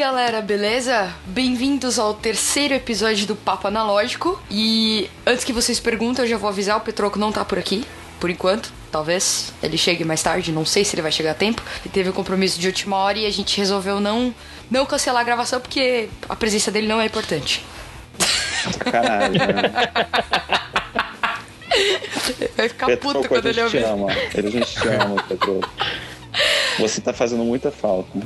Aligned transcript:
aí, 0.00 0.06
galera, 0.06 0.40
beleza? 0.40 1.12
Bem-vindos 1.26 1.98
ao 1.98 2.14
terceiro 2.14 2.72
episódio 2.72 3.26
do 3.26 3.36
Papo 3.36 3.68
Analógico. 3.68 4.40
E 4.50 5.10
antes 5.26 5.44
que 5.44 5.52
vocês 5.52 5.78
perguntem, 5.78 6.24
eu 6.24 6.28
já 6.28 6.38
vou 6.38 6.48
avisar: 6.48 6.78
o 6.78 6.80
Petroco 6.80 7.18
não 7.18 7.30
tá 7.30 7.44
por 7.44 7.58
aqui, 7.58 7.84
por 8.18 8.30
enquanto. 8.30 8.72
Talvez 8.90 9.52
ele 9.62 9.76
chegue 9.76 10.02
mais 10.02 10.22
tarde, 10.22 10.50
não 10.52 10.64
sei 10.64 10.84
se 10.84 10.94
ele 10.94 11.02
vai 11.02 11.12
chegar 11.12 11.32
a 11.32 11.34
tempo. 11.34 11.62
Ele 11.82 11.92
teve 11.92 12.08
um 12.08 12.12
compromisso 12.12 12.58
de 12.58 12.66
última 12.66 12.96
hora 12.96 13.18
e 13.18 13.26
a 13.26 13.30
gente 13.30 13.56
resolveu 13.58 14.00
não, 14.00 14.34
não 14.70 14.86
cancelar 14.86 15.20
a 15.20 15.24
gravação 15.24 15.60
porque 15.60 16.08
a 16.28 16.34
presença 16.34 16.70
dele 16.70 16.88
não 16.88 17.00
é 17.00 17.06
importante. 17.06 17.64
Sacanagem, 18.72 19.38
né? 19.38 19.72
Vai 22.56 22.68
ficar 22.68 22.86
Petroco, 22.86 23.14
puto 23.18 23.28
quando 23.28 23.46
ele 23.46 23.62
ouvir. 23.62 23.84
ama. 23.84 24.08
A 24.10 24.40
gente 24.40 24.72
te 24.72 24.88
ama, 24.88 25.22
Petro. 25.28 25.60
Você 26.80 27.00
tá 27.00 27.12
fazendo 27.12 27.44
muita 27.44 27.70
falta. 27.70 28.18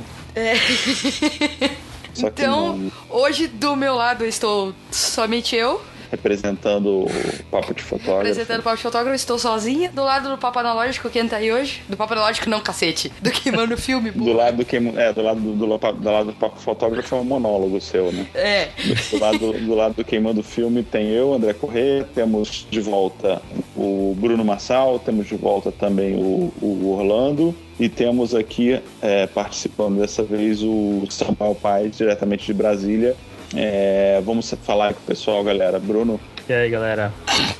Que 2.13 2.25
Então, 2.25 2.91
hoje 3.09 3.47
do 3.47 3.75
meu 3.75 3.93
lado 3.95 4.25
estou 4.25 4.73
somente 4.89 5.55
eu, 5.55 5.81
representando 6.15 7.05
o 7.05 7.43
papo 7.51 7.73
de 7.73 7.83
fotógrafo. 7.83 8.19
apresentando 8.19 8.59
o 8.59 8.63
Papo 8.63 8.77
de 8.77 8.83
Fotógrafo, 8.83 9.15
estou 9.15 9.37
sozinha. 9.37 9.89
Do 9.91 10.03
lado 10.03 10.29
do 10.29 10.37
Papo 10.37 10.59
Analógico, 10.59 11.09
quem 11.09 11.27
tá 11.27 11.37
aí 11.37 11.51
hoje? 11.51 11.81
Do 11.87 11.97
Papo 11.97 12.13
Analógico 12.13 12.49
não, 12.49 12.59
cacete. 12.61 13.11
Do 13.21 13.31
Queimando 13.31 13.77
Filme, 13.77 14.11
Do 14.11 14.19
burro. 14.19 14.33
lado 14.33 14.57
do, 14.57 14.65
que, 14.65 14.77
é, 14.77 15.13
do 15.13 15.21
lado 15.21 15.39
do, 15.39 15.53
do, 15.53 15.65
do 15.65 16.11
lado 16.11 16.25
do 16.27 16.33
papo 16.33 16.59
fotógrafo 16.59 17.15
é 17.15 17.19
um 17.19 17.23
monólogo 17.23 17.79
seu, 17.81 18.11
né? 18.11 18.25
É. 18.33 18.69
Do 19.11 19.19
lado, 19.19 19.53
do 19.53 19.75
lado 19.75 19.95
do 19.95 20.03
Queimando 20.03 20.41
Filme 20.41 20.83
tem 20.83 21.09
eu, 21.09 21.33
André 21.33 21.53
Corrêa, 21.53 22.07
temos 22.15 22.65
de 22.69 22.79
volta 22.79 23.41
o 23.75 24.15
Bruno 24.17 24.43
Massal, 24.43 24.99
temos 24.99 25.27
de 25.27 25.35
volta 25.35 25.71
também 25.71 26.15
o, 26.15 26.53
o 26.61 26.93
Orlando 26.97 27.53
e 27.79 27.89
temos 27.89 28.33
aqui 28.33 28.79
é, 29.01 29.27
participando 29.27 29.99
dessa 29.99 30.23
vez 30.23 30.63
o 30.63 31.03
Samuel 31.09 31.55
Paz, 31.61 31.97
diretamente 31.97 32.45
de 32.45 32.53
Brasília. 32.53 33.15
É, 33.53 34.21
vamos 34.25 34.53
falar 34.63 34.93
com 34.93 34.99
o 35.01 35.03
pessoal, 35.03 35.43
galera. 35.43 35.79
Bruno, 35.79 36.19
E 36.47 36.53
aí, 36.53 36.69
galera? 36.69 37.11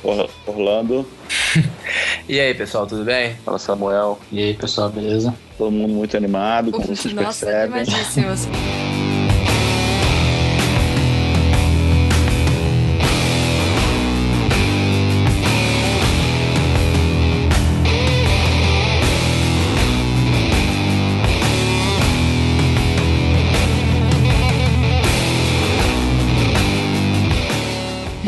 Or- 0.02 0.28
Orlando, 0.46 1.06
E 2.28 2.40
aí, 2.40 2.54
pessoal, 2.54 2.86
tudo 2.86 3.04
bem? 3.04 3.34
fala 3.44 3.58
Samuel, 3.58 4.18
E 4.32 4.40
aí, 4.42 4.54
pessoal, 4.54 4.88
beleza? 4.88 5.34
todo 5.58 5.70
mundo 5.70 5.92
muito 5.94 6.16
animado, 6.16 6.70
como 6.72 6.86
vocês 6.94 7.14
Nossa, 7.14 7.46
percebem. 7.46 7.84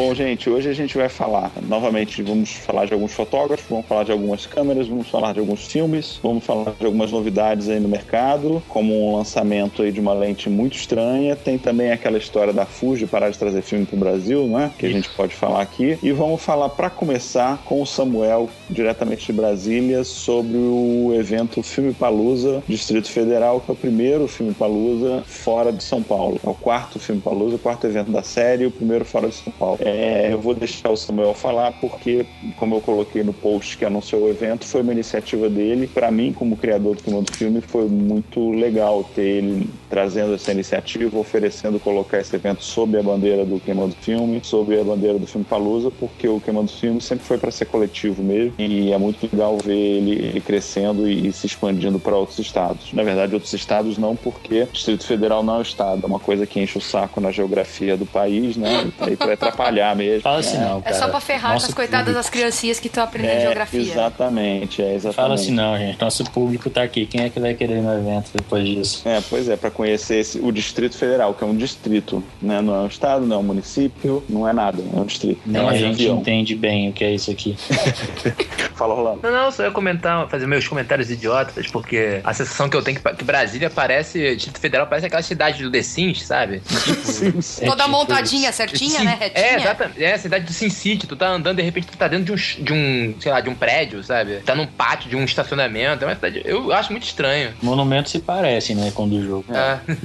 Bom, 0.08 0.14
gente, 0.14 0.48
hoje 0.48 0.70
a 0.70 0.72
gente 0.72 0.96
vai 0.96 1.10
falar, 1.10 1.52
novamente, 1.68 2.22
vamos 2.22 2.50
falar 2.50 2.86
de 2.86 2.94
alguns 2.94 3.12
fotógrafos, 3.12 3.66
vamos 3.68 3.84
falar 3.84 4.04
de 4.04 4.10
algumas 4.10 4.46
câmeras, 4.46 4.88
vamos 4.88 5.06
falar 5.06 5.34
de 5.34 5.40
alguns 5.40 5.66
filmes, 5.66 6.18
vamos 6.22 6.42
falar 6.42 6.72
de 6.80 6.86
algumas 6.86 7.12
novidades 7.12 7.68
aí 7.68 7.78
no 7.78 7.90
mercado, 7.90 8.62
como 8.70 9.10
um 9.10 9.16
lançamento 9.18 9.82
aí 9.82 9.92
de 9.92 10.00
uma 10.00 10.14
lente 10.14 10.48
muito 10.48 10.78
estranha, 10.78 11.36
tem 11.36 11.58
também 11.58 11.92
aquela 11.92 12.16
história 12.16 12.54
da 12.54 12.64
Fuji 12.64 13.06
parar 13.06 13.28
de 13.28 13.38
trazer 13.38 13.60
filme 13.60 13.84
para 13.84 13.96
o 13.96 13.98
Brasil, 13.98 14.46
né, 14.46 14.70
que 14.78 14.86
a 14.86 14.88
gente 14.88 15.10
pode 15.10 15.34
falar 15.34 15.60
aqui, 15.60 15.98
e 16.02 16.10
vamos 16.10 16.40
falar, 16.40 16.70
para 16.70 16.88
começar, 16.88 17.62
com 17.66 17.82
o 17.82 17.86
Samuel, 17.86 18.48
diretamente 18.70 19.26
de 19.26 19.32
Brasília, 19.34 20.04
sobre 20.04 20.56
o 20.56 21.12
evento 21.18 21.62
Filme 21.62 21.92
Palusa, 21.92 22.62
Distrito 22.66 23.10
Federal, 23.10 23.60
que 23.60 23.70
é 23.70 23.74
o 23.74 23.76
primeiro 23.76 24.26
Filme 24.26 24.54
Palusa 24.54 25.22
fora 25.26 25.70
de 25.70 25.84
São 25.84 26.02
Paulo. 26.02 26.40
É 26.42 26.48
o 26.48 26.54
quarto 26.54 26.98
Filme 26.98 27.20
Palusa, 27.20 27.56
o 27.56 27.58
quarto 27.58 27.86
evento 27.86 28.10
da 28.10 28.22
série, 28.22 28.64
o 28.64 28.70
primeiro 28.70 29.04
fora 29.04 29.28
de 29.28 29.34
São 29.34 29.52
Paulo. 29.52 29.76
É, 29.82 29.97
eu 30.30 30.40
vou 30.40 30.54
deixar 30.54 30.90
o 30.90 30.96
Samuel 30.96 31.34
falar 31.34 31.72
porque, 31.72 32.26
como 32.56 32.76
eu 32.76 32.80
coloquei 32.80 33.22
no 33.22 33.32
post 33.32 33.76
que 33.76 33.84
anunciou 33.84 34.22
o 34.22 34.28
evento, 34.28 34.66
foi 34.66 34.82
uma 34.82 34.92
iniciativa 34.92 35.48
dele. 35.48 35.86
Para 35.86 36.10
mim, 36.10 36.32
como 36.32 36.56
criador 36.56 36.96
do 36.96 37.02
Filme 37.02 37.22
do 37.22 37.32
Filme, 37.32 37.60
foi 37.60 37.86
muito 37.86 38.50
legal 38.50 39.04
ter 39.14 39.22
ele 39.22 39.68
trazendo 39.88 40.34
essa 40.34 40.52
iniciativa, 40.52 41.18
oferecendo 41.18 41.80
colocar 41.80 42.18
esse 42.20 42.34
evento 42.34 42.62
sob 42.62 42.98
a 42.98 43.02
bandeira 43.02 43.44
do 43.44 43.58
Queimando 43.60 43.94
Filme, 44.00 44.40
sob 44.42 44.78
a 44.78 44.84
bandeira 44.84 45.18
do 45.18 45.26
Filme 45.26 45.44
Palusa, 45.44 45.90
porque 45.90 46.28
o 46.28 46.40
Queimando 46.40 46.70
Filme 46.70 47.00
sempre 47.00 47.24
foi 47.24 47.38
para 47.38 47.50
ser 47.50 47.66
coletivo 47.66 48.22
mesmo 48.22 48.54
e 48.58 48.92
é 48.92 48.98
muito 48.98 49.28
legal 49.30 49.56
ver 49.58 49.74
ele, 49.74 50.40
crescendo 50.40 51.08
e, 51.08 51.32
se 51.32 51.46
expandindo 51.46 51.98
para 51.98 52.16
outros 52.16 52.38
estados. 52.38 52.92
Na 52.92 53.02
verdade, 53.02 53.34
outros 53.34 53.52
estados 53.52 53.98
não, 53.98 54.14
porque 54.14 54.66
Distrito 54.72 55.06
Federal 55.06 55.42
não 55.42 55.56
é 55.56 55.58
um 55.58 55.62
estado, 55.62 56.02
é 56.02 56.06
uma 56.06 56.20
coisa 56.20 56.46
que 56.46 56.60
enche 56.60 56.78
o 56.78 56.80
saco 56.80 57.20
na 57.20 57.30
geografia 57.30 57.96
do 57.96 58.06
país, 58.06 58.56
né? 58.56 58.90
E 59.10 59.16
para 59.16 59.34
atrapalhar 59.34 59.87
mesmo. 59.94 60.22
Fala 60.22 60.38
assim 60.40 60.58
não, 60.58 60.78
É 60.78 60.82
cara. 60.82 60.96
só 60.96 61.08
pra 61.08 61.20
ferrar 61.20 61.52
Nosso 61.52 61.66
com 61.66 61.70
as 61.72 61.74
coitadas 61.76 62.04
público- 62.06 62.22
das 62.22 62.30
criancinhas 62.30 62.80
que 62.80 62.86
estão 62.88 63.04
aprendendo 63.04 63.32
É, 63.38 63.40
geografia. 63.40 63.80
exatamente, 63.80 64.82
é 64.82 64.94
exatamente. 64.94 65.16
Fala 65.16 65.34
assim 65.34 65.52
não, 65.52 65.76
gente. 65.78 66.00
Nosso 66.00 66.24
público 66.24 66.70
tá 66.70 66.82
aqui. 66.82 67.06
Quem 67.06 67.22
é 67.24 67.30
que 67.30 67.38
vai 67.40 67.54
querer 67.54 67.78
ir 67.78 67.82
no 67.82 67.92
evento 67.94 68.30
depois 68.34 68.64
disso? 68.66 69.02
É, 69.08 69.20
pois 69.28 69.48
é, 69.48 69.56
para 69.56 69.70
conhecer 69.70 70.16
esse- 70.20 70.38
o 70.40 70.50
Distrito 70.52 70.96
Federal, 70.96 71.34
que 71.34 71.42
é 71.44 71.46
um 71.46 71.56
distrito, 71.56 72.22
né? 72.40 72.60
Não 72.60 72.74
é 72.74 72.78
um 72.80 72.86
estado, 72.86 73.26
não 73.26 73.36
é 73.36 73.38
um 73.38 73.42
município, 73.42 74.22
não 74.28 74.48
é 74.48 74.52
nada, 74.52 74.82
é 74.94 75.00
um 75.00 75.04
distrito. 75.06 75.40
Nem 75.46 75.62
é 75.62 75.68
a 75.68 75.72
gente 75.72 75.94
avião. 76.02 76.18
entende 76.18 76.54
bem 76.54 76.90
o 76.90 76.92
que 76.92 77.04
é 77.04 77.12
isso 77.14 77.30
aqui. 77.30 77.56
Fala, 78.74 78.94
Rolando. 78.94 79.20
Não, 79.22 79.30
não, 79.32 79.50
só 79.50 79.64
ia 79.64 79.70
comentar, 79.70 80.28
fazer 80.28 80.46
meus 80.46 80.66
comentários 80.68 81.10
idiotas, 81.10 81.66
porque 81.66 82.20
a 82.22 82.32
sensação 82.32 82.68
que 82.68 82.76
eu 82.76 82.82
tenho 82.82 82.98
é 82.98 83.10
que, 83.10 83.16
que 83.16 83.24
Brasília 83.24 83.68
parece, 83.68 84.36
Distrito 84.36 84.60
Federal 84.60 84.86
parece 84.86 85.06
aquela 85.06 85.22
cidade 85.22 85.62
do 85.62 85.70
The 85.70 85.82
Sims, 85.82 86.22
sabe? 86.24 86.62
Sim, 87.04 87.40
sim. 87.40 87.64
Toda 87.66 87.82
É 87.82 87.86
tipo 87.86 87.90
montadinha, 87.98 88.52
certinha, 88.52 88.98
Sim, 89.00 89.04
né? 89.04 89.16
Retinha. 89.18 89.44
É, 89.46 89.58
exatamente. 89.78 90.04
É 90.04 90.14
a 90.14 90.18
cidade 90.18 90.44
do 90.44 90.52
Sin 90.52 90.70
City. 90.70 91.06
Tu 91.06 91.16
tá 91.16 91.28
andando, 91.28 91.56
de 91.56 91.62
repente 91.62 91.86
tu 91.86 91.96
tá 91.96 92.08
dentro 92.08 92.24
de 92.26 92.32
um, 92.60 92.64
de 92.64 92.72
um, 92.72 93.14
sei 93.20 93.32
lá, 93.32 93.40
de 93.40 93.48
um 93.48 93.54
prédio, 93.54 94.02
sabe? 94.02 94.36
Tá 94.44 94.54
num 94.54 94.66
pátio 94.66 95.08
de 95.08 95.16
um 95.16 95.24
estacionamento. 95.24 96.04
É 96.04 96.06
uma 96.08 96.14
cidade, 96.14 96.42
eu 96.44 96.72
acho 96.72 96.90
muito 96.92 97.04
estranho. 97.04 97.52
Monumentos 97.62 98.12
se 98.12 98.18
parecem, 98.18 98.76
né, 98.76 98.90
com 98.94 99.04
o 99.04 99.08
do 99.08 99.24
jogo. 99.24 99.44
É. 99.54 99.78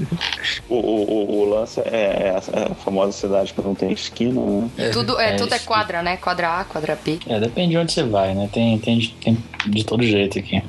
O, 0.70 0.76
o, 0.76 1.04
o- 1.04 1.40
o 1.42 1.50
lance 1.56 1.80
é, 1.82 1.84
é 1.92 2.30
a, 2.36 2.72
a 2.72 2.76
famosa 2.76 3.12
cidade 3.12 3.54
que 3.54 3.62
não 3.62 3.76
tem 3.76 3.92
esquina, 3.92 4.42
né? 4.42 4.70
E 4.78 4.90
tudo 4.90 5.20
é, 5.20 5.32
É 5.32 5.36
tudo 5.36 5.54
é 5.54 5.60
quadra, 5.60 6.02
né? 6.02 6.18
Quadra 6.18 6.60
A, 6.60 6.64
quadra 6.64 6.98
B. 7.04 7.20
É, 7.28 7.40
depende 7.40 7.72
de 7.72 7.78
onde 7.78 7.92
você 7.92 8.04
vai, 8.04 8.34
né? 8.34 8.50
Tem, 8.52 8.78
tem, 8.80 9.00
tem 9.22 9.38
de 9.68 9.84
todo 9.84 10.04
jeito 10.04 10.40
aqui. 10.40 10.62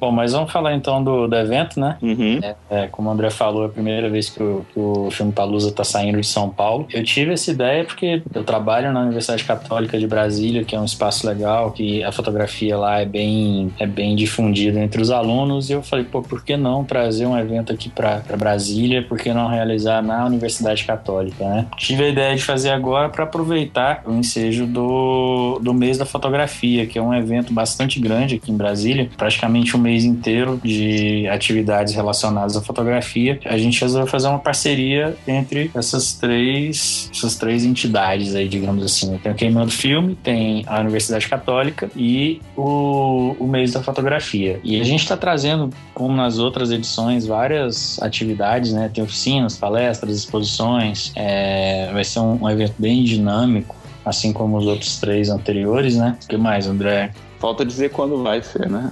Bom, 0.00 0.10
mas 0.10 0.32
vamos 0.32 0.52
falar 0.52 0.74
então 0.74 1.02
do, 1.02 1.26
do 1.26 1.36
evento, 1.36 1.80
né? 1.80 1.96
Uhum. 2.02 2.40
É, 2.70 2.86
como 2.88 3.08
o 3.08 3.12
André 3.12 3.30
falou, 3.30 3.64
é 3.64 3.66
a 3.66 3.70
primeira 3.70 4.08
vez 4.08 4.28
que 4.28 4.42
o, 4.42 4.64
que 4.72 4.78
o 4.78 5.10
filme 5.10 5.32
Palusa 5.32 5.72
tá 5.72 5.84
saindo 5.84 6.20
de 6.20 6.26
São 6.26 6.48
Paulo. 6.50 6.86
Eu 6.92 7.02
tive 7.02 7.32
essa 7.32 7.50
ideia 7.50 7.84
porque 7.84 8.22
eu 8.34 8.44
trabalho 8.44 8.92
na 8.92 9.00
Universidade 9.00 9.44
Católica 9.44 9.98
de 9.98 10.06
Brasília, 10.06 10.64
que 10.64 10.74
é 10.74 10.80
um 10.80 10.84
espaço 10.84 11.26
legal, 11.26 11.70
que 11.72 12.02
a 12.04 12.12
fotografia 12.12 12.76
lá 12.76 13.00
é 13.00 13.04
bem, 13.04 13.72
é 13.78 13.86
bem 13.86 14.14
difundida 14.14 14.80
entre 14.80 15.00
os 15.00 15.10
alunos, 15.10 15.70
e 15.70 15.72
eu 15.72 15.82
falei, 15.82 16.04
pô, 16.04 16.22
por 16.22 16.44
que 16.44 16.56
não 16.56 16.84
trazer 16.84 17.26
um 17.26 17.38
evento 17.38 17.72
aqui 17.72 17.88
para 17.88 18.22
Brasília? 18.38 19.02
Por 19.02 19.18
que 19.18 19.32
não 19.32 19.48
realizar 19.48 20.02
na 20.02 20.24
Universidade 20.26 20.84
Católica, 20.84 21.44
né? 21.44 21.66
Tive 21.76 22.04
a 22.04 22.08
ideia 22.08 22.36
de 22.36 22.42
fazer 22.42 22.70
agora 22.70 23.08
para 23.08 23.24
aproveitar 23.24 24.02
o 24.06 24.12
ensejo 24.12 24.66
do, 24.66 25.58
do 25.62 25.72
mês 25.72 25.98
da 25.98 26.04
fotografia, 26.04 26.86
que 26.86 26.98
é 26.98 27.02
um 27.02 27.14
evento 27.14 27.52
bastante 27.52 27.98
grande 27.98 28.36
aqui 28.36 28.50
em 28.50 28.56
Brasília, 28.56 29.08
praticamente 29.16 29.45
um 29.76 29.80
mês 29.80 30.04
inteiro 30.04 30.60
de 30.62 31.26
atividades 31.28 31.94
relacionadas 31.94 32.56
à 32.56 32.62
fotografia. 32.62 33.38
A 33.44 33.58
gente 33.58 33.80
resolveu 33.80 34.06
fazer 34.06 34.28
uma 34.28 34.38
parceria 34.38 35.16
entre 35.26 35.70
essas 35.74 36.12
três, 36.14 37.10
essas 37.14 37.36
três 37.36 37.64
entidades 37.64 38.34
aí, 38.34 38.48
digamos 38.48 38.84
assim. 38.84 39.18
Tem 39.18 39.32
o 39.32 39.34
Queimando 39.34 39.70
Filme, 39.70 40.16
tem 40.22 40.64
a 40.66 40.80
Universidade 40.80 41.28
Católica 41.28 41.90
e 41.96 42.40
o, 42.56 43.36
o 43.38 43.46
mês 43.46 43.72
da 43.72 43.82
fotografia. 43.82 44.60
E 44.62 44.80
a 44.80 44.84
gente 44.84 45.02
está 45.02 45.16
trazendo, 45.16 45.70
como 45.94 46.14
nas 46.14 46.38
outras 46.38 46.70
edições, 46.70 47.26
várias 47.26 48.00
atividades, 48.02 48.72
né? 48.72 48.90
Tem 48.92 49.02
oficinas, 49.02 49.56
palestras, 49.56 50.16
exposições. 50.16 51.12
É, 51.14 51.90
vai 51.92 52.04
ser 52.04 52.20
um, 52.20 52.44
um 52.44 52.50
evento 52.50 52.74
bem 52.78 53.04
dinâmico, 53.04 53.76
assim 54.04 54.32
como 54.32 54.56
os 54.56 54.66
outros 54.66 54.98
três 54.98 55.28
anteriores, 55.28 55.96
né? 55.96 56.16
O 56.22 56.28
que 56.28 56.36
mais, 56.36 56.66
André? 56.66 57.12
Falta 57.46 57.64
dizer 57.64 57.90
quando 57.90 58.20
vai 58.24 58.42
ser, 58.42 58.68
né? 58.68 58.90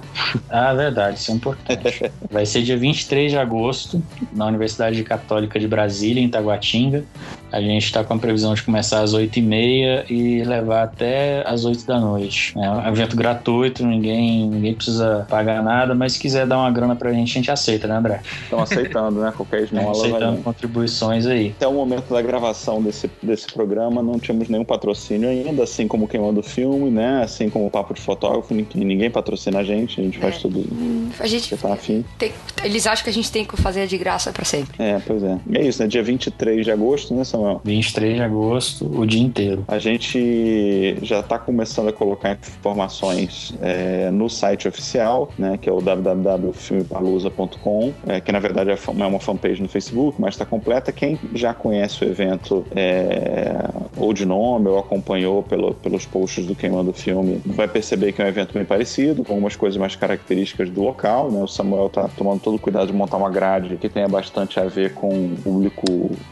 Ah, 0.49 0.73
verdade, 0.73 1.19
isso 1.19 1.29
é 1.29 1.33
importante. 1.33 2.09
Vai 2.31 2.45
ser 2.45 2.63
dia 2.63 2.77
23 2.77 3.33
de 3.33 3.37
agosto, 3.37 4.01
na 4.31 4.45
Universidade 4.45 5.03
Católica 5.03 5.59
de 5.59 5.67
Brasília, 5.67 6.23
em 6.23 6.29
Taguatinga. 6.29 7.03
A 7.55 7.61
gente 7.61 7.85
está 7.85 8.03
com 8.03 8.13
a 8.13 8.17
previsão 8.17 8.53
de 8.53 8.61
começar 8.63 8.99
às 9.01 9.13
8h30 9.13 10.05
e 10.09 10.43
levar 10.43 10.83
até 10.83 11.41
às 11.47 11.63
8 11.63 11.85
da 11.85 11.99
noite. 11.99 12.53
É 12.57 12.69
um 12.69 12.87
evento 12.89 13.15
gratuito, 13.15 13.85
ninguém, 13.85 14.45
ninguém 14.49 14.73
precisa 14.73 15.25
pagar 15.29 15.63
nada, 15.63 15.95
mas 15.95 16.13
se 16.13 16.19
quiser 16.19 16.45
dar 16.45 16.57
uma 16.57 16.69
grana 16.69 16.95
pra 16.97 17.13
gente, 17.13 17.31
a 17.31 17.33
gente 17.35 17.49
aceita, 17.51 17.87
né, 17.87 17.95
André? 17.95 18.19
Estão 18.43 18.59
aceitando, 18.59 19.21
né? 19.21 19.33
Qualquer 19.35 19.63
esmola 19.63 19.85
vai 19.93 20.05
aceitando 20.05 20.33
bem. 20.33 20.41
contribuições 20.43 21.25
aí. 21.25 21.53
Até 21.55 21.65
o 21.67 21.73
momento 21.73 22.13
da 22.13 22.21
gravação 22.21 22.81
desse, 22.81 23.09
desse 23.23 23.47
programa, 23.47 24.03
não 24.03 24.19
tínhamos 24.19 24.49
nenhum 24.49 24.65
patrocínio 24.65 25.29
ainda, 25.29 25.63
assim 25.63 25.87
como 25.87 26.07
Queimando 26.09 26.41
o 26.41 26.43
Filme, 26.43 26.89
né? 26.89 27.21
Assim 27.23 27.49
como 27.49 27.67
o 27.67 27.71
Papo 27.71 27.93
de 27.93 28.01
Fotógrafo 28.01 28.53
ninguém, 28.53 29.09
patrocina 29.09 29.59
a 29.59 29.63
gente, 29.63 30.01
a 30.01 30.03
gente 30.03 30.17
faz 30.19 30.35
É. 30.35 30.39
tudo. 30.39 30.59
Hum, 30.59 31.09
A 31.19 31.27
gente 31.27 31.55
tá 31.55 31.71
afim? 31.73 32.03
tem- 32.17 32.33
eles 32.63 32.85
acham 32.85 33.03
que 33.03 33.09
a 33.09 33.13
gente 33.13 33.31
tem 33.31 33.45
que 33.45 33.55
fazer 33.55 33.87
de 33.87 33.97
graça 33.97 34.31
pra 34.33 34.43
sempre. 34.43 34.75
É, 34.77 34.99
pois 35.05 35.23
é. 35.23 35.37
E 35.49 35.57
é 35.57 35.61
isso, 35.67 35.81
né? 35.81 35.87
Dia 35.87 36.03
23 36.03 36.65
de 36.65 36.71
agosto, 36.71 37.13
né, 37.13 37.23
Samuel? 37.23 37.44
23 37.63 38.15
de 38.15 38.21
agosto, 38.21 38.85
o 38.99 39.05
dia 39.05 39.21
inteiro. 39.21 39.63
A 39.67 39.77
gente 39.79 40.97
já 41.01 41.19
está 41.19 41.37
começando 41.39 41.89
a 41.89 41.93
colocar 41.93 42.31
informações 42.31 43.53
é, 43.61 44.09
no 44.11 44.29
site 44.29 44.67
oficial, 44.67 45.29
né, 45.37 45.57
que 45.61 45.69
é 45.69 45.73
o 45.73 45.81
www.filmepalusa.com, 45.81 47.93
é, 48.07 48.19
que 48.21 48.31
na 48.31 48.39
verdade 48.39 48.71
é 48.71 48.75
fa- 48.77 48.93
é 48.97 49.05
uma 49.05 49.19
fanpage 49.19 49.61
no 49.61 49.67
Facebook, 49.69 50.19
mas 50.19 50.33
está 50.35 50.45
completa. 50.45 50.91
Quem 50.91 51.19
já 51.33 51.53
conhece 51.53 52.03
o 52.03 52.07
evento 52.07 52.65
é, 52.75 53.55
ou 53.97 54.13
de 54.13 54.25
nome 54.25 54.67
ou 54.67 54.79
acompanhou 54.79 55.43
pelo- 55.43 55.73
pelos 55.75 56.05
posts 56.05 56.45
do 56.45 56.55
Queimando 56.55 56.91
o 56.91 56.93
Filme 56.93 57.41
vai 57.45 57.67
perceber 57.67 58.11
que 58.13 58.21
é 58.21 58.25
um 58.25 58.27
evento 58.27 58.53
bem 58.53 58.65
parecido, 58.65 59.23
com 59.23 59.33
algumas 59.33 59.55
coisas 59.55 59.77
mais 59.77 59.95
características 59.95 60.69
do 60.69 60.81
local. 60.83 61.31
Né? 61.31 61.41
O 61.41 61.47
Samuel 61.47 61.87
está 61.87 62.07
tomando 62.07 62.39
todo 62.41 62.55
o 62.55 62.59
cuidado 62.59 62.87
de 62.87 62.93
montar 62.93 63.17
uma 63.17 63.29
grade 63.29 63.77
que 63.77 63.89
tenha 63.89 64.07
bastante 64.07 64.59
a 64.59 64.65
ver 64.65 64.93
com 64.93 65.09
o 65.09 65.35
público 65.43 65.85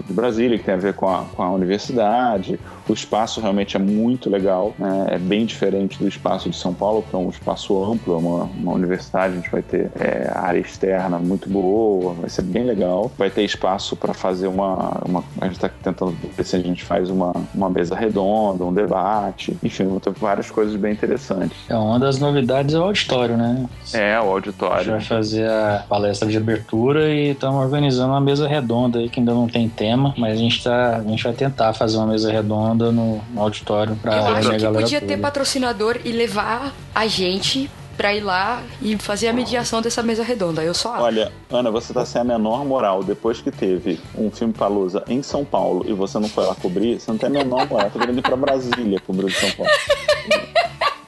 de 0.07 0.13
Brasília, 0.13 0.57
que 0.57 0.63
tem 0.63 0.73
a 0.73 0.77
ver 0.77 0.92
com 0.93 1.09
a, 1.09 1.23
com 1.35 1.43
a 1.43 1.51
universidade. 1.51 2.59
O 2.87 2.93
espaço 2.93 3.39
realmente 3.39 3.75
é 3.77 3.79
muito 3.79 4.29
legal, 4.29 4.73
né? 4.77 5.07
é 5.11 5.17
bem 5.17 5.45
diferente 5.45 5.97
do 5.97 6.07
espaço 6.07 6.49
de 6.49 6.55
São 6.55 6.73
Paulo, 6.73 7.03
que 7.09 7.15
é 7.15 7.19
um 7.19 7.29
espaço 7.29 7.81
amplo, 7.83 8.13
é 8.13 8.17
uma, 8.17 8.43
uma 8.43 8.73
universidade, 8.73 9.33
a 9.33 9.35
gente 9.37 9.49
vai 9.49 9.61
ter 9.61 9.89
é, 9.99 10.31
área 10.35 10.59
externa 10.59 11.17
muito 11.17 11.49
boa, 11.49 12.13
vai 12.13 12.29
ser 12.29 12.41
bem 12.41 12.63
legal. 12.63 13.11
Vai 13.17 13.29
ter 13.29 13.43
espaço 13.43 13.95
para 13.95 14.13
fazer 14.13 14.47
uma, 14.47 15.01
uma- 15.07 15.23
A 15.39 15.45
gente 15.45 15.55
está 15.55 15.69
tentando 15.69 16.11
ver 16.35 16.43
se 16.43 16.55
a 16.55 16.59
gente 16.59 16.83
faz 16.83 17.09
uma, 17.09 17.31
uma 17.55 17.69
mesa 17.69 17.95
redonda, 17.95 18.63
um 18.65 18.73
debate, 18.73 19.55
enfim, 19.63 19.85
vão 19.85 19.99
ter 19.99 20.11
várias 20.11 20.51
coisas 20.51 20.75
bem 20.75 20.91
interessantes. 20.91 21.57
É 21.69 21.75
uma 21.75 21.97
das 21.99 22.19
novidades 22.19 22.75
é 22.75 22.79
o 22.79 22.83
auditório, 22.83 23.37
né? 23.37 23.65
É, 23.93 24.19
o 24.19 24.23
A 24.23 24.23
gente 24.23 24.27
auditório. 24.33 24.91
vai 24.91 25.01
fazer 25.01 25.49
a 25.49 25.85
palestra 25.87 26.27
de 26.27 26.35
abertura 26.37 27.09
e 27.09 27.29
estamos 27.31 27.61
organizando 27.63 28.11
uma 28.11 28.21
mesa 28.21 28.47
redonda 28.47 28.99
aí 28.99 29.09
que 29.09 29.19
ainda 29.19 29.33
não 29.33 29.47
tem 29.47 29.69
tema, 29.69 30.13
mas 30.17 30.33
a 30.33 30.35
gente, 30.35 30.61
a 30.83 31.01
gente 31.01 31.23
vai 31.23 31.33
tentar 31.33 31.73
fazer 31.73 31.97
uma 31.97 32.07
mesa 32.07 32.31
redonda 32.31 32.91
no, 32.91 33.21
no 33.33 33.41
auditório 33.41 33.95
para 33.95 34.15
Eu 34.15 34.19
acho 34.19 34.33
reunir 34.33 34.47
a 34.47 34.51
que 34.57 34.63
galera 34.63 34.81
podia 34.83 34.99
toda. 35.01 35.13
ter 35.13 35.19
patrocinador 35.21 35.99
e 36.03 36.11
levar 36.11 36.73
a 36.93 37.07
gente 37.07 37.69
pra 37.95 38.13
ir 38.13 38.21
lá 38.21 38.63
e 38.81 38.97
fazer 38.97 39.27
a 39.27 39.33
mediação 39.33 39.79
dessa 39.81 40.01
mesa 40.01 40.23
redonda. 40.23 40.63
Eu 40.63 40.73
só 40.73 40.95
acho. 40.95 41.03
Olha, 41.03 41.31
Ana, 41.51 41.69
você 41.69 41.93
tá 41.93 42.03
sem 42.05 42.21
a 42.21 42.23
menor 42.23 42.65
moral. 42.65 43.03
Depois 43.03 43.39
que 43.39 43.51
teve 43.51 43.99
um 44.17 44.31
filme 44.31 44.51
Palusa 44.53 45.03
em 45.07 45.21
São 45.21 45.45
Paulo 45.45 45.85
e 45.87 45.93
você 45.93 46.17
não 46.17 46.27
foi 46.27 46.45
lá 46.45 46.55
cobrir, 46.55 46.99
você 46.99 47.11
não 47.11 47.17
tem 47.19 47.27
a 47.29 47.31
menor 47.31 47.67
moral. 47.69 47.91
Tá 47.91 47.99
querendo 47.99 48.17
ir 48.17 48.21
pra 48.23 48.35
Brasília 48.35 48.99
cobrir 49.05 49.27
de 49.27 49.35
São 49.35 49.51
Paulo. 49.51 49.71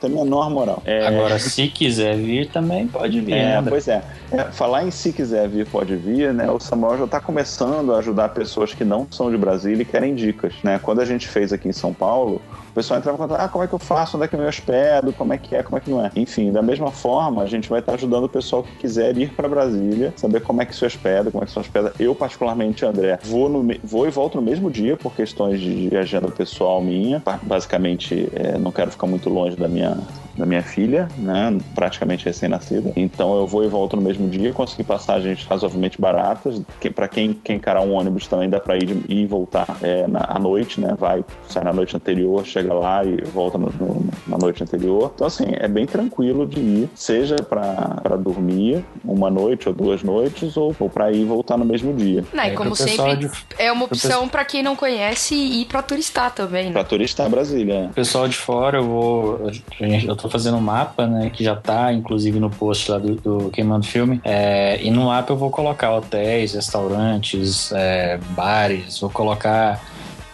Tem 0.05 0.13
a 0.13 0.23
menor 0.23 0.49
moral. 0.49 0.83
É, 0.85 1.07
Agora, 1.07 1.39
se 1.39 1.67
quiser 1.67 2.15
vir, 2.15 2.49
também 2.49 2.87
pode 2.87 3.19
vir. 3.21 3.33
É, 3.33 3.61
né? 3.61 3.65
pois 3.67 3.87
é. 3.87 4.03
É, 4.31 4.43
Falar 4.45 4.85
em 4.85 4.91
se 4.91 5.11
quiser 5.11 5.47
vir, 5.47 5.65
pode 5.67 5.95
vir, 5.95 6.33
né? 6.33 6.49
O 6.49 6.59
Samuel 6.59 6.97
já 6.99 7.05
está 7.05 7.19
começando 7.19 7.93
a 7.93 7.97
ajudar 7.97 8.29
pessoas 8.29 8.73
que 8.73 8.83
não 8.83 9.07
são 9.09 9.31
de 9.31 9.37
Brasília 9.37 9.81
e 9.81 9.85
querem 9.85 10.13
dicas, 10.13 10.53
né? 10.63 10.79
Quando 10.81 11.01
a 11.01 11.05
gente 11.05 11.27
fez 11.27 11.51
aqui 11.51 11.67
em 11.67 11.73
São 11.73 11.93
Paulo, 11.93 12.41
pessoal 12.75 12.99
entrava 12.99 13.17
e 13.17 13.21
contava, 13.21 13.43
ah, 13.43 13.47
como 13.49 13.63
é 13.63 13.67
que 13.67 13.73
eu 13.73 13.79
faço, 13.79 14.17
onde 14.17 14.25
é 14.25 14.27
que 14.27 14.35
eu 14.35 14.39
me 14.39 14.45
hospedo, 14.47 15.13
como 15.13 15.33
é 15.33 15.37
que 15.37 15.55
é, 15.55 15.63
como 15.63 15.77
é 15.77 15.81
que 15.81 15.89
não 15.89 16.05
é. 16.05 16.11
Enfim, 16.15 16.51
da 16.51 16.61
mesma 16.61 16.91
forma, 16.91 17.41
a 17.41 17.45
gente 17.45 17.69
vai 17.69 17.79
estar 17.79 17.93
ajudando 17.93 18.25
o 18.25 18.29
pessoal 18.29 18.63
que 18.63 18.75
quiser 18.75 19.17
ir 19.17 19.33
para 19.33 19.47
Brasília, 19.47 20.13
saber 20.17 20.41
como 20.41 20.61
é 20.61 20.65
que 20.65 20.75
se 20.75 20.85
hospeda, 20.85 21.31
como 21.31 21.43
é 21.43 21.47
que 21.47 21.53
se 21.53 21.59
hospeda. 21.59 21.93
Eu, 21.99 22.13
particularmente, 22.13 22.85
André, 22.85 23.17
vou, 23.23 23.47
no 23.49 23.65
vou 23.83 24.05
e 24.07 24.11
volto 24.11 24.35
no 24.35 24.41
mesmo 24.41 24.69
dia 24.69 24.97
por 24.97 25.15
questões 25.15 25.59
de, 25.59 25.95
agenda 25.97 26.27
pessoal 26.27 26.81
minha. 26.81 27.19
Ba- 27.25 27.39
Basicamente, 27.41 28.29
é, 28.33 28.57
não 28.57 28.71
quero 28.71 28.91
ficar 28.91 29.07
muito 29.07 29.29
longe 29.29 29.55
da 29.55 29.67
minha 29.67 29.97
da 30.37 30.45
minha 30.45 30.61
filha, 30.61 31.07
né, 31.17 31.57
praticamente 31.73 32.25
recém-nascida. 32.25 32.91
Então 32.95 33.35
eu 33.37 33.47
vou 33.47 33.63
e 33.63 33.67
volto 33.67 33.95
no 33.95 34.01
mesmo 34.01 34.27
dia, 34.29 34.51
consegui 34.53 34.83
passagens 34.83 35.43
razoavelmente 35.45 35.99
baratas. 35.99 36.61
Que, 36.79 36.89
para 36.89 37.07
quem 37.07 37.33
quem 37.33 37.55
encarar 37.57 37.81
um 37.81 37.93
ônibus 37.93 38.27
também 38.27 38.49
dá 38.49 38.59
para 38.59 38.75
ir, 38.75 38.85
de- 38.85 38.93
ir 39.13 39.21
e 39.23 39.25
voltar 39.25 39.65
é, 39.81 40.07
na, 40.07 40.25
à 40.27 40.39
noite, 40.39 40.79
né? 40.81 40.95
Vai, 40.97 41.23
sai 41.47 41.63
na 41.63 41.71
noite 41.73 41.95
anterior, 41.95 42.45
chega 42.45 42.73
lá 42.73 43.03
e 43.03 43.17
volta 43.23 43.57
no- 43.57 43.71
no- 43.79 44.05
na 44.27 44.37
noite 44.37 44.61
anterior. 44.63 45.11
Então 45.15 45.27
assim, 45.27 45.45
é 45.53 45.67
bem 45.67 45.85
tranquilo 45.85 46.45
de 46.45 46.59
ir, 46.59 46.89
seja 46.95 47.35
para 47.37 48.15
dormir 48.17 48.83
uma 49.03 49.29
noite 49.29 49.67
ou 49.69 49.73
duas 49.75 50.03
noites 50.03 50.57
ou, 50.57 50.75
ou 50.79 50.89
para 50.89 51.11
ir 51.11 51.21
e 51.21 51.25
voltar 51.25 51.57
no 51.57 51.65
mesmo 51.65 51.93
dia. 51.93 52.23
Né, 52.33 52.49
É, 52.49 52.51
como 52.51 52.71
pessoal 52.71 53.09
sempre, 53.11 53.27
de- 53.27 53.33
é 53.57 53.71
uma 53.71 53.85
opção 53.85 54.27
pra 54.27 54.43
quem 54.45 54.61
não 54.61 54.75
conhece 54.75 55.33
e 55.35 55.61
ir 55.61 55.65
pra 55.65 55.81
turistar 55.81 56.33
também, 56.33 56.65
né? 56.67 56.71
Para 56.73 56.83
turista 56.83 57.23
é 57.23 57.29
Brasília. 57.29 57.81
né? 57.83 57.91
Pessoal 57.95 58.27
de 58.27 58.35
fora, 58.35 58.77
eu 58.79 58.83
vou. 58.83 59.39
Eu 59.79 60.15
tô 60.15 60.24
fazendo 60.29 60.57
um 60.57 60.61
mapa, 60.61 61.07
né? 61.07 61.29
Que 61.29 61.43
já 61.43 61.55
tá, 61.55 61.91
inclusive, 61.93 62.39
no 62.39 62.49
post 62.49 62.91
lá 62.91 62.97
do, 62.97 63.15
do 63.15 63.49
Queimando 63.49 63.85
Filme. 63.85 64.21
É, 64.23 64.79
e 64.81 64.91
no 64.91 65.05
mapa 65.05 65.33
eu 65.33 65.37
vou 65.37 65.49
colocar 65.49 65.93
hotéis, 65.93 66.53
restaurantes, 66.53 67.71
é, 67.71 68.19
bares, 68.35 68.99
vou 68.99 69.09
colocar 69.09 69.81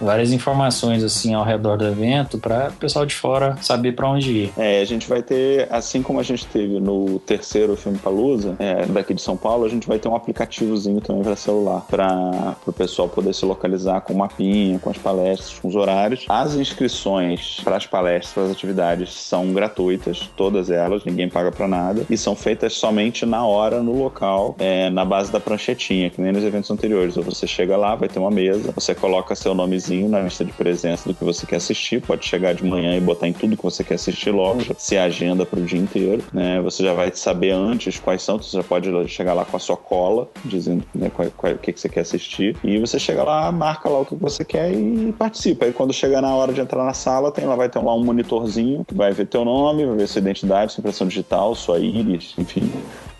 várias 0.01 0.31
informações 0.31 1.03
assim 1.03 1.33
ao 1.33 1.43
redor 1.43 1.77
do 1.77 1.87
evento 1.87 2.37
para 2.37 2.69
o 2.69 2.73
pessoal 2.73 3.05
de 3.05 3.15
fora 3.15 3.57
saber 3.61 3.93
para 3.93 4.09
onde 4.09 4.31
ir. 4.31 4.53
É, 4.57 4.81
a 4.81 4.85
gente 4.85 5.07
vai 5.07 5.21
ter, 5.21 5.67
assim 5.71 6.01
como 6.01 6.19
a 6.19 6.23
gente 6.23 6.45
teve 6.47 6.79
no 6.79 7.19
terceiro 7.19 7.75
filme 7.75 7.97
Palusa, 7.97 8.55
é, 8.59 8.85
daqui 8.85 9.13
de 9.13 9.21
São 9.21 9.37
Paulo, 9.37 9.65
a 9.65 9.69
gente 9.69 9.87
vai 9.87 9.99
ter 9.99 10.07
um 10.07 10.15
aplicativozinho 10.15 11.01
também 11.01 11.23
para 11.23 11.35
celular, 11.35 11.85
para 11.89 12.55
o 12.65 12.73
pessoal 12.73 13.07
poder 13.07 13.33
se 13.33 13.45
localizar 13.45 14.01
com 14.01 14.13
o 14.13 14.17
mapinha, 14.17 14.79
com 14.79 14.89
as 14.89 14.97
palestras, 14.97 15.59
com 15.59 15.67
os 15.67 15.75
horários. 15.75 16.25
As 16.27 16.55
inscrições 16.55 17.59
para 17.63 17.77
as 17.77 17.85
palestras, 17.85 18.33
para 18.33 18.43
as 18.43 18.51
atividades, 18.51 19.13
são 19.13 19.53
gratuitas, 19.53 20.29
todas 20.35 20.69
elas, 20.69 21.03
ninguém 21.05 21.29
paga 21.29 21.51
para 21.51 21.67
nada, 21.67 22.05
e 22.09 22.17
são 22.17 22.35
feitas 22.35 22.73
somente 22.73 23.25
na 23.25 23.45
hora, 23.45 23.81
no 23.81 23.97
local, 24.01 24.55
é, 24.59 24.89
na 24.89 25.05
base 25.05 25.31
da 25.31 25.39
pranchetinha, 25.39 26.09
que 26.09 26.21
nem 26.21 26.31
nos 26.31 26.43
eventos 26.43 26.71
anteriores. 26.71 27.17
Ou 27.17 27.23
você 27.23 27.45
chega 27.45 27.77
lá, 27.77 27.95
vai 27.95 28.09
ter 28.09 28.19
uma 28.19 28.31
mesa, 28.31 28.71
você 28.71 28.95
coloca 28.95 29.35
seu 29.35 29.53
nomezinho 29.53 29.90
na 30.07 30.21
lista 30.21 30.43
de 30.45 30.51
presença 30.51 31.07
do 31.07 31.13
que 31.15 31.23
você 31.23 31.45
quer 31.45 31.57
assistir, 31.57 32.01
pode 32.01 32.25
chegar 32.25 32.53
de 32.53 32.63
manhã 32.65 32.95
e 32.95 32.99
botar 32.99 33.27
em 33.27 33.33
tudo 33.33 33.55
que 33.57 33.63
você 33.63 33.83
quer 33.83 33.95
assistir 33.95 34.31
logo, 34.31 34.61
já 34.61 34.73
se 34.77 34.97
agenda 34.97 35.45
para 35.45 35.59
o 35.59 35.63
dia 35.65 35.79
inteiro, 35.79 36.23
né? 36.33 36.59
Você 36.61 36.83
já 36.83 36.93
vai 36.93 37.11
saber 37.13 37.51
antes 37.51 37.99
quais 37.99 38.21
são, 38.21 38.37
você 38.37 38.57
já 38.57 38.63
pode 38.63 38.89
chegar 39.07 39.33
lá 39.33 39.45
com 39.45 39.57
a 39.57 39.59
sua 39.59 39.77
cola, 39.77 40.29
dizendo 40.45 40.83
né, 40.93 41.09
qual, 41.13 41.29
qual- 41.35 41.53
o 41.53 41.57
que, 41.57 41.71
que 41.73 41.79
você 41.79 41.89
quer 41.89 42.01
assistir, 42.01 42.55
e 42.63 42.79
você 42.79 42.97
chega 42.99 43.23
lá, 43.23 43.51
marca 43.51 43.89
lá 43.89 43.99
o 43.99 44.05
que 44.05 44.15
você 44.15 44.43
quer 44.45 44.71
e 44.71 45.13
participa. 45.17 45.65
Aí 45.65 45.73
quando 45.73 45.93
chegar 45.93 46.21
na 46.21 46.33
hora 46.35 46.53
de 46.53 46.61
entrar 46.61 46.83
na 46.83 46.93
sala, 46.93 47.31
tem 47.31 47.45
lá, 47.45 47.55
vai 47.55 47.69
ter 47.69 47.79
lá 47.79 47.95
um 47.95 48.03
monitorzinho 48.03 48.85
que 48.85 48.93
vai 48.95 49.11
ver 49.11 49.27
teu 49.27 49.43
nome, 49.45 49.85
vai 49.85 49.97
ver 49.97 50.07
sua 50.07 50.19
identidade, 50.19 50.71
sua 50.73 50.81
impressão 50.81 51.07
digital, 51.07 51.53
sua 51.55 51.79
íris, 51.79 52.33
enfim. 52.37 52.69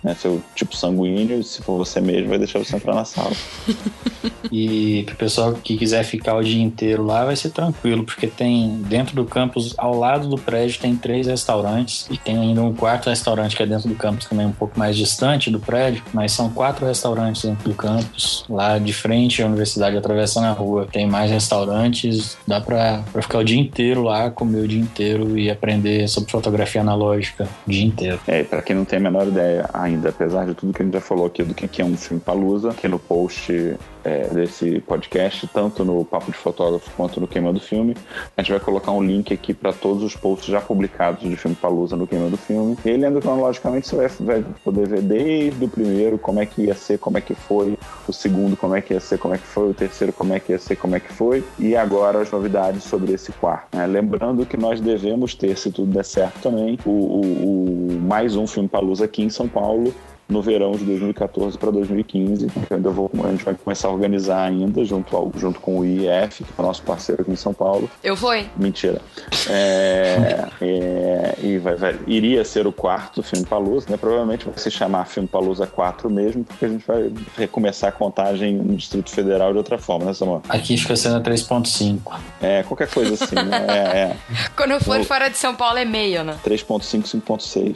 Né, 0.04 0.16
seu 0.16 0.42
tipo 0.56 0.76
sanguíneo, 0.76 1.44
se 1.44 1.62
for 1.62 1.78
você 1.78 2.02
mesmo, 2.02 2.30
vai 2.30 2.38
deixar 2.38 2.60
você 2.60 2.76
entrar 2.76 2.96
na 2.96 3.06
sala. 3.06 3.32
E 4.52 5.04
pro 5.06 5.16
pessoal 5.16 5.54
que 5.54 5.78
quiser 5.78 6.04
ficar 6.04 6.36
o 6.36 6.44
dia 6.44 6.62
inteiro 6.62 7.04
lá, 7.04 7.24
vai 7.26 7.36
ser 7.36 7.52
tranquilo, 7.52 8.04
porque 8.04 8.28
tem 8.28 8.82
dentro 8.88 9.16
do 9.16 9.26
campus, 9.26 9.74
ao 9.78 9.98
lado 9.98 10.28
do 10.28 10.38
prédio, 10.38 10.80
tem 10.80 10.96
três 10.96 11.28
restaurantes 11.28 12.08
e 12.10 12.18
tem 12.18 12.38
ainda 12.38 12.62
um 12.62 12.74
quarto 12.74 13.10
restaurante 13.10 13.56
que 13.56 13.64
é 13.64 13.66
dentro 13.66 13.88
do 13.88 13.96
campus 13.96 14.26
também, 14.26 14.46
um 14.46 14.52
pouco 14.52 14.78
mais 14.78 14.98
distante 14.98 15.50
do 15.50 15.60
prédio, 15.60 16.04
mas 16.14 16.34
são 16.34 16.50
quatro 16.50 16.86
restaurantes 16.86 17.44
dentro 17.44 17.70
do 17.70 17.76
campus, 17.76 18.44
lá 18.50 18.78
de 18.78 18.92
frente 18.92 19.42
à 19.42 19.46
universidade, 19.46 19.96
atravessando 19.96 20.46
a 20.46 20.52
rua. 20.52 20.88
Tem 20.92 21.08
mais 21.08 21.32
restaurantes, 21.32 22.38
dá 22.46 22.60
pra, 22.60 23.04
pra 23.12 23.22
ficar 23.22 23.40
o 23.40 23.44
dia 23.44 23.60
inteiro 23.60 24.04
lá, 24.04 24.30
comer 24.30 24.62
o 24.62 24.68
dia 24.68 24.82
inteiro 24.82 25.38
e 25.38 25.50
aprender 25.50 26.08
sobre 26.08 26.30
fotografia 26.30 26.82
analógica 26.82 27.48
o 27.66 27.72
dia 27.72 27.86
inteiro. 27.86 28.20
É, 28.28 28.44
para 28.44 28.62
quem 28.62 28.76
não 28.76 28.86
tem 28.86 29.00
a 29.00 29.02
menor 29.02 29.28
ideia 29.28 29.70
ainda, 29.92 30.10
apesar 30.10 30.46
de 30.46 30.54
tudo 30.54 30.74
que 30.74 30.82
a 30.82 30.86
gente 30.86 30.94
já 30.94 31.02
falou 31.02 31.26
aqui 31.26 31.44
do 31.44 31.54
que 31.54 31.68
que 31.68 31.82
é 31.82 31.86
um 31.86 31.96
filme 31.96 32.22
Palusa, 32.22 32.72
aqui 32.72 32.88
no 32.88 33.00
post 33.00 33.78
é, 34.04 34.28
desse 34.28 34.80
podcast, 34.82 35.48
tanto 35.48 35.84
no 35.86 36.04
Papo 36.06 36.32
de 36.32 36.38
Fotógrafo 36.38 36.90
quanto 36.98 37.20
no 37.20 37.28
Queimando 37.28 37.60
Filme, 37.60 37.96
a 38.36 38.42
gente 38.42 38.52
vai 38.52 38.60
colocar 38.60 38.92
um 38.92 39.04
link 39.04 39.34
aqui 39.34 39.54
para 39.54 39.72
todos 39.74 40.04
os 40.04 40.16
posts 40.16 40.48
já 40.50 40.60
publicados 40.62 41.22
de 41.30 41.36
filme 41.36 41.56
Palusa 41.56 41.96
no 41.96 42.08
Queimando 42.08 42.38
Filme. 42.38 42.78
E 42.84 42.90
aí, 42.90 42.98
lendo 42.98 43.20
cronologicamente, 43.22 43.88
você 43.88 43.96
vai, 43.96 44.08
vai 44.20 44.46
poder 44.64 44.88
ver 44.88 45.02
desde 45.02 45.66
o 45.66 45.68
primeiro 45.68 46.18
como 46.18 46.40
é 46.40 46.46
que 46.46 46.64
ia 46.64 46.74
ser, 46.76 46.98
como 46.98 47.18
é 47.18 47.22
que 47.22 47.34
foi, 47.36 47.78
o 48.08 48.14
segundo 48.14 48.56
como 48.58 48.76
é 48.76 48.82
que 48.82 48.94
ia 48.94 49.00
ser, 49.00 49.18
como 49.18 49.34
é 49.34 49.38
que 49.38 49.46
foi, 49.48 49.70
o 49.70 49.74
terceiro 49.74 50.14
como 50.14 50.34
é 50.34 50.40
que 50.40 50.52
ia 50.52 50.60
ser, 50.60 50.76
como 50.76 50.96
é 50.96 51.00
que 51.00 51.12
foi, 51.14 51.44
e 51.60 51.76
agora 51.76 52.20
as 52.22 52.32
novidades 52.32 52.84
sobre 52.84 53.14
esse 53.14 53.32
quarto. 53.32 53.76
né? 53.78 53.86
Lembrando 53.86 54.46
que 54.46 54.58
nós 54.58 54.80
devemos 54.82 55.36
ter, 55.36 55.58
se 55.58 55.72
tudo 55.72 55.92
der 55.92 56.06
certo 56.06 56.40
também, 56.42 56.78
o, 56.86 56.90
o- 56.90 57.98
o 57.98 58.00
mais 58.02 58.36
um 58.36 58.48
filme 58.48 58.68
Palusa 58.70 59.06
aqui 59.06 59.24
em 59.24 59.30
São 59.30 59.48
Paulo 59.48 59.94
no 60.32 60.42
verão 60.42 60.72
de 60.72 60.86
2014 60.86 61.58
para 61.58 61.70
2015. 61.72 62.48
Que 62.68 62.74
ainda 62.74 62.90
vou, 62.90 63.12
a 63.24 63.32
gente 63.32 63.44
vai 63.44 63.54
começar 63.54 63.90
a 63.90 63.92
organizar 63.92 64.44
ainda, 64.44 64.84
junto, 64.86 65.16
ao, 65.16 65.32
junto 65.36 65.60
com 65.60 65.80
o 65.80 65.86
IF, 65.86 66.44
que 66.44 66.54
é 66.58 66.62
o 66.62 66.66
nosso 66.66 66.82
parceiro 66.84 67.22
aqui 67.22 67.32
em 67.32 67.36
São 67.36 67.54
Paulo. 67.54 67.90
Eu 68.04 68.16
vou, 68.16 68.34
hein? 68.34 68.50
Mentira. 68.56 69.02
É, 69.50 70.48
é, 70.62 71.36
e 71.44 71.58
vai, 71.58 71.76
vai, 71.76 72.00
iria 72.08 72.44
ser 72.46 72.66
o 72.66 72.72
quarto 72.72 73.22
filme 73.22 73.46
Palusa, 73.46 73.88
né? 73.90 73.98
Provavelmente 73.98 74.46
vai 74.46 74.58
se 74.58 74.72
chamar 74.72 75.06
Filme 75.06 75.28
Palusa 75.28 75.68
4 75.68 76.10
mesmo, 76.10 76.44
porque 76.44 76.66
a 76.66 76.70
gente 76.70 76.86
vai 76.88 77.12
recomeçar 77.38 77.90
a 77.90 77.92
contagem 77.92 78.56
no 78.56 78.76
Distrito 78.76 79.12
Federal 79.12 79.52
de 79.52 79.58
outra 79.58 79.78
forma, 79.78 80.06
né, 80.06 80.14
Samuel? 80.14 80.42
Aqui 80.48 80.78
fica 80.78 80.96
sendo 80.96 81.22
3.5. 81.22 82.00
É, 82.42 82.64
qualquer 82.64 82.88
coisa 82.88 83.14
assim, 83.22 83.36
né? 83.36 83.66
É, 83.68 83.98
é. 83.98 84.18
Quando 84.56 84.80
for 84.80 85.04
fora 85.04 85.30
de 85.30 85.38
São 85.38 85.56
Paulo 85.56 85.78
é 85.78 85.86
meio, 85.86 86.24
né? 86.24 86.38
3.5, 86.46 87.04
5.6. 87.22 87.76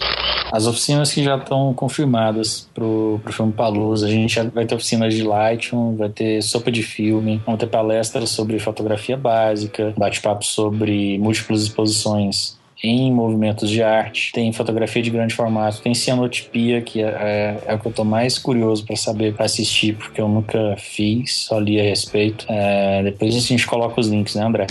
As 0.52 0.66
oficinas 0.68 1.12
que 1.12 1.24
já 1.24 1.36
estão 1.36 1.74
confirmadas 1.74 2.45
pro, 2.74 3.20
pro 3.24 3.34
filme 3.34 3.52
Palusa, 3.52 4.08
a 4.08 4.10
gente 4.10 4.40
vai 4.50 4.66
ter 4.66 4.76
oficinas 4.76 5.14
de 5.14 5.24
Lightroom, 5.24 5.96
vai 5.96 6.10
ter 6.10 6.42
sopa 6.42 6.72
de 6.72 6.84
filme, 6.84 7.42
vão 7.46 7.58
ter 7.58 7.68
palestras 7.68 8.30
sobre 8.30 8.60
fotografia 8.60 9.18
básica, 9.18 9.94
bate-papo 9.98 10.44
sobre 10.44 11.18
múltiplas 11.20 11.64
exposições 11.64 12.58
em 12.84 13.12
movimentos 13.12 13.70
de 13.70 13.82
arte, 13.82 14.32
tem 14.32 14.52
fotografia 14.52 15.02
de 15.02 15.10
grande 15.10 15.34
formato, 15.34 15.82
tem 15.82 15.94
cianotipia, 15.94 16.82
que 16.82 17.02
é, 17.02 17.08
é, 17.08 17.64
é 17.68 17.74
o 17.74 17.80
que 17.80 17.88
eu 17.88 17.92
tô 17.92 18.04
mais 18.04 18.38
curioso 18.38 18.86
para 18.86 18.96
saber, 18.96 19.34
para 19.34 19.46
assistir, 19.46 19.96
porque 19.96 20.20
eu 20.20 20.28
nunca 20.28 20.76
fiz, 20.78 21.46
só 21.48 21.58
li 21.58 21.80
a 21.80 21.84
respeito. 21.84 22.46
É, 22.50 23.02
depois 23.04 23.36
a 23.36 23.40
gente 23.40 23.66
coloca 23.66 24.00
os 24.00 24.08
links, 24.08 24.36
né, 24.36 24.44
André? 24.44 24.68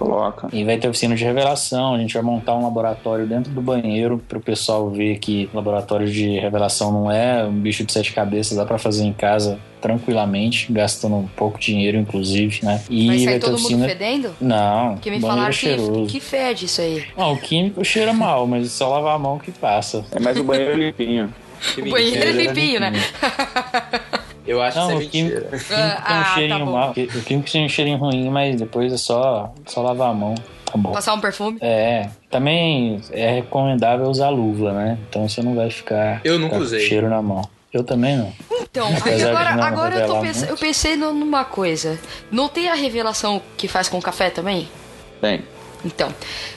Coloca. 0.00 0.48
E 0.50 0.64
vai 0.64 0.78
ter 0.78 0.88
oficina 0.88 1.14
de 1.14 1.22
revelação, 1.22 1.94
a 1.94 1.98
gente 1.98 2.14
vai 2.14 2.22
montar 2.22 2.56
um 2.56 2.62
laboratório 2.62 3.26
dentro 3.26 3.52
do 3.52 3.60
banheiro 3.60 4.16
para 4.26 4.38
o 4.38 4.40
pessoal 4.40 4.88
ver 4.88 5.18
que 5.18 5.50
laboratório 5.52 6.10
de 6.10 6.38
revelação 6.38 6.90
não 6.90 7.12
é 7.12 7.44
um 7.44 7.52
bicho 7.52 7.84
de 7.84 7.92
sete 7.92 8.14
cabeças, 8.14 8.56
dá 8.56 8.64
para 8.64 8.78
fazer 8.78 9.04
em 9.04 9.12
casa 9.12 9.58
tranquilamente, 9.78 10.72
gastando 10.72 11.16
um 11.16 11.26
pouco 11.26 11.58
de 11.58 11.66
dinheiro, 11.66 11.98
inclusive, 11.98 12.64
né? 12.64 12.82
E 12.88 13.08
vai 13.08 13.18
sair 13.18 13.26
vai 13.26 13.38
todo 13.40 13.54
oficina... 13.56 13.78
mundo 13.80 13.88
fedendo? 13.88 14.36
Não. 14.40 14.94
Porque 14.94 15.10
me 15.10 15.20
falaram 15.20 15.52
que, 15.52 16.06
que 16.06 16.20
fede 16.20 16.64
isso 16.64 16.80
aí. 16.80 17.04
Não, 17.14 17.34
o 17.34 17.38
químico 17.38 17.84
cheira 17.84 18.14
mal, 18.14 18.46
mas 18.46 18.66
é 18.66 18.70
só 18.70 18.88
lavar 18.88 19.16
a 19.16 19.18
mão 19.18 19.38
que 19.38 19.52
passa. 19.52 20.02
É 20.12 20.18
mais 20.18 20.38
o 20.38 20.44
banheiro 20.44 20.78
limpinho. 20.78 21.34
o 21.76 21.90
banheiro 21.90 22.26
é 22.26 22.32
limpinho, 22.32 22.80
né? 22.80 22.92
Eu 24.50 24.60
acho 24.60 24.76
não, 24.78 24.88
que 24.88 24.94
isso 24.94 25.02
é 25.02 25.06
o 25.06 25.10
químico, 25.10 25.36
o 25.36 25.58
químico 25.60 25.68
tem 25.68 25.76
um 25.76 25.88
ah, 25.88 26.02
tá 26.02 26.34
cheirinho 26.34 26.58
tá 26.58 26.64
mal. 26.64 26.90
O 26.90 26.94
químico 27.22 27.50
tem 27.52 27.64
um 27.64 27.68
cheirinho 27.68 27.98
ruim, 27.98 28.30
mas 28.30 28.56
depois 28.56 28.92
é 28.92 28.96
só, 28.96 29.54
só 29.64 29.80
lavar 29.80 30.10
a 30.10 30.12
mão. 30.12 30.34
Tá 30.64 30.76
bom. 30.76 30.90
Passar 30.90 31.14
um 31.14 31.20
perfume? 31.20 31.58
É. 31.60 32.08
Também 32.28 33.00
é 33.12 33.30
recomendável 33.30 34.08
usar 34.08 34.28
luva, 34.28 34.72
né? 34.72 34.98
Então 35.08 35.28
você 35.28 35.40
não 35.40 35.54
vai 35.54 35.70
ficar, 35.70 36.20
eu 36.24 36.36
nunca 36.36 36.56
usei. 36.56 36.80
cheiro 36.80 37.08
na 37.08 37.22
mão. 37.22 37.48
Eu 37.72 37.84
também 37.84 38.16
não. 38.16 38.32
Então, 38.62 38.88
agora, 38.88 39.64
agora 39.64 40.00
eu, 40.00 40.06
tô 40.08 40.20
pens 40.20 40.42
eu 40.42 40.56
pensei 40.56 40.96
numa 40.96 41.44
coisa. 41.44 41.96
Não 42.28 42.48
tem 42.48 42.68
a 42.68 42.74
revelação 42.74 43.40
que 43.56 43.68
faz 43.68 43.88
com 43.88 44.02
café 44.02 44.30
também? 44.30 44.68
Tem. 45.20 45.44
Então, 45.84 46.12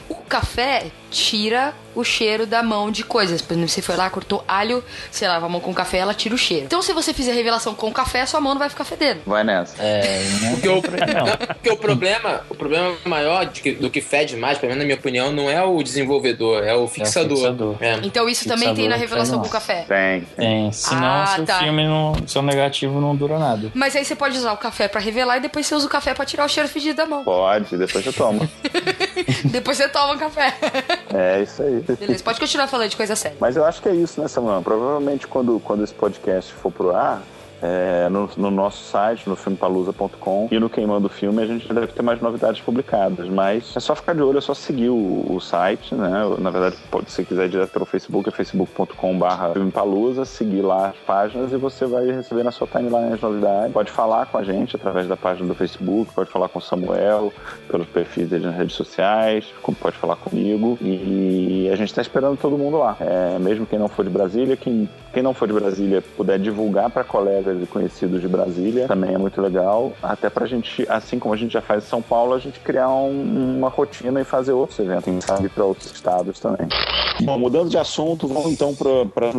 o 0.10 0.16
café 0.16 0.88
tira 1.14 1.74
o 1.96 2.04
cheiro 2.04 2.46
da 2.48 2.64
mão 2.64 2.92
de 2.92 3.04
coisas. 3.04 3.42
Por 3.42 3.54
exemplo, 3.54 3.70
você 3.70 3.82
foi 3.82 3.96
lá, 3.96 4.10
cortou 4.10 4.44
alho, 4.48 4.84
você 5.12 5.28
lava 5.28 5.46
a 5.46 5.50
mão 5.50 5.62
com 5.62 5.74
café, 5.74 6.00
ela 6.00 6.14
tira 6.14 6.34
o 6.34 6.38
cheiro. 6.38 6.66
Então, 6.66 6.82
se 6.82 6.92
você 6.92 7.14
fizer 7.14 7.34
revelação 7.34 7.76
com 7.76 7.92
café, 7.94 8.26
sua 8.26 8.42
mão 8.42 8.54
não 8.54 8.60
vai 8.60 8.70
ficar 8.70 8.84
fedendo. 8.84 9.22
Vai 9.26 9.44
nessa. 9.44 9.82
É, 9.82 10.24
não 10.42 10.52
porque, 10.54 10.70
o, 10.70 10.74
não, 10.74 11.38
porque 11.48 11.70
o 11.70 11.78
problema, 11.78 12.42
o 12.50 12.56
problema 12.56 12.96
maior 13.06 13.48
que, 13.48 13.74
do 13.74 13.90
que 13.90 14.02
fede 14.02 14.36
mais, 14.36 14.58
pelo 14.58 14.72
menos 14.72 14.84
na 14.84 14.86
minha 14.86 14.98
opinião, 14.98 15.32
não 15.32 15.50
é 15.50 15.64
o 15.64 15.82
desenvolvedor, 15.84 16.64
é 16.64 16.74
o 16.74 16.88
fixador. 16.88 17.30
É 17.30 17.34
o 17.34 17.38
fixador. 17.38 17.78
É. 17.80 18.00
Então 18.04 18.28
isso 18.28 18.42
fixador 18.42 18.64
também 18.64 18.76
tem 18.76 18.90
na 18.90 18.96
revelação 18.96 19.40
com 19.40 19.50
café? 19.50 19.86
Tem. 19.88 20.22
Tem. 20.36 20.72
Senão 20.72 21.22
ah, 21.22 21.28
seu 21.28 21.46
tá. 21.46 21.60
filme 21.60 21.86
não, 21.86 22.16
seu 22.26 22.42
negativo 22.42 23.00
não 23.00 23.16
dura 23.16 23.38
nada. 23.38 23.72
Mas 23.74 23.96
aí 23.96 24.04
você 24.04 24.16
pode 24.16 24.38
usar 24.38 24.54
o 24.54 24.58
café 24.58 24.88
para 24.88 25.00
revelar 25.00 25.38
e 25.38 25.42
depois 25.42 25.68
você 25.68 25.76
usa 25.76 25.86
o 25.86 25.90
café 25.90 26.14
para 26.14 26.26
tirar 26.26 26.46
o 26.46 26.50
cheiro 26.50 26.68
fedido 26.68 26.96
da 26.96 27.06
mão. 27.06 27.24
Pode, 27.24 27.78
depois 27.78 28.04
você 28.04 28.12
toma. 28.12 28.50
depois 29.46 29.78
você 29.78 29.88
toma 29.90 30.16
o 30.16 30.18
café. 30.18 30.54
É 31.12 31.42
isso 31.42 31.62
aí. 31.62 31.82
Beleza, 31.82 32.24
pode 32.24 32.40
continuar 32.40 32.68
falando 32.68 32.90
de 32.90 32.96
coisa 32.98 33.16
séria. 33.16 33.38
Mas 33.40 33.56
eu 33.56 33.66
acho 33.66 33.82
que 33.82 33.90
é 33.90 33.94
isso, 33.94 34.22
né, 34.22 34.28
Samuel? 34.28 34.62
Provavelmente 34.62 35.28
quando, 35.28 35.60
quando 35.60 35.84
esse 35.84 35.94
podcast 35.94 36.54
for 36.54 36.72
pro 36.72 36.96
ar, 36.96 37.22
é, 37.64 38.10
no, 38.10 38.30
no, 38.36 38.52
nosso 38.52 38.84
site, 38.84 39.30
no 39.30 39.38
filmepalusa.com 39.38 40.50
e 40.52 40.60
no 40.60 40.70
Queimando 40.70 41.08
o 41.08 41.10
Filme, 41.10 41.42
a 41.42 41.46
gente 41.46 41.74
deve 41.74 41.88
ter 41.88 42.02
mais 42.02 42.20
novidades 42.20 42.60
publicadas. 42.60 43.30
Mas 43.30 43.74
é 43.78 43.80
só 43.80 43.96
ficar 43.96 44.14
de 44.14 44.22
olho, 44.22 44.38
é 44.38 44.42
só 44.42 44.54
seguir 44.54 44.90
o, 44.90 45.26
o 45.30 45.40
site, 45.40 45.96
né? 45.96 46.12
Na 46.40 46.50
verdade, 46.50 46.76
pode, 46.92 47.10
se 47.10 47.24
quiser 47.24 47.48
direto 47.48 47.72
pelo 47.72 47.86
Facebook, 47.86 48.28
é 48.28 48.32
facebook.com.br 48.34 49.54
filmepalusa, 49.54 50.26
seguir 50.26 50.62
lá 50.62 50.88
as 50.88 50.98
páginas 50.98 51.54
e 51.54 51.58
você 51.58 51.86
vai 51.86 52.06
receber 52.12 52.44
na 52.44 52.52
sua 52.52 52.68
timeline 52.68 53.14
as 53.14 53.22
novidades. 53.22 53.72
Pode 53.72 53.92
falar 53.92 54.26
com 54.26 54.38
a 54.38 54.44
gente 54.44 54.76
através 54.76 55.08
da 55.08 55.16
página 55.16 55.48
do 55.48 55.56
Facebook, 55.56 56.14
pode 56.14 56.30
falar 56.30 56.50
com 56.50 56.60
o 56.60 56.62
Samuel, 56.62 57.32
pelos 57.70 57.88
perfis 57.88 58.28
dele 58.28 58.46
nas 58.46 58.56
redes 58.56 58.76
sociais, 58.76 59.46
pode 59.80 59.98
falar 59.98 60.18
comigo. 60.18 60.78
E 60.82 61.70
a 61.72 61.78
gente 61.78 61.90
está 61.90 62.02
esperando 62.02 62.38
todo 62.38 62.58
mundo 62.58 62.78
lá. 62.78 62.98
É, 63.00 63.40
mesmo 63.40 63.66
quem 63.66 63.80
não 63.80 63.88
for 63.88 64.04
de 64.04 64.12
Brasília, 64.12 64.58
quem, 64.58 64.90
quem 65.14 65.22
não 65.22 65.34
for 65.34 65.48
de 65.48 65.54
Brasília 65.54 66.04
puder 66.18 66.40
divulgar 66.40 66.90
para 66.90 67.04
colegas 67.04 67.62
e 67.62 67.66
conhecidos 67.68 68.20
de 68.20 68.28
Brasília, 68.28 68.88
também 68.88 69.14
é 69.14 69.18
muito 69.18 69.40
legal. 69.40 69.94
Até 70.02 70.30
pra 70.30 70.48
gente, 70.48 70.86
assim 70.90 71.20
como 71.20 71.34
a 71.34 71.38
gente 71.38 71.54
já 71.54 71.62
faz 71.62 71.84
em 71.84 71.88
São 71.88 72.02
Paulo, 72.02 72.34
a 72.34 72.40
gente 72.40 72.60
criar 72.60 72.90
um, 72.90 73.58
uma 73.58 73.70
rotina 73.70 74.20
e 74.20 74.24
fazer 74.24 74.54
outros 74.54 74.80
eventos, 74.80 75.06
quem 75.06 75.22
sabe 75.22 75.50
para 75.50 75.64
outros 75.64 75.92
estados 75.92 76.40
também. 76.40 76.68
Bom, 77.22 77.38
mudando 77.38 77.70
de 77.70 77.78
assunto, 77.78 78.28
vamos 78.28 78.52
então 78.52 78.74
para 78.76 79.30
as 79.30 79.36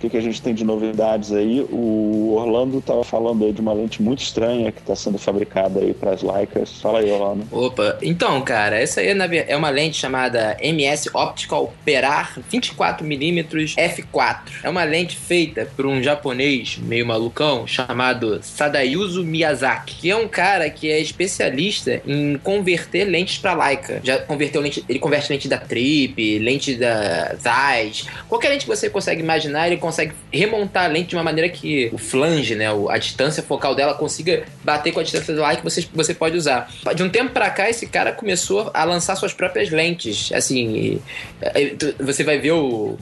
notícias 0.00 0.08
que, 0.08 0.08
que 0.08 0.16
a 0.16 0.20
gente 0.20 0.40
tem 0.40 0.54
de 0.54 0.64
novidades 0.64 1.30
aí? 1.30 1.60
O 1.70 2.34
Orlando 2.34 2.78
estava 2.78 3.04
falando 3.04 3.44
aí 3.44 3.52
de 3.52 3.60
uma 3.60 3.72
lente 3.72 4.02
muito 4.02 4.22
estranha 4.22 4.72
que 4.72 4.80
está 4.80 4.96
sendo 4.96 5.18
fabricada 5.18 5.80
aí 5.80 5.92
para 5.92 6.12
as 6.12 6.22
Leicas. 6.22 6.80
Fala 6.80 7.00
aí, 7.00 7.10
Orlando. 7.10 7.46
Opa, 7.52 7.98
então, 8.00 8.40
cara, 8.40 8.78
essa 8.78 9.00
aí 9.00 9.08
é 9.08 9.56
uma 9.56 9.68
lente 9.68 9.98
chamada 9.98 10.56
MS 10.60 11.10
Optical 11.12 11.72
Perar 11.84 12.38
24mm 12.50 13.74
f4. 13.76 14.38
É 14.62 14.70
uma 14.70 14.84
lente 14.84 15.16
feita 15.16 15.68
por 15.76 15.84
um 15.84 16.02
japonês 16.02 16.78
meio 16.78 17.06
malucão 17.06 17.66
chamado 17.66 18.40
Sadayuzo 18.42 19.22
Miyazaki, 19.22 19.96
que 19.96 20.10
é 20.10 20.16
um 20.16 20.28
cara 20.28 20.70
que 20.70 20.90
é 20.90 20.98
especialista 20.98 22.00
em 22.06 22.38
converter 22.38 23.04
lentes 23.04 23.36
para 23.36 23.52
Leica. 23.52 24.00
Já 24.02 24.18
converteu 24.18 24.62
lente, 24.62 24.82
ele 24.88 24.98
converte 24.98 25.30
lente 25.30 25.48
da 25.48 25.58
Trip, 25.58 26.38
lente 26.38 26.74
da 26.76 27.34
Zeiss, 27.38 28.06
qualquer 28.28 28.48
lente 28.48 28.64
que 28.64 28.70
você 28.74 28.88
consegue 28.88 29.20
imaginar, 29.20 29.66
ele 29.66 29.76
consegue 29.90 30.12
remontar 30.32 30.84
a 30.84 30.86
lente 30.86 31.08
de 31.08 31.16
uma 31.16 31.22
maneira 31.22 31.48
que 31.48 31.90
o 31.92 31.98
flange, 31.98 32.54
né, 32.54 32.66
a 32.88 32.98
distância 32.98 33.42
focal 33.42 33.74
dela 33.74 33.94
consiga 33.94 34.44
bater 34.64 34.92
com 34.92 35.00
a 35.00 35.02
distância 35.02 35.34
do 35.34 35.44
ar 35.44 35.56
que 35.56 35.64
você, 35.64 35.84
você 35.92 36.14
pode 36.14 36.36
usar. 36.36 36.70
De 36.94 37.02
um 37.02 37.08
tempo 37.08 37.30
para 37.30 37.50
cá, 37.50 37.68
esse 37.68 37.86
cara 37.86 38.12
começou 38.12 38.70
a 38.72 38.84
lançar 38.84 39.16
suas 39.16 39.32
próprias 39.32 39.70
lentes. 39.70 40.30
Assim, 40.32 41.00
você 41.98 42.22
vai 42.22 42.38
ver 42.38 42.52
o, 42.52 42.96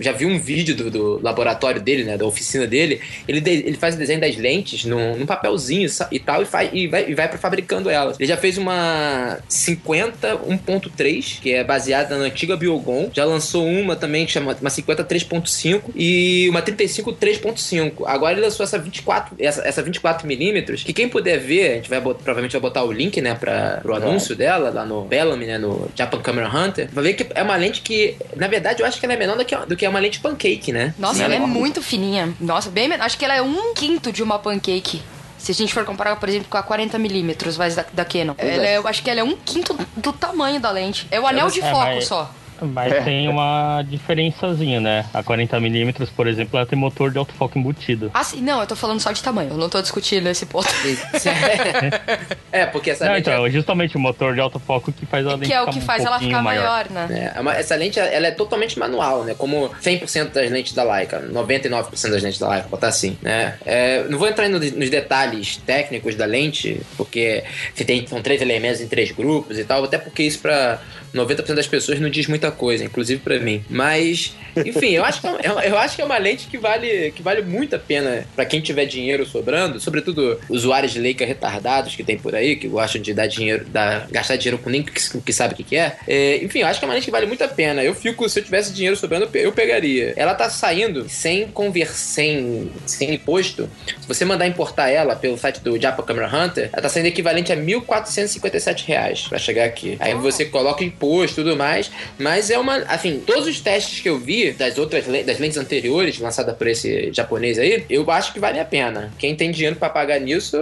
já 0.00 0.12
viu 0.12 0.28
um 0.28 0.38
vídeo 0.38 0.74
do, 0.74 0.90
do, 0.90 1.22
laboratório 1.22 1.80
dele, 1.80 2.04
né, 2.04 2.16
da 2.16 2.26
oficina 2.26 2.66
dele. 2.66 3.00
Ele, 3.28 3.42
ele 3.48 3.76
faz 3.76 3.94
o 3.94 3.98
desenho 3.98 4.20
das 4.20 4.36
lentes 4.36 4.84
num, 4.84 5.16
num 5.16 5.26
papelzinho 5.26 5.88
e 6.10 6.18
tal 6.18 6.42
e, 6.42 6.44
faz, 6.44 6.70
e 6.72 6.86
vai, 6.88 7.10
e 7.10 7.14
vai 7.14 7.28
fabricando 7.36 7.88
elas. 7.88 8.18
Ele 8.18 8.28
já 8.28 8.36
fez 8.36 8.58
uma 8.58 9.38
50 9.48 10.36
1.3 10.38 11.40
que 11.40 11.52
é 11.52 11.62
baseada 11.62 12.16
na 12.18 12.24
antiga 12.24 12.56
Biogon. 12.56 13.10
Já 13.12 13.24
lançou 13.24 13.66
uma 13.66 13.94
também 13.94 14.26
que 14.26 14.32
chama 14.32 14.56
uma 14.60 14.70
50 14.70 15.04
3.5 15.04 15.75
e 15.94 16.48
uma 16.48 16.62
35 16.62 17.12
3.5. 17.14 18.04
Agora 18.06 18.32
ele 18.32 18.42
lançou 18.42 18.64
essa 18.64 18.78
24, 18.78 19.36
essa, 19.38 19.62
essa 19.66 19.82
24 19.82 20.26
milímetros, 20.26 20.82
que 20.82 20.92
quem 20.92 21.08
puder 21.08 21.38
ver, 21.38 21.70
a 21.70 21.74
gente 21.76 21.90
vai 21.90 22.00
botar, 22.00 22.22
provavelmente 22.22 22.52
vai 22.52 22.60
botar 22.60 22.84
o 22.84 22.92
link, 22.92 23.20
né, 23.20 23.34
para 23.34 23.82
o 23.84 23.94
anúncio 23.94 24.32
é. 24.34 24.36
dela 24.36 24.70
lá 24.70 24.84
no 24.84 25.02
Bellamy, 25.02 25.46
né, 25.46 25.58
no 25.58 25.88
Japan 25.94 26.20
Camera 26.20 26.48
Hunter. 26.48 26.88
Vai 26.92 27.04
ver 27.04 27.14
que 27.14 27.26
é 27.34 27.42
uma 27.42 27.56
lente 27.56 27.80
que, 27.82 28.16
na 28.34 28.48
verdade, 28.48 28.82
eu 28.82 28.86
acho 28.86 28.98
que 28.98 29.06
ela 29.06 29.14
é 29.14 29.16
menor 29.16 29.36
do 29.36 29.44
que, 29.44 29.56
do 29.56 29.76
que 29.76 29.86
uma 29.86 29.98
lente 29.98 30.20
pancake, 30.20 30.72
né? 30.72 30.94
Nossa, 30.98 31.22
ela 31.22 31.34
é, 31.34 31.38
é 31.38 31.40
muito 31.40 31.82
fininha. 31.82 32.34
Nossa, 32.40 32.70
bem 32.70 32.88
menor. 32.88 33.04
Acho 33.04 33.18
que 33.18 33.24
ela 33.24 33.34
é 33.34 33.42
um 33.42 33.74
quinto 33.74 34.12
de 34.12 34.22
uma 34.22 34.38
pancake. 34.38 35.02
Se 35.38 35.52
a 35.52 35.54
gente 35.54 35.72
for 35.72 35.84
comparar, 35.84 36.16
por 36.16 36.28
exemplo, 36.28 36.48
com 36.50 36.56
a 36.56 36.62
40mm 36.62 37.74
da, 37.74 37.84
da 37.92 38.04
Canon. 38.04 38.34
Ela 38.38 38.66
é, 38.66 38.76
eu 38.78 38.88
acho 38.88 39.02
que 39.02 39.10
ela 39.10 39.20
é 39.20 39.24
um 39.24 39.36
quinto 39.36 39.78
do 39.96 40.12
tamanho 40.12 40.58
da 40.58 40.70
lente. 40.70 41.06
É 41.10 41.20
o 41.20 41.26
anel 41.26 41.48
de 41.50 41.60
é, 41.60 41.70
foco 41.70 41.84
mas... 41.84 42.06
só. 42.06 42.34
Mas 42.62 42.92
é. 42.92 43.00
tem 43.02 43.28
uma 43.28 43.82
diferençazinha, 43.82 44.80
né? 44.80 45.06
A 45.12 45.22
40mm, 45.22 46.08
por 46.14 46.26
exemplo, 46.26 46.56
ela 46.56 46.66
tem 46.66 46.78
motor 46.78 47.10
de 47.10 47.18
autofoco 47.18 47.58
embutido. 47.58 48.10
Ah, 48.14 48.24
sim. 48.24 48.40
Não, 48.40 48.60
eu 48.60 48.66
tô 48.66 48.76
falando 48.76 49.00
só 49.00 49.12
de 49.12 49.22
tamanho. 49.22 49.50
Eu 49.50 49.56
não 49.56 49.68
tô 49.68 49.80
discutindo 49.80 50.26
esse 50.28 50.46
ponto. 50.46 50.68
é, 52.52 52.66
porque 52.66 52.90
essa 52.90 53.04
não, 53.04 53.12
lente... 53.12 53.28
Então, 53.28 53.46
é 53.46 53.50
justamente 53.50 53.96
o 53.96 54.00
motor 54.00 54.34
de 54.34 54.40
autofoco 54.40 54.92
que 54.92 55.06
faz 55.06 55.26
a 55.26 55.30
lente 55.34 55.46
Que 55.46 55.52
é 55.52 55.62
o 55.62 55.68
que 55.68 55.80
faz 55.80 56.02
um 56.02 56.06
ela 56.06 56.18
ficar 56.18 56.42
maior, 56.42 56.88
maior 56.90 57.08
né? 57.08 57.32
É, 57.34 57.60
essa 57.60 57.74
lente, 57.74 57.98
ela 57.98 58.26
é 58.26 58.30
totalmente 58.30 58.78
manual, 58.78 59.24
né? 59.24 59.34
Como 59.34 59.70
100% 59.82 60.32
das 60.32 60.50
lentes 60.50 60.72
da 60.72 60.84
Leica. 60.84 61.20
99% 61.20 62.10
das 62.10 62.22
lentes 62.22 62.38
da 62.38 62.48
Leica, 62.48 62.68
botar 62.68 62.88
assim, 62.88 63.16
né? 63.22 63.58
É, 63.64 64.04
não 64.04 64.18
vou 64.18 64.28
entrar 64.28 64.48
nos 64.48 64.90
detalhes 64.90 65.56
técnicos 65.58 66.14
da 66.14 66.24
lente, 66.24 66.80
porque 66.96 67.44
você 67.74 67.84
tem, 67.84 68.06
são 68.06 68.22
três 68.22 68.40
elementos 68.40 68.80
em 68.80 68.88
três 68.88 69.10
grupos 69.10 69.58
e 69.58 69.64
tal, 69.64 69.84
até 69.84 69.98
porque 69.98 70.22
isso 70.22 70.38
pra 70.38 70.80
90% 71.14 71.54
das 71.54 71.66
pessoas 71.66 71.98
não 72.00 72.08
diz 72.08 72.26
muita 72.26 72.45
coisa, 72.50 72.84
inclusive 72.84 73.20
pra 73.20 73.38
mim. 73.38 73.64
Mas, 73.68 74.34
enfim, 74.56 74.90
eu 74.90 75.04
acho 75.04 75.20
que 75.20 75.26
é, 75.26 75.70
eu 75.70 75.78
acho 75.78 75.96
que 75.96 76.02
é 76.02 76.04
uma 76.04 76.18
lente 76.18 76.46
que 76.46 76.58
vale, 76.58 77.12
que 77.12 77.22
vale 77.22 77.42
muito 77.42 77.76
a 77.76 77.78
pena 77.78 78.26
pra 78.34 78.44
quem 78.44 78.60
tiver 78.60 78.86
dinheiro 78.86 79.26
sobrando, 79.26 79.80
sobretudo 79.80 80.40
usuários 80.48 80.92
de 80.92 81.00
Leica 81.00 81.24
retardados 81.24 81.94
que 81.94 82.04
tem 82.04 82.18
por 82.18 82.34
aí, 82.34 82.56
que 82.56 82.68
gostam 82.68 83.00
de 83.00 83.12
dar 83.12 83.26
dinheiro, 83.26 83.64
dar, 83.66 84.06
gastar 84.10 84.36
dinheiro 84.36 84.58
com 84.58 84.70
nem 84.70 84.82
que, 84.82 84.92
que 85.20 85.32
sabe 85.32 85.54
o 85.54 85.56
que, 85.56 85.64
que 85.64 85.76
é. 85.76 85.96
é. 86.06 86.44
Enfim, 86.44 86.60
eu 86.60 86.66
acho 86.66 86.78
que 86.78 86.84
é 86.84 86.88
uma 86.88 86.94
lente 86.94 87.04
que 87.04 87.10
vale 87.10 87.26
muito 87.26 87.42
a 87.44 87.48
pena. 87.48 87.82
Eu 87.82 87.94
fico, 87.94 88.28
se 88.28 88.40
eu 88.40 88.44
tivesse 88.44 88.72
dinheiro 88.72 88.96
sobrando, 88.96 89.28
eu 89.34 89.52
pegaria. 89.52 90.14
Ela 90.16 90.34
tá 90.34 90.48
saindo 90.48 91.08
sem 91.08 91.48
conversão, 91.48 91.96
sem, 91.96 92.70
sem 92.86 93.14
imposto. 93.14 93.68
Se 94.00 94.08
você 94.08 94.24
mandar 94.24 94.46
importar 94.46 94.88
ela 94.88 95.16
pelo 95.16 95.36
site 95.36 95.60
do 95.60 95.80
Japa 95.80 96.02
Camera 96.02 96.28
Hunter, 96.28 96.70
ela 96.72 96.82
tá 96.82 96.88
saindo 96.88 97.06
equivalente 97.06 97.52
a 97.52 97.56
1.457 97.56 98.84
reais 98.86 99.22
pra 99.28 99.38
chegar 99.38 99.64
aqui. 99.64 99.96
Aí 99.98 100.14
você 100.14 100.44
coloca 100.44 100.84
imposto 100.84 101.40
e 101.40 101.44
tudo 101.44 101.56
mais, 101.56 101.90
mas 102.18 102.35
é 102.50 102.58
uma, 102.58 102.76
assim, 102.88 103.22
todos 103.26 103.46
os 103.46 103.60
testes 103.60 104.00
que 104.00 104.08
eu 104.08 104.18
vi 104.18 104.52
das 104.52 104.78
outras 104.78 105.06
das 105.06 105.38
lentes 105.38 105.56
anteriores 105.56 106.18
lançadas 106.18 106.56
por 106.56 106.66
esse 106.66 107.12
japonês 107.12 107.58
aí, 107.58 107.84
eu 107.88 108.08
acho 108.10 108.32
que 108.32 108.40
vale 108.40 108.58
a 108.60 108.64
pena. 108.64 109.12
Quem 109.18 109.34
tem 109.34 109.50
dinheiro 109.50 109.76
para 109.76 109.88
pagar 109.88 110.20
nisso, 110.20 110.56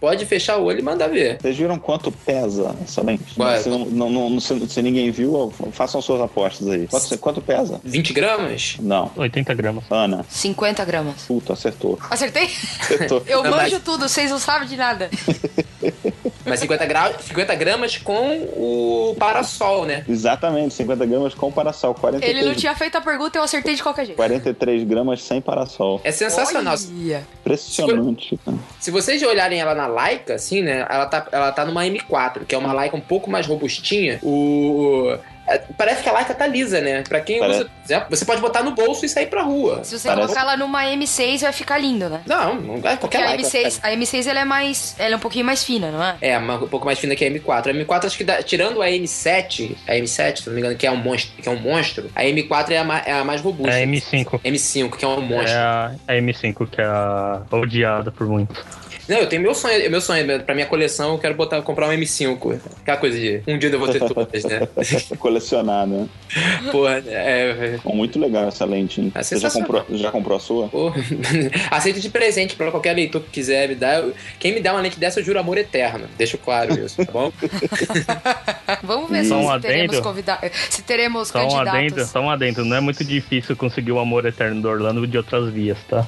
pode 0.00 0.24
fechar 0.26 0.58
o 0.58 0.64
olho 0.64 0.80
e 0.80 0.82
mandar 0.82 1.08
ver. 1.08 1.38
Vocês 1.40 1.56
viram 1.56 1.78
quanto 1.78 2.12
pesa 2.12 2.74
essa 2.82 3.02
lente? 3.02 3.22
É? 3.40 3.58
Se, 3.58 3.68
não, 3.68 3.84
não, 3.86 4.10
não, 4.10 4.40
se, 4.40 4.68
se, 4.68 4.82
ninguém 4.82 5.10
viu, 5.10 5.52
façam 5.72 6.00
suas 6.00 6.20
apostas 6.20 6.68
aí. 6.68 6.86
Quanto, 6.86 7.18
quanto 7.18 7.40
pesa? 7.40 7.80
20 7.84 8.12
gramas? 8.12 8.76
Não. 8.80 9.10
80 9.16 9.54
gramas. 9.54 9.84
Ana. 9.90 10.24
50 10.28 10.84
gramas. 10.84 11.22
Puta, 11.26 11.52
acertou. 11.52 11.98
Acertei? 12.10 12.50
Acertou. 12.80 13.22
eu 13.26 13.42
manjo 13.42 13.76
mas... 13.76 13.82
tudo, 13.82 14.08
vocês 14.08 14.30
não 14.30 14.38
sabem 14.38 14.68
de 14.68 14.76
nada. 14.76 15.10
Mas 16.46 16.60
50, 16.60 16.86
gra... 16.86 17.12
50 17.18 17.54
gramas 17.54 17.96
com 17.98 18.48
o 18.56 19.14
parasol, 19.18 19.84
né? 19.84 20.04
Exatamente, 20.08 20.74
50 20.74 21.06
gramas 21.06 21.34
com 21.34 21.50
parasol. 21.50 21.94
43... 21.94 22.36
Ele 22.36 22.48
não 22.48 22.54
tinha 22.54 22.74
feito 22.74 22.96
a 22.96 23.00
pergunta, 23.00 23.38
eu 23.38 23.42
acertei 23.42 23.74
de 23.74 23.82
qualquer 23.82 24.06
jeito. 24.06 24.16
43 24.16 24.84
gramas 24.84 25.22
sem 25.22 25.40
parasol. 25.40 26.00
É 26.04 26.12
sensacional. 26.12 26.76
Olha. 26.76 27.26
Impressionante. 27.40 28.38
Se, 28.44 28.84
se 28.84 28.90
vocês 28.90 29.22
olharem 29.22 29.60
ela 29.60 29.74
na 29.74 29.86
Leica, 29.86 30.34
assim, 30.34 30.62
né? 30.62 30.86
Ela 30.88 31.06
tá, 31.06 31.26
ela 31.32 31.52
tá 31.52 31.64
numa 31.64 31.84
M4, 31.84 32.44
que 32.46 32.54
é 32.54 32.58
uma 32.58 32.72
Leica 32.72 32.96
um 32.96 33.00
pouco 33.00 33.30
mais 33.30 33.46
robustinha. 33.46 34.18
O 34.22 35.16
parece 35.76 36.02
que 36.02 36.08
a 36.08 36.12
Leica 36.12 36.34
tá 36.34 36.46
lisa, 36.46 36.80
né? 36.80 37.02
Pra 37.02 37.20
quem 37.20 37.38
Parece... 37.38 37.66
usa. 37.84 38.06
Você 38.10 38.24
pode 38.24 38.40
botar 38.40 38.62
no 38.62 38.72
bolso 38.72 39.04
e 39.04 39.08
sair 39.08 39.26
pra 39.26 39.42
rua. 39.42 39.84
Se 39.84 39.98
você 39.98 40.08
Parece... 40.08 40.26
colocar 40.26 40.40
ela 40.42 40.56
numa 40.56 40.84
M6, 40.84 41.40
vai 41.40 41.52
ficar 41.52 41.78
lindo, 41.78 42.08
né? 42.08 42.22
Não, 42.26 42.54
não 42.54 42.76
é 42.88 42.96
qualquer 42.96 43.24
a 43.24 43.36
M6, 43.36 43.78
a 43.82 43.90
M6 43.90 44.26
ela 44.26 44.40
é 44.40 44.44
mais. 44.44 44.94
Ela 44.98 45.14
é 45.14 45.16
um 45.16 45.20
pouquinho 45.20 45.44
mais 45.44 45.62
fina, 45.62 45.90
não 45.90 46.02
é? 46.02 46.16
É, 46.20 46.38
um 46.38 46.66
pouco 46.68 46.86
mais 46.86 46.98
fina 46.98 47.14
que 47.14 47.24
a 47.24 47.30
M4. 47.30 47.68
A 47.68 47.72
M4, 47.72 48.04
acho 48.06 48.18
que 48.18 48.24
dá, 48.24 48.42
tirando 48.42 48.82
a 48.82 48.88
M7, 48.88 49.76
a 49.86 49.92
M7, 49.92 50.38
se 50.38 50.46
não 50.46 50.54
me 50.54 50.60
engano, 50.60 50.76
que 50.76 50.86
é 50.86 50.90
um 50.90 50.96
monstro, 50.96 51.42
que 51.42 51.48
é 51.48 51.52
um 51.52 51.60
monstro, 51.60 52.10
a 52.14 52.22
M4 52.22 52.70
é 52.70 52.78
a, 52.78 53.02
é 53.06 53.12
a 53.12 53.24
mais 53.24 53.40
robusta. 53.40 53.72
É 53.78 53.84
a 53.84 53.86
M5. 53.86 54.40
M5, 54.42 54.96
que 54.96 55.04
é 55.04 55.08
um 55.08 55.20
monstro. 55.20 55.50
É 55.50 55.56
a, 55.56 55.92
a 56.08 56.12
M5, 56.14 56.68
que 56.68 56.80
é 56.80 56.84
a 56.84 57.42
odiada 57.52 58.10
por 58.10 58.26
muitos. 58.26 58.58
Não, 59.08 59.18
eu 59.18 59.28
tenho 59.28 59.42
meu 59.42 59.54
sonho, 59.54 59.90
meu 59.90 60.00
sonho, 60.00 60.42
pra 60.42 60.54
minha 60.54 60.66
coleção, 60.66 61.12
eu 61.12 61.18
quero 61.18 61.34
botar, 61.34 61.62
comprar 61.62 61.88
um 61.88 61.92
M5. 61.92 62.60
Aquela 62.80 62.98
coisa 62.98 63.18
de 63.18 63.42
um 63.46 63.58
dia 63.58 63.70
eu 63.70 63.78
vou 63.78 63.88
ter 63.88 64.00
todas, 64.00 64.44
né? 64.44 64.66
Colecionar, 65.18 65.86
né? 65.86 66.08
Porra, 66.72 67.02
é. 67.06 67.78
Muito 67.84 68.18
legal 68.18 68.48
essa 68.48 68.64
lente, 68.64 69.00
hein? 69.00 69.12
É 69.14 69.22
Você 69.22 69.38
já 69.38 69.50
comprou, 69.50 69.84
já 69.90 70.10
comprou 70.10 70.36
a 70.36 70.40
sua? 70.40 70.68
Porra. 70.68 71.00
Aceito 71.70 72.00
de 72.00 72.08
presente 72.08 72.56
pra 72.56 72.70
qualquer 72.70 72.94
leitor 72.94 73.22
que 73.22 73.30
quiser 73.30 73.68
me 73.68 73.74
dar. 73.74 74.02
Quem 74.38 74.54
me 74.54 74.60
dá 74.60 74.72
uma 74.72 74.80
lente 74.80 74.98
dessa, 74.98 75.20
eu 75.20 75.24
juro 75.24 75.38
amor 75.38 75.56
eterno. 75.56 76.06
Deixo 76.18 76.36
claro 76.38 76.78
isso, 76.78 77.04
tá 77.04 77.12
bom? 77.12 77.32
Vamos 78.82 79.10
ver 79.10 79.24
só 79.24 79.54
se 79.54 79.60
teremos 79.60 80.00
convidados. 80.00 80.50
Se 80.70 80.82
teremos 80.82 81.28
só 81.28 81.40
candidatos. 81.40 81.66
Um 81.66 81.76
adendo, 81.76 82.06
só 82.06 82.20
um 82.20 82.30
adendo. 82.30 82.64
Não 82.64 82.76
é 82.76 82.80
muito 82.80 83.04
difícil 83.04 83.56
conseguir 83.56 83.92
o 83.92 83.98
amor 83.98 84.26
eterno 84.26 84.60
do 84.60 84.68
Orlando 84.68 85.06
de 85.06 85.16
outras 85.16 85.48
vias, 85.52 85.78
tá? 85.88 86.06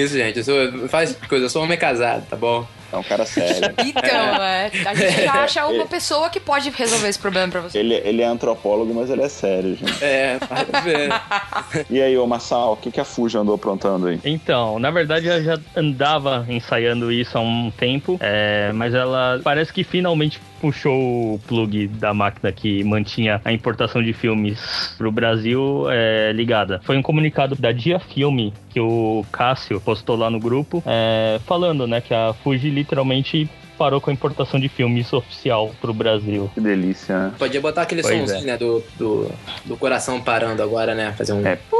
Isso, 0.00 0.14
gente. 0.14 0.38
Eu 0.38 0.44
sou, 0.44 0.88
faz 0.88 1.16
coisa, 1.28 1.46
eu 1.46 1.50
sou 1.50 1.62
homem 1.62 1.78
casado, 1.78 2.26
tá 2.28 2.36
bom? 2.36 2.66
É 2.92 2.96
um 2.96 3.02
cara 3.02 3.24
sério. 3.24 3.74
Então, 3.90 4.42
é. 4.42 4.70
A 4.86 4.94
gente 4.94 5.22
já 5.22 5.32
acha 5.42 5.66
uma 5.66 5.86
pessoa 5.86 6.30
que 6.30 6.38
pode 6.38 6.70
resolver 6.70 7.08
esse 7.08 7.18
problema 7.18 7.48
pra 7.48 7.60
você. 7.60 7.78
Ele, 7.78 7.94
ele 7.94 8.22
é 8.22 8.26
antropólogo, 8.26 8.94
mas 8.94 9.10
ele 9.10 9.22
é 9.22 9.28
sério, 9.28 9.76
gente. 9.76 10.02
É, 10.02 10.38
pode 10.38 10.84
ver. 10.84 11.10
e 11.90 12.00
aí, 12.00 12.16
ô 12.16 12.26
Massal, 12.26 12.72
o 12.72 12.76
que, 12.76 12.90
que 12.90 13.00
a 13.00 13.04
Fuji 13.04 13.36
andou 13.36 13.54
aprontando 13.54 14.06
aí? 14.06 14.20
Então, 14.24 14.78
na 14.78 14.90
verdade, 14.90 15.28
ela 15.28 15.42
já 15.42 15.58
andava 15.74 16.46
ensaiando 16.48 17.10
isso 17.10 17.36
há 17.36 17.40
um 17.40 17.70
tempo, 17.70 18.18
é, 18.20 18.70
mas 18.72 18.94
ela 18.94 19.40
parece 19.42 19.72
que 19.72 19.82
finalmente 19.82 20.40
puxou 20.60 21.34
o 21.34 21.40
plug 21.46 21.88
da 21.88 22.12
máquina 22.12 22.52
que 22.52 22.84
mantinha 22.84 23.40
a 23.44 23.52
importação 23.52 24.02
de 24.02 24.12
filmes 24.12 24.94
pro 24.98 25.10
Brasil 25.10 25.86
é, 25.90 26.32
ligada. 26.32 26.80
Foi 26.84 26.96
um 26.96 27.02
comunicado 27.02 27.56
da 27.56 27.72
Dia 27.72 27.98
Filme 27.98 28.52
que 28.68 28.78
o 28.78 29.24
Cássio 29.32 29.80
postou 29.80 30.16
lá 30.16 30.30
no 30.30 30.38
grupo, 30.38 30.82
é, 30.86 31.40
falando, 31.46 31.86
né, 31.86 32.00
que 32.00 32.14
a 32.14 32.32
Fuji 32.32 32.70
literalmente 32.80 33.48
parou 33.78 34.00
com 34.00 34.10
a 34.10 34.12
importação 34.12 34.60
de 34.60 34.68
filmes 34.68 35.10
oficial 35.12 35.74
pro 35.80 35.94
Brasil. 35.94 36.50
Que 36.54 36.60
delícia, 36.60 37.18
né? 37.18 37.32
Podia 37.38 37.60
botar 37.60 37.82
aquele 37.82 38.02
pois 38.02 38.18
somzinho, 38.18 38.42
é. 38.42 38.44
né, 38.44 38.58
do, 38.58 38.82
do, 38.98 39.30
do 39.64 39.76
coração 39.76 40.20
parando 40.20 40.62
agora, 40.62 40.94
né? 40.94 41.14
Fazer 41.16 41.32
um... 41.32 41.46
É. 41.46 41.58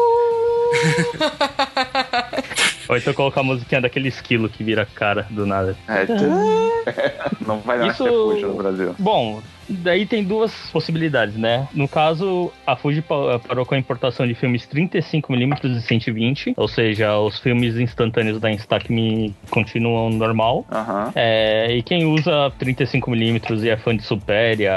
Ou 2.88 2.96
então 2.96 3.12
colocar 3.12 3.40
a 3.40 3.44
musiquinha 3.44 3.80
daquele 3.80 4.08
esquilo 4.08 4.48
que 4.48 4.64
vira 4.64 4.84
cara 4.84 5.26
do 5.30 5.46
nada. 5.46 5.76
É, 5.86 6.06
não 7.46 7.60
vai 7.60 7.78
dar 7.78 7.88
Isso... 7.88 8.04
no 8.04 8.54
Brasil. 8.54 8.94
Bom, 8.98 9.42
daí 9.70 10.06
tem 10.06 10.24
duas 10.24 10.52
possibilidades, 10.72 11.37
né? 11.37 11.68
No 11.72 11.88
caso, 11.88 12.52
a 12.66 12.76
Fuji 12.76 13.02
parou 13.02 13.64
com 13.64 13.74
a 13.74 13.78
importação 13.78 14.26
de 14.26 14.35
filmes 14.35 14.66
35mm 14.66 15.76
e 15.76 15.80
120, 15.80 16.54
ou 16.56 16.68
seja, 16.68 17.18
os 17.18 17.38
filmes 17.38 17.76
instantâneos 17.76 18.40
da 18.40 18.50
Instax 18.50 18.87
continuam 19.50 20.11
normal. 20.11 20.66
Uhum. 20.70 21.12
É, 21.14 21.76
e 21.76 21.83
quem 21.83 22.04
usa 22.04 22.52
35mm 22.61 23.62
e 23.62 23.68
é 23.68 23.76
fã 23.76 23.96
de 23.96 24.02
Superia, 24.02 24.72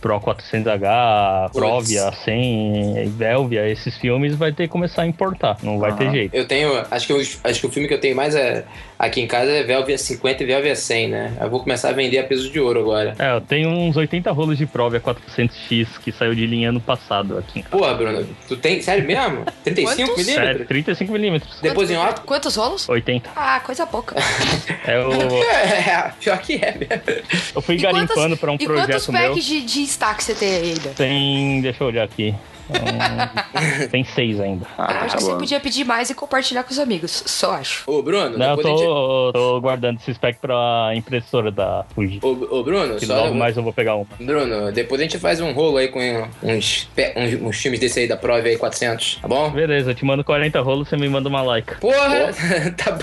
Pro 0.00 0.20
400H, 0.20 1.52
Provia, 1.52 2.12
100, 2.12 3.08
Velvia, 3.10 3.68
esses 3.68 3.96
filmes 3.96 4.34
vai 4.34 4.52
ter 4.52 4.64
que 4.64 4.68
começar 4.68 5.02
a 5.02 5.06
importar, 5.06 5.56
não 5.62 5.78
vai 5.78 5.94
ter 5.96 6.10
jeito. 6.10 6.34
Eu 6.34 6.46
tenho, 6.46 6.72
acho 6.90 7.06
que, 7.06 7.12
eu, 7.12 7.18
acho 7.18 7.60
que 7.60 7.66
o 7.66 7.70
filme 7.70 7.88
que 7.88 7.94
eu 7.94 8.00
tenho 8.00 8.16
mais 8.16 8.34
é 8.34 8.64
aqui 8.98 9.20
em 9.20 9.26
casa 9.26 9.50
é 9.50 9.62
Velvia 9.62 9.98
50 9.98 10.42
e 10.42 10.46
Velvia 10.46 10.76
100, 10.76 11.08
né? 11.08 11.32
Eu 11.40 11.50
vou 11.50 11.60
começar 11.60 11.90
a 11.90 11.92
vender 11.92 12.18
a 12.18 12.24
peso 12.24 12.50
de 12.50 12.60
ouro 12.60 12.80
agora. 12.80 13.14
É, 13.18 13.36
eu 13.36 13.40
tenho 13.40 13.68
uns 13.68 13.96
80 13.96 14.30
rolos 14.32 14.58
de 14.58 14.66
Provia 14.66 15.00
400X 15.00 15.98
que 16.02 16.12
saiu 16.12 16.34
de 16.34 16.46
linha 16.46 16.68
ano 16.68 16.80
passado 16.80 17.38
aqui 17.38 17.60
em 17.60 17.62
casa. 17.62 17.76
Porra, 17.76 17.94
Bruno, 17.94 18.26
tu 18.48 18.56
tem, 18.56 18.80
sério 18.80 19.06
mesmo? 19.06 19.44
35 19.64 20.16
milímetros? 20.16 20.26
Sério, 20.26 20.66
35 20.66 21.12
milímetros. 21.12 21.58
Depois 21.60 21.90
em 21.90 21.96
óculos? 21.96 22.24
Quantos 22.24 22.56
rolos? 22.56 22.88
80. 22.88 23.30
Ah, 23.34 23.60
coisa 23.60 23.86
pouca. 23.86 24.16
é 24.86 24.98
o... 24.98 25.12
É, 25.12 26.12
pior 26.20 26.38
que 26.38 26.54
é 26.54 26.72
mesmo. 26.72 27.24
Eu 27.54 27.62
fui 27.62 27.76
e 27.76 27.78
garimpando 27.78 28.14
quantos, 28.14 28.38
pra 28.38 28.52
um 28.52 28.58
projeto 28.58 29.12
meu. 29.12 29.20
E 29.20 29.26
quantos 29.28 29.34
packs 29.34 29.44
de, 29.44 29.60
de 29.62 29.82
stack 29.82 30.22
você 30.22 30.34
tem 30.34 30.54
ainda? 30.54 30.90
Tem, 30.90 31.60
deixa 31.60 31.82
eu 31.82 31.88
olhar 31.88 32.04
aqui. 32.04 32.34
Hum, 32.70 33.88
tem 33.90 34.04
seis 34.04 34.40
ainda. 34.40 34.66
Ah, 34.78 34.92
eu 34.92 34.96
acho 34.98 35.08
tá 35.08 35.16
que 35.16 35.22
você 35.24 35.34
podia 35.34 35.60
pedir 35.60 35.84
mais 35.84 36.10
e 36.10 36.14
compartilhar 36.14 36.62
com 36.62 36.70
os 36.70 36.78
amigos. 36.78 37.22
Só 37.26 37.52
acho. 37.52 37.84
Ô, 37.86 38.02
Bruno. 38.02 38.38
Não, 38.38 38.50
eu 38.50 38.56
tô, 38.56 38.68
gente... 38.68 39.32
tô, 39.32 39.60
guardando 39.60 39.98
esse 39.98 40.14
spec 40.14 40.38
pra 40.40 40.92
impressora 40.94 41.50
da 41.50 41.84
Fuji. 41.94 42.20
Ô, 42.22 42.58
ô 42.58 42.62
Bruno, 42.62 42.96
que 42.96 43.06
só. 43.06 43.24
Logo 43.24 43.34
mais 43.34 43.56
eu 43.56 43.62
vou 43.62 43.72
pegar 43.72 43.96
um. 43.96 44.06
Bruno, 44.18 44.72
depois 44.72 45.00
a 45.00 45.04
gente 45.04 45.18
faz 45.18 45.40
um 45.40 45.52
rolo 45.52 45.76
aí 45.76 45.88
com 45.88 46.00
uns, 46.42 46.88
uns, 47.16 47.42
uns 47.42 47.56
filmes 47.56 47.80
desse 47.80 48.00
aí 48.00 48.08
da 48.08 48.16
Prove 48.16 48.48
aí, 48.48 48.56
400, 48.56 49.18
tá 49.22 49.28
bom? 49.28 49.50
Beleza, 49.50 49.90
eu 49.90 49.94
te 49.94 50.04
mando 50.04 50.24
40 50.24 50.60
rolos, 50.60 50.88
você 50.88 50.96
me 50.96 51.08
manda 51.08 51.28
uma 51.28 51.42
like. 51.42 51.76
Porra! 51.76 52.30
tá, 52.76 52.98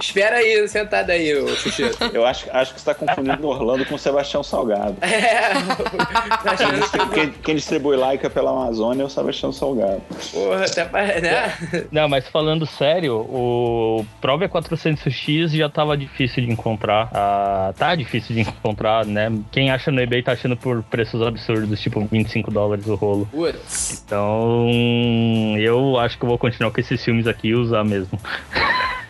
espera 0.00 0.36
aí, 0.36 0.66
sentado 0.68 1.10
aí, 1.10 1.34
ô. 1.34 1.44
Eu 2.12 2.24
acho, 2.24 2.46
acho 2.52 2.74
que 2.74 2.80
você 2.80 2.86
tá 2.86 2.94
confundindo 2.94 3.46
Orlando 3.46 3.84
com 3.86 3.96
Sebastião 3.96 4.42
Salgado. 4.42 4.96
É. 5.00 5.54
quem, 7.14 7.30
quem 7.30 7.54
distribui 7.56 7.96
like 7.96 8.24
é 8.24 8.28
pela 8.28 8.50
Amazônia 8.50 9.03
eu 9.04 9.08
estava 9.08 9.30
achando 9.30 9.52
salgado. 9.52 10.02
Porra, 10.32 10.64
até 10.64 10.84
parece, 10.84 11.20
né? 11.20 11.86
Não, 11.90 12.08
mas 12.08 12.28
falando 12.28 12.66
sério, 12.66 13.16
o 13.16 14.04
Provia 14.20 14.48
400X 14.48 15.56
já 15.56 15.68
tava 15.68 15.96
difícil 15.96 16.44
de 16.44 16.50
encontrar. 16.50 17.10
Ah, 17.12 17.72
tá 17.76 17.94
difícil 17.94 18.34
de 18.34 18.42
encontrar, 18.42 19.04
né? 19.06 19.32
Quem 19.50 19.70
acha 19.70 19.90
no 19.90 20.00
eBay 20.00 20.22
tá 20.22 20.32
achando 20.32 20.56
por 20.56 20.82
preços 20.84 21.22
absurdos, 21.22 21.80
tipo 21.80 22.04
25 22.04 22.50
dólares 22.50 22.86
o 22.86 22.94
rolo. 22.94 23.28
Putz. 23.30 24.02
Então, 24.04 24.68
eu 25.58 25.98
acho 25.98 26.18
que 26.18 26.24
eu 26.24 26.28
vou 26.28 26.38
continuar 26.38 26.70
com 26.70 26.80
esses 26.80 27.02
filmes 27.04 27.26
aqui 27.26 27.48
e 27.48 27.54
usar 27.54 27.84
mesmo. 27.84 28.18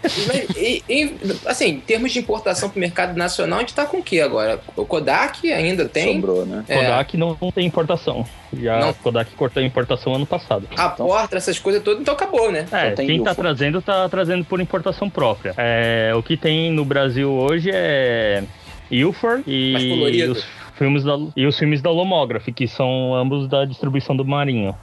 e, 0.56 0.82
e, 0.88 1.16
assim, 1.46 1.66
em 1.66 1.80
termos 1.80 2.12
de 2.12 2.18
importação 2.18 2.68
para 2.68 2.76
o 2.76 2.80
mercado 2.80 3.16
nacional, 3.16 3.58
a 3.58 3.62
gente 3.62 3.70
está 3.70 3.86
com 3.86 3.98
o 3.98 4.02
que 4.02 4.20
agora? 4.20 4.60
O 4.76 4.84
Kodak 4.84 5.52
ainda 5.52 5.88
tem? 5.88 6.14
Sobrou, 6.14 6.46
né? 6.46 6.64
É. 6.68 6.76
Kodak 6.76 7.16
não, 7.16 7.36
não 7.40 7.50
tem 7.50 7.66
importação. 7.66 8.26
Já 8.52 8.80
não. 8.80 8.92
Kodak 8.94 9.30
cortou 9.34 9.62
a 9.62 9.66
importação 9.66 10.14
ano 10.14 10.26
passado. 10.26 10.68
A 10.76 10.92
então, 10.94 11.06
porta, 11.06 11.36
essas 11.36 11.58
coisas 11.58 11.82
todas, 11.82 12.00
então 12.00 12.14
acabou, 12.14 12.50
né? 12.50 12.66
É, 12.70 12.92
quem 12.92 13.18
está 13.18 13.34
trazendo, 13.34 13.78
está 13.78 14.08
trazendo 14.08 14.44
por 14.44 14.60
importação 14.60 15.08
própria. 15.10 15.54
É, 15.56 16.12
o 16.14 16.22
que 16.22 16.36
tem 16.36 16.70
no 16.70 16.84
Brasil 16.84 17.30
hoje 17.30 17.70
é 17.72 18.44
Ilford 18.90 19.44
e. 19.46 20.22
Os 20.24 20.44
filmes 20.76 21.04
da, 21.04 21.16
e 21.36 21.46
os 21.46 21.56
filmes 21.56 21.80
da 21.80 21.90
Lomography, 21.90 22.52
que 22.52 22.66
são 22.66 23.14
ambos 23.14 23.48
da 23.48 23.64
distribuição 23.64 24.16
do 24.16 24.24
Marinho. 24.24 24.74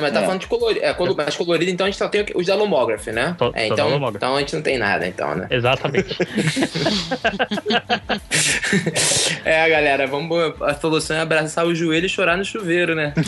Não, 0.00 0.02
mas 0.02 0.12
tá 0.12 0.20
É. 0.20 0.24
falando 0.24 0.40
de 0.40 0.46
colorido. 0.46 0.84
É, 0.84 0.94
quando 0.94 1.14
mais 1.16 1.36
colorido, 1.36 1.70
então 1.70 1.86
a 1.86 1.90
gente 1.90 1.98
só 1.98 2.08
tem 2.08 2.24
os 2.34 2.46
da 2.46 2.54
Lomography, 2.54 3.12
né? 3.12 3.34
Só- 3.38 3.52
é, 3.54 3.66
então, 3.66 4.08
então 4.14 4.36
a 4.36 4.38
gente 4.40 4.54
não 4.54 4.62
tem 4.62 4.78
nada, 4.78 5.06
então, 5.06 5.34
né? 5.34 5.46
Exatamente. 5.50 6.16
É, 9.44 9.68
galera, 9.68 10.06
vamos. 10.06 10.54
A 10.62 10.74
solução 10.74 11.16
é 11.16 11.20
abraçar 11.20 11.66
o 11.66 11.74
joelho 11.74 12.06
e 12.06 12.08
chorar 12.08 12.36
no 12.36 12.44
chuveiro, 12.44 12.94
né? 12.94 13.12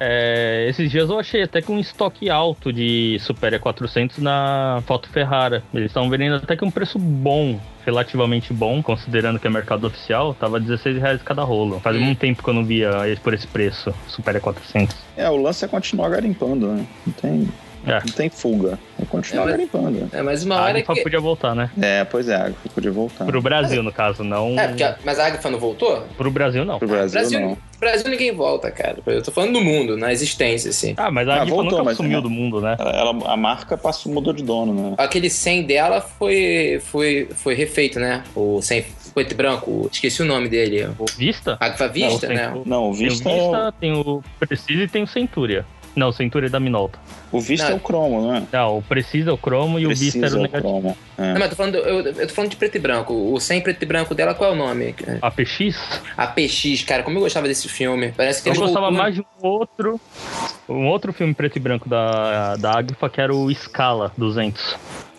É, 0.00 0.66
esses 0.68 0.90
dias 0.90 1.08
eu 1.08 1.18
achei 1.18 1.42
até 1.42 1.62
que 1.62 1.70
um 1.70 1.78
estoque 1.78 2.28
alto 2.28 2.72
de 2.72 3.16
Superia 3.20 3.60
400 3.60 4.18
na 4.18 4.82
Foto 4.86 5.08
Ferrara. 5.08 5.62
Eles 5.72 5.86
estão 5.86 6.10
vendendo 6.10 6.34
até 6.36 6.56
que 6.56 6.64
um 6.64 6.70
preço 6.70 6.98
bom, 6.98 7.60
relativamente 7.84 8.52
bom, 8.52 8.82
considerando 8.82 9.38
que 9.38 9.46
é 9.46 9.50
mercado 9.50 9.86
oficial, 9.86 10.34
tava 10.34 10.58
16 10.58 10.98
reais 11.00 11.22
cada 11.22 11.42
rolo. 11.42 11.80
Faz 11.80 11.96
Hum. 11.96 12.00
muito 12.00 12.18
tempo 12.18 12.42
que 12.42 12.48
eu 12.48 12.54
não 12.54 12.64
via 12.64 12.90
por 13.22 13.34
esse 13.34 13.46
preço, 13.46 13.92
Superia 14.08 14.40
400. 14.40 14.96
É, 15.16 15.28
o 15.28 15.36
lance 15.36 15.64
é 15.64 15.68
continuar 15.68 16.08
garimpando, 16.10 16.68
né? 16.68 16.86
Não 17.06 17.12
tem, 17.14 17.48
É. 17.86 17.94
não 17.94 18.12
tem 18.14 18.28
fuga. 18.30 18.78
É 19.00 19.04
continuar 19.04 19.42
É, 19.42 19.46
mas- 19.46 19.56
garimpando. 19.56 20.08
É, 20.12 20.22
mas 20.22 20.44
uma 20.44 20.56
A 20.56 20.62
hora 20.64 20.78
Agfa 20.78 20.94
que. 20.94 21.02
podia 21.02 21.20
voltar, 21.20 21.54
né? 21.54 21.70
É, 21.80 22.04
pois 22.04 22.28
é, 22.28 22.36
Agfa 22.36 22.68
podia 22.74 22.90
voltar. 22.92 23.24
Pro 23.26 23.42
Brasil, 23.42 23.82
no 23.82 23.92
caso, 23.92 24.22
não. 24.24 24.58
É, 24.58 24.68
porque 24.68 24.82
a- 24.82 24.96
mas 25.04 25.18
a 25.18 25.26
Agfa 25.26 25.50
não 25.50 25.58
voltou? 25.58 26.02
Pro 26.16 26.30
Brasil, 26.30 26.64
não. 26.64 26.78
Pro 26.78 26.88
Brasil, 26.88 27.20
Brasil, 27.20 27.40
não. 27.40 27.58
Brasil 27.78 28.10
ninguém 28.10 28.32
volta, 28.32 28.70
cara. 28.70 28.96
Eu 29.06 29.22
tô 29.22 29.30
falando 29.30 29.52
do 29.54 29.60
mundo, 29.60 29.96
na 29.96 30.12
existência, 30.12 30.70
assim. 30.70 30.94
Ah, 30.96 31.10
mas 31.10 31.28
a 31.28 31.34
Ah, 31.34 31.42
Agfa 31.42 31.50
voltou, 31.54 31.70
nunca 31.72 31.84
mas 31.84 31.96
sumiu 31.96 32.16
não. 32.16 32.22
do 32.22 32.30
mundo, 32.30 32.60
né? 32.60 32.76
Ela, 32.78 32.90
ela- 32.96 33.32
a 33.32 33.36
marca 33.36 33.76
passou, 33.76 34.12
mudou 34.12 34.32
de 34.32 34.42
dono, 34.42 34.72
né? 34.90 34.94
Aquele 34.96 35.28
100 35.28 35.64
dela 35.64 36.00
foi, 36.00 36.80
foi, 36.84 37.28
foi 37.34 37.54
refeito, 37.54 37.98
né? 38.00 38.22
O 38.34 38.62
100 38.62 38.84
preto 39.14 39.30
e 39.30 39.34
branco, 39.36 39.88
esqueci 39.92 40.22
o 40.22 40.24
nome 40.24 40.48
dele. 40.48 40.88
O 40.98 41.04
Vista? 41.16 41.56
Agfa 41.60 41.86
Vista, 41.88 42.26
Não, 42.28 42.34
né? 42.34 42.62
Não, 42.66 42.90
o 42.90 42.96
Tem 42.96 43.06
o 43.06 43.10
Vista, 43.10 43.28
é, 43.30 43.34
Vista, 43.38 43.74
tem 43.80 43.92
o 43.92 44.22
Precisa 44.40 44.82
e 44.82 44.88
tem 44.88 45.02
o 45.02 45.06
Centúria. 45.06 45.64
Não, 45.96 46.08
o 46.08 46.12
Centúria 46.12 46.46
é 46.48 46.50
da 46.50 46.58
Minolta. 46.58 46.98
o 47.30 47.40
Vista 47.40 47.66
Não. 47.68 47.74
é 47.74 47.76
o 47.76 47.80
cromo, 47.80 48.32
né? 48.32 48.46
Não, 48.52 48.78
o 48.78 48.82
Precisa 48.82 49.30
é 49.30 49.32
o 49.32 49.38
cromo 49.38 49.78
e 49.78 49.86
o 49.86 49.90
Vista 49.90 50.18
Precisa 50.18 50.26
era 50.26 50.34
o 50.34 50.36
é 50.36 50.38
o 50.38 50.42
negativo. 50.42 50.68
cromo. 50.80 50.96
É. 51.16 51.22
Não, 51.22 51.32
mas 51.34 51.42
eu 51.42 51.48
tô, 51.50 51.56
falando, 51.56 51.74
eu, 51.76 52.00
eu 52.00 52.26
tô 52.28 52.34
falando 52.34 52.50
de 52.50 52.56
preto 52.56 52.74
e 52.76 52.78
branco. 52.80 53.12
O 53.14 53.38
100 53.40 53.60
preto 53.60 53.82
e 53.82 53.86
branco 53.86 54.14
dela, 54.14 54.34
qual 54.34 54.50
é 54.50 54.52
o 54.52 54.56
nome? 54.56 54.94
A 55.22 55.30
PX? 55.30 56.00
A 56.16 56.26
PX, 56.26 56.82
cara, 56.84 57.02
como 57.04 57.18
eu 57.18 57.22
gostava 57.22 57.46
desse 57.46 57.68
filme. 57.68 58.12
Parece 58.16 58.42
que 58.42 58.48
Eu 58.48 58.54
gostava 58.54 58.86
voltou- 58.86 58.98
mais 58.98 59.14
de 59.14 59.20
um 59.20 59.46
outro. 59.46 60.00
Um 60.68 60.86
outro 60.88 61.12
filme 61.12 61.32
preto 61.34 61.56
e 61.56 61.60
branco 61.60 61.88
da, 61.88 62.56
da 62.56 62.78
Agfa, 62.78 63.08
que 63.08 63.20
era 63.20 63.34
o 63.34 63.52
Scala 63.54 64.10
200. 64.16 64.76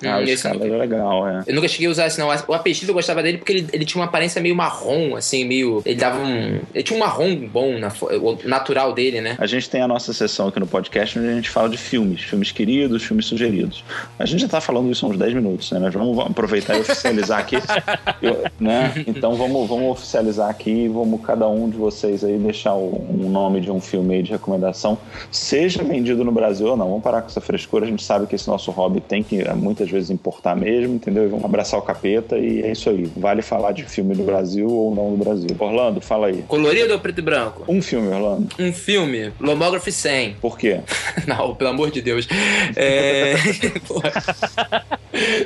Ah, 0.07 0.17
o 0.17 0.21
esse- 0.23 0.33
escala 0.33 0.63
era 0.65 0.77
legal, 0.77 1.27
é. 1.27 1.43
Eu 1.47 1.55
nunca 1.55 1.67
cheguei 1.67 1.87
a 1.87 1.91
usar 1.91 2.07
esse, 2.07 2.19
não. 2.19 2.27
O 2.27 2.53
APX 2.53 2.87
eu 2.87 2.93
gostava 2.93 3.21
dele 3.23 3.37
porque 3.37 3.51
ele, 3.53 3.67
ele 3.73 3.85
tinha 3.85 3.99
uma 4.01 4.07
aparência 4.07 4.41
meio 4.41 4.55
marrom, 4.55 5.15
assim, 5.15 5.43
meio. 5.45 5.81
Ele 5.85 5.95
dava 5.95 6.19
um. 6.19 6.59
Ele 6.73 6.83
tinha 6.83 6.95
um 6.97 6.99
marrom 6.99 7.35
bom, 7.47 7.77
na, 7.79 7.91
o 8.21 8.37
natural 8.47 8.93
dele, 8.93 9.21
né? 9.21 9.35
A 9.39 9.45
gente 9.45 9.69
tem 9.69 9.81
a 9.81 9.87
nossa 9.87 10.13
sessão 10.13 10.47
aqui 10.47 10.59
no 10.59 10.67
podcast 10.67 11.17
onde 11.17 11.27
a 11.29 11.33
gente 11.35 11.49
fala 11.49 11.69
de 11.69 11.77
filmes, 11.77 12.21
filmes 12.21 12.51
queridos, 12.51 13.03
filmes 13.03 13.25
sugeridos. 13.25 13.83
A 14.19 14.25
gente 14.25 14.41
já 14.41 14.47
tá 14.47 14.61
falando 14.61 14.91
isso 14.91 15.05
há 15.05 15.09
uns 15.09 15.17
10 15.17 15.33
minutos, 15.33 15.71
né? 15.71 15.79
Nós 15.79 15.93
vamos 15.93 16.17
aproveitar 16.19 16.75
e 16.77 16.81
oficializar 16.81 17.39
aqui. 17.39 17.55
Eu- 18.21 18.43
né? 18.59 18.93
Então 19.07 19.35
vamos, 19.35 19.67
vamos 19.67 19.91
oficializar 19.91 20.49
aqui, 20.49 20.87
vamos 20.87 21.21
cada 21.25 21.47
um 21.47 21.69
de 21.69 21.77
vocês 21.77 22.23
aí 22.23 22.37
deixar 22.37 22.73
o- 22.73 23.05
um 23.09 23.29
nome 23.29 23.59
de 23.61 23.71
um 23.71 23.79
filme 23.79 24.15
aí 24.15 24.23
de 24.23 24.31
recomendação, 24.31 24.97
seja 25.31 25.83
vendido 25.83 26.23
no 26.23 26.31
Brasil 26.31 26.67
ou 26.67 26.77
não. 26.77 26.87
Vamos 26.89 27.03
parar 27.03 27.21
com 27.21 27.27
essa 27.27 27.41
frescura, 27.41 27.85
a 27.85 27.87
gente 27.89 28.03
sabe 28.03 28.27
que 28.27 28.35
esse 28.35 28.47
nosso 28.47 28.71
hobby 28.71 29.01
tem 29.01 29.23
que 29.23 29.41
eh, 29.41 29.53
muitas 29.53 29.89
vezes 29.89 29.94
importar 30.09 30.55
mesmo, 30.55 30.95
entendeu? 30.95 31.25
E 31.25 31.27
vamos 31.27 31.45
abraçar 31.45 31.79
o 31.79 31.83
capeta 31.83 32.37
e 32.37 32.61
é 32.61 32.71
isso 32.71 32.89
aí. 32.89 33.09
Vale 33.15 33.41
falar 33.41 33.71
de 33.71 33.83
filme 33.83 34.15
do 34.15 34.23
Brasil 34.23 34.69
ou 34.69 34.93
não 34.93 35.11
do 35.11 35.17
Brasil. 35.23 35.49
Orlando, 35.57 36.01
fala 36.01 36.27
aí. 36.27 36.43
Colorido 36.47 36.93
ou 36.93 36.99
preto 36.99 37.19
e 37.19 37.21
branco? 37.21 37.63
Um 37.67 37.81
filme, 37.81 38.07
Orlando. 38.07 38.49
Um 38.59 38.73
filme, 38.73 39.31
Lomography 39.39 39.91
100. 39.91 40.35
Por 40.41 40.57
quê? 40.57 40.81
Não, 41.27 41.55
pelo 41.55 41.69
amor 41.69 41.91
de 41.91 42.01
Deus. 42.01 42.27
É. 42.75 43.35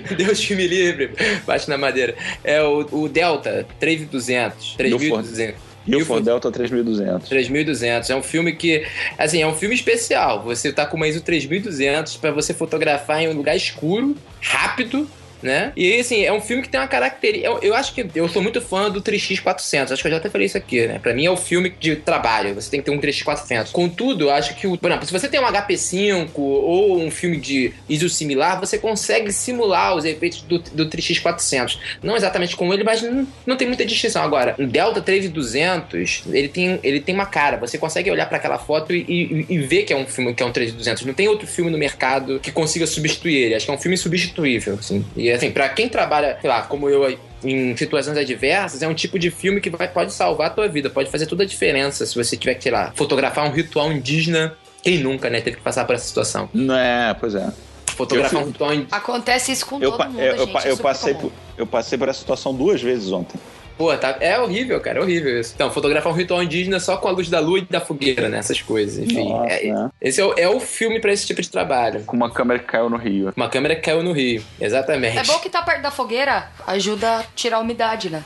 Deus 0.15 0.45
que 0.45 0.55
me 0.55 0.67
livre. 0.67 1.11
Bate 1.45 1.69
na 1.69 1.77
madeira. 1.77 2.15
É 2.43 2.61
o, 2.61 2.87
o 2.91 3.09
Delta, 3.09 3.65
3.200. 3.79 4.77
3.200. 4.77 5.68
E 5.87 5.95
o 5.95 5.99
Ilford- 5.99 6.19
For 6.19 6.25
Delta 6.25 6.51
3200. 6.51 7.29
3200. 7.29 8.09
É 8.09 8.15
um 8.15 8.21
filme 8.23 8.53
que, 8.53 8.85
assim, 9.17 9.41
é 9.41 9.47
um 9.47 9.53
filme 9.55 9.73
especial. 9.75 10.43
Você 10.43 10.71
tá 10.71 10.85
com 10.85 10.97
uma 10.97 11.07
ISO 11.07 11.21
3200 11.21 12.17
pra 12.17 12.31
você 12.31 12.53
fotografar 12.53 13.21
em 13.21 13.29
um 13.29 13.33
lugar 13.33 13.55
escuro, 13.55 14.15
rápido, 14.41 15.09
né? 15.41 15.71
E 15.75 15.99
assim, 15.99 16.23
é 16.23 16.31
um 16.31 16.41
filme 16.41 16.61
que 16.61 16.69
tem 16.69 16.79
uma 16.79 16.87
característica. 16.87 17.47
Eu, 17.47 17.59
eu 17.61 17.75
acho 17.75 17.93
que 17.93 18.05
eu 18.15 18.27
sou 18.27 18.41
muito 18.41 18.61
fã 18.61 18.89
do 18.89 19.01
3x400. 19.01 19.91
Acho 19.91 20.01
que 20.01 20.07
eu 20.07 20.11
já 20.11 20.17
até 20.17 20.29
falei 20.29 20.47
isso 20.47 20.57
aqui, 20.57 20.87
né? 20.87 20.99
Pra 20.99 21.13
mim 21.13 21.25
é 21.25 21.31
o 21.31 21.37
filme 21.37 21.69
de 21.69 21.95
trabalho. 21.95 22.53
Você 22.55 22.69
tem 22.69 22.79
que 22.79 22.85
ter 22.85 22.91
um 22.91 22.99
3x400. 22.99 23.71
Contudo, 23.71 24.25
eu 24.25 24.31
acho 24.31 24.55
que, 24.55 24.67
o, 24.67 24.77
por 24.77 24.89
exemplo, 24.89 25.05
se 25.05 25.11
você 25.11 25.27
tem 25.27 25.39
um 25.39 25.43
HP5 25.43 26.31
ou 26.35 27.01
um 27.01 27.11
filme 27.11 27.37
de 27.37 27.73
ISO 27.87 28.09
similar, 28.09 28.59
você 28.59 28.77
consegue 28.77 29.31
simular 29.31 29.95
os 29.95 30.05
efeitos 30.05 30.41
do, 30.41 30.59
do 30.59 30.87
3x400. 30.87 31.77
Não 32.03 32.15
exatamente 32.15 32.55
com 32.55 32.73
ele, 32.73 32.83
mas 32.83 33.01
não, 33.01 33.27
não 33.45 33.57
tem 33.57 33.67
muita 33.67 33.85
distinção. 33.85 34.23
Agora, 34.23 34.55
um 34.59 34.67
Delta 34.67 35.01
3200, 35.01 36.23
ele 36.31 36.47
tem, 36.47 36.79
ele 36.83 36.99
tem 36.99 37.15
uma 37.15 37.25
cara. 37.25 37.57
Você 37.57 37.77
consegue 37.77 38.11
olhar 38.11 38.27
pra 38.27 38.37
aquela 38.37 38.57
foto 38.57 38.93
e, 38.93 39.05
e, 39.07 39.45
e 39.49 39.57
ver 39.59 39.83
que 39.83 39.93
é 39.93 39.95
um 39.95 40.05
filme 40.05 40.33
que 40.33 40.43
é 40.43 40.45
um 40.45 40.51
3200. 40.51 41.05
Não 41.05 41.13
tem 41.13 41.27
outro 41.27 41.47
filme 41.47 41.71
no 41.71 41.77
mercado 41.77 42.39
que 42.39 42.51
consiga 42.51 42.85
substituir 42.85 43.35
ele. 43.35 43.55
Acho 43.55 43.65
que 43.65 43.71
é 43.71 43.75
um 43.75 43.79
filme 43.79 43.97
substituível, 43.97 44.75
assim. 44.75 45.05
E 45.15 45.28
assim, 45.31 45.51
pra 45.51 45.69
quem 45.69 45.89
trabalha, 45.89 46.37
sei 46.39 46.49
lá, 46.49 46.61
como 46.63 46.89
eu 46.89 47.05
aí, 47.05 47.19
em 47.43 47.75
situações 47.75 48.17
adversas, 48.17 48.81
é 48.81 48.87
um 48.87 48.93
tipo 48.93 49.17
de 49.17 49.31
filme 49.31 49.61
que 49.61 49.69
vai, 49.69 49.87
pode 49.87 50.13
salvar 50.13 50.47
a 50.47 50.49
tua 50.49 50.67
vida, 50.67 50.89
pode 50.89 51.09
fazer 51.09 51.25
toda 51.25 51.43
a 51.43 51.45
diferença 51.45 52.05
se 52.05 52.15
você 52.15 52.35
tiver 52.35 52.55
que, 52.55 52.63
sei 52.63 52.71
lá, 52.71 52.91
fotografar 52.95 53.45
um 53.45 53.51
ritual 53.51 53.91
indígena. 53.91 54.57
Quem 54.81 54.97
nunca, 54.99 55.29
né, 55.29 55.41
teve 55.41 55.57
que 55.57 55.63
passar 55.63 55.85
por 55.85 55.95
essa 55.95 56.07
situação? 56.07 56.49
Não 56.53 56.75
é, 56.75 57.13
pois 57.13 57.35
é. 57.35 57.51
Fotografar 57.95 58.41
Eu 58.41 58.45
um 58.45 58.47
ritual 58.47 58.73
indígena. 58.73 58.97
Acontece 58.97 59.51
isso 59.51 59.65
com 59.65 59.81
Eu, 59.81 59.91
todo 59.91 60.05
mundo, 60.05 60.21
eu, 60.21 60.35
eu 60.35 60.45
gente. 60.45 60.57
é 60.57 60.67
eu 60.67 60.75
super 60.77 60.83
passei 60.83 61.13
comum. 61.13 61.29
por, 61.29 61.33
eu 61.57 61.67
passei 61.67 61.97
por 61.97 62.07
essa 62.07 62.19
situação 62.19 62.53
duas 62.53 62.81
vezes 62.81 63.11
ontem. 63.11 63.39
Pô, 63.79 63.95
tá, 63.97 64.17
é 64.19 64.37
horrível, 64.37 64.77
cara, 64.81 64.99
é 64.99 65.01
horrível 65.01 65.39
isso. 65.39 65.53
Então, 65.55 65.71
fotografar 65.71 66.11
um 66.11 66.15
ritual 66.15 66.43
indígena 66.43 66.81
só 66.81 66.97
com 66.97 67.07
a 67.07 67.11
luz 67.11 67.29
da 67.29 67.39
lua 67.39 67.59
e 67.59 67.61
da 67.61 67.79
fogueira, 67.79 68.27
né? 68.27 68.39
Essas 68.39 68.61
coisas, 68.61 68.99
enfim. 68.99 69.29
Nossa, 69.29 69.53
é- 69.53 69.71
né? 69.71 69.89
Esse 70.01 70.19
é 70.19 70.25
o, 70.25 70.33
é 70.37 70.49
o 70.49 70.59
filme 70.59 70.99
pra 70.99 71.13
esse 71.13 71.25
tipo 71.25 71.41
de 71.41 71.49
trabalho. 71.49 72.01
Com 72.01 72.17
uma 72.17 72.29
câmera 72.29 72.59
que 72.59 72.65
caiu 72.65 72.89
no 72.89 72.97
rio. 72.97 73.31
Uma 73.37 73.47
câmera 73.47 73.77
que 73.77 73.81
caiu 73.83 74.03
no 74.03 74.11
rio, 74.11 74.43
exatamente. 74.59 75.17
É 75.17 75.23
bom 75.23 75.39
que 75.39 75.49
tá 75.49 75.61
perto 75.61 75.81
da 75.81 75.91
fogueira, 75.91 76.49
ajuda 76.67 77.19
a 77.19 77.23
tirar 77.33 77.55
a 77.55 77.59
umidade, 77.61 78.09
né? 78.09 78.21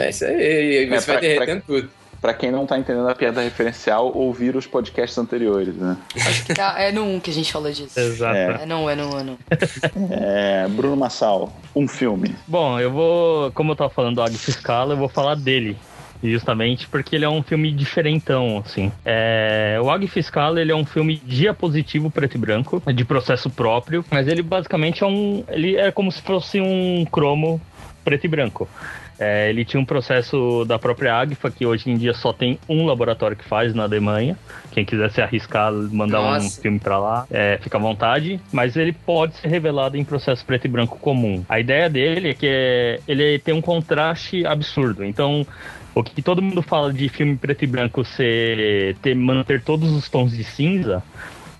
É 0.00 0.08
isso 0.08 0.24
aí, 0.24 0.84
e 0.84 0.86
você 0.86 0.94
É, 0.94 0.96
vai 0.96 1.00
pra- 1.02 1.20
derretendo 1.20 1.62
tudo. 1.66 1.90
Pra 2.20 2.32
quem 2.34 2.50
não 2.50 2.66
tá 2.66 2.78
entendendo 2.78 3.08
a 3.08 3.14
piada 3.14 3.40
referencial, 3.42 4.10
ouvir 4.16 4.56
os 4.56 4.66
podcasts 4.66 5.16
anteriores, 5.18 5.74
né? 5.76 5.96
Acho 6.16 6.44
que 6.46 6.54
tá- 6.54 6.74
é 6.78 6.90
no 6.90 7.04
1 7.04 7.20
que 7.20 7.30
a 7.30 7.34
gente 7.34 7.52
falou 7.52 7.70
disso. 7.70 7.98
Exato. 7.98 8.36
É. 8.36 8.62
É 8.62 8.66
no 8.66 8.84
1, 8.84 8.90
é 8.90 8.94
no 8.96 9.14
1, 9.14 9.18
é 9.18 9.22
no 9.22 9.32
1. 9.32 9.38
É, 10.10 10.68
Bruno 10.68 10.96
Massal, 10.96 11.52
um 11.74 11.86
filme. 11.86 12.34
Bom, 12.46 12.80
eu 12.80 12.90
vou. 12.90 13.52
Como 13.52 13.72
eu 13.72 13.76
tava 13.76 13.90
falando 13.90 14.16
do 14.16 14.22
Agfa 14.22 14.50
Scala, 14.50 14.94
eu 14.94 14.98
vou 14.98 15.08
falar 15.08 15.34
dele. 15.36 15.76
Justamente 16.22 16.88
porque 16.88 17.14
ele 17.14 17.26
é 17.26 17.28
um 17.28 17.42
filme 17.42 17.70
diferentão, 17.70 18.62
assim. 18.64 18.90
É, 19.04 19.78
o 19.82 19.90
Agfa 19.90 20.20
Scala, 20.22 20.60
ele 20.60 20.72
é 20.72 20.74
um 20.74 20.84
filme 20.86 21.20
diapositivo 21.24 22.10
preto 22.10 22.36
e 22.36 22.38
branco, 22.38 22.82
de 22.92 23.04
processo 23.04 23.50
próprio, 23.50 24.02
mas 24.10 24.26
ele 24.26 24.42
basicamente 24.42 25.04
é 25.04 25.06
um... 25.06 25.44
Ele 25.48 25.76
é 25.76 25.92
como 25.92 26.10
se 26.10 26.22
fosse 26.22 26.58
um 26.58 27.04
cromo 27.04 27.60
preto 28.02 28.24
e 28.24 28.28
branco. 28.28 28.66
É, 29.18 29.48
ele 29.48 29.64
tinha 29.64 29.80
um 29.80 29.84
processo 29.84 30.64
da 30.66 30.78
própria 30.78 31.14
Agfa, 31.14 31.50
que 31.50 31.64
hoje 31.64 31.90
em 31.90 31.96
dia 31.96 32.12
só 32.12 32.32
tem 32.32 32.58
um 32.68 32.84
laboratório 32.84 33.36
que 33.36 33.44
faz 33.44 33.74
na 33.74 33.84
Alemanha. 33.84 34.36
Quem 34.70 34.84
quiser 34.84 35.10
se 35.10 35.22
arriscar, 35.22 35.72
mandar 35.72 36.20
um 36.20 36.32
Nossa. 36.34 36.60
filme 36.60 36.78
pra 36.78 36.98
lá, 36.98 37.26
é, 37.30 37.58
fica 37.62 37.78
à 37.78 37.80
vontade. 37.80 38.38
Mas 38.52 38.76
ele 38.76 38.92
pode 38.92 39.36
ser 39.36 39.48
revelado 39.48 39.96
em 39.96 40.04
processo 40.04 40.44
preto 40.44 40.66
e 40.66 40.68
branco 40.68 40.98
comum. 40.98 41.42
A 41.48 41.58
ideia 41.58 41.88
dele 41.88 42.30
é 42.30 42.34
que 42.34 42.46
é- 42.46 43.00
ele 43.08 43.38
tem 43.38 43.54
um 43.54 43.62
contraste 43.62 44.44
absurdo. 44.46 45.02
Então, 45.02 45.46
o 45.94 46.02
que 46.02 46.20
todo 46.20 46.42
mundo 46.42 46.60
fala 46.60 46.92
de 46.92 47.08
filme 47.08 47.36
preto 47.36 47.64
e 47.64 47.66
branco 47.66 48.04
ser 48.04 48.96
ter, 49.00 49.14
manter 49.14 49.62
todos 49.62 49.90
os 49.92 50.10
tons 50.10 50.36
de 50.36 50.44
cinza, 50.44 51.02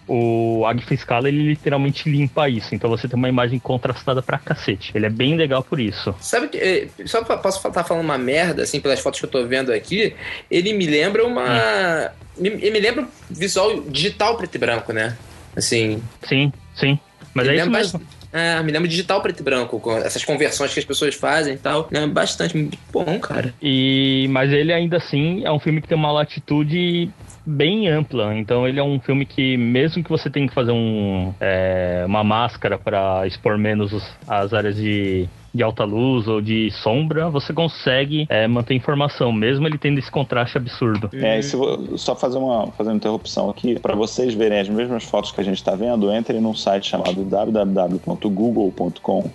o 0.09 0.65
Agfa 0.67 0.97
Scala 0.97 1.29
ele 1.29 1.43
literalmente 1.49 2.09
limpa 2.09 2.49
isso. 2.49 2.75
Então 2.75 2.89
você 2.91 3.09
tem 3.09 3.17
uma 3.17 3.29
imagem 3.29 3.59
contrastada 3.59 4.23
pra 4.23 4.39
cacete. 4.39 4.93
Ele 4.95 5.07
é 5.07 5.11
bem 5.11 5.37
legal 5.37 5.63
por 5.63 5.81
isso. 5.81 6.15
Sabe 6.21 6.49
que. 6.49 6.59
eh, 6.59 6.89
Só 7.07 7.23
posso 7.25 7.67
estar 7.67 7.85
falando 7.85 8.05
uma 8.05 8.19
merda, 8.19 8.63
assim, 8.63 8.81
pelas 8.81 9.01
fotos 9.01 9.21
que 9.21 9.27
eu 9.27 9.31
tô 9.31 9.45
vendo 9.47 9.73
aqui. 9.73 10.15
Ele 10.51 10.73
me 10.73 10.87
lembra 10.87 11.27
uma. 11.27 12.11
Me, 12.39 12.49
ele 12.51 12.71
me 12.71 12.81
lembra 12.81 13.03
um 13.05 13.09
visual 13.31 13.81
digital 13.83 14.37
preto 14.37 14.55
e 14.55 14.59
branco, 14.59 14.93
né? 14.93 15.17
Assim. 15.57 16.03
Sim, 16.29 16.53
sim. 16.75 16.99
Mas 17.35 17.47
ele 17.47 17.57
é 17.57 17.59
isso 17.61 17.65
lembra 17.67 17.79
mesmo. 17.81 17.99
bast- 17.99 18.17
É, 18.33 18.63
me 18.63 18.71
lembra 18.71 18.89
digital 18.89 19.23
preto 19.23 19.41
e 19.41 19.43
branco, 19.43 19.81
com 19.81 19.97
essas 19.97 20.23
conversões 20.25 20.73
que 20.75 20.79
as 20.79 20.85
pessoas 20.85 21.15
fazem 21.15 21.55
e 21.55 21.59
tal. 21.59 21.89
É 21.91 22.07
bastante 22.07 22.69
bom, 22.93 23.19
cara. 23.19 23.55
E, 23.63 24.27
mas 24.31 24.53
ele 24.53 24.73
ainda 24.73 24.99
assim 24.99 25.43
é 25.45 25.51
um 25.51 25.59
filme 25.59 25.81
que 25.81 25.89
tem 25.89 25.97
uma 25.97 26.13
latitude 26.13 27.09
bem 27.47 27.89
ampla. 27.89 28.37
Então 28.37 28.67
ele 28.67 28.81
é 28.81 28.83
um 28.83 28.99
filme 28.99 29.25
que, 29.25 29.57
mesmo 29.57 30.03
que 30.03 30.11
você 30.11 30.29
tenha 30.29 30.49
que 30.49 30.55
fazer 30.55 30.73
um, 30.73 31.33
é, 31.41 32.03
uma 32.07 32.25
máscara 32.25 32.77
para 32.77 33.25
expor 33.27 33.57
menos 33.57 33.93
os- 33.93 34.11
as 34.27 34.53
áreas 34.53 34.75
de, 34.77 35.29
de 35.55 35.63
alta 35.63 35.85
luz 35.85 36.27
ou 36.29 36.41
de 36.41 36.71
sombra, 36.73 37.31
você 37.31 37.53
consegue 37.53 38.27
é, 38.29 38.47
manter 38.49 38.75
informação, 38.75 39.31
mesmo 39.33 39.67
ele 39.67 39.79
tendo 39.79 39.99
esse 39.99 40.11
contraste 40.11 40.59
absurdo. 40.59 41.09
É, 41.15 41.41
vou, 41.53 41.97
só 41.97 42.15
fazer 42.17 42.37
uma, 42.39 42.67
fazer 42.73 42.91
uma 42.91 42.97
interrupção 42.97 43.49
aqui, 43.49 43.79
para 43.79 43.95
vocês 43.95 44.35
verem 44.35 44.59
as 44.61 44.69
mesmas 44.69 45.05
fotos 45.05 45.31
que 45.33 45.41
a 45.41 45.45
gente 45.45 45.57
está 45.59 45.75
vendo, 45.75 46.15
entrem 46.15 46.41
num 46.41 46.55
site 46.55 46.89
chamado 46.89 47.23
www.google.com 47.25 49.31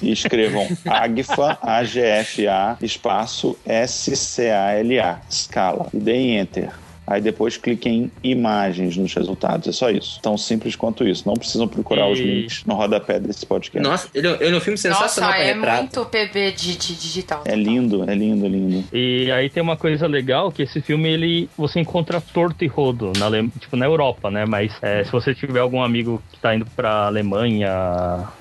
e 0.00 0.12
escrevam 0.12 0.66
AGFA, 0.86 1.58
A-G-F-A, 1.60 2.76
espaço 2.82 3.56
S-C-A-L-A, 3.66 5.20
escala, 5.28 5.86
e 5.92 5.98
deem 5.98 6.38
Enter. 6.38 6.70
Aí 7.06 7.20
depois 7.20 7.56
cliquem 7.56 8.10
em 8.22 8.30
imagens 8.30 8.96
nos 8.96 9.12
resultados. 9.12 9.66
É 9.68 9.72
só 9.72 9.90
isso. 9.90 10.20
Tão 10.22 10.38
simples 10.38 10.76
quanto 10.76 11.06
isso. 11.06 11.24
Não 11.26 11.34
precisam 11.34 11.66
procurar 11.66 12.08
E- 12.08 12.12
os 12.12 12.18
links 12.20 12.64
no 12.64 12.74
rodapé 12.74 13.18
desse 13.18 13.44
podcast. 13.44 13.86
Nossa, 13.88 14.08
ele, 14.14 14.28
ele 14.40 14.54
é 14.54 14.56
um 14.56 14.60
filme 14.60 14.78
sensacional 14.78 15.30
Nossa, 15.30 15.42
é 15.42 15.52
retrato. 15.52 15.78
muito 15.80 16.04
PB 16.06 16.52
de, 16.52 16.76
de 16.76 16.94
digital. 16.94 17.42
É 17.44 17.54
lindo, 17.56 18.08
é 18.08 18.14
lindo, 18.14 18.46
é 18.46 18.48
lindo. 18.48 18.84
E 18.92 19.30
aí 19.32 19.50
tem 19.50 19.62
uma 19.62 19.76
coisa 19.76 20.06
legal 20.06 20.52
que 20.52 20.62
esse 20.62 20.80
filme 20.80 21.08
ele 21.08 21.48
você 21.56 21.80
encontra 21.80 22.20
torto 22.20 22.64
e 22.64 22.68
rodo 22.68 23.12
na 23.18 23.28
tipo 23.58 23.76
na 23.76 23.84
Europa, 23.86 24.30
né? 24.30 24.44
Mas 24.46 24.72
é, 24.80 25.02
se 25.04 25.10
você 25.10 25.34
tiver 25.34 25.60
algum 25.60 25.82
amigo 25.82 26.22
que 26.32 26.38
tá 26.38 26.54
indo 26.54 26.66
pra 26.76 27.06
Alemanha, 27.06 27.68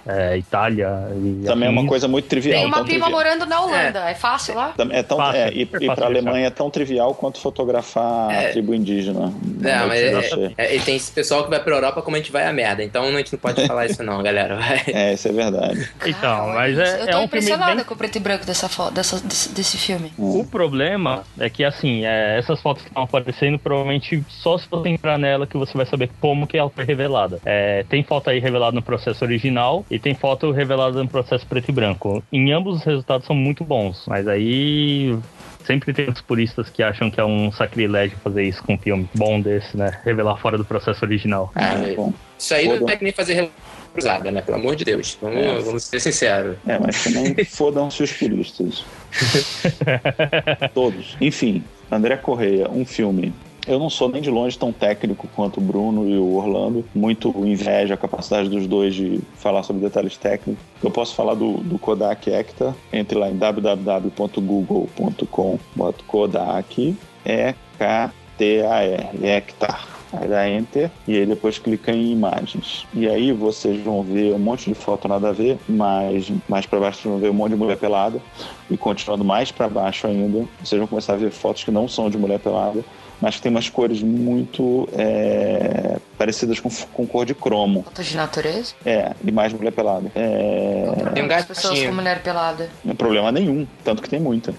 é, 0.06 0.38
Itália 0.38 1.08
e 1.16 1.44
Também 1.46 1.68
é 1.68 1.72
uma 1.72 1.86
coisa 1.88 2.08
muito 2.08 2.28
trivial. 2.28 2.60
Tem 2.60 2.66
uma 2.66 2.84
prima 2.84 3.06
trivial. 3.06 3.12
morando 3.12 3.46
na 3.46 3.62
Holanda. 3.62 4.10
É, 4.10 4.14
fácil 4.14 4.56
lá? 4.56 4.74
É 4.92 5.04
tão, 5.04 5.18
Fácil, 5.18 5.42
é, 5.42 5.52
e, 5.54 5.62
e 5.62 5.66
para. 5.66 6.06
Alemanha 6.06 6.48
é 6.48 6.50
tão 6.50 6.70
trivial 6.70 7.14
quanto 7.16 7.40
fotografar 7.40 8.32
É. 8.32 8.51
tribo 8.52 8.74
indígena. 8.74 9.34
Não, 9.44 9.88
mas 9.88 10.00
é, 10.02 10.54
é, 10.58 10.80
tem 10.80 10.96
esse 10.96 11.12
pessoal 11.12 11.44
que 11.44 11.50
vai 11.50 11.60
pra 11.60 11.76
Europa 11.76 12.02
como 12.02 12.16
a 12.16 12.20
gente 12.20 12.32
vai 12.32 12.46
a 12.48 12.54
merda. 12.54 12.84
Então 12.84 13.04
a 13.04 13.12
gente 13.12 13.34
não 13.34 13.40
pode 13.40 13.66
falar 13.66 13.86
isso 13.86 14.04
não, 14.04 14.22
galera. 14.22 14.56
Vai. 14.58 14.82
É, 14.94 15.14
isso 15.14 15.28
é 15.28 15.32
verdade. 15.32 15.90
Então, 16.06 16.14
Cara, 16.22 16.54
mas 16.54 16.78
é. 16.78 16.82
Eu 16.82 16.86
é 16.86 16.98
tô 16.98 17.02
um 17.04 17.12
filme 17.12 17.26
impressionada 17.26 17.76
bem 17.76 17.84
com 17.86 17.94
o 17.94 17.98
preto 17.98 18.16
e 18.16 18.20
branco 18.20 18.46
dessa 18.46 18.68
fo- 18.68 18.92
dessa, 18.92 19.20
desse, 19.20 19.50
desse 19.54 19.78
filme. 19.78 20.12
O 20.18 20.46
problema 20.46 21.24
é 21.40 21.50
que, 21.50 21.64
assim, 21.64 22.06
é, 22.06 22.38
essas 22.38 22.62
fotos 22.62 22.84
que 22.84 22.90
estão 22.90 23.04
aparecendo, 23.04 23.58
provavelmente 23.58 24.24
só 24.28 24.58
se 24.58 24.68
você 24.70 24.90
entrar 24.90 25.18
nela 25.18 25.48
que 25.48 25.58
você 25.58 25.76
vai 25.78 25.86
saber 25.86 26.10
como 26.20 26.46
que 26.46 26.58
ela 26.58 26.70
foi 26.70 26.84
revelada. 26.84 27.40
É, 27.46 27.84
tem 27.90 28.04
foto 28.04 28.30
aí 28.30 28.40
revelada 28.40 28.74
no 28.74 28.82
processo 28.82 29.24
original 29.24 29.86
e 29.90 29.98
tem 29.98 30.14
foto 30.14 30.52
revelada 30.52 31.02
no 31.02 31.10
processo 31.10 31.46
preto 31.46 31.70
e 31.70 31.72
branco. 31.72 32.24
Em 32.32 32.52
ambos 32.52 32.78
os 32.78 32.84
resultados 32.84 33.26
são 33.26 33.36
muito 33.36 33.64
bons, 33.64 34.06
mas 34.08 34.28
aí 34.28 35.18
sempre 35.66 35.94
tem 35.94 36.10
os 36.10 36.22
puristas 36.22 36.70
que 36.70 36.82
acham 36.84 37.10
que 37.12 37.20
é 37.20 37.26
um 37.26 37.52
sacrilégio 37.52 38.18
fazer 38.24 38.44
isso 38.44 38.64
com 38.64 38.74
um 38.74 38.78
filme 38.78 39.10
bom 39.16 39.40
desse, 39.42 39.76
né? 39.78 40.00
Revelar 40.04 40.38
fora 40.38 40.58
do 40.58 40.66
processo 40.66 41.04
original. 41.06 41.52
Ah, 41.56 41.74
É, 41.76 41.96
bom. 41.96 42.14
Isso 42.38 42.54
aí 42.54 42.68
não 42.68 42.76
Foda. 42.76 42.86
tem 42.88 42.98
que 42.98 43.04
nem 43.04 43.14
fazer 43.14 43.50
cruzada, 43.94 44.32
né? 44.32 44.42
Pelo 44.42 44.58
amor 44.58 44.76
de 44.76 44.84
Deus. 44.86 45.18
Vamos, 45.22 45.38
É. 45.38 45.60
vamos 45.60 45.84
ser 45.84 46.00
sinceros. 46.00 46.58
É, 46.68 46.80
mas 46.80 47.04
também 47.04 47.36
fodam-se 47.46 48.02
os 48.04 48.12
puristas. 48.12 48.84
Todos. 50.74 51.16
Enfim, 51.20 51.64
André 51.92 52.18
Correia, 52.18 52.70
um 52.70 52.86
filme. 52.86 53.34
Eu 53.68 53.78
não 53.78 53.90
sou 53.90 54.08
nem 54.10 54.22
de 54.22 54.30
longe 54.30 54.58
tão 54.58 54.72
técnico 54.72 55.28
quanto 55.36 55.60
o 55.60 55.62
Bruno 55.62 56.10
e 56.10 56.18
o 56.18 56.36
Orlando. 56.36 56.86
Muito 56.96 57.30
invejo 57.46 57.94
a 57.94 57.98
capacidade 57.98 58.48
dos 58.50 58.66
dois 58.68 58.96
de 58.96 59.20
falar 59.36 59.64
sobre 59.64 59.82
detalhes 59.84 60.16
técnicos. 60.18 60.64
Eu 60.84 60.90
posso 60.90 61.14
falar 61.14 61.36
do, 61.36 61.58
do 61.58 61.78
Kodak 61.78 62.30
Ekta. 62.30 62.74
Entre 62.92 63.18
lá 63.18 63.30
em 63.30 63.38
www.google.com. 63.38 65.60
Kodak 66.08 66.98
E-K-T-A-R. 67.26 69.10
Hectar. 69.24 70.02
Aí 70.14 70.28
dá 70.28 70.50
Enter 70.50 70.92
e 71.08 71.16
aí 71.16 71.26
depois 71.26 71.58
clica 71.58 71.92
em 71.92 72.12
imagens. 72.12 72.86
E 72.94 73.08
aí 73.08 73.32
vocês 73.32 73.82
vão 73.82 74.04
ver 74.04 74.34
um 74.34 74.40
monte 74.40 74.70
de 74.70 74.76
foto 74.76 75.08
nada 75.08 75.30
a 75.30 75.32
ver, 75.32 75.58
mas 75.70 76.32
mais 76.50 76.66
para 76.66 76.80
baixo 76.80 77.00
vocês 77.00 77.12
vão 77.12 77.22
ver 77.22 77.30
um 77.30 77.34
monte 77.34 77.52
de 77.52 77.58
mulher 77.58 77.78
pelada. 77.78 78.22
E 78.70 78.76
continuando 78.76 79.24
mais 79.24 79.52
para 79.52 79.70
baixo 79.70 80.08
ainda, 80.08 80.46
vocês 80.62 80.78
vão 80.78 80.88
começar 80.88 81.14
a 81.14 81.18
ver 81.18 81.32
fotos 81.32 81.64
que 81.64 81.72
não 81.72 81.88
são 81.88 82.10
de 82.10 82.18
mulher 82.18 82.40
pelada, 82.40 82.84
mas 83.22 83.36
que 83.36 83.42
tem 83.42 83.52
umas 83.52 83.70
cores 83.70 84.02
muito 84.02 84.90
é, 84.94 85.98
parecidas 86.18 86.60
com, 86.60 86.70
com 86.92 87.06
cor 87.06 87.26
de 87.26 87.36
cromo. 87.36 87.84
Foto 87.84 88.04
de 88.04 88.18
natureza? 88.18 88.74
É, 88.86 89.14
e 89.24 89.32
mais 89.32 89.54
mulher 89.54 89.72
pelada. 89.72 90.12
É, 90.16 90.86
Tem 91.14 91.24
um 91.24 91.32
As 91.32 91.46
pessoas 91.46 91.74
gatinho. 91.74 91.90
com 91.90 91.96
mulher 91.96 92.24
pelada. 92.24 92.70
não 92.84 92.92
é 92.94 92.96
problema 92.96 93.32
nenhum, 93.32 93.68
tanto 93.84 94.02
que 94.02 94.10
tem 94.10 94.20
muita. 94.20 94.54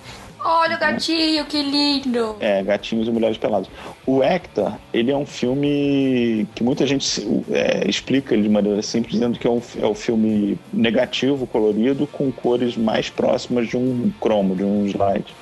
Olha 0.45 0.77
o 0.77 0.81
gatinho, 0.81 1.45
que 1.45 1.63
lindo! 1.63 2.37
É, 2.41 2.65
Gatinhos 2.65 3.07
e 3.07 3.13
Mulheres 3.13 3.39
Peladas. 3.39 3.69
O 4.05 4.25
Hector, 4.25 4.73
ele 4.93 5.13
é 5.13 5.17
um 5.17 5.25
filme 5.25 6.49
que 6.53 6.65
muita 6.65 6.85
gente 6.85 7.25
é, 7.53 7.89
explica 7.89 8.35
ele 8.35 8.43
de 8.43 8.49
maneira 8.49 8.83
simples, 8.83 9.13
dizendo 9.13 9.39
que 9.39 9.47
é 9.47 9.51
um, 9.51 9.63
é 9.81 9.87
um 9.87 9.95
filme 9.95 10.59
negativo, 10.73 11.47
colorido, 11.47 12.09
com 12.09 12.33
cores 12.33 12.77
mais 12.77 13.09
próximas 13.09 13.69
de 13.69 13.77
um 13.77 14.13
cromo, 14.21 14.57
de 14.57 14.65
um 14.65 14.85
slide. 14.87 15.33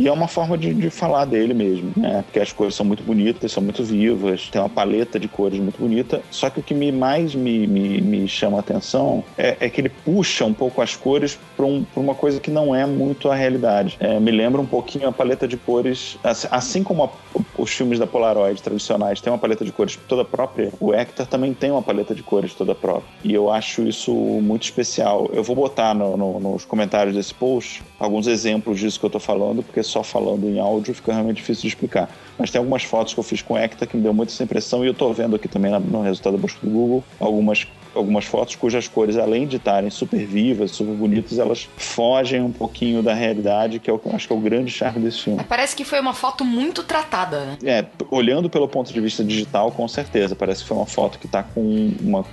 E 0.00 0.08
é 0.08 0.12
uma 0.12 0.26
forma 0.26 0.56
de, 0.56 0.72
de 0.72 0.88
falar 0.88 1.26
dele 1.26 1.52
mesmo, 1.52 1.92
né? 1.94 2.22
Porque 2.22 2.40
as 2.40 2.50
cores 2.52 2.74
são 2.74 2.86
muito 2.86 3.02
bonitas, 3.02 3.52
são 3.52 3.62
muito 3.62 3.84
vivas, 3.84 4.48
tem 4.48 4.58
uma 4.60 4.68
paleta 4.70 5.20
de 5.20 5.28
cores 5.28 5.60
muito 5.60 5.78
bonita. 5.78 6.22
Só 6.30 6.48
que 6.48 6.58
o 6.58 6.62
que 6.62 6.72
me, 6.72 6.90
mais 6.90 7.34
me, 7.34 7.66
me, 7.66 8.00
me 8.00 8.26
chama 8.26 8.56
a 8.56 8.60
atenção 8.60 9.22
é, 9.36 9.58
é 9.60 9.68
que 9.68 9.78
ele 9.80 9.90
puxa 9.90 10.46
um 10.46 10.54
pouco 10.54 10.80
as 10.80 10.96
cores 10.96 11.38
para 11.54 11.66
um, 11.66 11.84
uma 11.94 12.14
coisa 12.14 12.40
que 12.40 12.50
não 12.50 12.74
é 12.74 12.86
muito 12.86 13.30
a 13.30 13.34
realidade. 13.34 13.96
É, 14.00 14.18
me 14.18 14.30
lembra 14.30 14.58
um 14.60 14.66
pouquinho 14.66 15.06
a 15.06 15.12
paleta 15.12 15.46
de 15.46 15.58
cores, 15.58 16.16
assim, 16.24 16.48
assim 16.50 16.82
como 16.82 17.04
a- 17.04 17.10
os 17.58 17.70
filmes 17.70 17.98
da 17.98 18.06
Polaroid 18.06 18.62
tradicionais 18.62 19.20
têm 19.20 19.30
uma 19.30 19.38
paleta 19.38 19.66
de 19.66 19.70
cores 19.72 19.98
toda 20.08 20.24
própria, 20.24 20.72
o 20.80 20.94
Hector 20.94 21.26
também 21.26 21.52
tem 21.52 21.70
uma 21.70 21.82
paleta 21.82 22.14
de 22.14 22.22
cores 22.22 22.54
toda 22.54 22.74
própria. 22.74 23.04
E 23.22 23.34
eu 23.34 23.50
acho 23.50 23.86
isso 23.86 24.14
muito 24.14 24.62
especial. 24.62 25.28
Eu 25.34 25.42
vou 25.42 25.54
botar 25.54 25.94
no- 25.94 26.16
no- 26.16 26.40
nos 26.40 26.64
comentários 26.64 27.14
desse 27.14 27.34
post 27.34 27.82
alguns 27.98 28.26
exemplos 28.26 28.78
disso 28.80 28.98
que 28.98 29.04
eu 29.04 29.10
tô 29.10 29.20
falando, 29.20 29.62
porque 29.62 29.82
só 29.90 30.02
falando 30.02 30.48
em 30.48 30.58
áudio 30.58 30.94
fica 30.94 31.12
realmente 31.12 31.36
difícil 31.36 31.62
de 31.62 31.68
explicar. 31.68 32.08
Mas 32.38 32.50
tem 32.50 32.58
algumas 32.58 32.82
fotos 32.84 33.12
que 33.12 33.20
eu 33.20 33.24
fiz 33.24 33.42
com 33.42 33.58
Hector 33.58 33.86
que 33.86 33.96
me 33.96 34.02
deu 34.02 34.14
muita 34.14 34.32
essa 34.32 34.42
impressão 34.42 34.84
e 34.84 34.88
eu 34.88 34.94
tô 34.94 35.12
vendo 35.12 35.36
aqui 35.36 35.48
também 35.48 35.70
no 35.70 36.02
resultado 36.02 36.34
da 36.34 36.38
busca 36.38 36.58
do 36.62 36.70
Google 36.70 37.04
algumas 37.18 37.66
algumas 37.94 38.24
fotos 38.24 38.54
cujas 38.56 38.86
cores, 38.88 39.16
além 39.16 39.46
de 39.46 39.56
estarem 39.56 39.90
super 39.90 40.24
vivas, 40.24 40.70
super 40.70 40.94
bonitas, 40.94 41.38
elas 41.38 41.68
fogem 41.76 42.40
um 42.42 42.52
pouquinho 42.52 43.02
da 43.02 43.14
realidade, 43.14 43.78
que 43.78 43.90
é 43.90 43.92
o 43.92 43.98
que 43.98 44.06
eu 44.08 44.14
acho 44.14 44.26
que 44.26 44.32
é 44.32 44.36
o 44.36 44.40
grande 44.40 44.70
charme 44.70 45.00
desse 45.02 45.22
filme. 45.22 45.42
Parece 45.48 45.74
que 45.74 45.84
foi 45.84 46.00
uma 46.00 46.14
foto 46.14 46.44
muito 46.44 46.82
tratada, 46.82 47.44
né? 47.44 47.58
É, 47.64 47.84
olhando 48.10 48.48
pelo 48.48 48.68
ponto 48.68 48.92
de 48.92 49.00
vista 49.00 49.24
digital, 49.24 49.70
com 49.70 49.86
certeza. 49.88 50.34
Parece 50.36 50.62
que 50.62 50.68
foi 50.68 50.76
uma 50.76 50.86
foto 50.86 51.18
que 51.18 51.26
tá 51.28 51.42
com 51.42 51.92
uma 52.00 52.24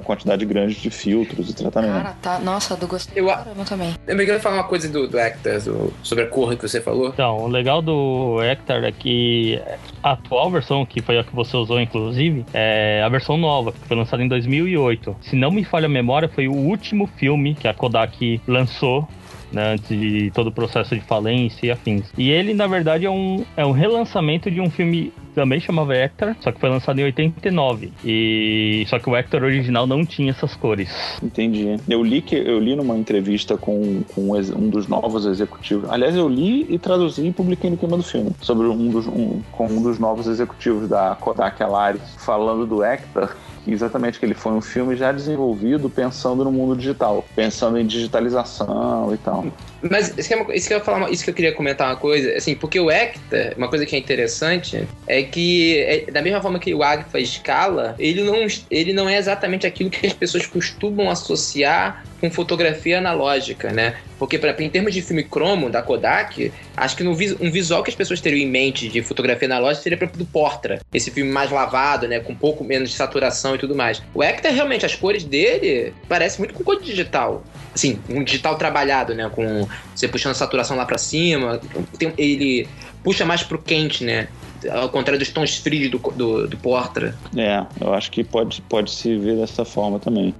quantidade 0.00 0.44
grande 0.44 0.74
de 0.74 0.90
filtros 0.90 1.50
e 1.50 1.54
tratamento. 1.54 1.92
Cara, 2.02 2.16
tá. 2.20 2.38
Nossa, 2.38 2.76
do 2.76 2.86
gostei. 2.86 3.22
Eu 3.22 3.30
a- 3.30 3.36
Caramba, 3.38 3.64
também. 3.64 3.94
Eu 4.06 4.20
ia 4.20 4.40
falar 4.40 4.56
uma 4.56 4.64
coisa 4.64 4.88
do, 4.88 5.06
do 5.08 5.18
Actors, 5.18 5.64
do- 5.64 5.92
sobre 6.02 6.24
a 6.24 6.26
cor 6.28 6.56
que 6.56 6.62
você 6.68 6.80
falou? 6.80 7.08
Então, 7.08 7.38
o 7.38 7.46
legal 7.48 7.80
do 7.82 8.40
Hector 8.42 8.84
é 8.84 8.92
que 8.92 9.60
a 10.02 10.12
atual 10.12 10.50
versão, 10.50 10.84
que 10.86 11.00
foi 11.02 11.18
a 11.18 11.24
que 11.24 11.34
você 11.34 11.56
usou, 11.56 11.80
inclusive, 11.80 12.44
é 12.54 13.02
a 13.04 13.08
versão 13.08 13.36
nova, 13.36 13.72
que 13.72 13.78
foi 13.86 13.96
lançada 13.96 14.22
em 14.22 14.28
2008. 14.28 15.05
Se 15.20 15.36
não 15.36 15.50
me 15.50 15.64
falha 15.64 15.86
a 15.86 15.88
memória, 15.88 16.28
foi 16.28 16.48
o 16.48 16.54
último 16.54 17.06
filme 17.06 17.54
que 17.54 17.68
a 17.68 17.74
Kodak 17.74 18.40
lançou. 18.46 19.06
Né, 19.52 19.74
antes 19.74 19.88
de 19.88 20.28
todo 20.32 20.48
o 20.48 20.52
processo 20.52 20.92
de 20.92 21.00
falência 21.02 21.66
e 21.66 21.70
afins. 21.70 22.12
E 22.18 22.30
ele, 22.30 22.52
na 22.52 22.66
verdade, 22.66 23.06
é 23.06 23.10
um, 23.10 23.44
é 23.56 23.64
um 23.64 23.70
relançamento 23.70 24.50
de 24.50 24.60
um 24.60 24.68
filme 24.68 25.12
também 25.36 25.60
chamava 25.60 25.94
Hector, 25.94 26.34
só 26.40 26.50
que 26.50 26.58
foi 26.58 26.70
lançado 26.70 26.98
em 26.98 27.04
89. 27.04 27.92
E 28.02 28.86
só 28.88 28.98
que 28.98 29.08
o 29.08 29.14
Hector 29.14 29.42
original 29.42 29.86
não 29.86 30.04
tinha 30.04 30.30
essas 30.30 30.56
cores. 30.56 30.88
Entendi. 31.22 31.76
Eu 31.86 32.02
li 32.02 32.22
que 32.22 32.34
eu 32.34 32.58
li 32.58 32.74
numa 32.74 32.96
entrevista 32.96 33.58
com, 33.58 34.02
com 34.14 34.32
um 34.32 34.68
dos 34.70 34.88
novos 34.88 35.26
executivos. 35.26 35.90
Aliás, 35.90 36.16
eu 36.16 36.26
li 36.26 36.66
e 36.70 36.78
traduzi 36.78 37.26
e 37.26 37.32
publiquei 37.32 37.68
no 37.68 37.76
clima 37.76 37.98
do 37.98 38.02
filme 38.02 38.30
sobre 38.40 38.66
um 38.66 38.88
dos 38.88 39.06
um, 39.06 39.42
com 39.52 39.66
um 39.66 39.82
dos 39.82 39.98
novos 39.98 40.26
executivos 40.26 40.88
da 40.88 41.14
Kodak 41.20 41.62
Alaris 41.62 42.00
falando 42.16 42.66
do 42.66 42.82
Hector. 42.82 43.36
Exatamente, 43.66 44.18
que 44.20 44.24
ele 44.24 44.34
foi 44.34 44.52
um 44.52 44.60
filme 44.60 44.94
já 44.94 45.10
desenvolvido 45.10 45.90
pensando 45.90 46.44
no 46.44 46.52
mundo 46.52 46.76
digital, 46.76 47.24
pensando 47.34 47.76
em 47.78 47.86
digitalização 47.86 49.12
e 49.12 49.18
tal. 49.18 49.44
Mas 49.82 50.16
isso 50.16 50.28
que, 50.28 50.34
é 50.34 50.56
isso 50.56 50.68
que 50.68 50.74
eu 50.74 50.80
falar, 50.80 51.10
isso 51.10 51.24
que 51.24 51.30
eu 51.30 51.34
queria 51.34 51.52
comentar 51.52 51.88
uma 51.88 51.96
coisa, 51.96 52.32
assim, 52.34 52.54
porque 52.54 52.78
o 52.80 52.90
Hector, 52.90 53.54
uma 53.56 53.68
coisa 53.68 53.84
que 53.84 53.94
é 53.94 53.98
interessante 53.98 54.86
é 55.06 55.22
que 55.22 55.78
é, 55.80 56.10
da 56.10 56.22
mesma 56.22 56.40
forma 56.40 56.58
que 56.58 56.74
o 56.74 56.82
Agfa 56.82 57.20
escala, 57.20 57.94
ele 57.98 58.22
não, 58.22 58.46
ele 58.70 58.92
não 58.92 59.08
é 59.08 59.16
exatamente 59.16 59.66
aquilo 59.66 59.90
que 59.90 60.06
as 60.06 60.12
pessoas 60.12 60.46
costumam 60.46 61.10
associar 61.10 62.04
com 62.20 62.30
fotografia 62.30 62.98
analógica, 62.98 63.70
né? 63.70 63.96
Porque 64.18 64.38
pra, 64.38 64.54
em 64.58 64.70
termos 64.70 64.94
de 64.94 65.02
filme 65.02 65.22
cromo 65.22 65.68
da 65.68 65.82
Kodak, 65.82 66.52
acho 66.76 66.96
que 66.96 67.04
no, 67.04 67.10
um 67.10 67.50
visual 67.50 67.82
que 67.82 67.90
as 67.90 67.96
pessoas 67.96 68.20
teriam 68.20 68.46
em 68.46 68.50
mente 68.50 68.88
de 68.88 69.02
fotografia 69.02 69.46
analógica 69.46 69.82
seria 69.82 69.98
para 69.98 70.08
do 70.08 70.24
Portra, 70.24 70.80
esse 70.92 71.10
filme 71.10 71.30
mais 71.30 71.50
lavado, 71.50 72.08
né, 72.08 72.20
com 72.20 72.32
um 72.32 72.36
pouco 72.36 72.64
menos 72.64 72.90
de 72.90 72.96
saturação 72.96 73.54
e 73.54 73.58
tudo 73.58 73.74
mais. 73.74 74.02
O 74.14 74.22
Hector 74.22 74.52
realmente 74.52 74.86
as 74.86 74.94
cores 74.94 75.24
dele 75.24 75.92
parece 76.08 76.38
muito 76.38 76.54
com 76.54 76.64
cor 76.64 76.80
digital. 76.80 77.44
Assim, 77.74 77.98
um 78.08 78.24
digital 78.24 78.56
trabalhado, 78.56 79.14
né, 79.14 79.30
com 79.34 79.65
você 79.94 80.08
puxando 80.08 80.32
a 80.32 80.34
saturação 80.34 80.76
lá 80.76 80.84
pra 80.84 80.98
cima, 80.98 81.60
tem- 81.98 82.12
ele 82.16 82.68
puxa 83.02 83.24
mais 83.24 83.42
pro 83.42 83.58
quente, 83.58 84.04
né? 84.04 84.28
Ao 84.70 84.88
contrário 84.88 85.18
dos 85.18 85.28
tons 85.30 85.56
frios 85.58 85.90
do, 85.90 85.98
do, 85.98 86.48
do 86.48 86.56
Portra. 86.56 87.14
É, 87.36 87.64
eu 87.80 87.92
acho 87.92 88.10
que 88.10 88.24
pode, 88.24 88.62
pode 88.62 88.90
se 88.90 89.16
ver 89.18 89.36
dessa 89.36 89.64
forma 89.64 89.98
também. 89.98 90.34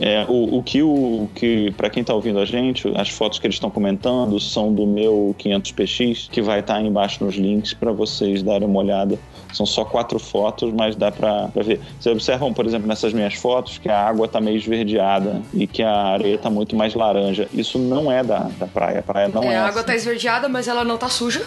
É, 0.00 0.24
o, 0.28 0.58
o 0.58 0.62
que, 0.62 0.82
o, 0.82 1.28
que 1.34 1.70
para 1.72 1.90
quem 1.90 2.02
tá 2.02 2.14
ouvindo 2.14 2.38
a 2.38 2.44
gente, 2.44 2.90
as 2.96 3.10
fotos 3.10 3.38
que 3.38 3.46
eles 3.46 3.56
estão 3.56 3.70
comentando 3.70 4.40
são 4.40 4.72
do 4.72 4.86
meu 4.86 5.34
500px, 5.38 6.30
que 6.30 6.40
vai 6.40 6.60
estar 6.60 6.74
tá 6.74 6.80
embaixo 6.80 7.22
nos 7.24 7.34
links 7.36 7.74
para 7.74 7.92
vocês 7.92 8.42
darem 8.42 8.66
uma 8.66 8.80
olhada. 8.80 9.18
São 9.52 9.66
só 9.66 9.84
quatro 9.84 10.18
fotos, 10.18 10.72
mas 10.72 10.96
dá 10.96 11.12
para 11.12 11.46
ver. 11.56 11.78
Vocês 12.00 12.12
observam, 12.14 12.54
por 12.54 12.64
exemplo, 12.64 12.88
nessas 12.88 13.12
minhas 13.12 13.34
fotos, 13.34 13.76
que 13.76 13.88
a 13.88 14.08
água 14.08 14.26
tá 14.26 14.40
meio 14.40 14.56
esverdeada 14.56 15.42
e 15.52 15.66
que 15.66 15.82
a 15.82 15.94
areia 15.94 16.38
tá 16.38 16.48
muito 16.48 16.74
mais 16.74 16.94
laranja. 16.94 17.46
Isso 17.52 17.78
não 17.78 18.10
é 18.10 18.24
da, 18.24 18.50
da 18.58 18.66
praia. 18.66 19.00
A 19.00 19.02
praia 19.02 19.28
não 19.28 19.42
é. 19.42 19.46
É, 19.46 19.56
a 19.56 19.60
assim. 19.60 19.70
água 19.70 19.84
tá 19.84 19.94
esverdeada, 19.94 20.48
mas 20.48 20.68
ela 20.68 20.84
não 20.84 20.96
tá 20.96 21.08
suja. 21.08 21.42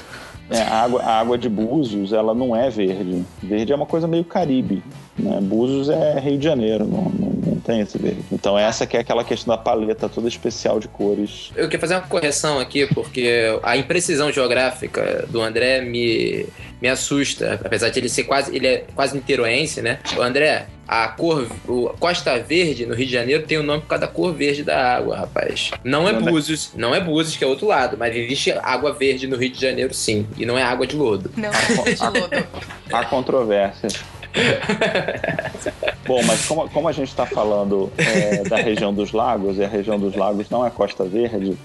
É, 0.52 0.62
a, 0.62 0.84
água, 0.84 1.02
a 1.02 1.20
água 1.20 1.38
de 1.38 1.50
Búzios, 1.50 2.14
ela 2.14 2.36
não 2.36 2.56
é 2.56 2.70
verde. 2.70 3.26
Verde 3.42 3.74
é 3.74 3.76
uma 3.76 3.88
coisa 3.88 4.08
meio 4.08 4.24
Caribe. 4.24 4.84
Né? 5.18 5.40
Búzios 5.42 5.90
é 5.90 6.20
Rio 6.20 6.38
de 6.38 6.44
Janeiro, 6.44 6.86
não, 6.86 7.10
não 7.10 7.35
tem 7.66 7.82
esse 7.82 7.98
verde. 7.98 8.22
Então 8.32 8.58
essa 8.58 8.86
que 8.86 8.96
é 8.96 9.00
aquela 9.00 9.24
questão 9.24 9.56
da 9.56 9.62
paleta 9.62 10.08
toda 10.08 10.28
especial 10.28 10.80
de 10.80 10.88
cores. 10.88 11.52
Eu 11.56 11.66
queria 11.66 11.80
fazer 11.80 11.96
uma 11.96 12.02
correção 12.02 12.60
aqui, 12.60 12.86
porque 12.94 13.60
a 13.64 13.76
imprecisão 13.76 14.32
geográfica 14.32 15.26
do 15.30 15.42
André 15.42 15.82
me, 15.82 16.46
me 16.82 16.88
assusta. 16.88 17.60
Apesar 17.64 17.90
de 17.90 18.00
ele 18.00 18.10
ser 18.10 18.24
quase. 18.24 18.56
Ele 18.56 18.68
é 18.68 18.86
quase 18.96 19.16
niteroense, 19.16 19.82
né? 19.82 20.00
O 20.18 20.22
André, 20.22 20.68
a 20.88 21.08
cor. 21.08 21.48
O 21.68 21.90
Costa 22.00 22.38
Verde, 22.40 22.86
no 22.86 22.94
Rio 22.94 23.08
de 23.08 23.12
Janeiro, 23.12 23.44
tem 23.44 23.58
o 23.58 23.64
nome 23.64 23.82
por 23.82 23.88
causa 23.88 24.02
da 24.06 24.12
cor 24.12 24.34
verde 24.34 24.64
da 24.64 24.96
água, 24.98 25.18
rapaz. 25.18 25.72
Não 25.84 26.08
é 26.08 26.12
Não 26.14 26.28
é- 26.28 26.32
Búzios, 26.32 26.72
não 26.76 26.94
é 26.96 27.00
Búzios, 27.02 27.36
que 27.36 27.44
é 27.44 27.48
outro 27.48 27.68
lado, 27.68 27.98
mas 27.98 28.16
existe 28.16 28.52
água 28.52 28.94
verde 28.94 29.28
no 29.28 29.36
Rio 29.36 29.50
de 29.50 29.60
Janeiro, 29.60 29.94
sim. 29.94 30.28
E 30.38 30.46
não 30.46 30.58
é 30.58 30.64
água 30.64 30.86
de 30.86 30.96
lodo. 30.96 31.32
Não, 31.36 31.50
é 31.50 31.92
de 31.94 32.02
lodo. 32.20 32.48
Há 32.92 33.06
controvérsias. 33.06 33.96
Bom, 36.06 36.22
mas 36.24 36.46
como, 36.46 36.70
como 36.70 36.88
a 36.88 36.92
gente 36.92 37.08
está 37.10 37.26
falando 37.26 37.92
é, 37.98 38.44
da 38.48 38.58
região 38.58 38.94
dos 38.94 39.12
lagos, 39.12 39.58
e 39.58 39.64
a 39.64 39.68
região 39.68 39.98
dos 40.00 40.16
lagos 40.16 40.50
não 40.50 40.66
é 40.66 40.70
Costa 40.70 41.04
Verde, 41.04 41.58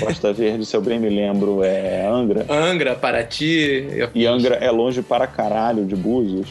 Costa 0.00 0.32
Verde, 0.32 0.66
se 0.66 0.76
eu 0.76 0.80
bem 0.80 0.98
me 0.98 1.08
lembro, 1.08 1.62
é 1.62 2.04
Angra, 2.04 2.44
Angra, 2.48 2.94
Paraty. 2.96 3.86
eu- 3.92 4.10
e 4.14 4.26
Angra 4.26 4.56
é 4.56 4.70
longe 4.70 5.02
para 5.02 5.26
caralho 5.26 5.84
de 5.84 5.94
Búzios, 5.94 6.48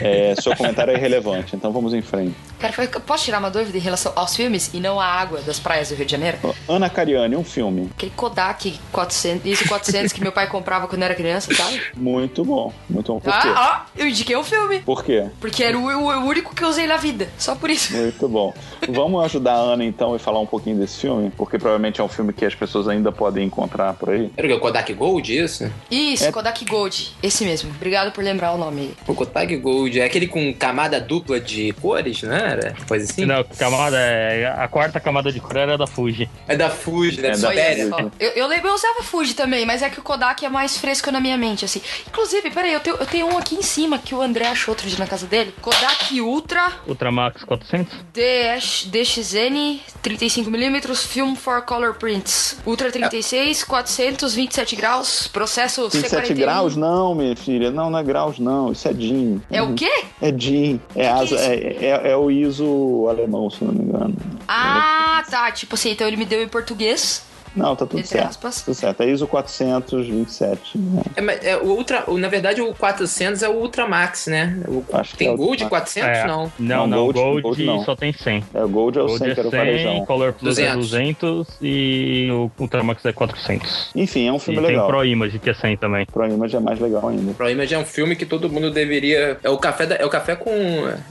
é, 0.00 0.34
seu 0.40 0.56
comentário 0.56 0.92
é 0.92 0.96
irrelevante, 0.96 1.54
então 1.54 1.70
vamos 1.70 1.92
em 1.92 2.00
frente. 2.00 2.34
Cara, 2.70 2.88
posso 3.06 3.24
tirar 3.24 3.38
uma 3.38 3.50
dúvida 3.50 3.76
em 3.76 3.80
relação 3.80 4.12
aos 4.16 4.34
filmes 4.34 4.70
e 4.72 4.80
não 4.80 4.98
à 5.00 5.06
água 5.06 5.40
das 5.42 5.58
praias 5.58 5.88
do 5.88 5.94
Rio 5.94 6.06
de 6.06 6.12
Janeiro? 6.12 6.38
Ana 6.68 6.88
Cariani, 6.88 7.36
um 7.36 7.44
filme 7.44 7.90
Aquele 7.96 8.12
Kodak 8.16 8.78
400, 8.92 9.46
isso 9.46 9.68
400 9.68 10.12
que 10.12 10.20
meu 10.20 10.32
pai 10.32 10.46
comprava 10.48 10.86
quando 10.86 11.02
eu 11.02 11.06
era 11.06 11.14
criança, 11.14 11.54
sabe? 11.54 11.82
muito 11.96 12.44
bom, 12.44 12.72
muito 12.88 13.12
bom. 13.12 13.20
Por 13.20 13.32
quê? 13.32 13.48
Ah, 13.54 13.86
ó, 13.86 13.90
eu 14.00 14.06
indiquei 14.08 14.36
um 14.36 14.44
filme. 14.44 14.80
Por 14.80 15.04
quê? 15.04 15.26
Porque 15.40 15.62
era 15.62 15.78
o, 15.78 15.84
o- 15.84 16.06
o 16.08 16.26
único 16.26 16.54
que 16.54 16.62
eu 16.64 16.68
usei 16.68 16.86
na 16.86 16.96
vida. 16.96 17.28
Só 17.38 17.54
por 17.54 17.70
isso. 17.70 17.94
Muito 17.96 18.28
bom. 18.28 18.52
Vamos 18.88 19.24
ajudar 19.24 19.54
a 19.54 19.58
Ana 19.60 19.84
então 19.84 20.14
e 20.16 20.18
falar 20.18 20.40
um 20.40 20.46
pouquinho 20.46 20.76
desse 20.76 21.00
filme, 21.00 21.30
porque 21.36 21.58
provavelmente 21.58 22.00
é 22.00 22.04
um 22.04 22.08
filme 22.08 22.32
que 22.32 22.44
as 22.44 22.54
pessoas 22.54 22.88
ainda 22.88 23.10
podem 23.12 23.46
encontrar 23.46 23.94
por 23.94 24.10
aí. 24.10 24.30
Era 24.36 24.46
o 24.46 24.50
que? 24.50 24.56
O 24.56 24.60
Kodak 24.60 24.92
Gold, 24.94 25.36
isso? 25.38 25.70
Isso, 25.90 26.24
É- 26.24 26.32
Kodak 26.32 26.64
Gold. 26.64 27.14
Esse 27.22 27.44
mesmo. 27.44 27.70
Obrigado 27.70 28.12
por 28.12 28.22
lembrar 28.24 28.52
o 28.52 28.58
nome. 28.58 28.94
O 29.06 29.14
Kodak 29.14 29.54
Gold 29.56 30.00
é 30.00 30.04
aquele 30.04 30.26
com 30.26 30.52
camada 30.54 31.00
dupla 31.00 31.40
de 31.40 31.72
cores, 31.80 32.22
não 32.22 32.34
era? 32.54 32.74
Coisa 32.88 33.10
assim? 33.10 33.24
Não, 33.24 33.44
camada 33.44 33.96
é. 33.98 34.46
A 34.56 34.68
quarta 34.68 34.98
camada 35.00 35.30
de 35.32 35.40
cor 35.40 35.56
era 35.56 35.76
da 35.78 35.86
Fuji. 35.86 36.28
É 36.48 36.56
da 36.56 36.70
Fuji, 36.70 37.20
né? 37.20 37.28
É 37.28 37.36
da 37.36 37.50
Fuji. 37.50 38.10
Eu, 38.18 38.30
eu 38.30 38.46
lembro, 38.46 38.68
eu 38.68 38.74
usava 38.74 39.02
Fuji 39.02 39.34
também, 39.34 39.64
mas 39.66 39.82
é 39.82 39.90
que 39.90 39.98
o 40.00 40.02
Kodak 40.02 40.44
é 40.44 40.48
mais 40.48 40.76
fresco 40.78 41.10
na 41.10 41.20
minha 41.20 41.36
mente, 41.36 41.64
assim. 41.64 41.80
Inclusive, 42.08 42.50
peraí, 42.50 42.72
eu 42.72 42.80
tenho, 42.80 42.96
eu 42.96 43.06
tenho 43.06 43.26
um 43.26 43.38
aqui 43.38 43.54
em 43.54 43.62
cima 43.62 43.98
que 43.98 44.14
o 44.14 44.20
André 44.22 44.46
achou 44.48 44.72
outro 44.72 44.88
dia 44.88 44.98
na 44.98 45.06
casa 45.06 45.26
dele. 45.26 45.54
Kodak 45.60 46.20
Ultra 46.20 46.72
Ultramax 46.86 47.44
400? 47.44 47.92
DX, 48.12 48.86
DXN 48.86 49.80
35mm 50.02 50.94
Film 51.06 51.34
for 51.34 51.62
Color 51.62 51.94
Prints. 51.94 52.56
Ultra 52.66 52.90
36, 52.90 53.64
427 53.64 54.76
graus, 54.76 55.26
processo 55.28 55.88
27 55.88 56.32
C41. 56.32 56.36
graus? 56.36 56.76
Não, 56.76 57.14
minha 57.14 57.36
filha. 57.36 57.70
Não, 57.70 57.90
não 57.90 57.98
é 57.98 58.02
graus, 58.02 58.38
não. 58.38 58.72
Isso 58.72 58.86
é 58.88 58.92
DIN. 58.92 59.42
É 59.50 59.62
o 59.62 59.74
quê? 59.74 59.90
É 60.20 60.30
DIN. 60.30 60.80
É, 60.94 61.08
asa- 61.08 61.36
é 61.36 61.54
é, 61.54 61.86
é- 61.86 62.10
é 62.12 62.16
o 62.16 62.30
ISO 62.44 63.06
alemão, 63.08 63.50
se 63.50 63.64
não 63.64 63.72
me 63.72 63.82
engano. 63.82 64.16
Ah, 64.46 65.24
tá. 65.28 65.50
Tipo 65.52 65.74
assim, 65.74 65.90
então 65.90 66.06
ele 66.06 66.16
me 66.16 66.24
deu 66.24 66.42
em 66.42 66.48
português. 66.48 67.24
Não, 67.56 67.76
tá 67.76 67.86
tudo 67.86 67.98
Entre 67.98 68.08
certo. 68.10 68.28
aspas. 68.28 68.62
Tudo 68.62 68.74
certo. 68.74 69.02
É 69.02 69.06
ISO 69.10 69.26
427. 69.26 70.78
né? 70.78 71.02
É, 71.16 71.20
mas 71.20 71.44
é, 71.44 71.56
o 71.56 71.66
Ultra, 71.70 72.04
o- 72.08 72.18
na 72.18 72.28
verdade, 72.28 72.60
o 72.60 72.74
400 72.74 73.42
é 73.42 73.48
o 73.48 73.52
Ultra 73.54 73.86
Max, 73.86 74.26
né? 74.26 74.58
O, 74.68 74.84
Acho 74.92 75.12
que 75.12 75.18
tem 75.18 75.28
é 75.28 75.30
o 75.30 75.36
Gold 75.36 75.50
Ultra 75.64 75.68
400? 75.68 76.08
É. 76.18 76.26
Não. 76.26 76.34
Não, 76.34 76.50
Não, 76.58 76.86
não, 76.86 76.96
Gold- 77.12 77.20
Gold, 77.20 77.42
Gold 77.42 77.64
não. 77.64 77.84
só 77.84 77.94
tem 77.96 78.12
100. 78.12 78.44
É, 78.54 78.64
o 78.64 78.68
Gold 78.68 78.98
eu 78.98 79.06
Gold 79.06 79.18
sei 79.18 79.30
é 79.30 79.34
que 79.34 79.40
era 79.40 79.48
o 79.48 79.50
100, 79.50 79.58
varejão. 79.60 80.06
Color 80.06 80.32
Plus 80.32 80.58
é 80.58 80.74
200. 80.74 80.88
200 80.90 81.48
e 81.62 82.28
o 82.30 82.50
Ultramax 82.60 83.04
é 83.04 83.12
400. 83.12 83.90
Enfim, 83.94 84.26
é 84.28 84.32
um 84.32 84.36
E 84.36 84.40
filme 84.40 84.58
tem 84.60 84.68
legal. 84.70 84.84
o 84.84 84.88
Pro 84.88 85.04
Image 85.04 85.38
que 85.38 85.50
é 85.50 85.54
100 85.54 85.76
também. 85.76 86.06
Pro 86.06 86.26
Image 86.26 86.56
é 86.56 86.60
mais 86.60 86.78
legal 86.80 87.08
ainda. 87.08 87.32
Pro 87.34 87.48
Image 87.48 87.74
é 87.74 87.78
um 87.78 87.84
filme 87.84 88.16
que 88.16 88.26
todo 88.26 88.48
mundo 88.50 88.70
deveria. 88.70 89.38
É 89.42 89.50
o 89.50 89.58
café, 89.58 89.86
da- 89.86 89.96
é 89.96 90.04
o 90.04 90.10
café 90.10 90.34
com. 90.36 90.50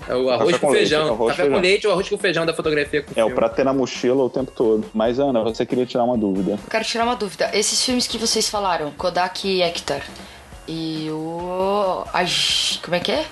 É 0.07 0.15
o 0.15 0.29
arroz 0.29 0.51
Café 0.51 0.59
com, 0.59 0.67
com 0.67 0.73
leite, 0.73 0.89
feijão. 0.89 1.07
arroz 1.13 1.31
café 1.31 1.43
feijão. 1.43 1.55
com 1.59 1.61
leite 1.67 1.87
ou 1.87 1.93
arroz 1.93 2.09
com 2.09 2.17
feijão 2.17 2.45
da 2.45 2.53
fotografia 2.53 3.01
com 3.01 3.19
É 3.19 3.23
o 3.23 3.31
pra 3.31 3.49
ter 3.49 3.63
na 3.63 3.73
mochila 3.73 4.23
o 4.23 4.29
tempo 4.29 4.51
todo. 4.55 4.85
Mas, 4.93 5.19
Ana, 5.19 5.41
você 5.41 5.65
queria 5.65 5.85
tirar 5.85 6.03
uma 6.03 6.17
dúvida. 6.17 6.32
Eu 6.63 6.69
quero 6.69 6.85
tirar 6.85 7.03
uma 7.03 7.15
dúvida. 7.15 7.49
Esses 7.53 7.83
filmes 7.83 8.07
que 8.07 8.17
vocês 8.17 8.49
falaram, 8.49 8.91
Kodak 8.91 9.47
e 9.47 9.61
Hector. 9.61 10.01
E 10.67 11.09
o. 11.11 12.05
como 12.81 12.95
é 12.95 12.99
que 12.99 13.11
é? 13.11 13.25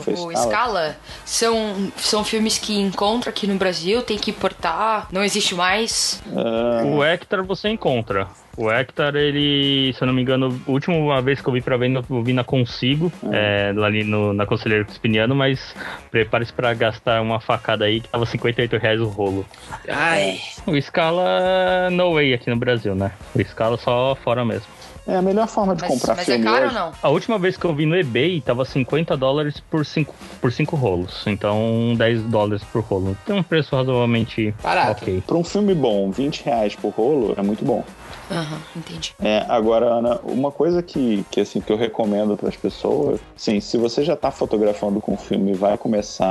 Foi 0.00 0.14
O 0.14 0.32
escala. 0.32 0.50
Scala 0.50 0.96
são, 1.24 1.92
são 1.96 2.24
filmes 2.24 2.58
que 2.58 2.78
encontra 2.78 3.30
aqui 3.30 3.46
no 3.46 3.56
Brasil, 3.56 4.02
tem 4.02 4.18
que 4.18 4.30
importar, 4.30 5.08
não 5.10 5.22
existe 5.22 5.54
mais. 5.54 6.22
Ah, 6.34 6.84
O 6.84 7.02
Hector 7.04 7.44
você 7.44 7.68
encontra. 7.68 8.28
O 8.56 8.70
Hector, 8.70 9.14
ele, 9.16 9.92
se 9.92 10.02
eu 10.02 10.06
não 10.06 10.14
me 10.14 10.22
engano, 10.22 10.58
a 10.66 10.70
última 10.70 11.20
vez 11.20 11.42
que 11.42 11.48
eu 11.48 11.52
vi 11.52 11.60
pra 11.60 11.76
venda, 11.76 12.02
eu 12.08 12.22
vi 12.22 12.32
na 12.32 12.42
Consigo, 12.42 13.12
é, 13.30 13.72
lá 13.76 13.86
ali 13.86 14.02
no, 14.02 14.32
na 14.32 14.46
Conselheiro 14.46 14.86
Crispiniano, 14.86 15.34
mas 15.34 15.74
prepare-se 16.10 16.52
pra 16.54 16.72
gastar 16.72 17.20
uma 17.20 17.38
facada 17.38 17.84
aí 17.84 18.00
que 18.00 18.08
tava 18.08 18.24
58 18.24 18.76
reais 18.78 19.00
o 19.00 19.06
rolo. 19.08 19.44
Ai. 19.88 20.38
O 20.66 20.80
Scala, 20.80 21.90
no 21.90 22.14
way 22.14 22.32
aqui 22.32 22.48
no 22.48 22.56
Brasil, 22.56 22.94
né? 22.94 23.12
O 23.34 23.44
Scala 23.44 23.76
só 23.76 24.16
fora 24.24 24.44
mesmo. 24.44 24.66
É 25.08 25.14
a 25.16 25.22
melhor 25.22 25.46
forma 25.46 25.76
de 25.76 25.82
Mas, 25.82 25.90
comprar 25.92 26.16
mas 26.16 26.28
é 26.28 26.32
filme 26.32 26.44
caro 26.44 26.62
ou 26.62 26.66
hoje. 26.66 26.74
não? 26.74 26.92
A 27.00 27.08
última 27.10 27.38
vez 27.38 27.56
que 27.56 27.64
eu 27.64 27.72
vi 27.72 27.86
no 27.86 27.94
eBay 27.96 28.40
tava 28.40 28.64
50 28.64 29.16
dólares 29.16 29.60
por 29.70 29.86
5 29.86 30.12
por 30.40 30.50
cinco 30.52 30.74
rolos. 30.74 31.22
Então 31.28 31.94
10 31.96 32.22
dólares 32.22 32.64
por 32.64 32.82
rolo. 32.82 33.16
Tem 33.24 33.36
um 33.36 33.42
preço 33.42 33.76
razoavelmente 33.76 34.52
Barato. 34.60 35.02
ok. 35.04 35.22
Pra 35.24 35.36
um 35.36 35.44
filme 35.44 35.74
bom, 35.76 36.10
20 36.10 36.42
reais 36.44 36.74
por 36.74 36.90
rolo 36.90 37.34
é 37.36 37.42
muito 37.42 37.64
bom. 37.64 37.84
Aham, 38.30 38.60
entendi. 38.74 39.14
É, 39.20 39.44
agora, 39.48 39.86
Ana, 39.86 40.20
uma 40.24 40.50
coisa 40.50 40.82
que, 40.82 41.24
que, 41.30 41.40
assim, 41.40 41.60
que 41.60 41.72
eu 41.72 41.76
recomendo 41.76 42.36
para 42.36 42.48
as 42.48 42.56
pessoas, 42.56 43.20
sim, 43.36 43.60
se 43.60 43.78
você 43.78 44.02
já 44.04 44.14
está 44.14 44.30
fotografando 44.30 45.00
com 45.00 45.16
filme 45.16 45.52
e 45.52 45.54
vai 45.54 45.78
começar 45.78 46.26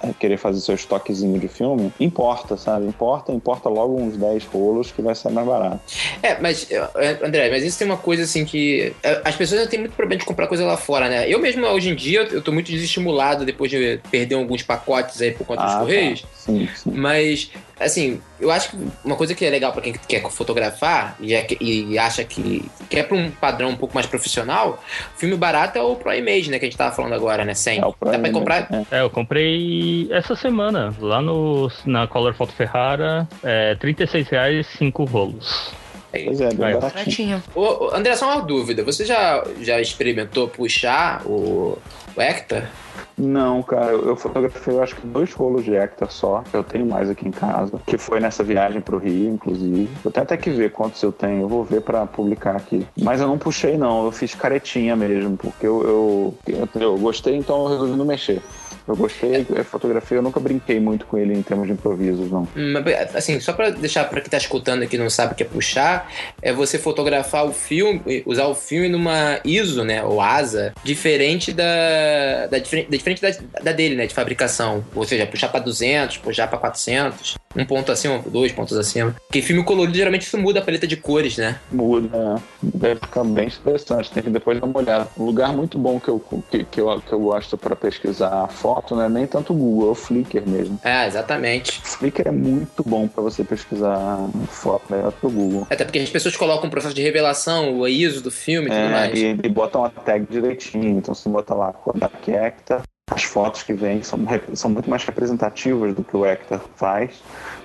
a 0.00 0.12
querer 0.18 0.36
fazer 0.36 0.60
seu 0.60 0.74
estoquezinho 0.74 1.38
de 1.38 1.48
filme, 1.48 1.92
importa, 1.98 2.56
sabe? 2.56 2.86
Importa, 2.86 3.32
importa 3.32 3.68
logo 3.68 3.96
uns 3.96 4.16
10 4.16 4.44
rolos 4.46 4.92
que 4.92 5.00
vai 5.02 5.14
ser 5.14 5.30
mais 5.30 5.46
barato. 5.46 5.80
É, 6.22 6.38
mas, 6.40 6.70
é, 6.70 7.18
André, 7.24 7.50
mas 7.50 7.64
isso 7.64 7.78
tem 7.78 7.86
uma 7.86 7.96
coisa 7.96 8.22
assim 8.24 8.44
que. 8.44 8.94
é, 9.02 9.22
As 9.24 9.34
pessoas 9.36 9.66
têm 9.68 9.80
muito 9.80 9.94
problema 9.96 10.18
de 10.18 10.24
comprar 10.26 10.46
coisa 10.46 10.64
lá 10.64 10.76
fora, 10.76 11.08
né? 11.08 11.28
Eu 11.28 11.38
mesmo, 11.40 11.66
hoje 11.66 11.90
em 11.90 11.94
dia, 11.96 12.22
eu 12.30 12.42
tô 12.42 12.52
muito 12.52 12.70
desestimulado 12.70 13.44
depois 13.44 13.70
de 13.70 14.00
perder 14.10 14.34
alguns 14.34 14.62
pacotes 14.62 15.20
aí 15.22 15.32
por 15.32 15.46
conta 15.46 15.64
dos 15.64 15.74
Ah, 15.74 15.78
Correios. 15.80 16.22
tá. 16.22 16.28
Sim, 16.34 16.68
sim. 16.74 16.90
Mas, 16.92 17.50
assim, 17.80 18.20
eu 18.38 18.50
acho 18.50 18.70
que 18.70 18.76
uma 19.04 19.16
coisa 19.16 19.34
que 19.34 19.44
é 19.44 19.50
legal 19.50 19.72
pra 19.72 19.80
quem 19.82 19.92
quer 20.06 20.22
fotografar 20.30 21.16
e, 21.18 21.34
é- 21.34 21.46
e 21.60 21.98
acha 21.98 22.22
que 22.24 22.64
quer 22.88 23.04
pra 23.04 23.16
um 23.16 23.30
padrão 23.30 23.70
um 23.70 23.76
pouco 23.76 23.94
mais 23.94 24.06
profissional, 24.06 24.82
filme 25.16 25.36
barato 25.36 25.78
é 25.78 25.82
o 25.82 25.96
Pro 25.96 26.12
Image, 26.14 26.50
né? 26.50 26.58
Que 26.58 26.66
a 26.66 26.68
gente 26.68 26.76
tava 26.76 26.94
falando 26.94 27.14
agora, 27.14 27.44
né? 27.44 27.54
100. 27.54 27.80
É 27.80 27.86
o 27.86 27.92
Pro 27.92 28.10
Dá 28.10 28.18
pra 28.18 28.30
comprar. 28.30 28.68
é. 28.90 28.98
É, 28.98 29.00
eu 29.02 29.10
comprei 29.10 30.08
essa 30.12 30.34
semana, 30.36 30.94
lá 31.00 31.20
no, 31.22 31.70
na 31.84 32.06
Color 32.06 32.34
Foto 32.34 32.52
Ferrara, 32.52 33.28
é, 33.42 33.74
36 33.76 34.28
reais 34.28 34.66
5 34.78 35.04
rolos. 35.04 35.72
Pois 36.12 36.40
é, 36.40 36.48
bem 36.48 36.56
Vai. 36.56 36.74
baratinho. 36.74 37.40
Baratinho. 37.40 37.42
Ô, 37.54 37.90
André, 37.94 38.16
só 38.16 38.26
uma 38.32 38.42
dúvida. 38.42 38.82
Você 38.82 39.04
já, 39.04 39.44
já 39.60 39.80
experimentou 39.80 40.48
puxar 40.48 41.22
o 41.24 41.78
Hector? 42.20 42.62
Não, 43.16 43.62
cara, 43.62 43.92
eu 43.92 44.16
fotografei, 44.16 44.74
eu 44.74 44.82
acho 44.82 44.96
que 44.96 45.06
dois 45.06 45.32
rolos 45.32 45.64
de 45.64 45.74
Hector 45.74 46.10
só, 46.10 46.42
eu 46.52 46.64
tenho 46.64 46.86
mais 46.86 47.10
aqui 47.10 47.28
em 47.28 47.30
casa, 47.30 47.78
que 47.86 47.98
foi 47.98 48.18
nessa 48.18 48.42
viagem 48.42 48.80
pro 48.80 48.98
Rio, 48.98 49.30
inclusive. 49.30 49.90
Eu 50.04 50.10
tenho 50.10 50.24
até 50.24 50.36
que 50.36 50.50
ver 50.50 50.72
quantos 50.72 51.02
eu 51.02 51.12
tenho, 51.12 51.42
eu 51.42 51.48
vou 51.48 51.62
ver 51.62 51.82
pra 51.82 52.06
publicar 52.06 52.56
aqui. 52.56 52.86
Mas 52.98 53.20
eu 53.20 53.28
não 53.28 53.36
puxei, 53.36 53.76
não, 53.76 54.06
eu 54.06 54.12
fiz 54.12 54.34
caretinha 54.34 54.96
mesmo, 54.96 55.36
porque 55.36 55.66
eu, 55.66 55.82
eu, 55.82 56.34
eu, 56.46 56.80
eu 56.80 56.98
gostei, 56.98 57.36
então 57.36 57.64
eu 57.64 57.68
resolvi 57.68 57.96
não 57.96 58.06
mexer. 58.06 58.42
Eu 58.90 58.96
gostei, 58.96 59.46
a 59.56 59.62
fotografia, 59.62 60.16
eu 60.16 60.22
nunca 60.22 60.40
brinquei 60.40 60.80
muito 60.80 61.06
com 61.06 61.16
ele 61.16 61.32
em 61.32 61.42
termos 61.42 61.68
de 61.68 61.74
improvisos, 61.74 62.28
não. 62.28 62.42
Hum, 62.56 62.74
assim, 63.14 63.38
só 63.38 63.52
pra 63.52 63.70
deixar 63.70 64.04
pra 64.08 64.20
quem 64.20 64.28
tá 64.28 64.36
escutando 64.36 64.82
aqui 64.82 64.98
não 64.98 65.08
sabe 65.08 65.32
o 65.32 65.36
que 65.36 65.44
é 65.44 65.46
puxar, 65.46 66.10
é 66.42 66.52
você 66.52 66.76
fotografar 66.76 67.46
o 67.46 67.52
filme, 67.52 68.02
usar 68.26 68.46
o 68.46 68.54
filme 68.54 68.88
numa 68.88 69.38
ISO, 69.44 69.84
né, 69.84 70.02
ou 70.02 70.20
ASA, 70.20 70.72
diferente 70.82 71.52
da, 71.52 72.48
da, 72.50 72.58
diferente, 72.58 73.22
da, 73.22 73.62
da, 73.62 73.72
dele, 73.72 73.94
né, 73.94 74.08
de 74.08 74.14
fabricação. 74.14 74.84
Ou 74.92 75.04
seja, 75.04 75.24
puxar 75.24 75.48
pra 75.50 75.60
200, 75.60 76.16
puxar 76.18 76.48
pra 76.48 76.58
400, 76.58 77.38
um 77.56 77.64
ponto 77.64 77.90
acima, 77.90 78.22
dois 78.26 78.52
pontos 78.52 78.76
acima. 78.76 79.14
Porque 79.26 79.42
filme 79.42 79.64
colorido, 79.64 79.96
geralmente 79.96 80.22
isso 80.22 80.38
muda 80.38 80.60
a 80.60 80.62
paleta 80.62 80.86
de 80.86 80.96
cores, 80.96 81.36
né? 81.36 81.58
Muda, 81.70 82.16
né? 82.16 82.42
Deve 82.62 83.00
ficar 83.00 83.24
bem 83.24 83.48
interessante, 83.48 84.10
tem 84.10 84.22
que 84.22 84.30
depois 84.30 84.60
dar 84.60 84.66
uma 84.66 84.78
olhada. 84.78 85.08
Um 85.18 85.24
lugar 85.24 85.52
muito 85.52 85.78
bom 85.78 85.98
que 85.98 86.08
eu, 86.08 86.22
que, 86.50 86.64
que 86.64 86.80
eu, 86.80 87.00
que 87.00 87.12
eu 87.12 87.18
gosto 87.18 87.58
para 87.58 87.74
pesquisar 87.74 88.46
foto, 88.48 88.79
né? 88.96 89.08
Nem 89.08 89.26
tanto 89.26 89.52
o 89.52 89.56
Google, 89.56 89.88
é 89.88 89.92
o 89.92 89.94
Flickr 89.94 90.48
mesmo. 90.48 90.78
É, 90.82 91.06
exatamente. 91.06 91.80
Flickr 91.82 92.28
é 92.28 92.30
muito 92.30 92.82
bom 92.84 93.06
para 93.08 93.22
você 93.22 93.44
pesquisar 93.44 94.18
foto, 94.48 94.84
melhor 94.90 95.12
que 95.12 95.26
o 95.26 95.30
Google. 95.30 95.66
Até 95.70 95.84
porque 95.84 95.98
as 95.98 96.10
pessoas 96.10 96.36
colocam 96.36 96.68
o 96.68 96.70
processo 96.70 96.94
de 96.94 97.02
revelação, 97.02 97.78
o 97.78 97.86
ISO 97.86 98.22
do 98.22 98.30
filme 98.30 98.68
e 98.68 98.72
é, 98.72 98.82
tudo 98.82 98.92
mais. 98.92 99.18
E, 99.18 99.38
e 99.42 99.48
botam 99.48 99.84
a 99.84 99.90
tag 99.90 100.26
direitinho, 100.30 100.98
então 100.98 101.14
você 101.14 101.28
bota 101.28 101.54
lá 101.54 101.72
Kodak 101.72 102.30
Hector, 102.30 102.82
as 103.10 103.24
fotos 103.24 103.62
que 103.62 103.72
vêm 103.72 104.02
são, 104.02 104.18
são 104.54 104.70
muito 104.70 104.88
mais 104.88 105.04
representativas 105.04 105.94
do 105.94 106.04
que 106.04 106.16
o 106.16 106.24
Hector 106.24 106.60
faz 106.76 107.20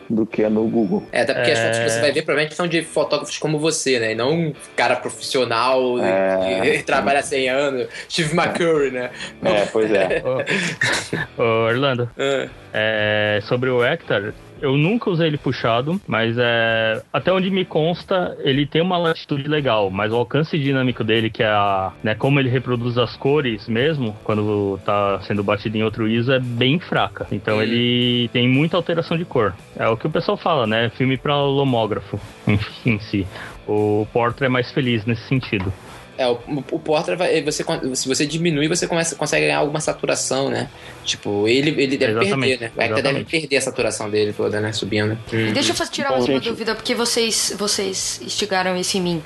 do 0.09 0.25
que 0.25 0.47
no 0.47 0.67
Google. 0.67 1.03
É, 1.11 1.21
até 1.21 1.33
porque 1.33 1.51
é... 1.51 1.53
as 1.53 1.59
fotos 1.59 1.79
que 1.79 1.89
você 1.89 2.01
vai 2.01 2.11
ver 2.11 2.21
provavelmente 2.23 2.55
são 2.55 2.67
de 2.67 2.81
fotógrafos 2.83 3.37
como 3.37 3.59
você, 3.59 3.99
né? 3.99 4.11
E 4.11 4.15
não 4.15 4.31
um 4.31 4.53
cara 4.75 4.95
profissional 4.95 5.99
é... 5.99 6.77
que 6.77 6.83
trabalha 6.85 7.19
há 7.19 7.23
100 7.23 7.49
anos, 7.49 7.87
Steve 8.09 8.35
McCurry, 8.35 8.91
né? 8.91 9.09
É, 9.43 9.65
pois 9.71 9.91
é. 9.91 10.23
ô, 11.37 11.67
Orlando, 11.67 12.03
uh. 12.17 12.49
é, 12.73 13.39
sobre 13.43 13.69
o 13.69 13.83
Hector, 13.83 14.33
eu 14.61 14.77
nunca 14.77 15.09
usei 15.09 15.27
ele 15.27 15.37
puxado, 15.37 15.99
mas 16.07 16.37
é, 16.37 17.01
até 17.11 17.31
onde 17.31 17.49
me 17.49 17.65
consta, 17.65 18.37
ele 18.39 18.65
tem 18.65 18.81
uma 18.81 18.97
latitude 18.97 19.47
legal, 19.47 19.89
mas 19.89 20.11
o 20.11 20.15
alcance 20.15 20.57
dinâmico 20.57 21.03
dele, 21.03 21.29
que 21.29 21.43
é 21.43 21.47
a, 21.47 21.91
né, 22.03 22.15
como 22.15 22.39
ele 22.39 22.49
reproduz 22.49 22.97
as 22.97 23.15
cores 23.15 23.67
mesmo, 23.67 24.15
quando 24.23 24.79
tá 24.85 25.19
sendo 25.21 25.43
batido 25.43 25.77
em 25.77 25.83
outro 25.83 26.07
ISO, 26.07 26.31
é 26.31 26.39
bem 26.39 26.79
fraca. 26.79 27.27
Então 27.31 27.61
ele 27.61 28.29
tem 28.29 28.47
muita 28.47 28.77
alteração 28.77 29.17
de 29.17 29.25
cor. 29.25 29.53
É 29.75 29.87
o 29.87 29.97
que 29.97 30.07
o 30.07 30.09
pessoal 30.09 30.37
fala, 30.37 30.65
né? 30.65 30.89
Filme 30.89 31.17
para 31.17 31.35
lomógrafo 31.41 32.19
em, 32.47 32.59
em 32.85 32.99
si. 32.99 33.27
O 33.67 34.07
Portra 34.13 34.45
é 34.45 34.49
mais 34.49 34.71
feliz 34.71 35.05
nesse 35.05 35.23
sentido. 35.27 35.73
É, 36.17 36.27
o, 36.27 36.39
o 36.71 36.79
Portra, 36.79 37.15
vai, 37.15 37.41
você, 37.41 37.63
se 37.93 38.07
você 38.07 38.25
diminui, 38.25 38.67
você 38.67 38.87
começa, 38.87 39.15
consegue 39.15 39.45
ganhar 39.45 39.59
alguma 39.59 39.79
saturação, 39.81 40.49
né? 40.49 40.69
Tipo, 41.03 41.47
ele, 41.47 41.69
ele 41.81 41.97
deve 41.97 42.13
Exatamente. 42.13 42.57
perder, 42.57 42.65
né? 42.65 42.71
O 42.75 42.81
Hector 42.81 43.01
deve 43.01 43.23
perder 43.25 43.57
a 43.57 43.61
saturação 43.61 44.09
dele 44.09 44.31
toda, 44.31 44.61
né? 44.61 44.71
Subindo. 44.71 45.17
Hum. 45.33 45.53
Deixa 45.53 45.71
eu 45.71 45.89
tirar 45.89 46.09
Bom, 46.09 46.17
uma 46.17 46.25
gente... 46.25 46.49
dúvida, 46.49 46.73
porque 46.73 46.95
vocês, 46.95 47.53
vocês 47.57 48.21
instigaram 48.23 48.77
isso 48.77 48.97
em 48.97 49.01
mim. 49.01 49.23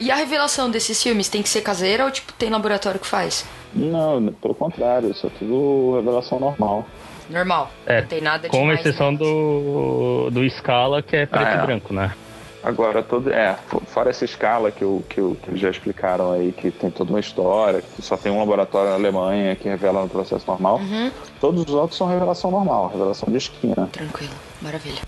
E 0.00 0.10
a 0.10 0.16
revelação 0.16 0.70
desses 0.70 1.00
filmes 1.00 1.28
tem 1.28 1.42
que 1.42 1.48
ser 1.48 1.60
caseira 1.60 2.04
ou, 2.04 2.10
tipo, 2.10 2.32
tem 2.32 2.50
laboratório 2.50 2.98
que 2.98 3.06
faz? 3.06 3.46
Não, 3.72 4.32
pelo 4.40 4.54
contrário, 4.54 5.10
isso 5.10 5.26
é 5.26 5.30
tudo 5.38 5.96
revelação 5.96 6.40
normal. 6.40 6.84
Normal. 7.30 7.70
É, 7.86 8.00
não 8.00 8.08
tem 8.08 8.20
nada 8.20 8.48
Com 8.48 8.72
exceção 8.72 9.12
né? 9.12 9.18
do, 9.18 10.30
do 10.30 10.50
Scala, 10.50 11.00
que 11.02 11.16
é 11.16 11.26
preto 11.26 11.46
ah, 11.46 11.52
é. 11.52 11.62
e 11.62 11.66
branco, 11.66 11.94
né? 11.94 12.12
Agora, 12.64 13.02
todo, 13.02 13.30
é, 13.30 13.56
fora 13.86 14.08
essa 14.08 14.24
escala 14.24 14.70
que, 14.70 14.82
eu, 14.82 15.04
que, 15.08 15.20
eu, 15.20 15.36
que 15.42 15.50
eles 15.50 15.60
já 15.60 15.70
explicaram 15.70 16.32
aí, 16.32 16.50
que 16.50 16.70
tem 16.70 16.90
toda 16.90 17.10
uma 17.10 17.20
história, 17.20 17.82
que 17.82 18.00
só 18.00 18.16
tem 18.16 18.32
um 18.32 18.38
laboratório 18.38 18.88
na 18.88 18.96
Alemanha 18.96 19.54
que 19.54 19.68
revela 19.68 20.02
no 20.02 20.08
processo 20.08 20.44
normal, 20.46 20.78
uhum. 20.78 21.10
todos 21.40 21.62
os 21.62 21.74
outros 21.74 21.98
são 21.98 22.06
revelação 22.06 22.50
normal, 22.50 22.88
revelação 22.88 23.30
de 23.30 23.36
esquina. 23.36 23.88
Tranquilo, 23.92 24.32
maravilha. 24.64 24.98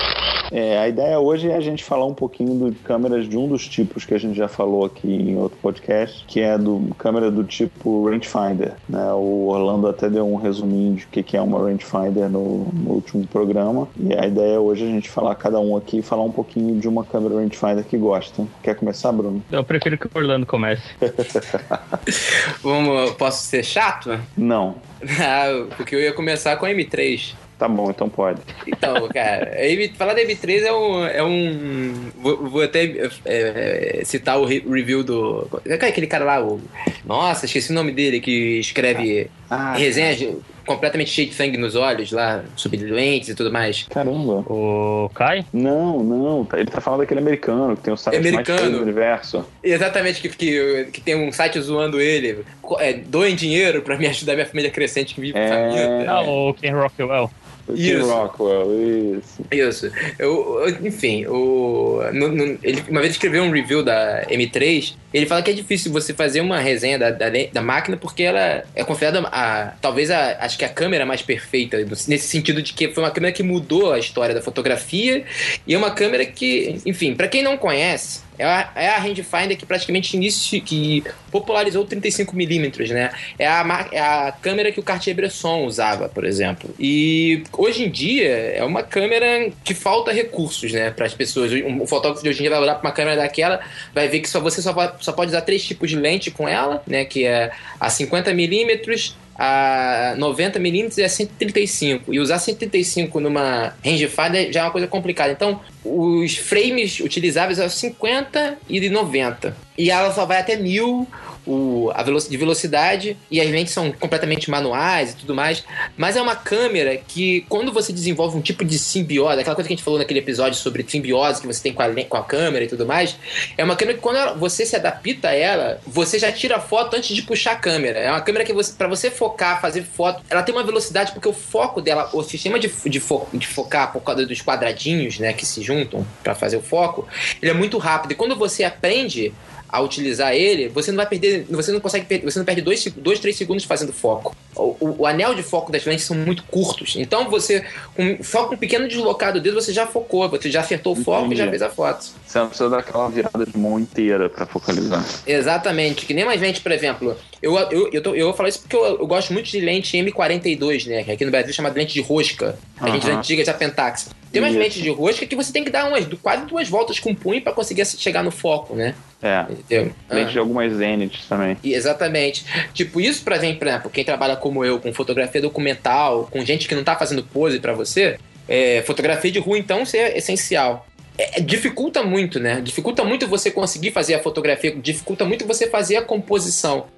É, 0.53 0.79
a 0.79 0.89
ideia 0.89 1.19
hoje 1.19 1.51
é 1.51 1.57
a 1.57 1.61
gente 1.61 1.83
falar 1.83 2.07
um 2.07 2.15
pouquinho 2.15 2.71
de 2.71 2.79
câmeras 2.79 3.29
de 3.29 3.37
um 3.37 3.49
dos 3.49 3.67
tipos 3.67 4.05
que 4.05 4.15
a 4.15 4.19
gente 4.19 4.37
já 4.37 4.47
falou 4.47 4.85
aqui 4.85 5.09
em 5.09 5.37
outro 5.37 5.59
podcast, 5.61 6.25
que 6.27 6.41
é 6.41 6.57
do 6.57 6.95
câmera 6.97 7.31
do 7.31 7.43
tipo 7.43 8.09
rangefinder. 8.09 8.75
Né? 8.89 9.13
O 9.13 9.49
Orlando 9.49 9.89
até 9.89 10.09
deu 10.09 10.27
um 10.27 10.37
resuminho 10.37 10.95
de 10.95 11.05
o 11.05 11.09
que 11.09 11.37
é 11.37 11.41
uma 11.41 11.59
rangefinder 11.59 12.29
no, 12.29 12.67
no 12.73 12.91
último 12.93 13.27
programa. 13.27 13.89
E 13.99 14.15
a 14.15 14.27
ideia 14.27 14.61
hoje 14.61 14.85
é 14.85 14.89
a 14.89 14.91
gente 14.91 15.09
falar 15.09 15.35
cada 15.35 15.59
um 15.59 15.77
aqui 15.77 15.99
e 15.99 16.03
falar 16.03 16.23
um 16.23 16.33
pouquinho 16.33 16.79
de 16.79 16.87
uma 16.87 17.05
câmera 17.05 17.37
rangefinder 17.37 17.85
que 17.85 17.97
gosta. 17.97 18.47
Quer 18.63 18.77
começar, 18.77 19.11
Bruno? 19.13 19.43
Eu 19.51 19.65
prefiro 19.65 19.99
que 19.99 20.07
o 20.07 20.11
Orlando 20.15 20.47
comece. 20.47 20.83
Vamos, 22.63 23.13
posso 23.13 23.45
ser 23.45 23.65
chato? 23.65 24.19
Não. 24.37 24.77
Ah, 25.19 25.67
porque 25.77 25.95
eu 25.95 26.01
ia 26.01 26.13
começar 26.13 26.57
com 26.57 26.67
a 26.67 26.71
M3. 26.71 27.35
Tá 27.59 27.67
bom, 27.67 27.91
então 27.91 28.07
pode. 28.07 28.41
Então, 28.67 29.09
cara, 29.09 29.53
falar 29.97 30.13
da 30.13 30.21
M3 30.21 30.63
é 30.63 30.73
um. 30.73 31.07
É 31.07 31.23
um 31.23 32.11
vou, 32.17 32.51
vou 32.51 32.63
até 32.63 32.85
é, 32.85 34.01
é, 34.01 34.05
citar 34.05 34.39
o 34.39 34.45
review 34.45 35.03
do. 35.03 35.49
É 35.65 35.75
aquele 35.75 36.07
cara 36.07 36.25
lá, 36.25 36.45
o. 36.45 36.61
Nossa, 37.05 37.47
esqueci 37.47 37.71
o 37.71 37.75
nome 37.75 37.93
dele, 37.93 38.21
que 38.21 38.59
escreve 38.59 39.31
ah, 39.49 39.75
resenhas 39.75 40.23
ah, 40.23 40.35
completamente 40.67 41.09
cheio 41.11 41.29
de 41.29 41.35
sangue 41.35 41.57
nos 41.57 41.75
olhos 41.75 42.13
lá, 42.13 42.45
subdoentes 42.57 43.31
e 43.31 43.35
tudo 43.35 43.51
mais. 43.51 43.85
Caramba. 43.85 44.45
O 44.53 45.11
Kai? 45.15 45.47
Não, 45.51 46.03
não. 46.03 46.49
Ele 46.53 46.71
tá 46.71 46.83
falando 46.83 47.01
daquele 47.01 47.21
americano 47.21 47.75
que 47.75 47.85
tem 47.85 47.95
o 47.95 47.97
site 47.97 48.17
americano. 48.17 48.61
mais 48.61 48.73
do 48.73 48.83
universo. 48.83 49.47
Exatamente, 49.63 50.21
que, 50.21 50.29
que, 50.29 50.89
que, 50.93 51.01
tem 51.01 51.17
um 51.17 51.33
site 51.33 51.59
zoando 51.59 51.99
ele. 52.01 52.45
É, 52.81 52.93
doem 52.93 53.35
dinheiro 53.35 53.81
pra 53.81 53.97
me 53.97 54.07
ajudar 54.09 54.35
minha 54.35 54.47
família 54.47 54.71
crescente 54.71 55.15
que 55.15 55.21
vive 55.23 55.39
é... 55.39 55.49
família. 55.49 56.11
Ah, 56.11 56.21
o 56.21 56.53
Ken 56.53 56.73
Rockwell. 56.73 57.31
Isso. 57.75 58.07
Rockwell, 58.07 59.19
isso. 59.19 59.43
Isso. 59.51 59.93
Eu, 60.19 60.61
eu 60.61 60.87
enfim, 60.87 61.27
o, 61.27 62.01
no, 62.13 62.29
no, 62.29 62.59
ele 62.63 62.85
uma 62.89 63.01
vez 63.01 63.13
escreveu 63.15 63.43
um 63.43 63.51
review 63.51 63.83
da 63.83 64.25
M3, 64.27 64.95
ele 65.13 65.27
fala 65.27 65.43
que 65.43 65.51
é 65.51 65.55
difícil 65.55 65.93
você 65.93 66.13
fazer 66.13 66.41
uma 66.41 66.59
resenha 66.59 66.99
da, 66.99 67.11
da, 67.11 67.27
da 67.53 67.63
máquina 67.63 67.97
porque 67.97 68.23
ela 68.23 68.65
é 68.75 68.85
confiada 68.85 69.21
a, 69.33 69.73
talvez 69.81 70.11
a, 70.11 70.37
acho 70.45 70.59
que 70.59 70.65
a 70.65 70.69
câmera 70.69 71.05
mais 71.05 71.23
perfeita, 71.23 71.79
nesse 72.07 72.29
sentido 72.29 72.63
de 72.63 72.73
que 72.73 72.89
foi 72.89 73.03
uma 73.03 73.11
câmera 73.11 73.33
que 73.33 73.43
mudou 73.43 73.93
a 73.93 73.99
história 73.99 74.35
da 74.35 74.43
fotografia 74.43 75.25
e 75.67 75.75
é 75.75 75.79
uma 75.79 75.91
câmera 75.91 76.25
que, 76.25 76.81
enfim, 76.85 77.15
para 77.15 77.29
quem 77.29 77.43
não 77.43 77.57
conhece, 77.57 78.26
é 78.39 78.45
a, 78.45 78.71
é 78.75 78.89
a 78.89 78.99
rangefinder 78.99 79.57
que 79.57 79.67
praticamente 79.67 80.17
inicio, 80.17 80.61
que 80.63 81.05
popularizou 81.31 81.85
o 81.85 81.87
35mm, 81.87 82.91
né? 82.91 83.13
É 83.39 83.47
a, 83.47 83.89
é 83.93 84.01
a 84.01 84.33
câmera 84.33 84.73
que 84.73 84.81
o 84.81 84.83
Cartier-Bresson 84.83 85.65
usava, 85.65 86.09
por 86.09 86.25
exemplo. 86.25 86.75
E 86.79 87.43
hoje 87.53 87.85
em 87.85 87.91
dia 87.91 88.29
é 88.29 88.65
uma 88.65 88.83
câmera 88.83 89.51
que 89.65 89.75
falta 89.75 90.13
recursos, 90.13 90.73
né, 90.73 90.91
para 90.91 91.07
as 91.07 91.15
pessoas. 91.15 91.53
Um 91.53 91.87
fotógrafo 91.87 92.23
de 92.23 92.31
hoje 92.31 92.39
em 92.41 92.43
dia 92.43 92.51
vai 92.51 92.61
olhar 92.61 92.75
para 92.75 92.89
uma 92.89 92.95
câmera 92.95 93.17
daquela, 93.17 93.61
vai 93.95 94.09
ver 94.09 94.21
que 94.21 94.29
só 94.29 94.41
você 94.41 94.63
só, 94.63 94.75
só 95.01 95.13
pode 95.13 95.31
usar 95.31 95.43
três 95.43 95.65
tipos 95.65 95.91
de 95.91 95.97
lente 95.97 96.31
com 96.31 96.49
ela, 96.49 96.83
né, 96.87 97.05
que 97.05 97.25
é 97.25 97.51
a 97.81 97.89
50mm, 97.89 99.15
a 99.39 100.15
90mm 100.19 100.99
e 100.99 101.05
a 101.05 101.09
135. 101.09 102.13
E 102.13 102.19
usar 102.19 102.39
135 102.39 103.21
numa 103.21 103.75
rangefinder 103.85 104.53
já 104.53 104.61
é 104.61 104.63
uma 104.65 104.71
coisa 104.71 104.87
complicada. 104.87 105.33
Então, 105.33 105.61
os 105.85 106.37
frames 106.37 107.01
utilizáveis 107.01 107.59
são 107.59 107.69
50 107.69 108.59
e 108.69 108.89
90. 108.89 109.57
E 109.79 109.91
ela 109.91 110.13
só 110.13 110.25
vai 110.25 110.39
até 110.39 110.57
1000 110.57 111.07
o, 111.47 111.91
a 111.95 112.03
veloc 112.03 112.29
de 112.29 112.37
velocidade 112.37 113.17
e 113.31 113.41
as 113.41 113.49
lentes 113.49 113.73
são 113.73 113.93
completamente 113.93 114.51
manuais 114.51 115.13
e 115.13 115.17
tudo 115.17 115.35
mais. 115.35 115.65
Mas 115.97 116.17
é 116.17 116.23
uma 116.23 116.35
câmera 116.35 116.97
que, 116.97 117.47
quando 117.49 117.73
você 117.73 117.93
desenvolve 117.93 118.37
um 118.37 118.41
tipo 118.41 118.65
de 118.65 118.79
simbiose, 118.79 119.41
aquela 119.41 119.55
coisa 119.55 119.69
que 119.69 119.75
a 119.75 119.77
gente 119.77 119.85
falou 119.85 119.99
naquele 119.99 120.19
episódio 120.19 120.59
sobre 120.59 120.85
simbiose 120.87 121.41
que 121.41 121.47
você 121.47 121.63
tem 121.63 121.73
com 121.73 121.83
a, 121.83 122.05
com 122.05 122.17
a 122.17 122.25
câmera 122.25 122.65
e 122.65 122.69
tudo 122.69 122.87
mais, 122.87 123.17
é 123.57 123.65
uma 123.65 123.77
câmera 123.77 123.97
que 123.97 124.03
quando 124.03 124.17
ela, 124.17 124.35
você 124.35 124.67
se 124.67 124.75
adapta 124.75 125.29
a 125.29 125.35
ela, 125.35 125.81
você 125.87 126.19
já 126.19 126.33
tira 126.33 126.59
foto 126.59 126.97
antes 126.97 127.15
de 127.15 127.23
puxar 127.23 127.53
a 127.53 127.57
câmera. 127.57 127.99
É 127.99 128.11
uma 128.11 128.21
câmera 128.21 128.45
que 128.45 128.53
você, 128.53 128.73
para 128.73 128.89
você 128.89 129.11
focar, 129.11 129.61
fazer 129.61 129.83
foto, 129.83 130.23
ela 130.29 130.43
tem 130.43 130.55
uma 130.55 130.65
velocidade 130.65 131.13
porque 131.13 131.29
o 131.29 131.33
foco 131.33 131.81
dela, 131.81 132.11
o 132.13 132.23
sistema 132.23 132.59
de, 132.59 132.69
de, 132.69 133.01
fo, 133.01 133.27
de 133.33 133.47
focar 133.47 133.93
por 133.93 134.01
causa 134.03 134.27
dos 134.27 134.43
quadradinhos, 134.43 135.19
né, 135.19 135.33
que 135.33 135.47
se 135.47 135.63
juntam 135.63 136.07
para 136.23 136.35
fazer 136.35 136.57
o 136.57 136.63
foco, 136.63 137.07
ele 137.41 137.51
é 137.51 137.55
muito 137.55 137.79
rápido. 137.79 138.13
E 138.13 138.15
quando 138.15 138.37
você 138.37 138.65
aprende 138.65 139.33
a 139.69 139.81
utilizar 139.81 140.33
ele, 140.35 140.69
você 140.69 140.91
não 140.91 140.97
vai 140.97 141.07
perder, 141.07 141.47
você 141.51 141.73
não 141.73 141.81
consegue 141.81 142.07
perder, 142.07 142.25
você 142.25 142.39
não 142.39 142.47
perde 142.47 142.63
dois, 142.63 142.85
dois 142.97 143.19
três 143.19 143.37
segundos 143.37 143.65
fazendo 143.65 143.93
foco. 143.93 144.35
O, 144.55 144.77
o, 144.81 144.97
o, 145.01 145.07
anel 145.07 145.35
de 145.35 145.43
foco 145.43 145.71
das 145.71 145.85
lentes 145.85 146.05
são 146.05 146.17
muito 146.17 146.43
curtos. 146.45 146.97
Então 146.97 147.29
você, 147.29 147.65
com 147.95 148.23
só 148.23 148.47
com 148.47 148.55
um 148.55 148.59
pequeno 148.59 148.89
deslocado 148.89 149.41
dedo, 149.41 149.61
você 149.61 149.73
já 149.73 149.87
focou, 149.87 150.29
você 150.29 150.51
já 150.51 150.61
acertou 150.61 150.95
o 150.95 150.97
foco 150.97 151.33
e 151.33 151.37
já 151.37 151.49
fez 151.49 151.61
a 151.63 151.69
foto. 151.69 152.07
Você 152.27 152.39
não 152.39 152.49
precisa 152.49 152.71
dar 152.71 152.79
aquela 152.79 153.09
virada 153.09 153.45
de 153.45 153.59
mão 153.59 153.79
inteira 153.79 154.29
para 154.31 154.47
focalizar. 154.47 155.05
Exatamente, 155.27 156.07
que 156.07 156.15
nem 156.15 156.25
mais 156.25 156.41
lente, 156.41 156.61
por 156.61 156.73
exemplo. 156.73 157.17
Eu, 157.43 157.57
eu, 157.59 157.91
eu, 157.93 158.03
tô, 158.03 158.15
eu 158.15 158.27
vou 158.27 158.35
falar 158.35 158.49
isso 158.49 158.61
porque 158.61 158.77
eu, 158.77 158.85
eu, 158.85 159.07
gosto 159.07 159.33
muito 159.33 159.51
de 159.51 159.61
lente 159.61 159.97
M42, 159.97 160.87
né? 160.87 161.05
Que 161.05 161.13
aqui 161.13 161.25
no 161.25 161.31
Brasil 161.31 161.51
é 161.51 161.53
chamada 161.53 161.79
lente 161.79 161.93
de 161.93 162.01
rosca. 162.01 162.59
A 162.81 162.89
gente 162.91 163.09
é 163.09 163.13
antiga 163.13 163.45
de 163.45 163.53
Pentax. 163.53 164.11
Tem 164.37 164.43
umas 164.43 164.51
Isso. 164.53 164.61
lentes 164.61 164.83
de 164.83 164.91
rosca 164.91 165.25
que 165.25 165.35
você 165.35 165.51
tem 165.51 165.65
que 165.65 165.71
dar 165.71 165.89
umas 165.89 166.05
quase 166.23 166.45
duas 166.45 166.69
voltas 166.69 166.99
com 167.01 167.11
o 167.13 167.17
punho 167.17 167.41
pra 167.41 167.55
conseguir 167.55 167.87
chegar 167.87 168.23
no 168.23 168.31
foco, 168.31 168.75
né? 168.75 168.95
É. 169.23 169.47
Entendeu? 169.51 169.93
Lente 170.11 170.29
Ah. 170.29 170.33
de 170.33 170.39
algumas 170.39 170.73
Zeniths 170.75 171.25
também. 171.27 171.57
E, 171.65 171.73
Exatamente. 171.73 172.45
Tipo, 172.75 173.01
isso 173.01 173.25
pra 173.25 173.39
gente, 173.39 173.59
por 173.59 173.67
exemplo, 173.67 173.91
quem 173.91 174.05
trabalha 174.05 174.37
como 174.37 174.63
eu, 174.63 174.79
com 174.79 174.93
fotografia 174.93 175.41
documental, 175.41 176.29
com 176.31 176.45
gente 176.45 176.69
que 176.69 176.75
não 176.75 176.85
tá 176.85 176.95
fazendo 176.97 177.23
pose 177.23 177.59
pra 177.61 177.73
você, 177.73 178.19
é, 178.47 178.83
fotografia 178.87 179.33
de 179.33 179.39
rua, 179.39 179.59
então, 179.59 179.85
isso 179.85 179.97
é 179.97 180.19
essencial. 180.19 180.87
É, 181.17 181.39
é, 181.39 181.41
dificulta 181.41 182.03
muito, 182.03 182.39
né? 182.39 182.61
Dificulta 182.61 183.03
muito 183.05 183.27
você 183.27 183.51
conseguir 183.51 183.91
fazer 183.91 184.15
a 184.17 184.19
fotografia, 184.23 184.77
dificulta 184.77 185.25
muito 185.25 185.47
você 185.47 185.67
fazer 185.67 185.97
a 185.97 186.03
composição. 186.03 186.89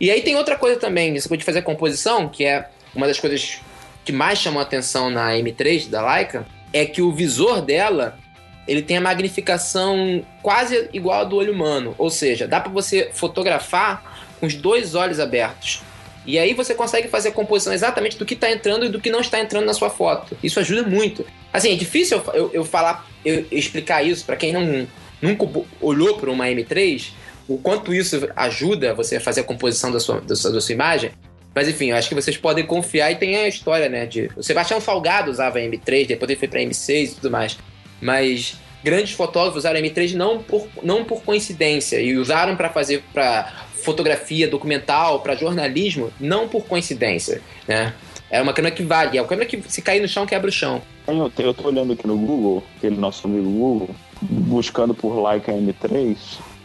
E 0.00 0.10
aí 0.10 0.22
tem 0.22 0.34
outra 0.34 0.56
coisa 0.56 0.76
também, 0.80 1.16
você 1.16 1.28
pode 1.28 1.44
fazer 1.44 1.60
a 1.60 1.62
composição, 1.62 2.28
que 2.28 2.44
é 2.44 2.68
uma 2.94 3.06
das 3.06 3.20
coisas 3.20 3.60
que 4.04 4.10
mais 4.12 4.38
chamam 4.40 4.58
a 4.58 4.62
atenção 4.62 5.08
na 5.08 5.30
M3 5.34 5.88
da 5.88 6.04
Leica, 6.14 6.44
é 6.72 6.84
que 6.84 7.02
o 7.02 7.12
visor 7.12 7.60
dela 7.62 8.18
ele 8.66 8.82
tem 8.82 8.98
a 8.98 9.00
magnificação 9.00 10.24
quase 10.42 10.88
igual 10.92 11.20
ao 11.20 11.26
do 11.26 11.36
olho 11.36 11.52
humano. 11.52 11.94
Ou 11.98 12.08
seja, 12.08 12.46
dá 12.46 12.60
para 12.60 12.70
você 12.70 13.10
fotografar 13.12 14.28
com 14.38 14.46
os 14.46 14.54
dois 14.54 14.94
olhos 14.94 15.18
abertos. 15.18 15.82
E 16.26 16.38
aí 16.38 16.54
você 16.54 16.74
consegue 16.74 17.08
fazer 17.08 17.30
a 17.30 17.32
composição 17.32 17.72
exatamente 17.72 18.16
do 18.16 18.24
que 18.24 18.34
está 18.34 18.50
entrando 18.50 18.84
e 18.84 18.88
do 18.88 19.00
que 19.00 19.10
não 19.10 19.20
está 19.20 19.40
entrando 19.40 19.64
na 19.64 19.74
sua 19.74 19.90
foto. 19.90 20.36
Isso 20.42 20.60
ajuda 20.60 20.88
muito. 20.88 21.26
Assim, 21.52 21.72
é 21.72 21.74
difícil 21.74 22.18
eu, 22.18 22.34
eu, 22.34 22.50
eu 22.54 22.64
falar, 22.64 23.06
eu, 23.24 23.46
explicar 23.50 24.02
isso 24.04 24.24
para 24.24 24.36
quem 24.36 24.52
não, 24.52 24.86
nunca 25.20 25.48
olhou 25.80 26.18
para 26.18 26.30
uma 26.30 26.46
M3, 26.46 27.08
o 27.48 27.58
quanto 27.58 27.92
isso 27.92 28.28
ajuda 28.36 28.94
você 28.94 29.16
a 29.16 29.20
fazer 29.20 29.40
a 29.40 29.44
composição 29.44 29.90
da 29.90 29.98
sua, 29.98 30.20
da 30.20 30.36
sua, 30.36 30.52
da 30.52 30.60
sua 30.60 30.72
imagem. 30.72 31.10
Mas 31.54 31.68
enfim, 31.68 31.90
eu 31.90 31.96
acho 31.96 32.08
que 32.08 32.14
vocês 32.14 32.36
podem 32.36 32.64
confiar 32.64 33.10
e 33.10 33.16
tem 33.16 33.36
a 33.36 33.48
história, 33.48 33.88
né? 33.88 34.06
De... 34.06 34.30
O 34.36 34.42
Sebastião 34.42 34.80
Salgado 34.80 35.30
usava 35.30 35.58
a 35.58 35.62
M3, 35.62 36.06
depois 36.06 36.30
ele 36.30 36.38
foi 36.38 36.48
pra 36.48 36.60
M6 36.60 37.04
e 37.04 37.14
tudo 37.16 37.30
mais. 37.30 37.58
Mas 38.00 38.56
grandes 38.82 39.12
fotógrafos 39.12 39.58
usaram 39.58 39.78
a 39.78 39.82
M3 39.82 40.14
não 40.14 40.42
por, 40.42 40.66
não 40.82 41.04
por 41.04 41.22
coincidência 41.22 42.00
e 42.00 42.16
usaram 42.16 42.56
para 42.56 42.70
fazer 42.70 43.02
para 43.12 43.66
fotografia 43.82 44.46
documental, 44.46 45.20
para 45.20 45.34
jornalismo, 45.34 46.12
não 46.20 46.48
por 46.48 46.64
coincidência, 46.66 47.40
né? 47.66 47.94
É 48.30 48.40
uma 48.40 48.52
câmera 48.52 48.74
que 48.74 48.82
vale, 48.84 49.18
é 49.18 49.20
uma 49.20 49.26
câmera 49.26 49.48
que 49.48 49.60
se 49.68 49.82
cair 49.82 50.00
no 50.00 50.06
chão 50.06 50.24
quebra 50.24 50.48
o 50.48 50.52
chão. 50.52 50.80
Eu, 51.08 51.32
eu 51.36 51.52
tô 51.52 51.66
olhando 51.66 51.94
aqui 51.94 52.06
no 52.06 52.16
Google, 52.16 52.62
aquele 52.76 52.96
nosso 52.96 53.26
amigo 53.26 53.50
Google, 53.50 53.90
buscando 54.22 54.94
por 54.94 55.20
Leica 55.20 55.50
M3, 55.50 56.16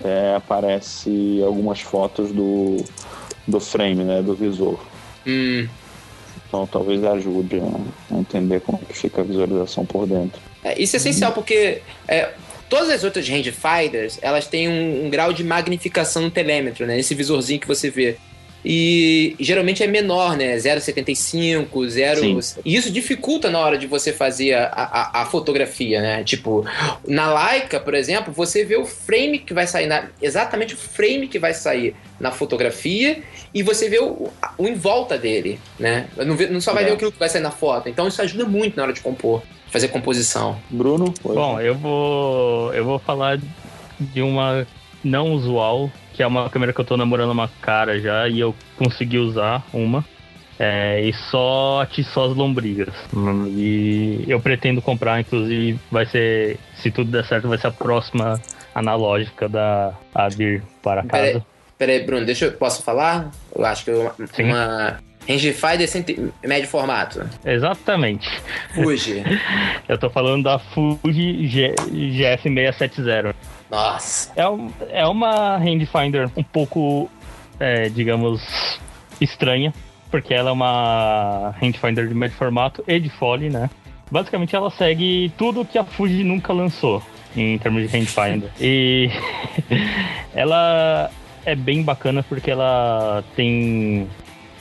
é, 0.03 0.35
aparece 0.35 1.41
algumas 1.43 1.81
fotos 1.81 2.31
do, 2.31 2.85
do 3.47 3.59
frame, 3.59 4.03
né, 4.03 4.21
do 4.21 4.33
visor. 4.33 4.79
Hum, 5.25 5.67
Então 6.47 6.67
talvez 6.67 7.03
ajude 7.03 7.61
a 8.11 8.15
entender 8.17 8.61
como 8.61 8.79
que 8.79 8.97
fica 8.97 9.21
a 9.21 9.23
visualização 9.23 9.85
por 9.85 10.07
dentro. 10.07 10.39
É, 10.63 10.81
isso 10.81 10.95
é 10.95 10.97
essencial 10.97 11.31
porque 11.31 11.81
é, 12.07 12.29
todas 12.69 12.89
as 12.89 13.03
outras 13.03 13.27
rangefinders 13.27 14.19
elas 14.21 14.47
têm 14.47 14.67
um, 14.67 15.05
um, 15.05 15.09
grau 15.09 15.33
de 15.33 15.43
magnificação 15.43 16.23
no 16.23 16.31
telêmetro, 16.31 16.85
né? 16.85 16.99
Esse 16.99 17.13
visorzinho 17.13 17.59
que 17.59 17.67
você 17.67 17.89
vê. 17.89 18.17
E 18.67 19.35
geralmente 19.39 19.83
é 19.83 19.87
menor, 19.87 20.35
né? 20.35 20.55
0,75, 20.57 21.87
0. 21.87 22.41
Sim. 22.41 22.61
E 22.65 22.75
isso 22.75 22.91
dificulta 22.91 23.51
na 23.51 23.59
hora 23.59 23.77
de 23.77 23.85
você 23.85 24.11
fazer 24.11 24.53
a, 24.55 24.65
a, 24.65 25.21
a, 25.21 25.25
fotografia, 25.25 26.01
né? 26.01 26.23
Tipo, 26.23 26.65
na 27.07 27.31
Leica, 27.31 27.79
por 27.79 27.93
exemplo, 27.93 28.33
você 28.33 28.65
vê 28.65 28.75
o 28.75 28.85
frame 28.85 29.37
que 29.37 29.53
vai 29.53 29.67
sair, 29.67 29.85
na, 29.85 30.05
exatamente 30.19 30.73
o 30.73 30.77
frame 30.77 31.27
que 31.27 31.37
vai 31.37 31.53
sair 31.53 31.95
na 32.19 32.31
fotografia 32.31 33.21
e 33.53 33.61
você 33.61 33.87
vê 33.87 33.99
o, 33.99 34.31
o 34.57 34.67
em 34.67 34.73
volta 34.73 35.15
dele, 35.15 35.59
né? 35.79 36.07
Não, 36.17 36.35
vê, 36.35 36.47
não 36.47 36.59
só 36.59 36.73
vai 36.73 36.83
É. 36.83 36.87
ver 36.87 36.93
aquilo 36.93 37.11
que 37.11 37.19
vai 37.19 37.29
sair 37.29 37.41
na 37.41 37.51
foto. 37.51 37.87
Então 37.87 38.07
isso 38.07 38.19
ajuda 38.19 38.45
muito 38.45 38.75
na 38.77 38.83
hora 38.83 38.93
de 38.93 39.01
compor, 39.01 39.43
fazer 39.69 39.89
composição. 39.89 40.59
Bruno? 40.71 41.13
Bom, 41.23 41.61
eu 41.61 41.75
vou. 41.75 42.73
Eu 42.73 42.83
vou 42.83 42.97
falar 42.97 43.39
de 43.99 44.21
uma 44.23 44.65
não 45.03 45.33
usual, 45.33 45.91
que 46.15 46.23
é 46.23 46.27
uma 46.27 46.49
câmera 46.49 46.71
que 46.73 46.79
eu 46.79 46.85
tô 46.85 46.95
namorando 46.95 47.31
uma 47.31 47.49
cara 47.61 47.99
já, 47.99 48.27
e 48.27 48.39
eu 48.39 48.55
consegui 48.77 49.17
usar 49.17 49.63
uma. 49.73 50.03
É, 50.57 51.01
e 51.01 51.11
só 51.11 51.81
atiçou 51.81 52.31
as 52.31 52.37
lombrigas. 52.37 52.93
E 53.47 54.23
eu 54.25 54.39
pretendo 54.39 54.81
comprar, 54.81 55.19
inclusive, 55.19 55.77
vai 55.91 56.05
ser, 56.05 56.57
se 56.77 56.89
tudo 56.89 57.11
der 57.11 57.25
certo, 57.25 57.49
vai 57.49 57.57
ser 57.57 57.67
a 57.67 57.71
próxima 57.71 58.39
analógica 58.73 59.49
da 59.49 59.93
a 60.13 60.29
vir 60.29 60.63
para 60.81 61.03
casa. 61.03 61.45
Peraí, 61.77 62.05
Bruno, 62.05 62.25
deixa 62.25 62.45
eu. 62.45 62.51
Posso 62.53 62.81
falar? 62.83 63.31
Eu 63.53 63.65
acho 63.65 63.83
que 63.83 63.91
eu- 63.91 64.11
Sim. 64.33 64.43
uma. 64.43 64.97
Rangefinder 65.27 65.87
centi- 65.89 66.31
médio 66.45 66.69
formato. 66.69 67.27
Exatamente. 67.43 68.29
Fuji. 68.75 69.23
Eu 69.89 69.97
tô 69.97 70.07
falando 70.07 70.43
da 70.43 70.59
Fuji 70.59 71.47
G- 71.47 71.73
GF670. 71.91 73.33
Nossa. 73.75 74.31
É, 74.37 74.47
um- 74.47 74.71
é 74.89 75.05
uma 75.05 75.57
rangefinder 75.57 76.29
um 76.37 76.43
pouco, 76.43 77.09
é, 77.59 77.89
digamos, 77.89 78.79
estranha, 79.19 79.73
porque 80.09 80.33
ela 80.33 80.49
é 80.49 80.53
uma 80.53 81.53
rangefinder 81.61 82.07
de 82.07 82.13
médio 82.13 82.37
formato 82.37 82.83
e 82.87 82.99
de 82.99 83.09
fole, 83.09 83.49
né? 83.49 83.69
Basicamente 84.09 84.55
ela 84.55 84.69
segue 84.71 85.31
tudo 85.37 85.65
que 85.65 85.77
a 85.77 85.83
Fuji 85.83 86.23
nunca 86.23 86.53
lançou 86.53 87.01
em 87.35 87.57
termos 87.57 87.81
de 87.81 87.87
rangefinder. 87.97 88.49
E 88.61 89.09
ela 90.33 91.09
é 91.45 91.53
bem 91.55 91.83
bacana 91.83 92.23
porque 92.23 92.49
ela 92.51 93.23
tem 93.35 94.07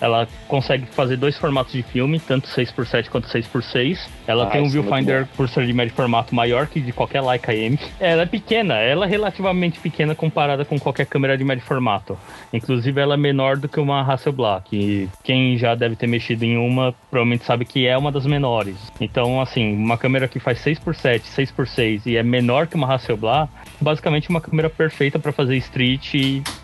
ela 0.05 0.29
consegue 0.49 0.87
fazer 0.87 1.17
dois 1.17 1.37
formatos 1.39 1.73
de 1.73 1.83
filme, 1.83 2.21
tanto 2.21 2.49
6x7 2.49 3.09
quanto 3.09 3.29
6x6. 3.29 3.99
Ela 4.27 4.45
Ah, 4.45 4.47
tem 4.47 4.63
um 4.63 4.67
é 4.67 4.69
viewfinder 4.69 5.27
por 5.37 5.49
ser 5.49 5.67
de 5.67 5.73
médio 5.73 5.95
formato 5.95 6.35
maior 6.35 6.67
que 6.67 6.81
de 6.81 6.93
qualquer 6.93 7.23
Leica 7.23 7.55
M. 7.55 7.79
Ela 7.99 8.23
é 8.23 8.27
pequena, 8.27 8.75
ela 8.75 9.07
é 9.07 9.09
relativamente 9.09 9.79
pequena 9.81 10.15
comparada 10.15 10.65
com 10.65 10.79
qualquer 10.79 11.07
câmera 11.07 11.37
de 11.37 11.45
médio 11.45 11.65
formato. 11.65 12.19
Inclusive 12.53 13.01
ela 13.01 13.15
é 13.15 13.17
menor 13.17 13.57
do 13.57 13.69
que 13.69 13.81
uma 13.81 14.03
Hasselblad, 14.03 14.65
que 14.65 15.09
quem 15.23 15.57
já 15.57 15.75
deve 15.75 15.97
ter 15.97 16.07
mexido 16.07 16.45
em 16.45 16.57
uma 16.57 16.95
provavelmente 17.11 17.45
sabe 17.45 17.65
que 17.65 17.87
é 17.87 17.97
uma 17.97 18.13
das 18.13 18.27
menores. 18.27 18.77
Então, 19.01 19.41
assim, 19.41 19.75
uma 19.75 19.97
câmera 19.97 20.29
que 20.29 20.39
faz 20.39 20.59
6x7, 20.65 21.23
6x6 21.23 22.03
e 22.07 22.17
é 22.17 22.23
menor 22.23 22.67
que 22.67 22.77
uma 22.77 22.93
Hasselblad, 22.93 23.49
basicamente 23.85 24.29
uma 24.31 24.41
câmera 24.41 24.69
perfeita 24.71 25.19
para 25.19 25.31
fazer 25.33 25.57
street 25.59 26.15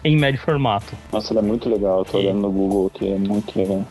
em 0.02 0.16
médio 0.16 0.40
formato. 0.40 0.92
Nossa, 1.12 1.32
ela 1.32 1.40
é 1.40 1.44
muito 1.44 1.68
legal. 1.68 1.98
Eu 2.00 2.04
tô 2.04 2.18
E- 2.18 2.26
olhando 2.26 2.40
no 2.40 2.50
Google 2.50 2.90
aqui, 2.92 3.12
é 3.12 3.16
muito 3.16 3.56
legal. 3.56 3.84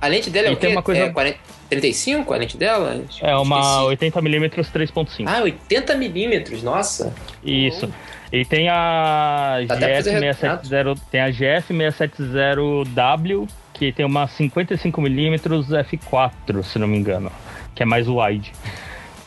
A 0.00 0.08
lente 0.08 0.28
dela 0.28 0.48
é 0.48 0.50
E 0.50 0.54
o 0.54 0.56
quê? 0.56 0.66
tem 0.66 0.76
uma 0.76 0.82
coisa- 0.82 1.02
É 1.02 1.08
40, 1.10 1.38
35 1.70 2.34
a 2.34 2.36
lente 2.36 2.56
dela? 2.56 3.00
É 3.22 3.36
uma 3.36 3.60
Esqueci. 3.60 3.84
80mm 4.10 4.50
3.5. 4.72 5.28
Ah, 5.30 5.42
80 5.42 5.94
milímetros, 5.94 6.62
nossa. 6.62 7.14
Isso. 7.44 7.88
E 8.32 8.44
tem 8.44 8.68
a 8.68 9.60
Dá 9.66 9.74
até 9.74 9.86
pra 9.86 9.96
fazer 9.96 10.20
GF670, 10.20 10.98
tem 11.10 11.20
a 11.20 11.30
GF670W, 11.30 13.46
que 13.72 13.92
tem 13.92 14.04
uma 14.06 14.26
55mm 14.26 15.84
f4, 15.84 16.62
se 16.64 16.78
não 16.78 16.86
me 16.88 16.98
engano, 16.98 17.30
que 17.74 17.82
é 17.82 17.86
mais 17.86 18.08
wide. 18.08 18.52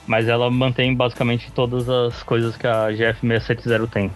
Mas 0.07 0.27
ela 0.27 0.49
mantém 0.51 0.93
basicamente 0.93 1.51
todas 1.51 1.89
as 1.89 2.21
coisas 2.23 2.55
que 2.55 2.67
a 2.67 2.87
GF670 2.89 3.89
tem. 3.89 4.11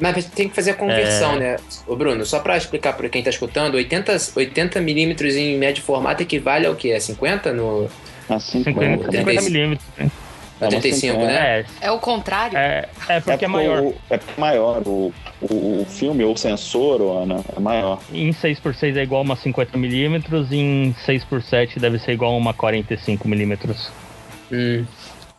Mas 0.00 0.24
tem 0.26 0.48
que 0.48 0.54
fazer 0.54 0.70
a 0.70 0.74
É. 0.74 0.76
conversão, 0.76 1.36
né? 1.36 1.56
Ô 1.86 1.94
Bruno, 1.96 2.24
só 2.24 2.40
pra 2.40 2.56
explicar 2.56 2.92
pra 2.94 3.08
quem 3.08 3.22
tá 3.22 3.30
escutando, 3.30 3.74
80, 3.74 4.16
80 4.36 4.80
milímetros 4.80 5.34
em 5.36 5.56
médio 5.58 5.82
formato 5.82 6.22
equivale 6.22 6.66
ao 6.66 6.74
quê? 6.74 6.90
É 6.90 6.98
50 7.00 7.52
no 7.52 7.88
50, 8.38 8.72
como- 8.72 9.12
50 9.12 9.42
milímetros. 9.42 9.86
É 9.98 10.66
uma 10.66 10.70
35, 10.70 11.00
cinquenta. 11.00 11.26
né? 11.32 11.60
É, 11.60 11.64
É 11.80 11.90
o 11.90 11.98
contrário? 11.98 12.56
é, 12.56 12.88
é 13.08 13.20
porque 13.20 13.44
é, 13.44 13.48
maior. 13.48 13.82
O, 13.82 13.94
é 14.08 14.16
porque 14.16 14.34
é 14.36 14.40
maior. 14.40 14.82
O, 14.86 15.12
o, 15.40 15.80
o 15.82 15.86
filme, 15.88 16.22
ou 16.22 16.34
o 16.34 16.36
sensor, 16.36 17.00
Ana, 17.24 17.40
é 17.56 17.58
maior. 17.60 17.98
Em 18.12 18.30
6x6 18.30 18.96
é 18.96 19.02
igual 19.02 19.22
a 19.22 19.24
uma 19.24 19.36
50mm, 19.36 20.52
em 20.52 20.94
6x7 21.04 21.80
deve 21.80 21.98
ser 21.98 22.12
igual 22.12 22.32
a 22.32 22.36
uma 22.36 22.54
45mm. 22.54 23.90
Hum. 24.52 24.84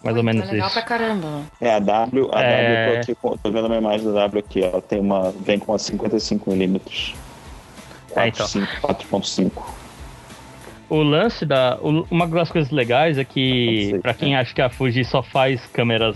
Mais 0.03 0.13
Pô, 0.15 0.19
ou 0.19 0.23
menos 0.23 0.47
é 0.49 0.51
legal 0.51 0.67
isso. 0.67 0.73
pra 0.75 0.83
caramba. 0.83 1.41
É, 1.61 1.75
a 1.75 1.79
W, 1.79 2.29
a 2.33 2.41
É. 2.41 2.89
W, 2.95 3.05
tô, 3.05 3.29
aqui, 3.33 3.37
tô 3.41 3.51
vendo 3.51 3.65
uma 3.67 3.77
imagem 3.77 4.05
da 4.05 4.19
W 4.27 4.39
aqui, 4.39 4.61
ela 4.63 4.81
tem 4.81 4.99
uma, 4.99 5.31
vem 5.31 5.57
com 5.57 5.71
uma 5.71 5.77
55mm. 5.77 7.15
É, 8.15 8.27
então. 8.27 8.45
4.5. 8.45 9.51
O 10.89 11.01
lance 11.01 11.45
da. 11.45 11.77
o- 11.81 12.05
uma 12.11 12.27
das 12.27 12.51
coisas 12.51 12.69
legais 12.71 13.17
é 13.17 13.23
que, 13.23 13.97
pra 14.03 14.13
quem 14.13 14.35
acha 14.35 14.53
que 14.53 14.61
a 14.61 14.69
Fuji 14.69 15.03
só 15.05 15.23
faz 15.23 15.65
câmeras 15.67 16.15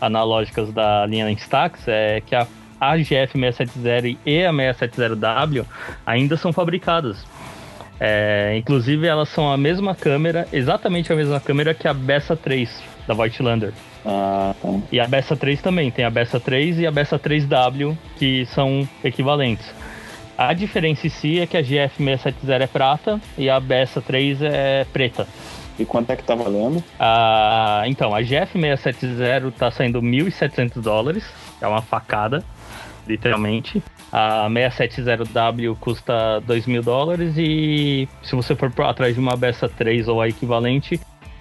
analógicas 0.00 0.72
da 0.72 1.06
linha 1.06 1.30
Instax, 1.30 1.86
é 1.86 2.20
que 2.26 2.34
a, 2.34 2.46
a 2.80 2.96
GF670 2.96 4.18
e 4.26 4.44
a 4.44 4.52
670W 4.52 5.64
ainda 6.04 6.36
são 6.36 6.52
fabricadas. 6.52 7.24
É, 7.98 8.54
inclusive, 8.56 9.06
elas 9.06 9.28
são 9.28 9.50
a 9.52 9.56
mesma 9.56 9.94
câmera, 9.94 10.48
exatamente 10.52 11.12
a 11.12 11.16
mesma 11.16 11.38
câmera 11.38 11.72
que 11.74 11.86
a 11.86 11.94
Bessa 11.94 12.34
3 12.36 12.82
da 13.10 13.14
Voigtlander. 13.14 13.72
Ah, 14.06 14.54
tá. 14.62 14.68
E 14.90 15.00
a 15.00 15.06
Bessa 15.06 15.36
3 15.36 15.60
também, 15.60 15.90
tem 15.90 16.04
a 16.04 16.10
Bessa 16.10 16.38
3 16.38 16.78
e 16.78 16.86
a 16.86 16.90
Bessa 16.90 17.18
3W, 17.18 17.96
que 18.16 18.46
são 18.46 18.88
equivalentes. 19.02 19.66
A 20.38 20.54
diferença 20.54 21.06
em 21.06 21.10
si 21.10 21.40
é 21.40 21.46
que 21.46 21.56
a 21.56 21.62
GF670 21.62 22.60
é 22.60 22.66
prata 22.66 23.20
e 23.36 23.50
a 23.50 23.58
Bessa 23.58 24.00
3 24.00 24.42
é 24.42 24.86
preta. 24.92 25.26
E 25.78 25.84
quanto 25.84 26.10
é 26.10 26.16
que 26.16 26.22
tá 26.22 26.34
valendo? 26.34 26.82
Ah, 26.98 27.82
então, 27.86 28.14
a 28.14 28.20
GF670 28.22 29.52
tá 29.58 29.70
saindo 29.70 30.00
1.700 30.00 30.80
dólares, 30.80 31.24
é 31.60 31.66
uma 31.66 31.82
facada, 31.82 32.44
literalmente. 33.06 33.82
A 34.12 34.48
670W 34.48 35.76
custa 35.78 36.40
2 36.40 36.66
mil 36.66 36.82
dólares 36.82 37.34
e 37.36 38.08
se 38.22 38.34
você 38.34 38.54
for 38.54 38.72
atrás 38.84 39.14
de 39.14 39.20
uma 39.20 39.36
Bessa 39.36 39.68
3 39.68 40.08
ou 40.08 40.20
a 40.20 40.28
equivalente, 40.28 41.00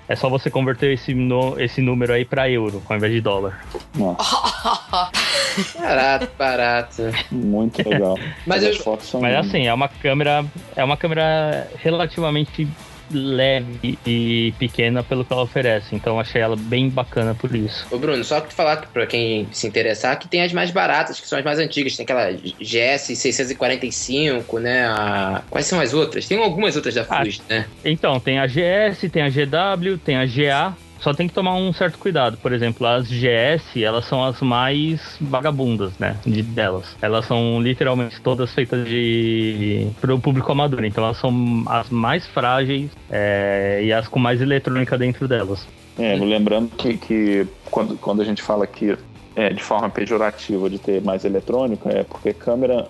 é 0.10 0.16
só 0.16 0.28
você 0.28 0.50
converter 0.50 0.92
esse, 0.92 1.14
no, 1.14 1.58
esse 1.62 1.82
número 1.82 2.12
aí 2.12 2.26
para 2.26 2.50
euro, 2.50 2.82
ao 2.90 2.98
invés 2.98 3.14
de 3.14 3.22
dólar. 3.22 3.64
Nossa, 3.96 5.12
Barato, 5.80 6.28
barato. 6.38 7.04
muito 7.32 7.78
legal. 7.88 8.18
Mas 8.46 8.64
as 8.64 8.76
eu- 8.76 8.84
fotos 8.84 9.08
são 9.08 9.22
Mas 9.22 9.36
assim, 9.36 9.68
é 9.68 9.74
uma 9.74 9.88
câmera, 9.88 10.44
é 10.76 10.84
uma 10.84 10.98
câmera 10.98 11.70
relativamente 11.78 12.68
leve 13.12 13.98
e 14.06 14.54
pequena 14.58 15.04
pelo 15.04 15.24
que 15.26 15.34
ela 15.34 15.44
oferece. 15.44 15.96
Então 15.96 16.20
achei 16.20 16.42
ela 16.42 16.56
bem 16.56 16.90
bacana 16.90 17.34
por 17.36 17.56
isso. 17.56 17.86
Ô 17.92 17.98
Bruno, 17.98 18.24
só 18.24 18.42
tu 18.42 18.54
falar 18.54 18.78
que 18.78 18.88
pra 18.88 19.06
quem 19.06 19.48
se 19.52 19.68
interessar, 19.68 20.18
que 20.18 20.28
tem 20.28 20.42
as 20.42 20.54
mais 20.54 20.72
baratas, 20.72 21.20
que 21.20 21.28
são 21.28 21.38
as 21.38 21.46
mais 21.46 21.60
antigas. 21.60 21.96
Tem 21.96 22.04
aquela 22.04 22.32
GS 22.32 23.18
645, 23.18 24.60
né? 24.60 24.88
A... 24.88 25.42
Quais 25.50 25.66
são 25.66 25.80
as 25.80 25.94
outras? 25.94 26.28
Tem 26.28 26.38
algumas 26.42 26.76
outras 26.76 26.96
da 26.96 27.06
Ah, 27.10 27.24
Fust, 27.24 27.42
né? 27.50 27.66
Então, 27.84 28.20
tem 28.20 28.40
a 28.40 28.48
GS, 28.48 29.10
tem 29.12 29.24
a 29.24 29.30
GW, 29.30 29.98
tem 30.04 30.16
a 30.18 30.26
GA. 30.26 30.74
Só 31.00 31.14
tem 31.14 31.28
que 31.28 31.34
tomar 31.34 31.56
um 31.56 31.72
certo 31.72 31.98
cuidado. 31.98 32.38
Por 32.38 32.52
exemplo, 32.52 32.86
as 32.86 33.08
GS, 33.08 33.78
elas 33.82 34.06
são 34.06 34.24
as 34.24 34.42
mais 34.42 35.18
vagabundas, 35.20 35.98
né? 35.98 36.18
De, 36.26 36.44
delas. 36.44 36.96
Elas 37.02 37.26
são 37.26 37.62
literalmente 37.62 38.20
todas 38.22 38.54
feitas 38.54 38.88
de. 38.88 39.88
para 40.02 40.14
o 40.14 40.20
público 40.20 40.52
amador. 40.52 40.84
Então 40.84 41.04
elas 41.04 41.18
são 41.18 41.64
as 41.68 41.90
mais 41.90 42.28
frágeis 42.28 42.92
é, 43.10 43.82
e 43.84 43.94
as 43.94 44.08
com 44.08 44.20
mais 44.20 44.42
eletrônica 44.42 44.98
dentro 44.98 45.28
delas. 45.28 45.68
É, 45.98 46.16
lembrando 46.16 46.70
que, 46.76 46.98
que 46.98 47.48
quando, 47.70 47.98
quando 47.98 48.22
a 48.22 48.26
gente 48.26 48.42
fala 48.42 48.66
que 48.66 48.98
é, 49.36 49.50
de 49.50 49.64
forma 49.64 49.90
pejorativa 49.90 50.70
de 50.70 50.78
ter 50.80 51.02
mais 51.02 51.24
eletrônica, 51.24 51.90
é 51.90 52.04
porque 52.04 52.34
câmera. 52.34 52.88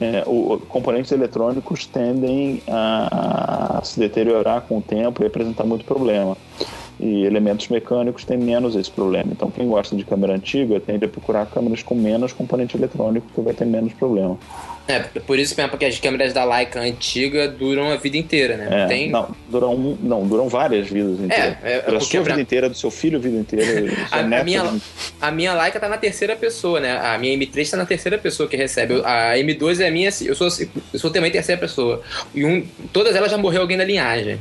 É, 0.00 0.24
o, 0.26 0.58
componentes 0.68 1.12
eletrônicos 1.12 1.86
tendem 1.86 2.62
a, 2.68 3.78
a 3.78 3.84
se 3.84 3.98
deteriorar 3.98 4.62
com 4.62 4.78
o 4.78 4.82
tempo 4.82 5.22
e 5.22 5.26
apresentar 5.26 5.64
muito 5.64 5.84
problema. 5.84 6.36
E 6.98 7.24
elementos 7.24 7.68
mecânicos 7.68 8.24
têm 8.24 8.38
menos 8.38 8.76
esse 8.76 8.90
problema. 8.90 9.32
Então, 9.32 9.50
quem 9.50 9.66
gosta 9.66 9.96
de 9.96 10.04
câmera 10.04 10.34
antiga 10.34 10.78
tende 10.78 11.04
a 11.04 11.08
procurar 11.08 11.46
câmeras 11.46 11.82
com 11.82 11.94
menos 11.94 12.32
componente 12.32 12.76
eletrônico, 12.76 13.26
que 13.34 13.40
vai 13.40 13.52
ter 13.52 13.64
menos 13.64 13.92
problema. 13.94 14.38
É, 14.86 14.98
por 14.98 15.38
isso 15.38 15.54
mesmo, 15.56 15.70
porque 15.70 15.86
as 15.86 15.98
câmeras 15.98 16.34
da 16.34 16.44
Leica 16.44 16.78
antiga 16.78 17.48
duram 17.48 17.90
a 17.90 17.96
vida 17.96 18.18
inteira, 18.18 18.56
né? 18.58 18.68
É, 18.82 18.86
tem... 18.86 19.10
não, 19.10 19.34
duram, 19.48 19.74
um- 19.74 19.96
não, 19.98 20.26
duram 20.28 20.46
várias 20.46 20.88
vidas 20.88 21.18
inteiras. 21.20 21.56
é, 21.62 21.76
é 21.76 21.78
Pela 21.80 21.98
porque 21.98 22.16
sua 22.16 22.22
pra- 22.22 22.34
vida 22.34 22.42
inteira, 22.42 22.68
do 22.68 22.76
seu 22.76 22.90
filho 22.90 23.16
a 23.16 23.20
vida 23.20 23.34
inteira. 23.38 23.90
A- 24.12 24.18
a 24.18 24.22
neto, 24.22 24.44
minha- 24.44 24.74
A 25.22 25.30
minha 25.30 25.54
Leica 25.54 25.80
tá 25.80 25.88
na 25.88 25.96
terceira 25.96 26.36
pessoa, 26.36 26.80
né? 26.80 26.98
A 26.98 27.16
minha 27.16 27.34
M3 27.34 27.70
tá 27.70 27.76
na 27.78 27.86
terceira 27.86 28.18
pessoa 28.18 28.46
que 28.46 28.56
recebe. 28.58 29.00
A 29.06 29.32
M2 29.38 29.80
é 29.80 29.88
a 29.88 29.90
minha, 29.90 30.10
eu 30.22 30.34
sou, 30.34 30.48
eu 30.92 30.98
sou 30.98 31.10
também 31.10 31.30
terceira 31.30 31.58
pessoa. 31.58 32.02
E 32.34 32.44
um, 32.44 32.66
todas 32.92 33.16
elas 33.16 33.30
já 33.30 33.38
morreu 33.38 33.62
alguém 33.62 33.78
da 33.78 33.84
linhagem. 33.84 34.38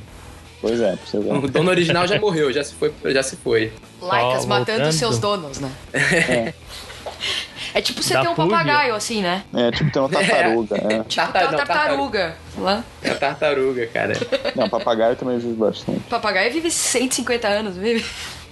Pois 0.60 0.80
é, 0.82 0.96
pra 0.98 1.06
você 1.06 1.20
ver. 1.20 1.34
O 1.34 1.48
dono 1.48 1.70
original 1.70 2.06
já 2.06 2.20
morreu, 2.20 2.52
já 2.52 2.64
se 2.66 2.74
foi. 2.74 2.92
Já 3.06 3.24
se 3.24 3.38
foi. 3.38 3.72
Laicas 4.02 4.46
matando 4.46 4.80
voltando. 4.80 4.92
seus 4.92 5.20
donos, 5.20 5.60
né? 5.62 5.72
É 5.94 6.54
tipo 7.82 8.04
você 8.04 8.14
ter 8.20 8.28
um 8.28 8.36
papagaio, 8.36 8.94
assim, 8.96 9.22
né? 9.22 9.44
É, 9.54 9.72
tipo, 9.72 9.92
tem 9.92 10.02
uma 10.02 10.10
tartaruga. 10.10 10.76
é. 10.78 11.04
Tipo 11.04 11.16
Tartar- 11.16 11.32
ter 11.32 11.46
uma 11.46 11.52
não, 11.52 11.58
tartaruga. 11.66 12.38
Lá. 12.58 12.84
É 13.02 13.10
a 13.12 13.16
tartaruga, 13.16 13.88
cara. 13.88 14.14
Não, 14.56 14.70
papagaio 14.70 15.16
também 15.16 15.38
vive 15.40 15.54
bastante. 15.56 16.00
Papagaio 16.10 16.52
vive 16.54 16.70
150 16.70 17.48
anos, 17.48 17.76
vive. 17.78 18.06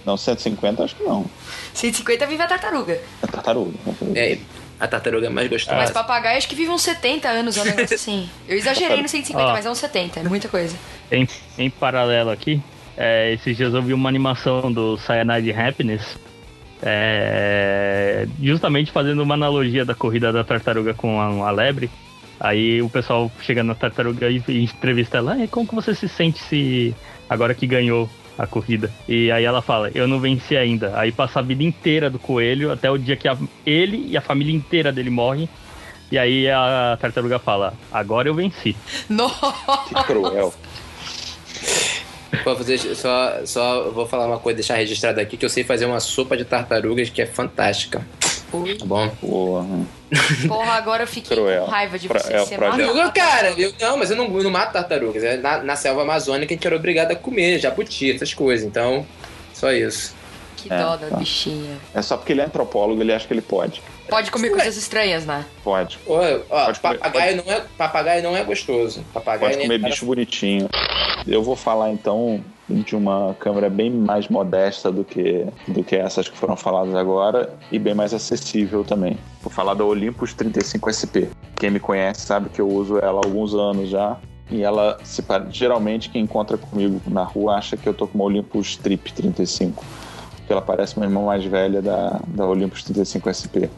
Não, 0.04 0.16
150 0.16 0.82
acho 0.82 0.96
que 0.96 1.04
não. 1.04 1.24
150 1.74 2.26
vive 2.26 2.42
a 2.42 2.46
tartaruga. 2.46 2.94
É 3.22 3.26
tartaruga. 3.26 3.72
tartaruga. 3.84 4.18
É, 4.18 4.38
a 4.80 4.88
tartaruga 4.88 5.26
é 5.28 5.30
mais 5.30 5.48
gostosa. 5.48 5.76
Mas 5.76 5.90
papagaio 5.92 6.36
acho 6.38 6.48
que 6.48 6.56
vive 6.56 6.70
uns 6.70 6.82
70 6.82 7.28
anos, 7.28 7.56
é 7.56 7.62
um 7.62 7.64
negócio 7.64 7.94
assim. 7.94 8.28
Eu 8.48 8.56
exagerei 8.56 9.00
no 9.00 9.08
150, 9.08 9.40
Ó. 9.48 9.52
mas 9.52 9.64
é 9.64 9.70
uns 9.70 9.78
70, 9.78 10.18
é 10.18 10.22
muita 10.24 10.48
coisa. 10.48 10.76
Em, 11.12 11.28
em 11.56 11.70
paralelo 11.70 12.30
aqui, 12.30 12.60
é, 12.96 13.32
esses 13.32 13.56
dias 13.56 13.72
eu 13.72 13.80
vi 13.80 13.94
uma 13.94 14.08
animação 14.08 14.72
do 14.72 14.96
Cyanide 14.98 15.52
Happiness, 15.52 16.02
é, 16.82 18.26
justamente 18.42 18.90
fazendo 18.92 19.22
uma 19.22 19.34
analogia 19.34 19.84
da 19.84 19.94
corrida 19.94 20.32
da 20.32 20.44
tartaruga 20.44 20.94
com 20.94 21.20
a, 21.20 21.48
a 21.48 21.50
lebre. 21.50 21.90
Aí 22.40 22.82
o 22.82 22.88
pessoal 22.88 23.30
chega 23.40 23.62
na 23.62 23.74
tartaruga 23.74 24.28
e, 24.28 24.42
e 24.48 24.64
entrevista 24.64 25.18
ela, 25.18 25.34
"Ah, 25.34 25.44
e 25.44 25.48
como 25.48 25.66
que 25.68 25.74
você 25.74 25.94
se 25.94 26.08
sente 26.08 26.40
se 26.40 26.94
agora 27.30 27.54
que 27.54 27.66
ganhou 27.66 28.08
a 28.36 28.46
corrida? 28.46 28.90
E 29.08 29.30
aí 29.30 29.44
ela 29.44 29.62
fala, 29.62 29.90
eu 29.94 30.08
não 30.08 30.18
venci 30.18 30.56
ainda. 30.56 30.92
Aí 30.98 31.12
passa 31.12 31.38
a 31.38 31.42
vida 31.42 31.62
inteira 31.62 32.10
do 32.10 32.18
coelho 32.18 32.72
até 32.72 32.90
o 32.90 32.98
dia 32.98 33.16
que 33.16 33.28
a- 33.28 33.38
ele 33.64 34.06
e 34.08 34.16
a 34.16 34.20
família 34.20 34.54
inteira 34.54 34.90
dele 34.90 35.10
morrem. 35.10 35.48
E 36.10 36.18
aí 36.18 36.50
a 36.50 36.98
tartaruga 37.00 37.38
fala, 37.38 37.74
agora 37.92 38.28
eu 38.28 38.34
venci. 38.34 38.76
Nossa! 39.08 39.84
Que 39.88 39.94
cruel. 40.04 40.52
Vou 42.44 42.56
fazer 42.56 42.78
só, 42.78 43.44
só 43.44 43.90
vou 43.90 44.06
falar 44.06 44.26
uma 44.26 44.38
coisa, 44.38 44.56
deixar 44.56 44.76
registrado 44.76 45.20
aqui, 45.20 45.36
que 45.36 45.44
eu 45.44 45.50
sei 45.50 45.64
fazer 45.64 45.84
uma 45.84 46.00
sopa 46.00 46.36
de 46.36 46.44
tartarugas 46.44 47.10
que 47.10 47.20
é 47.20 47.26
fantástica. 47.26 48.06
Ui. 48.52 48.74
Tá 48.76 48.84
bom? 48.84 49.08
Porra. 49.20 49.66
Porra, 50.48 50.72
agora 50.72 51.02
eu 51.04 51.06
fiquei 51.06 51.36
Cruel. 51.36 51.64
com 51.64 51.70
raiva 51.70 51.98
de 51.98 52.08
Pra- 52.08 52.20
você. 52.20 52.32
é 52.34 52.42
o 52.42 52.46
Você 52.46 52.56
projeto. 52.56 52.86
mata 52.94 53.00
Eu, 53.00 53.12
cara, 53.12 53.50
eu, 53.56 53.72
não, 53.80 53.96
mas 53.96 54.10
eu 54.10 54.16
não, 54.16 54.24
eu 54.36 54.42
não 54.44 54.50
mato 54.50 54.72
tartarugas. 54.72 55.22
É 55.24 55.36
na, 55.38 55.62
na 55.62 55.76
selva 55.76 56.02
amazônica 56.02 56.52
a 56.52 56.54
gente 56.56 56.66
era 56.66 56.76
obrigado 56.76 57.12
a 57.12 57.16
comer 57.16 57.58
jabuti, 57.58 58.12
essas 58.12 58.32
coisas. 58.34 58.66
Então, 58.66 59.06
só 59.54 59.72
isso. 59.72 60.14
Que 60.56 60.72
É, 60.72 60.78
dó 60.78 60.96
da 60.96 61.08
tá. 61.08 61.16
bichinha. 61.16 61.78
É 61.94 62.02
só 62.02 62.16
porque 62.16 62.32
ele 62.32 62.40
é 62.42 62.44
antropólogo, 62.44 63.00
ele 63.00 63.12
acha 63.12 63.26
que 63.26 63.32
ele 63.32 63.40
pode. 63.42 63.82
Pode 64.08 64.30
comer 64.30 64.50
coisas 64.50 64.76
estranhas, 64.76 65.24
né? 65.24 65.44
Pode. 65.64 65.98
Ó, 66.06 66.18
ó, 66.50 66.64
Pode 66.66 66.80
comer- 66.80 66.98
papagaio, 66.98 67.36
Não 67.36 67.52
é, 67.52 67.60
papagaio 67.78 68.22
não 68.22 68.36
é 68.36 68.44
gostoso. 68.44 69.04
Papagaio 69.12 69.40
Pode 69.52 69.56
nem 69.58 69.66
comer 69.66 69.86
é 69.86 69.90
bicho 69.90 70.04
bonitinho. 70.06 70.68
Eu 71.26 71.42
vou 71.42 71.56
falar 71.56 71.90
então 71.90 72.42
de 72.68 72.96
uma 72.96 73.34
câmera 73.38 73.68
bem 73.68 73.90
mais 73.90 74.28
modesta 74.28 74.90
do 74.90 75.04
que, 75.04 75.46
do 75.68 75.84
que 75.84 75.96
essas 75.96 76.28
que 76.28 76.36
foram 76.36 76.56
faladas 76.56 76.94
agora 76.94 77.54
e 77.70 77.78
bem 77.78 77.94
mais 77.94 78.14
acessível 78.14 78.82
também. 78.84 79.18
Vou 79.42 79.52
falar 79.52 79.74
da 79.74 79.84
Olympus 79.84 80.32
35 80.34 80.90
SP. 80.92 81.28
Quem 81.56 81.70
me 81.70 81.80
conhece 81.80 82.22
sabe 82.22 82.48
que 82.48 82.60
eu 82.60 82.68
uso 82.68 82.98
ela 82.98 83.20
há 83.20 83.26
alguns 83.26 83.54
anos 83.54 83.88
já. 83.88 84.16
E 84.50 84.62
ela, 84.62 84.98
se 85.02 85.24
geralmente, 85.50 86.10
quem 86.10 86.22
encontra 86.22 86.58
comigo 86.58 87.00
na 87.06 87.22
rua 87.22 87.54
acha 87.56 87.76
que 87.76 87.88
eu 87.88 87.94
tô 87.94 88.06
com 88.06 88.18
uma 88.18 88.24
Olympus 88.24 88.76
Trip 88.76 89.12
35. 89.12 89.82
Porque 90.42 90.52
ela 90.52 90.62
parece 90.62 90.96
uma 90.96 91.06
irmã 91.06 91.22
mais 91.22 91.44
velha 91.44 91.80
da, 91.80 92.20
da 92.28 92.46
Olympus 92.46 92.82
35 92.84 93.32
SP. 93.32 93.70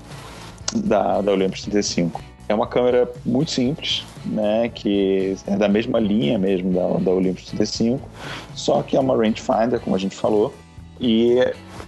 Da, 0.75 1.21
da 1.21 1.31
Olympus 1.31 1.63
35. 1.63 2.21
É 2.49 2.55
uma 2.55 2.67
câmera 2.67 3.11
muito 3.25 3.51
simples, 3.51 4.05
né, 4.27 4.69
que 4.69 5.35
é 5.47 5.57
da 5.57 5.69
mesma 5.69 5.99
linha 5.99 6.39
mesmo 6.39 6.73
da, 6.73 6.99
da 6.99 7.11
Olympus 7.11 7.47
35, 7.47 8.07
só 8.55 8.83
que 8.83 8.97
é 8.97 9.01
uma 9.01 9.17
rangefinder, 9.17 9.81
como 9.81 9.97
a 9.97 9.99
gente 9.99 10.15
falou, 10.15 10.53
e 11.01 11.39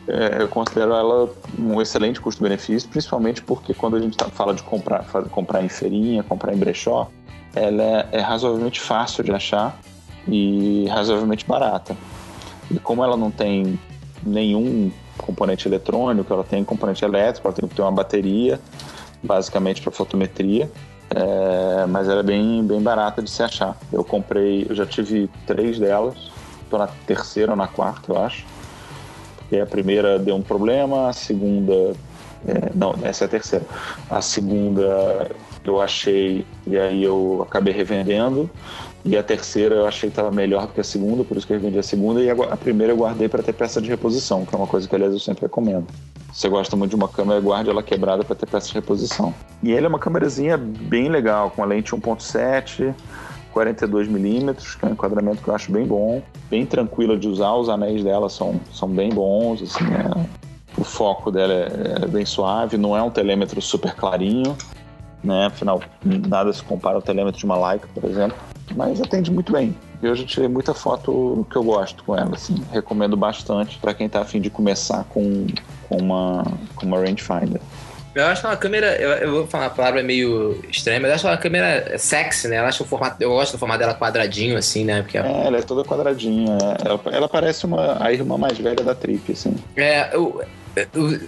é, 0.08 0.36
eu 0.40 0.48
considero 0.48 0.92
ela 0.94 1.28
um 1.58 1.80
excelente 1.80 2.20
custo-benefício, 2.20 2.88
principalmente 2.88 3.42
porque 3.42 3.74
quando 3.74 3.96
a 3.96 4.00
gente 4.00 4.16
tá- 4.16 4.28
fala 4.30 4.54
de 4.54 4.62
comprar, 4.62 5.04
comprar 5.30 5.62
em 5.62 5.68
feirinha, 5.68 6.22
comprar 6.22 6.54
em 6.54 6.56
brechó, 6.56 7.10
ela 7.54 7.82
é, 7.82 8.08
é 8.12 8.20
razoavelmente 8.20 8.80
fácil 8.80 9.24
de 9.24 9.32
achar 9.32 9.78
e 10.26 10.86
razoavelmente 10.88 11.46
barata. 11.46 11.96
E 12.70 12.78
como 12.78 13.04
ela 13.04 13.16
não 13.16 13.30
tem 13.30 13.78
nenhum 14.26 14.90
componente 15.18 15.66
eletrônico, 15.68 16.32
ela 16.32 16.44
tem 16.44 16.64
componente 16.64 17.04
elétrico, 17.04 17.46
ela 17.46 17.56
tem 17.56 17.68
que 17.68 17.74
ter 17.74 17.82
uma 17.82 17.92
bateria, 17.92 18.60
basicamente 19.22 19.80
para 19.80 19.90
fotometria, 19.90 20.70
é, 21.10 21.86
mas 21.86 22.08
ela 22.08 22.20
é 22.20 22.22
bem, 22.22 22.64
bem 22.64 22.80
barata 22.80 23.22
de 23.22 23.30
se 23.30 23.42
achar. 23.42 23.76
Eu 23.92 24.04
comprei, 24.04 24.66
eu 24.68 24.74
já 24.74 24.84
tive 24.84 25.30
três 25.46 25.78
delas, 25.78 26.16
estou 26.62 26.78
na 26.78 26.88
terceira 27.06 27.52
ou 27.52 27.56
na 27.56 27.68
quarta, 27.68 28.12
eu 28.12 28.18
acho. 28.18 28.44
Porque 29.38 29.58
a 29.58 29.66
primeira 29.66 30.18
deu 30.18 30.34
um 30.34 30.42
problema, 30.42 31.08
a 31.08 31.12
segunda. 31.12 31.72
é, 32.46 32.70
não, 32.74 32.94
essa 33.02 33.24
é 33.24 33.26
a 33.26 33.28
terceira. 33.28 33.64
A 34.10 34.20
segunda 34.20 35.30
eu 35.64 35.80
achei 35.80 36.44
e 36.66 36.76
aí 36.76 37.02
eu 37.02 37.44
acabei 37.46 37.72
revendendo. 37.72 38.50
E 39.07 39.16
a 39.16 39.22
terceira 39.22 39.76
eu 39.76 39.86
achei 39.86 40.11
que 40.11 40.14
estava 40.14 40.32
melhor 40.32 40.66
do 40.66 40.72
que 40.72 40.80
a 40.80 40.84
segunda, 40.84 41.22
por 41.22 41.36
isso 41.36 41.46
que 41.46 41.52
eu 41.52 41.59
revendi 41.59 41.78
a 41.78 41.82
segunda. 41.82 42.20
E 42.20 42.28
a, 42.28 42.34
a 42.34 42.57
primeira 42.57 42.92
eu 42.92 42.96
guardei 42.96 43.28
para 43.28 43.40
ter 43.40 43.52
peça 43.52 43.80
de 43.80 43.88
reposição, 43.88 44.44
que 44.44 44.52
é 44.52 44.59
uma 44.59 44.66
coisa 44.66 44.88
que, 44.88 44.94
aliás, 44.96 45.12
eu 45.12 45.20
sempre 45.20 45.42
recomendo. 45.42 45.86
Se 46.32 46.40
você 46.40 46.48
gosta 46.48 46.74
muito 46.74 46.90
de 46.90 46.96
uma 46.96 47.09
câmera, 47.09 47.40
guarde 47.40 47.70
ela 47.70 47.84
quebrada 47.84 48.24
para 48.24 48.34
ter 48.34 48.46
peça 48.46 48.66
de 48.66 48.74
reposição. 48.74 49.32
E 49.62 49.70
ele 49.70 49.86
é 49.86 49.88
uma 49.88 50.00
câmerazinha 50.00 50.59
bem 50.59 51.09
legal, 51.09 51.50
com 51.50 51.62
a 51.62 51.66
lente 51.66 51.92
1.7, 51.92 52.92
42mm, 53.54 54.76
que 54.78 54.84
é 54.84 54.88
um 54.88 54.92
enquadramento 54.92 55.40
que 55.40 55.48
eu 55.48 55.54
acho 55.54 55.70
bem 55.70 55.86
bom, 55.86 56.20
bem 56.50 56.66
tranquila 56.66 57.16
de 57.16 57.28
usar, 57.28 57.54
os 57.54 57.68
anéis 57.68 58.02
dela 58.02 58.28
são, 58.28 58.61
são 58.72 58.88
bem 58.88 59.11
bons, 59.11 59.62
assim, 59.62 59.84
é- 59.84 60.46
o 60.78 60.84
foco 60.84 61.30
dela 61.30 61.54
é, 61.54 62.02
é 62.02 62.07
bem 62.07 62.26
suave, 62.26 62.76
não 62.76 62.94
é 62.94 63.02
um 63.02 63.09
telêmetro 63.09 63.62
super 63.62 63.94
clarinho, 63.94 64.54
né? 65.26 65.46
Afinal, 65.46 65.82
nada 66.04 66.52
se 66.52 66.62
compara 66.62 66.96
ao 66.96 67.02
telêmetro 67.02 67.38
de 67.38 67.44
uma 67.44 67.68
Leica, 67.68 67.88
por 67.92 68.04
exemplo, 68.04 68.36
mas 68.74 69.00
atende 69.00 69.30
muito 69.30 69.52
bem. 69.52 69.76
E 70.02 70.06
eu 70.06 70.14
já 70.14 70.24
tirei 70.24 70.48
muita 70.48 70.74
foto 70.74 71.46
que 71.50 71.56
eu 71.56 71.62
gosto 71.62 72.04
com 72.04 72.16
ela, 72.16 72.34
assim. 72.34 72.62
Recomendo 72.72 73.16
bastante 73.16 73.78
para 73.78 73.94
quem 73.94 74.08
tá 74.08 74.20
afim 74.20 74.40
de 74.40 74.50
começar 74.50 75.04
com, 75.04 75.46
com 75.88 75.96
uma, 75.96 76.44
com 76.74 76.86
uma 76.86 76.98
rangefinder. 76.98 77.60
Eu 78.14 78.24
acho 78.26 78.46
uma 78.46 78.56
câmera, 78.56 78.96
eu, 78.96 79.10
eu, 79.10 79.30
vou 79.30 79.46
falar 79.46 79.64
uma 79.64 79.70
palavra 79.70 80.02
meio 80.02 80.64
estranha, 80.70 80.98
mas 80.98 81.10
eu 81.10 81.14
acho 81.16 81.26
uma 81.26 81.36
câmera 81.36 81.98
sexy, 81.98 82.48
né? 82.48 82.60
Eu 82.60 82.64
acho 82.64 82.82
o 82.82 82.86
formato, 82.86 83.22
eu 83.22 83.28
gosto 83.28 83.52
do 83.52 83.58
formato 83.58 83.80
dela 83.80 83.94
quadradinho, 83.94 84.56
assim, 84.56 84.86
né? 84.86 85.02
Porque 85.02 85.18
é, 85.18 85.20
ela 85.20 85.58
é 85.58 85.60
toda 85.60 85.86
quadradinha. 85.86 86.56
Ela, 86.82 87.00
ela 87.12 87.28
parece 87.28 87.66
uma, 87.66 88.02
a 88.02 88.10
irmã 88.10 88.38
mais 88.38 88.56
velha 88.56 88.82
da 88.82 88.94
Trip, 88.94 89.32
assim. 89.32 89.54
É, 89.76 90.14
eu, 90.14 90.42
eu, 90.74 91.20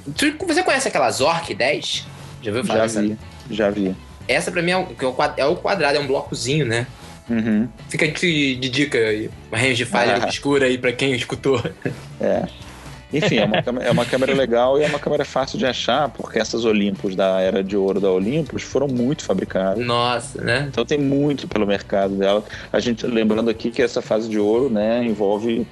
você 0.47 0.63
conhece 0.63 0.89
aquela 0.89 1.11
Zork 1.11 1.55
10? 1.55 2.07
Já 2.41 2.53
viu 2.53 2.65
falar? 2.65 2.89
Já 2.89 3.03
vi, 3.03 3.19
já 3.51 3.71
vi. 3.71 3.95
Essa 4.27 4.51
pra 4.51 4.63
mim 4.63 4.73
é 4.73 4.77
o, 4.77 4.89
é 5.37 5.45
o 5.47 5.57
quadrado, 5.57 5.97
é 5.97 6.01
um 6.01 6.07
blocozinho, 6.07 6.67
né? 6.67 6.87
Uhum. 7.31 7.69
Fica 7.89 8.09
de, 8.09 8.57
de 8.57 8.69
dica 8.69 8.99
aí, 8.99 9.31
uma 9.51 9.59
range 9.59 9.77
de 9.77 9.85
falha 9.85 10.17
ah. 10.17 10.25
obscura 10.25 10.67
aí 10.67 10.79
pra 10.79 10.93
quem 10.93 11.13
escutou. 11.15 11.63
É. 12.21 12.49
Enfim, 13.13 13.37
é 13.39 13.45
uma, 13.45 13.83
é 13.83 13.91
uma 13.91 14.05
câmera 14.05 14.35
legal 14.35 14.79
e 14.79 14.83
é 14.83 14.87
uma 14.87 14.99
câmera 14.99 15.25
fácil 15.25 15.59
de 15.59 15.65
achar, 15.65 16.11
porque 16.11 16.39
essas 16.39 16.65
Olympus 16.65 17.15
da 17.15 17.41
era 17.41 17.65
de 17.65 17.77
ouro 17.77 18.01
da 18.01 18.11
Olympus 18.11 18.63
foram 18.63 18.87
muito 18.87 19.25
fabricadas. 19.25 19.85
Nossa, 19.85 20.43
né? 20.43 20.67
Então 20.69 20.85
tem 20.85 20.99
muito 20.99 21.49
pelo 21.49 21.67
mercado 21.67 22.17
dela. 22.17 22.45
A 22.73 22.81
gente, 22.81 23.07
lembrando 23.07 23.49
aqui 23.49 23.71
que 23.71 23.81
essa 23.81 24.03
fase 24.03 24.29
de 24.29 24.39
ouro, 24.39 24.69
né, 24.69 25.03
envolve 25.03 25.67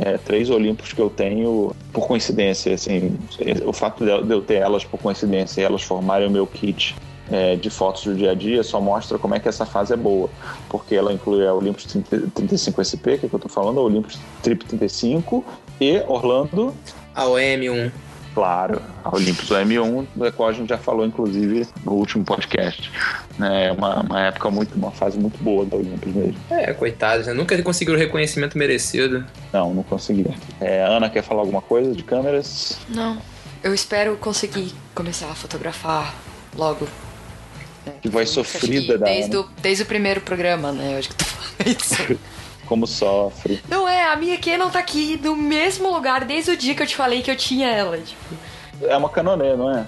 é, 0.00 0.18
três 0.18 0.50
Olympus 0.50 0.92
que 0.92 1.00
eu 1.00 1.10
tenho 1.10 1.76
por 1.92 2.08
coincidência, 2.08 2.74
assim, 2.74 3.16
o 3.64 3.72
fato 3.72 4.04
de 4.04 4.32
eu 4.32 4.42
ter 4.42 4.54
elas 4.54 4.84
por 4.84 4.98
coincidência 4.98 5.60
e 5.60 5.64
elas 5.64 5.82
formarem 5.82 6.26
o 6.26 6.30
meu 6.30 6.46
kit 6.46 6.96
é, 7.30 7.56
de 7.56 7.70
fotos 7.70 8.04
do 8.04 8.14
dia 8.14 8.32
a 8.32 8.34
dia 8.34 8.62
só 8.62 8.80
mostra 8.80 9.18
como 9.18 9.34
é 9.34 9.40
que 9.40 9.48
essa 9.48 9.64
fase 9.64 9.92
é 9.92 9.96
boa, 9.96 10.28
porque 10.68 10.94
ela 10.94 11.12
inclui 11.12 11.46
a 11.46 11.54
Olympus 11.54 11.84
35 11.84 12.84
SP, 12.84 13.18
que 13.18 13.26
é 13.26 13.28
que 13.28 13.34
eu 13.34 13.38
tô 13.38 13.48
falando, 13.48 13.80
a 13.80 13.82
Olympus 13.82 14.18
Trip 14.42 14.64
35 14.64 15.44
e 15.80 16.02
Orlando. 16.06 16.74
A 17.14 17.24
OM1. 17.24 17.90
Claro, 18.34 18.80
a 19.02 19.14
Olympus 19.14 19.50
OM1, 19.50 20.06
da 20.14 20.30
qual 20.30 20.48
a 20.48 20.52
gente 20.52 20.68
já 20.68 20.78
falou, 20.78 21.04
inclusive, 21.04 21.66
no 21.84 21.92
último 21.92 22.24
podcast. 22.24 22.90
É 23.40 23.72
uma, 23.72 24.02
uma 24.02 24.20
época 24.20 24.50
muito, 24.50 24.74
uma 24.76 24.92
fase 24.92 25.18
muito 25.18 25.42
boa 25.42 25.64
da 25.66 25.76
Olympus 25.76 26.14
mesmo. 26.14 26.36
É, 26.48 26.72
coitado, 26.72 27.24
né? 27.24 27.32
nunca 27.32 27.60
conseguiu 27.62 27.94
o 27.94 27.98
reconhecimento 27.98 28.56
merecido. 28.56 29.24
Não, 29.52 29.74
não 29.74 29.82
consegui. 29.82 30.26
É, 30.60 30.84
Ana, 30.84 31.10
quer 31.10 31.22
falar 31.22 31.40
alguma 31.40 31.60
coisa 31.60 31.92
de 31.92 32.04
câmeras? 32.04 32.78
Não. 32.88 33.18
Eu 33.64 33.74
espero 33.74 34.16
conseguir 34.16 34.72
começar 34.94 35.28
a 35.30 35.34
fotografar 35.34 36.14
logo. 36.56 36.86
Que 38.02 38.08
vai 38.08 38.26
sofrida 38.26 38.98
da 38.98 39.06
desde. 39.06 39.36
O, 39.36 39.48
desde 39.60 39.82
o 39.82 39.86
primeiro 39.86 40.20
programa, 40.20 40.72
né? 40.72 40.94
Eu 40.94 40.98
acho 40.98 41.08
que 41.08 41.24
falando 41.24 41.76
isso. 41.78 42.18
como 42.66 42.86
sofre. 42.86 43.60
Não 43.68 43.88
é, 43.88 44.04
a 44.04 44.16
minha 44.16 44.38
Canon 44.38 44.70
tá 44.70 44.78
aqui 44.78 45.18
no 45.20 45.34
mesmo 45.34 45.92
lugar 45.92 46.24
desde 46.24 46.52
o 46.52 46.56
dia 46.56 46.72
que 46.72 46.82
eu 46.82 46.86
te 46.86 46.94
falei 46.94 47.20
que 47.20 47.30
eu 47.30 47.36
tinha 47.36 47.68
ela. 47.68 47.98
Tipo. 47.98 48.34
É 48.82 48.96
uma 48.96 49.08
Canonê, 49.08 49.56
não 49.56 49.76
é? 49.76 49.84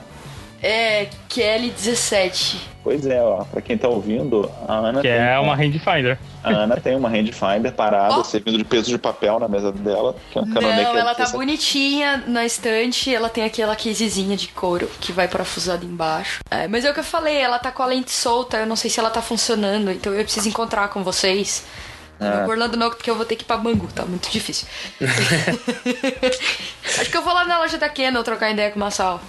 É, 0.63 1.09
QL17. 1.29 2.57
Pois 2.85 3.07
é, 3.07 3.21
ó, 3.23 3.45
pra 3.45 3.61
quem 3.61 3.77
tá 3.77 3.89
ouvindo, 3.89 4.51
a 4.67 4.75
Ana 4.75 5.01
que 5.01 5.09
tem 5.09 5.17
é 5.17 5.39
uma 5.39 5.55
rangefinder. 5.55 6.19
A 6.43 6.51
Ana 6.51 6.77
tem 6.77 6.97
uma 6.97 7.09
rangefinder 7.09 7.73
parada, 7.73 8.19
oh. 8.19 8.25
servindo 8.25 8.59
de 8.59 8.65
peso 8.65 8.91
de 8.91 8.99
papel 8.99 9.39
na 9.39 9.49
mesa 9.49 9.73
dela. 9.73 10.17
Que 10.31 10.39
é 10.39 10.41
uma 10.41 10.61
Não, 10.61 10.97
ela 10.97 11.15
tá 11.15 11.29
bonitinha 11.29 12.25
na 12.27 12.45
estante, 12.45 13.15
ela 13.15 13.29
tem 13.29 13.45
aquela 13.45 13.77
casezinha 13.77 14.37
de 14.37 14.49
couro 14.49 14.91
que 15.01 15.13
vai 15.13 15.29
parafusado 15.29 15.85
embaixo. 15.85 16.41
É, 16.51 16.67
mas 16.69 16.85
é 16.85 16.91
o 16.91 16.95
que 16.95 17.01
eu 17.01 17.05
falei, 17.05 17.37
ela 17.37 17.59
tá 17.59 17.71
com 17.71 17.83
a 17.83 17.87
lente 17.87 18.11
solta, 18.11 18.59
eu 18.59 18.67
não 18.67 18.77
sei 18.77 18.91
se 18.91 18.99
ela 18.99 19.11
tá 19.11 19.23
funcionando, 19.23 19.91
então 19.91 20.13
eu 20.13 20.25
preciso 20.25 20.49
encontrar 20.49 20.89
com 20.89 21.03
vocês 21.03 21.65
ah. 22.23 22.47
Orlando 22.49 22.77
não, 22.77 22.89
porque 22.89 23.11
eu 23.11 23.17
vou 23.17 23.25
ter 23.25 23.35
que 23.35 23.43
ir 23.43 23.47
pra 23.47 23.57
Bangu, 23.57 23.89
tá 23.89 24.05
muito 24.05 24.31
difícil. 24.31 24.69
Acho 27.01 27.11
que 27.11 27.17
eu 27.17 27.23
vou 27.23 27.35
lá 27.35 27.45
na 27.45 27.59
loja 27.59 27.79
da 27.79 27.89
Canon 27.89 28.23
trocar 28.23 28.51
ideia 28.51 28.71
com 28.71 28.77
o 28.77 28.81
Massal. 28.81 29.21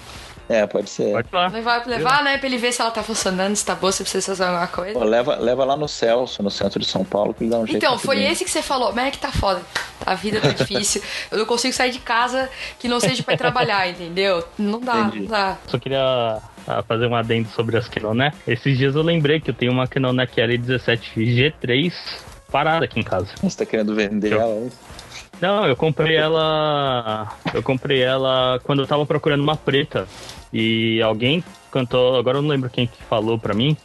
É, 0.49 0.65
pode 0.67 0.89
ser. 0.89 1.11
Pode 1.11 1.27
lá. 1.31 1.47
Levar, 1.47 1.85
levar 1.85 2.23
né, 2.23 2.37
pra 2.37 2.47
ele 2.47 2.57
ver 2.57 2.71
se 2.71 2.81
ela 2.81 2.91
tá 2.91 3.01
funcionando, 3.01 3.55
se 3.55 3.65
tá 3.65 3.75
boa, 3.75 3.91
se 3.91 4.03
precisa 4.03 4.27
fazer 4.27 4.43
alguma 4.43 4.67
coisa. 4.67 4.99
Pô, 4.99 5.05
leva, 5.05 5.35
leva 5.35 5.63
lá 5.63 5.77
no 5.77 5.87
Celso, 5.87 6.43
no 6.43 6.51
centro 6.51 6.79
de 6.79 6.85
São 6.85 7.03
Paulo, 7.05 7.33
que 7.33 7.43
ele 7.43 7.49
dá 7.49 7.57
um 7.57 7.65
jeito. 7.65 7.77
Então, 7.77 7.97
foi 7.97 8.23
esse 8.23 8.43
que 8.43 8.51
você 8.51 8.61
falou. 8.61 8.91
Mas 8.93 9.07
é 9.07 9.11
que 9.11 9.17
tá 9.17 9.31
foda. 9.31 9.61
A 10.05 10.15
vida 10.15 10.41
tá 10.41 10.49
difícil. 10.49 11.01
eu 11.31 11.37
não 11.37 11.45
consigo 11.45 11.73
sair 11.73 11.91
de 11.91 11.99
casa 11.99 12.49
que 12.77 12.87
não 12.87 12.99
seja 12.99 13.23
pra 13.23 13.35
ir 13.35 13.37
trabalhar, 13.37 13.89
entendeu? 13.89 14.43
Não 14.57 14.79
dá, 14.79 14.99
Entendi. 14.99 15.19
não 15.21 15.27
dá. 15.27 15.57
Só 15.67 15.79
queria 15.79 16.39
ah, 16.67 16.83
fazer 16.87 17.07
um 17.07 17.15
adendo 17.15 17.49
sobre 17.49 17.77
as 17.77 17.89
né? 18.15 18.33
Esses 18.47 18.77
dias 18.77 18.95
eu 18.95 19.01
lembrei 19.01 19.39
que 19.39 19.49
eu 19.49 19.53
tenho 19.53 19.71
uma 19.71 19.87
Canon 19.87 20.13
QL17 20.13 20.99
G3 21.15 21.93
parada 22.51 22.85
aqui 22.85 22.99
em 22.99 23.03
casa. 23.03 23.27
Você 23.41 23.57
tá 23.57 23.65
querendo 23.65 23.95
vender 23.95 24.33
eu... 24.33 24.41
ela? 24.41 24.69
Não, 25.41 25.67
eu 25.67 25.75
comprei 25.75 26.15
ela. 26.15 27.35
Eu 27.53 27.61
comprei 27.61 28.01
ela 28.01 28.61
quando 28.63 28.81
eu 28.81 28.87
tava 28.87 29.05
procurando 29.05 29.41
uma 29.41 29.57
preta. 29.57 30.07
E 30.53 31.01
alguém 31.01 31.43
cantou, 31.71 32.15
agora 32.15 32.37
eu 32.37 32.41
não 32.43 32.49
lembro 32.49 32.69
quem 32.69 32.85
que 32.85 33.01
falou 33.03 33.39
pra 33.39 33.55
mim, 33.55 33.75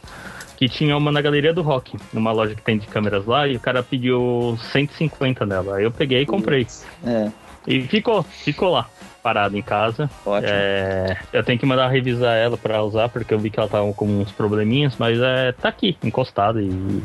que 0.55 0.69
tinha 0.69 0.95
uma 0.95 1.11
na 1.11 1.19
Galeria 1.19 1.53
do 1.53 1.63
Rock, 1.63 1.97
numa 2.13 2.31
loja 2.31 2.53
que 2.53 2.61
tem 2.61 2.77
de 2.77 2.85
câmeras 2.85 3.25
lá, 3.25 3.47
e 3.47 3.55
o 3.55 3.59
cara 3.59 3.81
pediu 3.81 4.57
150 4.71 5.45
nela. 5.45 5.77
Aí 5.77 5.83
eu 5.83 5.91
peguei 5.91 6.21
e 6.21 6.25
comprei. 6.25 6.67
É. 7.03 7.31
E 7.65 7.81
ficou, 7.81 8.21
ficou 8.23 8.69
lá, 8.69 8.87
parado 9.23 9.57
em 9.57 9.61
casa. 9.61 10.09
Ótimo. 10.25 10.51
É, 10.51 11.17
eu 11.33 11.43
tenho 11.43 11.57
que 11.57 11.65
mandar 11.65 11.87
revisar 11.87 12.37
ela 12.37 12.57
pra 12.57 12.83
usar, 12.83 13.09
porque 13.09 13.33
eu 13.33 13.39
vi 13.39 13.49
que 13.49 13.59
ela 13.59 13.69
tava 13.69 13.91
com 13.93 14.05
uns 14.05 14.31
probleminhas, 14.31 14.95
mas 14.97 15.19
é, 15.19 15.51
tá 15.53 15.69
aqui, 15.69 15.97
encostada 16.03 16.61
e 16.61 17.01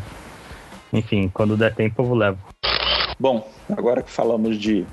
enfim, 0.92 1.28
quando 1.32 1.56
der 1.56 1.74
tempo 1.74 2.02
eu 2.02 2.14
levo. 2.14 2.38
Bom, 3.18 3.48
agora 3.76 4.02
que 4.02 4.10
falamos 4.10 4.58
de 4.58 4.84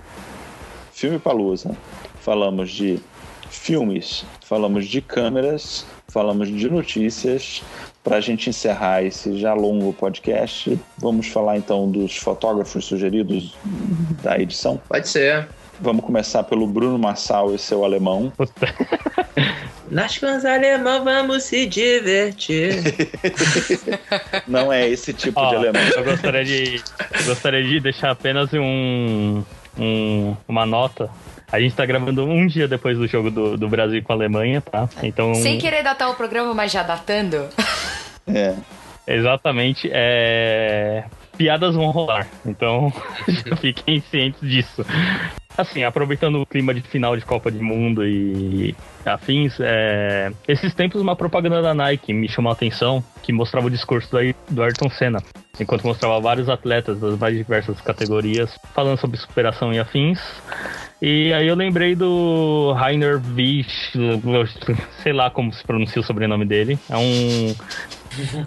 filme 0.91 1.19
Palusa, 1.19 1.75
falamos 2.19 2.71
de 2.71 2.99
filmes, 3.51 4.25
falamos 4.43 4.87
de 4.87 5.01
câmeras, 5.01 5.85
falamos 6.07 6.47
de 6.47 6.69
notícias. 6.69 7.61
Para 8.03 8.17
a 8.17 8.21
gente 8.21 8.49
encerrar 8.49 9.03
esse 9.03 9.37
já 9.37 9.53
longo 9.53 9.93
podcast, 9.93 10.79
vamos 10.97 11.27
falar 11.27 11.57
então 11.57 11.91
dos 11.91 12.17
fotógrafos 12.17 12.85
sugeridos 12.85 13.55
da 14.23 14.39
edição? 14.39 14.81
Pode 14.89 15.07
ser. 15.07 15.47
Vamos 15.79 16.03
começar 16.03 16.43
pelo 16.43 16.65
Bruno 16.65 16.97
Massal 16.97 17.53
e 17.53 17.59
seu 17.59 17.85
alemão. 17.85 18.33
Nós 19.91 20.17
com 20.17 20.37
os 20.37 20.45
alemão 20.45 21.03
vamos 21.03 21.43
se 21.43 21.65
divertir. 21.65 22.75
Não 24.47 24.71
é 24.71 24.87
esse 24.87 25.13
tipo 25.13 25.39
Ó, 25.39 25.49
de 25.49 25.55
alemão. 25.57 25.81
Eu 25.95 26.03
gostaria 26.03 26.45
de, 26.45 26.81
eu 27.19 27.25
gostaria 27.25 27.63
de 27.63 27.79
deixar 27.81 28.11
apenas 28.11 28.51
um, 28.53 29.43
um, 29.77 30.35
uma 30.47 30.65
nota 30.65 31.09
a 31.51 31.59
gente 31.59 31.75
tá 31.75 31.85
gravando 31.85 32.23
um 32.23 32.47
dia 32.47 32.67
depois 32.67 32.97
do 32.97 33.07
jogo 33.07 33.29
do, 33.29 33.57
do 33.57 33.67
Brasil 33.67 34.01
com 34.03 34.13
a 34.13 34.15
Alemanha, 34.15 34.61
tá? 34.61 34.87
Então. 35.03 35.35
Sem 35.35 35.57
querer 35.57 35.83
datar 35.83 36.09
o 36.09 36.15
programa, 36.15 36.53
mas 36.53 36.71
já 36.71 36.81
datando. 36.83 37.47
É. 38.27 38.55
Exatamente. 39.05 39.89
É... 39.91 41.03
Piadas 41.41 41.73
vão 41.73 41.89
rolar. 41.89 42.27
Então, 42.45 42.93
fiquem 43.59 43.99
cientes 43.99 44.47
disso. 44.47 44.85
Assim, 45.57 45.83
aproveitando 45.83 46.39
o 46.39 46.45
clima 46.45 46.71
de 46.71 46.81
final 46.81 47.17
de 47.17 47.25
Copa 47.25 47.49
do 47.49 47.63
Mundo 47.63 48.05
e 48.05 48.75
afins, 49.03 49.59
é... 49.59 50.31
esses 50.47 50.71
tempos 50.75 51.01
uma 51.01 51.15
propaganda 51.15 51.59
da 51.59 51.73
Nike 51.73 52.13
me 52.13 52.29
chamou 52.29 52.51
a 52.51 52.53
atenção, 52.53 53.03
que 53.23 53.33
mostrava 53.33 53.65
o 53.65 53.71
discurso 53.71 54.07
do 54.51 54.61
Ayrton 54.61 54.87
Senna, 54.91 55.17
enquanto 55.59 55.87
mostrava 55.87 56.19
vários 56.19 56.47
atletas 56.47 56.99
das 56.99 57.17
mais 57.17 57.35
diversas 57.35 57.81
categorias 57.81 58.55
falando 58.75 58.99
sobre 58.99 59.17
superação 59.17 59.73
e 59.73 59.79
afins. 59.79 60.19
E 61.01 61.33
aí 61.33 61.47
eu 61.47 61.55
lembrei 61.55 61.95
do 61.95 62.71
Rainer 62.73 63.19
Wisch, 63.35 63.93
sei 65.01 65.11
lá 65.11 65.31
como 65.31 65.51
se 65.51 65.63
pronuncia 65.63 65.99
o 66.01 66.05
sobrenome 66.05 66.45
dele. 66.45 66.77
É 66.87 66.97
um 66.97 67.55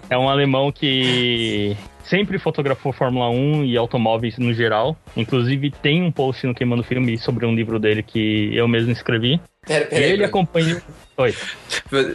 é 0.09 0.17
um 0.17 0.29
alemão 0.29 0.71
que 0.71 1.75
sempre 2.09 2.39
fotografou 2.39 2.91
Fórmula 2.91 3.29
1 3.29 3.65
e 3.65 3.77
automóveis 3.77 4.37
no 4.37 4.53
geral. 4.53 4.97
Inclusive, 5.15 5.71
tem 5.71 6.03
um 6.03 6.11
post 6.11 6.45
no 6.45 6.53
Queimando 6.53 6.83
Filme 6.83 7.17
sobre 7.17 7.45
um 7.45 7.53
livro 7.53 7.79
dele 7.79 8.03
que 8.03 8.55
eu 8.55 8.67
mesmo 8.67 8.91
escrevi. 8.91 9.39
Pera, 9.65 9.85
pera, 9.85 10.05
ele 10.05 10.23
acompanha. 10.23 10.81
Oi. 11.17 11.33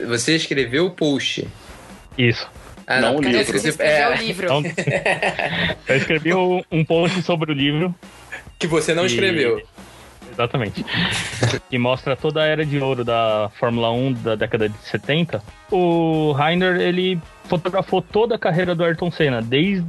Você 0.08 0.36
escreveu 0.36 0.86
o 0.86 0.90
post? 0.90 1.46
Isso. 2.16 2.48
Ah, 2.86 3.00
não, 3.00 3.14
não 3.14 3.18
o 3.18 3.22
livro. 3.22 3.58
Você 3.58 3.82
é... 3.82 4.08
o 4.08 4.14
livro. 4.14 4.46
Então, 4.46 4.62
eu 5.88 5.96
escrevi 5.96 6.34
um 6.34 6.84
post 6.84 7.22
sobre 7.22 7.52
o 7.52 7.54
livro. 7.54 7.94
Que 8.58 8.66
você 8.66 8.94
não 8.94 9.04
e... 9.04 9.06
escreveu. 9.06 9.62
Exatamente. 10.32 10.84
que 11.68 11.78
mostra 11.78 12.16
toda 12.16 12.42
a 12.42 12.46
era 12.46 12.64
de 12.64 12.78
ouro 12.78 13.04
da 13.04 13.50
Fórmula 13.58 13.92
1 13.92 14.12
da 14.14 14.34
década 14.34 14.68
de 14.68 14.78
70. 14.78 15.42
O 15.70 16.32
Rainer, 16.32 16.80
ele 16.80 17.20
fotografou 17.50 18.00
toda 18.00 18.36
a 18.36 18.38
carreira 18.38 18.76
do 18.76 18.84
Ayrton 18.84 19.10
Senna, 19.10 19.42
desde 19.42 19.84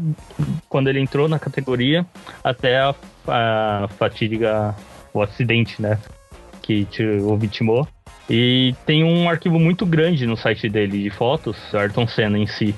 quando 0.67 0.89
ele 0.89 0.99
entrou 0.99 1.29
na 1.29 1.37
categoria 1.37 2.03
até 2.43 2.79
a, 2.79 2.95
a 3.27 3.87
fatídica, 3.99 4.75
o 5.13 5.21
acidente, 5.21 5.79
né? 5.79 5.99
Que 6.63 6.87
o 7.21 7.37
vitimou. 7.37 7.87
E 8.27 8.73
tem 8.85 9.03
um 9.03 9.29
arquivo 9.29 9.59
muito 9.59 9.85
grande 9.85 10.25
no 10.25 10.35
site 10.35 10.67
dele 10.67 11.03
de 11.03 11.09
fotos, 11.11 11.55
Ayrton 11.73 12.07
Senna 12.07 12.39
em 12.39 12.47
si. 12.47 12.73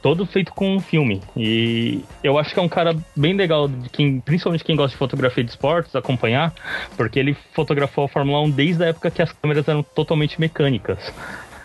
todo 0.00 0.24
feito 0.26 0.52
com 0.52 0.76
um 0.76 0.80
filme. 0.80 1.20
E 1.36 2.04
eu 2.22 2.38
acho 2.38 2.54
que 2.54 2.60
é 2.60 2.62
um 2.62 2.68
cara 2.68 2.94
bem 3.16 3.34
legal, 3.34 3.66
de 3.66 3.88
quem, 3.88 4.20
principalmente 4.20 4.62
quem 4.62 4.76
gosta 4.76 4.92
de 4.92 4.98
fotografia 4.98 5.42
de 5.42 5.50
esportes, 5.50 5.96
acompanhar, 5.96 6.52
porque 6.96 7.18
ele 7.18 7.36
fotografou 7.52 8.04
a 8.04 8.08
Fórmula 8.08 8.40
1 8.42 8.50
desde 8.50 8.84
a 8.84 8.86
época 8.88 9.10
que 9.10 9.22
as 9.22 9.32
câmeras 9.32 9.66
eram 9.66 9.82
totalmente 9.82 10.40
mecânicas. 10.40 11.12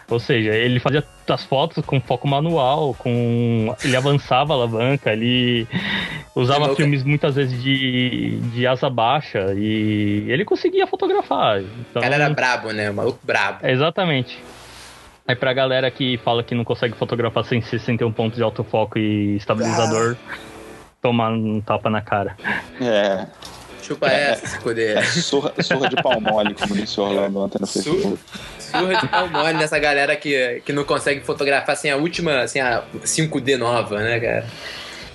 Ou 0.10 0.20
seja, 0.20 0.52
ele 0.54 0.80
fazia 0.80 1.04
as 1.30 1.44
fotos 1.46 1.84
com 1.86 2.00
foco 2.02 2.28
manual, 2.28 2.94
com 2.94 3.74
ele 3.84 3.96
avançava 3.96 4.54
a 4.54 4.58
alavanca, 4.58 5.12
ele 5.12 5.68
usava 6.36 6.76
filmes 6.76 7.04
muitas 7.04 7.36
vezes 7.36 7.62
de, 7.64 8.38
de 8.54 8.68
asa 8.68 8.90
baixa 8.90 9.54
e 9.56 10.26
ele 10.28 10.44
conseguia 10.46 10.86
fotografar. 10.86 11.62
Então, 11.62 12.02
O 12.02 12.04
cara 12.04 12.16
era 12.16 12.30
brabo, 12.30 12.72
né? 12.72 12.90
O 12.90 12.94
maluco 12.94 13.20
brabo. 13.24 13.60
é, 13.62 13.72
Exatamente. 13.72 14.38
Aí 15.26 15.36
pra 15.38 15.54
galera 15.54 15.90
que 15.90 16.18
fala 16.18 16.44
que 16.44 16.54
não 16.54 16.66
consegue 16.66 16.96
fotografar 16.96 17.46
sem 17.46 17.62
61 17.62 18.12
pontos 18.12 18.36
de 18.36 18.44
autofoco 18.44 19.00
e 19.00 19.38
estabilizador, 19.38 20.18
tomar 21.02 21.32
um 21.32 21.62
tapa 21.62 21.90
na 21.90 22.02
cara. 22.02 22.36
É, 22.82 23.26
Chupa 23.84 24.08
essa, 24.08 24.48
se 24.48 24.60
poder. 24.60 24.98
é 24.98 25.04
surra, 25.04 25.54
surra 25.62 25.90
de 25.90 26.02
pau 26.02 26.20
mole, 26.22 26.54
como 26.56 26.76
disse 26.76 27.00
o 27.00 27.04
Orlando 27.04 27.40
ontem 27.40 27.58
no 27.60 27.68
Surra. 27.68 27.84
Facebook. 27.84 28.20
Surra 28.60 28.96
de 28.96 29.08
pau 29.08 29.28
mole 29.30 29.54
nessa 29.54 29.78
galera 29.80 30.16
que, 30.16 30.62
que 30.66 30.72
não 30.74 30.84
consegue 30.84 31.22
fotografar 31.22 31.76
sem 31.76 31.92
a 31.92 31.98
última, 31.98 32.48
sem 32.48 32.62
a 32.62 32.84
5D 33.04 33.58
nova, 33.58 34.00
né, 34.00 34.20
cara? 34.20 34.46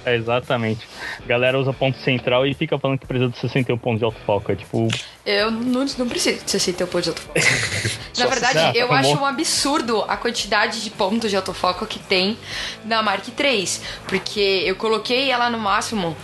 É, 0.07 0.15
exatamente. 0.15 0.87
A 1.23 1.27
galera 1.27 1.59
usa 1.59 1.73
ponto 1.73 1.99
central 1.99 2.47
e 2.47 2.55
fica 2.55 2.79
falando 2.79 2.99
que 2.99 3.07
precisa 3.07 3.31
de 3.31 3.37
61 3.39 3.77
pontos 3.79 3.99
de 3.99 4.05
autofoco. 4.05 4.53
É 4.53 4.55
tipo, 4.57 4.89
Eu 5.27 5.51
não, 5.51 5.85
não 5.99 6.09
preciso 6.09 6.43
de 6.45 6.51
61 6.51 6.87
pontos 6.87 7.05
de 7.05 7.11
autofoco. 7.11 7.39
Na 8.17 8.27
verdade, 8.27 8.79
eu 8.79 8.91
Ah, 8.93 9.01
acho 9.01 9.15
bom. 9.17 9.23
um 9.23 9.27
absurdo 9.27 10.03
a 10.09 10.17
quantidade 10.17 10.83
de 10.83 10.91
pontos 10.91 11.29
de 11.31 11.37
autofoco 11.37 11.85
que 11.85 11.99
tem 11.99 12.39
na 12.85 13.03
Mark 13.03 13.25
III. 13.39 13.69
Porque 14.07 14.63
eu 14.65 14.77
coloquei 14.77 15.31
ela 15.31 15.51
no 15.51 15.59
máximo 15.59 16.17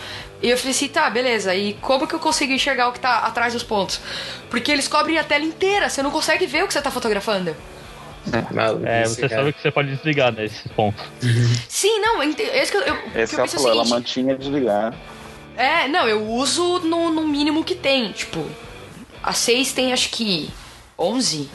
e 0.45 0.51
eu 0.51 0.59
falei 0.59 0.73
assim, 0.73 0.89
tá, 0.89 1.09
beleza. 1.09 1.55
E 1.55 1.73
como 1.81 2.07
que 2.07 2.15
eu 2.15 2.19
consigo 2.19 2.53
enxergar 2.53 2.89
o 2.89 2.93
que 2.93 3.01
tá 3.01 3.21
atrás 3.21 3.55
dos 3.55 3.63
pontos? 3.63 3.99
Porque 4.51 4.71
eles 4.71 4.87
cobrem 4.87 5.19
a 5.19 5.25
tela 5.25 5.43
inteira, 5.43 5.89
você 5.89 6.03
não 6.03 6.11
consegue 6.11 6.45
ver 6.45 6.65
o 6.65 6.67
que 6.67 6.75
você 6.75 6.83
tá 6.83 6.91
fotografando. 6.91 7.57
É, 8.85 9.03
esse 9.03 9.15
você 9.15 9.21
cara. 9.23 9.41
sabe 9.41 9.53
que 9.55 9.63
você 9.63 9.71
pode 9.71 9.89
desligar 9.89 10.33
nesses 10.33 10.71
pontos. 10.73 11.03
Sim, 11.67 11.99
não, 11.99 12.23
é 12.23 12.27
isso 12.63 12.71
que 12.73 12.77
eu, 12.77 12.83
eu, 12.83 12.97
que 12.97 13.19
Esse 13.19 13.21
eu 13.21 13.29
que 13.29 13.35
ela 13.37 13.43
penso 13.43 13.57
é 13.57 13.59
o 13.59 13.63
falou, 13.63 13.71
ela 13.71 13.85
seguinte, 13.85 13.95
mantinha 13.95 14.37
desligar. 14.37 14.95
É, 15.57 15.89
não, 15.89 16.07
eu 16.07 16.23
uso 16.23 16.81
no, 16.81 17.11
no 17.11 17.27
mínimo 17.27 17.65
que 17.65 17.75
tem. 17.75 18.13
Tipo, 18.13 18.45
a 19.23 19.33
6 19.33 19.73
tem 19.73 19.95
acho 19.95 20.11
que 20.11 20.51
11. 20.99 21.49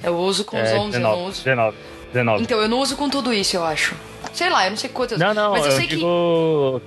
Eu 0.00 0.16
uso 0.16 0.44
com 0.44 0.62
os 0.62 0.68
É, 0.68 0.78
11, 0.78 0.94
eu 0.96 1.00
não 1.00 1.10
19, 1.10 1.22
uso. 1.28 1.44
19, 1.44 1.76
19. 2.12 2.42
Então, 2.44 2.60
eu 2.60 2.68
não 2.68 2.78
uso 2.78 2.96
com 2.96 3.08
tudo 3.08 3.34
isso, 3.34 3.56
eu 3.56 3.64
acho. 3.64 3.96
Sei 4.32 4.48
lá, 4.48 4.66
eu 4.66 4.70
não 4.70 4.76
sei 4.76 4.90
quantas. 4.90 5.18
Não, 5.18 5.34
não, 5.34 5.50
mas 5.50 5.64
eu, 5.64 5.72
eu, 5.72 5.76
sei 5.76 5.86
digo. 5.88 6.80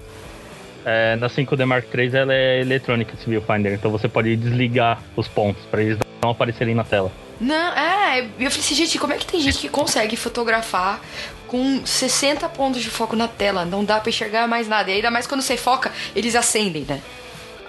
É, 0.85 1.15
na 1.15 1.27
5D 1.29 1.65
Mark 1.65 1.85
III 1.93 2.17
ela 2.17 2.33
é 2.33 2.61
eletrônica 2.61 3.13
esse 3.13 3.29
viewfinder, 3.29 3.73
então 3.73 3.91
você 3.91 4.07
pode 4.07 4.35
desligar 4.35 4.99
os 5.15 5.27
pontos 5.27 5.63
pra 5.69 5.81
eles 5.81 5.97
não 6.23 6.31
aparecerem 6.31 6.73
na 6.73 6.83
tela. 6.83 7.11
Não, 7.39 7.73
é, 7.73 8.21
eu 8.21 8.49
falei 8.51 8.59
assim, 8.59 8.75
gente, 8.75 8.99
como 8.99 9.13
é 9.13 9.17
que 9.17 9.25
tem 9.25 9.41
gente 9.41 9.57
que 9.57 9.69
consegue 9.69 10.15
fotografar 10.15 10.99
com 11.47 11.85
60 11.85 12.47
pontos 12.49 12.81
de 12.81 12.89
foco 12.89 13.15
na 13.15 13.27
tela? 13.27 13.65
Não 13.65 13.83
dá 13.83 13.99
pra 13.99 14.09
enxergar 14.09 14.47
mais 14.47 14.67
nada. 14.67 14.91
E 14.91 14.95
ainda 14.95 15.09
mais 15.09 15.25
quando 15.25 15.41
você 15.41 15.57
foca, 15.57 15.91
eles 16.15 16.35
acendem, 16.35 16.85
né? 16.87 17.01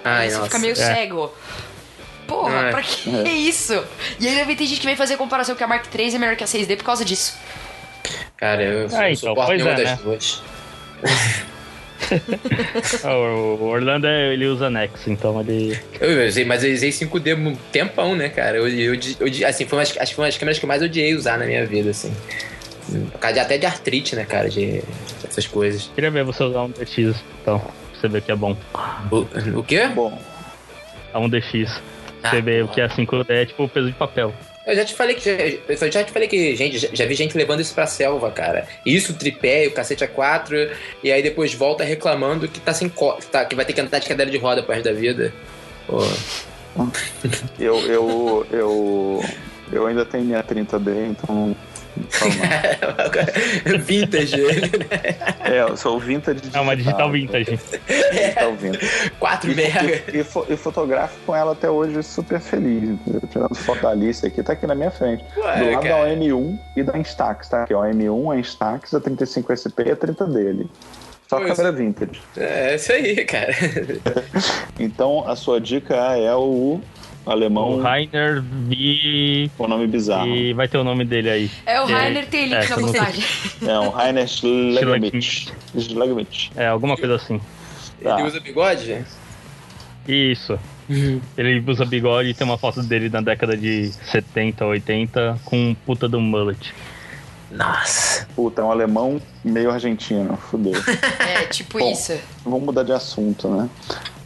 Ai, 0.03 0.23
Aí 0.25 0.29
você 0.29 0.35
nossa. 0.35 0.45
fica 0.47 0.59
meio 0.59 0.73
É. 0.73 0.75
cego. 0.75 1.33
Porra, 2.27 2.67
É. 2.67 2.71
pra 2.71 2.81
que 2.83 3.09
É. 3.27 3.31
isso? 3.31 3.83
E 4.19 4.27
ainda 4.27 4.45
tem 4.55 4.67
gente 4.67 4.79
que 4.79 4.85
vem 4.85 4.95
fazer 4.95 5.17
comparação 5.17 5.55
que 5.55 5.63
a 5.63 5.67
Mark 5.67 5.85
III 5.93 6.15
é 6.15 6.17
melhor 6.19 6.35
que 6.35 6.43
a 6.43 6.47
6D 6.47 6.77
por 6.77 6.83
causa 6.85 7.03
disso. 7.03 7.35
Cara, 8.37 8.61
eu, 8.61 8.71
eu 8.81 8.85
então, 8.85 9.01
não 9.01 9.15
suporto 9.15 9.45
pois 9.47 9.63
nenhuma 9.63 9.81
é, 9.81 9.83
das 9.83 9.91
né? 9.91 9.99
duas. 10.03 10.43
o 13.59 13.63
Orlando 13.65 14.07
é- 14.07 14.33
ele 14.33 14.45
usa 14.47 14.69
Nex, 14.69 15.07
então 15.07 15.39
ele. 15.41 15.79
Eu, 15.99 16.11
eu 16.11 16.27
usei, 16.27 16.45
mas 16.45 16.63
eu 16.63 16.71
usei 16.73 16.89
5D 16.91 17.35
um 17.35 17.55
tempão, 17.71 18.15
né, 18.15 18.29
cara? 18.29 18.57
Eu, 18.57 18.67
eu, 18.67 18.93
eu- 18.95 19.47
assim, 19.47 19.65
foi 19.65 19.77
uma, 19.77 19.83
acho 19.83 19.93
que 19.93 20.15
foi 20.15 20.23
uma 20.23 20.27
das 20.29 20.37
câmeras 20.37 20.59
que 20.59 20.65
eu 20.65 20.67
mais 20.67 20.81
odiei 20.81 21.15
usar 21.15 21.37
na 21.37 21.45
minha 21.45 21.65
vida, 21.65 21.89
assim. 21.91 22.13
Por 23.11 23.19
causa 23.19 23.33
de- 23.35 23.39
até 23.39 23.57
de 23.57 23.65
artrite, 23.65 24.15
né, 24.15 24.25
cara? 24.25 24.49
De 24.49 24.81
essas 25.27 25.47
coisas. 25.47 25.89
Queria 25.95 26.11
ver 26.11 26.23
você 26.23 26.43
usar 26.43 26.61
um 26.63 26.69
DX, 26.69 27.15
então, 27.41 27.59
pra 27.59 27.71
você 27.99 28.07
ver 28.07 28.21
que 28.21 28.31
é 28.31 28.35
bom. 28.35 28.55
O, 29.11 29.59
o 29.59 29.63
quê? 29.63 29.87
Bom, 29.87 30.17
É 31.13 31.17
um 31.17 31.29
DX. 31.29 31.81
Ah, 32.23 32.29
Você 32.29 32.41
vê 32.41 32.61
o 32.61 32.67
que 32.67 32.79
é 32.81 32.87
5D, 32.87 33.25
é 33.29 33.45
tipo 33.45 33.63
o 33.63 33.69
peso 33.69 33.87
de 33.87 33.93
papel. 33.93 34.33
Eu 34.65 34.75
já 34.75 34.85
te 34.85 34.93
falei 34.93 35.15
que. 35.15 35.21
Já, 35.21 35.33
eu 35.67 35.91
já 35.91 36.03
te 36.03 36.11
falei 36.11 36.27
que, 36.27 36.55
gente, 36.55 36.79
já, 36.79 36.87
já 36.93 37.05
vi 37.05 37.15
gente 37.15 37.37
levando 37.37 37.59
isso 37.59 37.73
pra 37.73 37.85
selva, 37.85 38.31
cara. 38.31 38.65
Isso, 38.85 39.11
o 39.11 39.15
tripé, 39.15 39.67
o 39.67 39.71
cacete 39.71 40.05
A4, 40.05 40.71
e 41.03 41.11
aí 41.11 41.21
depois 41.21 41.53
volta 41.53 41.83
reclamando 41.83 42.47
que 42.47 42.59
tá 42.59 42.73
sem 42.73 42.87
co 42.87 43.13
que, 43.17 43.25
tá, 43.27 43.45
que 43.45 43.55
vai 43.55 43.65
ter 43.65 43.73
que 43.73 43.81
andar 43.81 43.99
de 43.99 44.07
cadeira 44.07 44.31
de 44.31 44.37
roda 44.37 44.63
pro 44.63 44.73
resto 44.73 44.85
da 44.85 44.93
vida. 44.93 45.33
Pô. 45.85 45.99
eu, 47.59 47.77
eu, 47.87 48.47
eu, 48.51 49.25
eu 49.71 49.85
ainda 49.85 50.05
tenho 50.05 50.23
minha 50.23 50.43
30D, 50.43 51.09
então. 51.09 51.55
Vintage. 53.85 54.41
É, 55.41 55.61
eu 55.61 55.77
sou 55.77 55.97
o 55.97 55.99
vintage 55.99 56.41
É 56.51 56.59
uma 56.59 56.75
digital 56.75 57.11
digital 57.11 57.45
vintage. 57.45 57.59
Digital 58.11 58.55
vintage. 58.55 59.11
4 59.37 59.51
E, 59.51 59.55
mega. 59.55 60.03
e, 60.13 60.19
e, 60.19 60.23
fo- 60.23 60.45
e 60.49 60.55
fotografo 60.57 61.15
com 61.25 61.35
ela 61.35 61.51
até 61.53 61.69
hoje 61.69 62.01
super 62.03 62.39
feliz. 62.39 62.83
entendeu? 62.89 63.21
Tirando 63.31 63.55
foto 63.55 63.81
da 63.81 63.89
Alice 63.89 64.25
aqui, 64.25 64.41
tá 64.43 64.53
aqui 64.53 64.65
na 64.67 64.75
minha 64.75 64.91
frente. 64.91 65.23
Ué, 65.37 65.57
Do 65.59 65.71
lado 65.71 65.83
cara. 65.83 66.05
da 66.05 66.09
OM1 66.15 66.59
e 66.77 66.83
da 66.83 66.97
Instax, 66.97 67.49
tá? 67.49 67.63
Aqui, 67.63 67.73
ó, 67.73 67.83
a 67.83 67.89
M1, 67.89 68.31
a 68.33 68.39
Instax, 68.39 68.93
a 68.93 68.99
35SP 69.01 69.87
e 69.87 69.91
a 69.91 69.95
30 69.95 70.25
dele. 70.27 70.69
Só 71.27 71.37
Pois. 71.39 71.51
câmera 71.55 71.71
vintage. 71.75 72.21
É 72.37 72.75
isso 72.75 72.91
aí, 72.91 73.15
cara. 73.25 73.53
Então, 74.79 75.27
a 75.27 75.35
sua 75.35 75.59
dica 75.61 75.95
é 75.95 76.33
o 76.35 76.79
alemão 77.25 77.77
O 77.77 77.81
Rainer 77.81 78.41
V. 78.41 79.49
com 79.57 79.67
nome 79.67 79.87
bizarro. 79.87 80.27
E 80.27 80.53
vai 80.53 80.67
ter 80.67 80.77
o 80.77 80.83
nome 80.83 81.05
dele 81.05 81.29
aí. 81.29 81.51
É 81.65 81.79
o 81.81 81.89
É, 81.89 81.93
Rainer 81.93 82.25
tem 82.27 82.45
link 82.49 82.53
é, 82.65 82.67
na 82.69 82.75
eu 82.75 82.81
não 82.81 82.87
sei. 82.89 82.99
postagem. 82.99 83.23
É 83.69 83.79
o 83.79 83.89
Rainer 83.89 84.27
Schlegelmich. 84.27 85.53
Schlegelmich. 85.77 86.51
É, 86.55 86.67
alguma 86.67 86.97
coisa 86.97 87.15
assim. 87.15 87.39
Tá. 88.03 88.19
Ele 88.19 88.27
usa 88.27 88.39
bigode? 88.41 89.05
Isso. 90.07 90.59
Ele 91.37 91.63
usa 91.65 91.85
bigode 91.85 92.29
e 92.29 92.33
tem 92.33 92.45
uma 92.45 92.57
foto 92.57 92.83
dele 92.83 93.09
na 93.09 93.21
década 93.21 93.55
de 93.55 93.91
70, 94.11 94.65
80 94.65 95.39
com 95.45 95.69
um 95.69 95.73
puta 95.73 96.07
do 96.09 96.19
mullet. 96.19 96.73
Nossa. 97.49 98.27
Puta, 98.35 98.61
é 98.61 98.65
um 98.65 98.71
alemão 98.71 99.21
meio 99.43 99.71
argentino. 99.71 100.37
Fudeu. 100.37 100.73
É, 101.19 101.45
tipo 101.45 101.79
Bom. 101.79 101.91
isso. 101.91 102.13
Vamos 102.43 102.63
mudar 102.63 102.83
de 102.83 102.91
assunto, 102.91 103.47
né? 103.47 103.69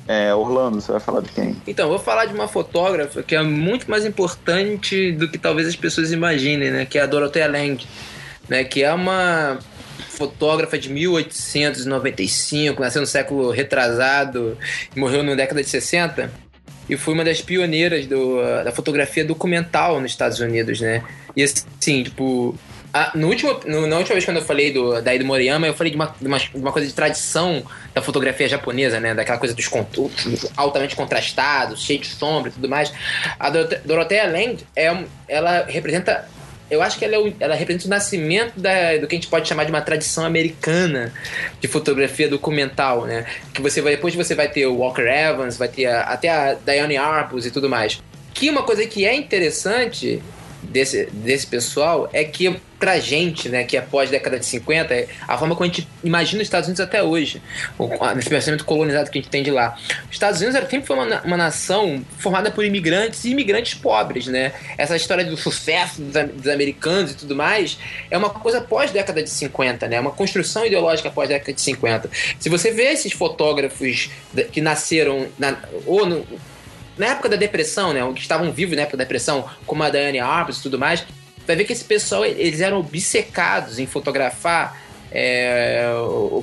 É, 0.08 0.34
Orlando, 0.34 0.80
você 0.80 0.92
vai 0.92 1.02
falar 1.02 1.22
de 1.22 1.30
quem? 1.30 1.56
Então, 1.68 1.86
eu 1.86 1.90
vou 1.90 2.00
falar 2.00 2.26
de 2.26 2.34
uma 2.34 2.48
fotógrafa 2.48 3.22
que 3.22 3.36
é 3.36 3.44
muito 3.44 3.90
mais 3.90 4.06
importante 4.06 5.12
do 5.12 5.30
que 5.30 5.38
talvez 5.38 5.68
as 5.68 5.76
pessoas 5.76 6.12
imaginem, 6.12 6.72
né? 6.72 6.86
Que 6.86 6.98
é 6.98 7.02
a 7.02 7.06
Dorothea 7.06 7.48
Lange, 7.48 7.86
né? 8.48 8.64
Que 8.64 8.84
é 8.84 8.94
uma 8.94 9.60
fotógrafa 10.10 10.78
de 10.78 10.90
1895, 10.90 12.82
nasceu 12.82 13.02
no 13.02 13.08
século 13.08 13.52
retrasado 13.52 14.58
e 14.96 15.00
morreu 15.00 15.24
na 15.24 15.36
década 15.36 15.62
de 15.62 15.70
60. 15.70 16.32
E 16.90 16.96
foi 16.96 17.14
uma 17.14 17.24
das 17.26 17.42
pioneiras 17.42 18.06
do, 18.06 18.38
da 18.64 18.72
fotografia 18.72 19.26
documental 19.26 20.00
nos 20.00 20.12
Estados 20.12 20.40
Unidos, 20.40 20.80
né? 20.80 21.04
E 21.36 21.44
assim, 21.44 22.02
tipo, 22.04 22.58
no 23.14 23.28
último, 23.28 23.60
no- 23.66 23.86
na 23.86 23.98
última 23.98 24.14
vez 24.14 24.24
quando 24.24 24.38
eu 24.38 24.44
falei 24.44 24.72
do, 24.72 25.02
da 25.02 25.14
Ida 25.14 25.26
Moriyama, 25.26 25.68
eu 25.68 25.74
falei 25.74 25.92
de 25.92 25.98
uma, 25.98 26.16
de 26.20 26.26
uma, 26.28 26.40
de 26.40 26.50
uma 26.56 26.72
coisa 26.72 26.88
de 26.88 26.94
tradição 26.94 27.62
da 27.94 28.02
fotografia 28.02 28.48
japonesa, 28.48 29.02
né? 29.02 29.14
Daquela 29.14 29.38
coisa 29.38 29.54
dos 29.54 29.68
contornos 29.68 30.48
altamente 30.56 30.96
contrastados, 30.96 31.84
cheio 31.84 32.00
de 32.00 32.08
sombra 32.08 32.50
e 32.50 32.54
tudo 32.54 32.70
mais. 32.70 32.94
A 33.38 33.50
Dorothea 33.50 34.26
Lange, 34.26 34.60
é, 34.76 34.96
ela 35.28 35.66
representa... 35.68 36.30
Eu 36.70 36.82
acho 36.82 37.00
que 37.00 37.06
ela, 37.06 37.16
é 37.16 37.20
o- 37.20 37.34
ela 37.40 37.56
representa 37.56 37.86
o 37.88 37.90
nascimento 37.90 38.60
da, 38.60 38.98
do 38.98 39.08
que 39.08 39.16
a 39.16 39.18
gente 39.18 39.28
pode 39.30 39.48
chamar 39.48 39.64
de 39.64 39.72
uma 39.72 39.82
tradição 39.82 40.26
americana 40.26 41.14
de 41.62 41.68
fotografia 41.68 42.28
documental, 42.28 43.06
né? 43.06 43.26
Que 43.54 43.62
você 43.62 43.82
vai, 43.82 43.96
depois 43.96 44.14
você 44.16 44.36
vai 44.36 44.50
ter 44.50 44.66
o 44.68 44.76
Walker 44.76 45.04
Evans, 45.08 45.56
vai 45.58 45.68
ter 45.70 45.86
a- 45.86 46.02
até 46.02 46.30
a 46.30 46.54
Diane 46.56 46.98
Arbus 46.98 47.46
e 47.46 47.52
tudo 47.52 47.70
mais. 47.70 48.02
Que 48.34 48.50
uma 48.50 48.64
coisa 48.64 48.86
que 48.86 49.06
é 49.06 49.16
interessante 49.16 50.22
desse, 50.70 51.06
desse 51.12 51.48
pessoal 51.48 52.10
é 52.14 52.24
que 52.24 52.56
pra 52.80 53.00
gente, 53.00 53.50
né, 53.50 53.64
que 53.64 53.76
é 53.76 53.82
pós 53.82 54.08
década 54.12 54.38
de 54.38 54.46
50, 54.46 54.94
é 54.94 55.08
a 55.28 55.36
forma 55.36 55.56
como 55.56 55.64
a 55.68 55.74
gente 55.74 55.88
imagina 56.04 56.44
os 56.44 56.48
Estados 56.48 56.68
Unidos 56.68 56.80
até 56.80 57.02
hoje, 57.02 57.42
o- 57.76 57.90
nesse 58.14 58.30
pensamento 58.30 58.64
colonizado 58.66 59.10
que 59.10 59.18
a 59.18 59.22
gente 59.22 59.32
tem 59.32 59.42
de 59.42 59.50
lá. 59.50 59.76
Os 60.06 60.12
Estados 60.12 60.40
Unidos 60.42 60.60
sempre 60.70 60.86
foi 60.86 60.96
uma, 60.96 61.22
uma 61.24 61.38
nação 61.38 62.06
formada 62.20 62.52
por 62.52 62.64
imigrantes 62.64 63.26
e 63.26 63.32
imigrantes 63.32 63.74
pobres, 63.74 64.28
né? 64.28 64.54
Essa 64.78 64.96
história 64.96 65.26
do 65.26 65.36
sucesso 65.36 66.00
dos, 66.04 66.14
dos 66.36 66.48
americanos 66.48 67.14
e 67.14 67.16
tudo 67.16 67.36
mais 67.36 67.80
é 68.12 68.18
uma 68.18 68.30
coisa 68.30 68.62
pós 68.62 68.92
década 68.92 69.24
de 69.24 69.30
50, 69.32 69.88
né? 69.88 70.00
Uma 70.00 70.12
construção 70.12 70.64
ideológica 70.64 71.10
pós 71.10 71.28
década 71.30 71.52
de 71.54 71.62
50. 71.62 72.12
Se 72.40 72.48
você 72.48 72.70
vê 72.72 72.92
esses 72.92 73.12
fotógrafos 73.12 74.12
que 74.52 74.62
nasceram 74.62 75.26
na- 75.40 75.58
ou 75.88 76.06
no, 76.06 76.28
na 76.98 77.08
época 77.08 77.30
da 77.30 77.36
depressão, 77.36 77.94
né? 77.94 78.02
Que 78.14 78.22
estavam 78.22 78.52
vivos 78.52 78.76
na 78.76 78.84
época 78.84 78.98
da 78.98 79.04
depressão, 79.04 79.46
como 79.66 79.84
a 79.84 79.90
Diane 79.90 80.20
Arbus 80.20 80.60
e 80.60 80.64
tudo 80.64 80.80
mais, 80.80 81.06
vai 81.46 81.56
ver 81.56 81.64
que 81.64 81.74
esse 81.74 81.84
pessoal, 81.84 82.26
eles 82.26 82.62
eram 82.62 82.80
obcecados 82.80 83.80
em 83.80 83.86
fotografar 83.86 84.82
é, 85.12 85.86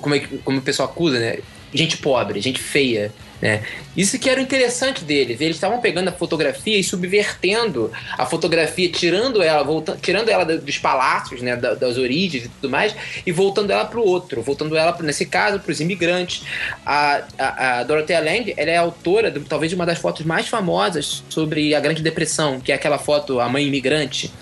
como, 0.00 0.14
é, 0.14 0.20
como 0.44 0.58
o 0.58 0.62
pessoal 0.62 0.88
acusa, 0.88 1.18
né? 1.18 1.38
Gente 1.72 1.96
pobre, 1.98 2.40
gente 2.40 2.60
feia. 2.60 3.12
Né? 3.40 3.62
Isso 3.96 4.18
que 4.18 4.30
era 4.30 4.40
interessante 4.40 5.04
deles. 5.04 5.40
Eles 5.40 5.56
estavam 5.56 5.80
pegando 5.80 6.08
a 6.08 6.12
fotografia 6.12 6.78
e 6.78 6.84
subvertendo 6.84 7.92
a 8.16 8.24
fotografia, 8.24 8.88
tirando 8.90 9.42
ela, 9.42 9.62
voltando, 9.62 9.98
tirando 10.00 10.28
ela 10.28 10.44
dos 10.44 10.78
palácios, 10.78 11.42
né, 11.42 11.56
das 11.56 11.98
origens 11.98 12.44
e 12.44 12.48
tudo 12.48 12.70
mais, 12.70 12.94
e 13.26 13.32
voltando 13.32 13.70
ela 13.70 13.84
para 13.84 14.00
o 14.00 14.06
outro, 14.06 14.42
voltando 14.42 14.76
ela, 14.76 14.96
nesse 15.02 15.26
caso, 15.26 15.60
para 15.60 15.70
os 15.70 15.80
imigrantes. 15.80 16.42
A, 16.84 17.22
a, 17.38 17.78
a 17.80 17.84
Dorothea 17.84 18.20
Lange 18.20 18.54
ela 18.56 18.70
é 18.70 18.76
autora, 18.76 19.30
de, 19.30 19.40
talvez, 19.40 19.70
de 19.70 19.76
uma 19.76 19.86
das 19.86 19.98
fotos 19.98 20.24
mais 20.24 20.48
famosas 20.48 21.22
sobre 21.28 21.74
a 21.74 21.80
Grande 21.80 22.02
Depressão, 22.02 22.60
que 22.60 22.72
é 22.72 22.74
aquela 22.74 22.98
foto, 22.98 23.40
a 23.40 23.48
mãe 23.48 23.66
imigrante. 23.66 24.32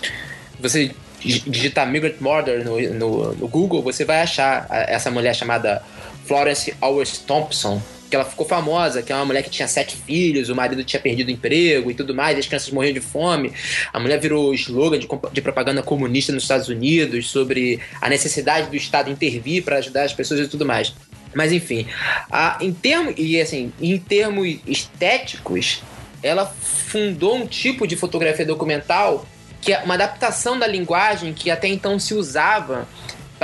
Você 0.59 0.91
digitar 1.19 1.87
Migrant 1.89 2.15
Murder 2.19 2.65
no, 2.65 2.79
no, 2.93 3.33
no 3.33 3.47
Google, 3.47 3.81
você 3.81 4.03
vai 4.03 4.21
achar 4.21 4.67
essa 4.69 5.09
mulher 5.09 5.33
chamada 5.33 5.81
Florence 6.25 6.73
Owens 6.81 7.17
Thompson, 7.19 7.81
que 8.13 8.15
ela 8.15 8.25
ficou 8.25 8.45
famosa, 8.45 9.01
que 9.01 9.11
é 9.11 9.15
uma 9.15 9.25
mulher 9.25 9.41
que 9.41 9.49
tinha 9.49 9.67
sete 9.67 9.97
filhos, 9.97 10.47
o 10.47 10.55
marido 10.55 10.83
tinha 10.83 10.99
perdido 10.99 11.29
o 11.29 11.31
emprego 11.31 11.89
e 11.89 11.95
tudo 11.95 12.13
mais, 12.13 12.37
as 12.37 12.45
crianças 12.45 12.69
morriam 12.69 12.93
de 12.93 13.01
fome. 13.01 13.51
A 13.91 13.99
mulher 13.99 14.19
virou 14.19 14.53
slogan 14.53 14.99
de, 14.99 15.07
de 15.31 15.41
propaganda 15.41 15.81
comunista 15.81 16.31
nos 16.31 16.43
Estados 16.43 16.69
Unidos 16.69 17.31
sobre 17.31 17.79
a 17.99 18.07
necessidade 18.09 18.69
do 18.69 18.75
Estado 18.75 19.09
intervir 19.09 19.63
para 19.63 19.77
ajudar 19.77 20.03
as 20.03 20.13
pessoas 20.13 20.41
e 20.41 20.47
tudo 20.47 20.63
mais. 20.63 20.93
Mas 21.33 21.51
enfim, 21.51 21.87
a, 22.31 22.59
em 22.61 22.71
termos 22.71 23.15
e 23.17 23.41
assim, 23.41 23.73
em 23.81 23.97
termos 23.97 24.59
estéticos, 24.67 25.81
ela 26.21 26.45
fundou 26.45 27.35
um 27.35 27.47
tipo 27.47 27.87
de 27.87 27.95
fotografia 27.95 28.45
documental 28.45 29.25
que 29.59 29.73
é 29.73 29.79
uma 29.79 29.95
adaptação 29.95 30.59
da 30.59 30.67
linguagem 30.67 31.33
que 31.33 31.49
até 31.49 31.67
então 31.67 31.97
se 31.97 32.13
usava 32.13 32.87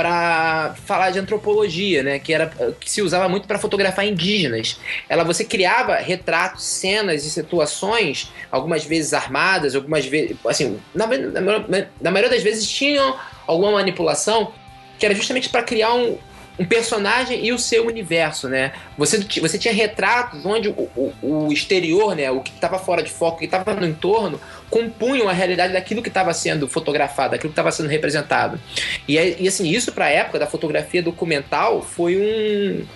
para 0.00 0.74
falar 0.86 1.10
de 1.10 1.18
antropologia, 1.18 2.02
né? 2.02 2.18
Que 2.18 2.32
era 2.32 2.50
que 2.80 2.90
se 2.90 3.02
usava 3.02 3.28
muito 3.28 3.46
para 3.46 3.58
fotografar 3.58 4.06
indígenas. 4.06 4.80
Ela 5.10 5.24
você 5.24 5.44
criava 5.44 5.96
retratos, 5.96 6.64
cenas 6.64 7.26
e 7.26 7.30
situações, 7.30 8.32
algumas 8.50 8.82
vezes 8.82 9.12
armadas, 9.12 9.74
algumas 9.74 10.06
vezes, 10.06 10.38
assim, 10.46 10.78
na, 10.94 11.06
na, 11.06 11.86
na 12.00 12.10
maioria 12.10 12.30
das 12.30 12.42
vezes 12.42 12.66
tinham 12.66 13.14
alguma 13.46 13.72
manipulação 13.72 14.54
que 14.98 15.04
era 15.04 15.14
justamente 15.14 15.50
para 15.50 15.62
criar 15.62 15.92
um, 15.92 16.16
um 16.58 16.64
personagem 16.64 17.44
e 17.44 17.52
o 17.52 17.58
seu 17.58 17.86
universo, 17.86 18.48
né? 18.48 18.72
Você, 18.96 19.18
você 19.38 19.58
tinha 19.58 19.74
retratos 19.74 20.46
onde 20.46 20.70
o, 20.70 20.88
o, 20.96 21.12
o 21.20 21.52
exterior, 21.52 22.16
né, 22.16 22.30
o 22.30 22.40
que 22.40 22.52
estava 22.52 22.78
fora 22.78 23.02
de 23.02 23.10
foco, 23.10 23.36
o 23.36 23.38
que 23.40 23.44
estava 23.44 23.74
no 23.74 23.86
entorno, 23.86 24.40
compunham 24.70 25.28
a 25.28 25.32
realidade 25.32 25.72
daquilo 25.72 26.02
que 26.02 26.08
estava 26.08 26.32
sendo 26.32 26.68
fotografado, 26.68 27.32
daquilo 27.32 27.50
que 27.50 27.54
estava 27.54 27.72
sendo 27.72 27.88
representado. 27.88 28.60
E, 29.08 29.16
e 29.16 29.48
assim, 29.48 29.68
isso 29.68 29.92
para 29.92 30.06
a 30.06 30.10
época 30.10 30.38
da 30.38 30.46
fotografia 30.46 31.02
documental 31.02 31.82
foi 31.82 32.16
um 32.16 32.86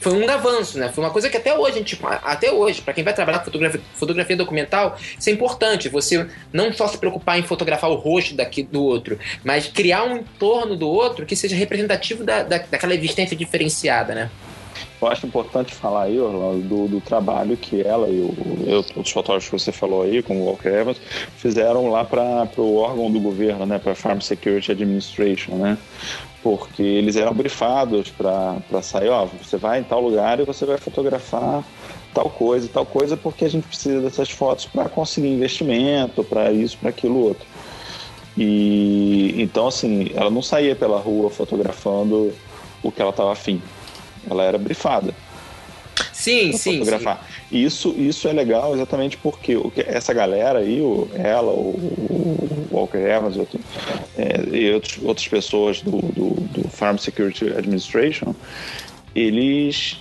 foi 0.00 0.14
um 0.14 0.28
avanço, 0.30 0.78
né? 0.78 0.88
Foi 0.88 1.04
uma 1.04 1.10
coisa 1.10 1.28
que 1.28 1.36
até 1.36 1.56
hoje, 1.56 1.76
gente, 1.76 2.00
até 2.22 2.50
hoje, 2.50 2.80
para 2.80 2.94
quem 2.94 3.04
vai 3.04 3.12
trabalhar 3.12 3.40
com 3.40 3.44
fotografia, 3.44 3.80
fotografia 3.94 4.36
documental, 4.36 4.98
isso 5.18 5.28
é 5.28 5.32
importante. 5.32 5.90
Você 5.90 6.26
não 6.50 6.72
só 6.72 6.88
se 6.88 6.96
preocupar 6.96 7.38
em 7.38 7.42
fotografar 7.42 7.90
o 7.90 7.96
rosto 7.96 8.34
daqui 8.34 8.62
do 8.62 8.82
outro, 8.82 9.18
mas 9.44 9.66
criar 9.66 10.04
um 10.04 10.16
entorno 10.16 10.74
do 10.74 10.88
outro 10.88 11.26
que 11.26 11.36
seja 11.36 11.54
representativo 11.54 12.24
da, 12.24 12.42
da, 12.42 12.58
daquela 12.58 12.94
existência 12.94 13.36
diferenciada, 13.36 14.14
né? 14.14 14.30
Eu 15.00 15.08
acho 15.08 15.26
importante 15.26 15.74
falar 15.74 16.04
aí, 16.04 16.20
Orlando, 16.20 16.60
do, 16.60 16.88
do 16.88 17.00
trabalho 17.00 17.56
que 17.56 17.80
ela 17.80 18.08
e 18.08 18.20
o, 18.20 18.34
eu, 18.66 18.84
os 18.96 19.10
fotógrafos 19.10 19.48
que 19.48 19.58
você 19.58 19.72
falou 19.72 20.02
aí, 20.02 20.22
como 20.22 20.40
o 20.40 20.44
Walker 20.44 20.68
Evans, 20.68 21.00
fizeram 21.36 21.88
lá 21.88 22.04
para 22.04 22.48
o 22.58 22.76
órgão 22.76 23.10
do 23.10 23.18
governo, 23.18 23.64
né, 23.64 23.78
para 23.78 23.92
a 23.92 23.94
Farm 23.94 24.20
Security 24.20 24.72
Administration, 24.72 25.54
né? 25.54 25.78
porque 26.42 26.82
eles 26.82 27.16
eram 27.16 27.34
brifados 27.34 28.10
para 28.10 28.82
sair, 28.82 29.08
ó, 29.08 29.26
você 29.26 29.56
vai 29.56 29.80
em 29.80 29.82
tal 29.82 30.00
lugar 30.00 30.40
e 30.40 30.44
você 30.44 30.64
vai 30.64 30.78
fotografar 30.78 31.62
tal 32.14 32.30
coisa, 32.30 32.68
tal 32.68 32.86
coisa, 32.86 33.16
porque 33.16 33.44
a 33.44 33.48
gente 33.48 33.66
precisa 33.66 34.00
dessas 34.00 34.30
fotos 34.30 34.66
para 34.66 34.88
conseguir 34.88 35.28
investimento, 35.28 36.24
para 36.24 36.50
isso, 36.50 36.78
para 36.78 36.90
aquilo 36.90 37.18
outro. 37.18 37.46
E 38.36 39.34
então 39.36 39.66
assim, 39.66 40.10
ela 40.14 40.30
não 40.30 40.42
saía 40.42 40.74
pela 40.74 40.98
rua 40.98 41.30
fotografando 41.30 42.32
o 42.82 42.90
que 42.90 43.02
ela 43.02 43.10
estava 43.10 43.32
afim. 43.32 43.60
Ela 44.28 44.44
era 44.44 44.58
brifada. 44.58 45.14
Sim, 46.12 46.52
sim, 46.52 46.78
fotografar. 46.78 47.26
sim. 47.48 47.64
Isso, 47.64 47.94
isso 47.96 48.28
é 48.28 48.32
legal 48.32 48.74
exatamente 48.74 49.16
porque 49.16 49.56
essa 49.86 50.12
galera 50.12 50.58
aí, 50.58 50.80
o, 50.80 51.08
ela, 51.14 51.50
o, 51.52 51.70
o 51.70 52.68
Walker 52.70 52.98
Evans 52.98 53.36
outro, 53.36 53.58
é, 54.16 54.56
e 54.56 54.72
outros, 54.72 54.98
outras 55.02 55.28
pessoas 55.28 55.80
do, 55.80 55.90
do, 55.90 56.30
do 56.40 56.68
Farm 56.68 56.96
Security 56.96 57.46
Administration, 57.52 58.34
eles 59.14 60.00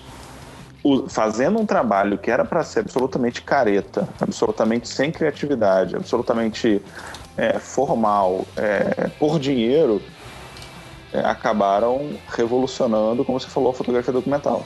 fazendo 1.10 1.60
um 1.60 1.66
trabalho 1.66 2.18
que 2.18 2.32
era 2.32 2.46
para 2.46 2.64
ser 2.64 2.82
absolutamente 2.82 3.42
careta, 3.42 4.08
absolutamente 4.20 4.88
sem 4.88 5.12
criatividade, 5.12 5.96
absolutamente 5.96 6.82
é, 7.38 7.60
formal, 7.60 8.46
é, 8.56 9.10
por 9.20 9.40
dinheiro, 9.40 10.02
é, 11.14 11.20
acabaram 11.20 12.12
revolucionando, 12.30 13.24
como 13.26 13.40
você 13.40 13.48
falou, 13.48 13.72
a 13.72 13.74
fotografia 13.74 14.14
documental. 14.14 14.66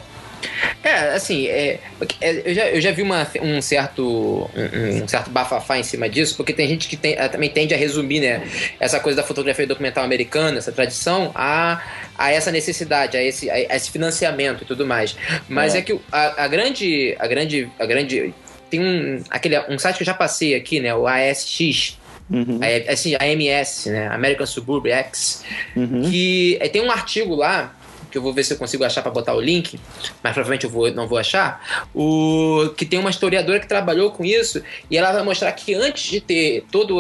É, 0.84 1.14
assim, 1.16 1.48
é, 1.48 1.80
é, 2.20 2.42
eu, 2.46 2.54
já, 2.54 2.70
eu 2.70 2.82
já 2.82 2.92
vi 2.92 3.02
uma, 3.02 3.26
um, 3.42 3.62
certo, 3.62 4.50
um, 4.54 5.04
um, 5.04 5.08
certo 5.08 5.30
bafafá 5.30 5.78
em 5.78 5.84
cima 5.84 6.10
disso, 6.10 6.36
porque 6.36 6.52
tem 6.52 6.68
gente 6.68 6.88
que 6.88 6.98
tem, 6.98 7.14
eh, 7.14 7.28
também 7.30 7.50
tende 7.50 7.74
a 7.74 7.78
resumir 7.78 8.20
né, 8.20 8.46
essa 8.80 9.00
coisa 9.00 9.22
da 9.22 9.24
fotografia 9.24 9.66
documental 9.66 10.04
americana, 10.04 10.58
essa 10.58 10.72
tradição, 10.72 11.32
a, 11.34 11.82
a 12.18 12.32
essa 12.32 12.52
necessidade, 12.52 13.16
a 13.16 13.24
esse, 13.24 13.50
a 13.50 13.76
esse 13.76 13.92
financiamento 13.92 14.64
e 14.64 14.66
tudo 14.66 14.86
mais. 14.86 15.16
Mas 15.48 15.74
é, 15.76 15.80
é 15.80 15.82
que 15.82 15.98
a, 16.12 16.44
a, 16.44 16.48
grande. 16.48 17.16
A 17.18 17.28
grande. 17.28 17.70
A 17.80 17.86
grande. 17.86 18.34
Tem 18.70 18.82
um, 18.82 19.24
aquele, 19.30 19.60
um 19.70 19.78
site 19.80 19.98
que 19.98 20.04
eu 20.04 20.08
já 20.08 20.14
passei 20.14 20.56
aqui, 20.56 20.80
né? 20.80 20.94
O 20.94 21.08
ASX. 21.08 21.98
Uhum. 22.34 22.60
A, 22.62 22.92
assim, 22.92 23.16
a 23.16 23.20
AMS, 23.24 23.86
né? 23.86 24.08
American 24.08 24.46
Suburban 24.46 24.90
X. 24.90 25.44
Uhum. 25.76 26.10
Que 26.10 26.58
é, 26.60 26.68
tem 26.68 26.82
um 26.82 26.92
artigo 26.92 27.36
lá 27.36 27.74
que 28.14 28.18
eu 28.20 28.22
vou 28.22 28.32
ver 28.32 28.44
se 28.44 28.54
eu 28.54 28.58
consigo 28.58 28.84
achar 28.84 29.02
para 29.02 29.12
botar 29.12 29.34
o 29.34 29.42
link, 29.42 29.80
mas 30.22 30.34
provavelmente 30.34 30.66
eu 30.66 30.70
vou, 30.70 30.90
não 30.92 31.08
vou 31.08 31.18
achar, 31.18 31.88
o 31.96 32.70
que 32.78 32.86
tem 32.86 33.00
uma 33.00 33.10
historiadora 33.10 33.60
que 33.60 33.68
trabalhou 33.68 34.12
com 34.12 34.24
isso 34.24 34.62
e 34.90 34.96
ela 34.96 35.12
vai 35.12 35.24
mostrar 35.24 35.52
que 35.54 35.74
antes 35.74 36.12
de 36.12 36.22
ter 36.22 36.64
toda 36.72 36.94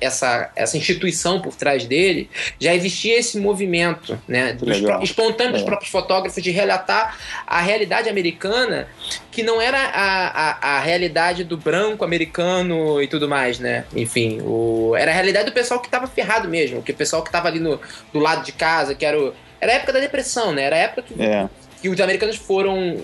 essa, 0.00 0.52
essa 0.54 0.76
instituição 0.76 1.40
por 1.40 1.56
trás 1.56 1.84
dele, 1.86 2.30
já 2.60 2.72
existia 2.72 3.18
esse 3.18 3.36
movimento, 3.38 4.16
né, 4.28 4.52
dos 4.52 4.78
espontâneo 5.02 5.54
dos 5.54 5.62
é. 5.62 5.64
próprios 5.64 5.90
fotógrafos 5.90 6.40
de 6.40 6.52
relatar 6.52 7.18
a 7.44 7.60
realidade 7.60 8.08
americana 8.08 8.86
que 9.32 9.42
não 9.42 9.60
era 9.60 9.78
a, 9.78 10.28
a, 10.28 10.76
a, 10.76 10.80
realidade 10.80 11.42
do 11.42 11.56
branco 11.56 12.04
americano 12.04 13.02
e 13.02 13.08
tudo 13.08 13.28
mais, 13.28 13.58
né? 13.58 13.84
Enfim, 13.94 14.40
o, 14.42 14.94
era 14.96 15.10
a 15.10 15.14
realidade 15.14 15.46
do 15.46 15.52
pessoal 15.52 15.80
que 15.80 15.86
estava 15.86 16.06
ferrado 16.06 16.48
mesmo, 16.48 16.82
que 16.82 16.92
o 16.92 16.94
pessoal 16.94 17.22
que 17.22 17.28
estava 17.28 17.48
ali 17.48 17.60
no, 17.60 17.80
do 18.12 18.18
lado 18.18 18.44
de 18.44 18.52
casa, 18.52 18.94
que 18.94 19.04
era 19.04 19.18
o, 19.18 19.32
era 19.60 19.72
a 19.72 19.74
época 19.76 19.92
da 19.92 20.00
depressão, 20.00 20.52
né? 20.52 20.62
Era 20.62 20.76
a 20.76 20.78
época 20.78 21.02
que, 21.02 21.22
é. 21.22 21.48
que 21.80 21.88
os 21.88 22.00
americanos 22.00 22.36
foram 22.36 22.98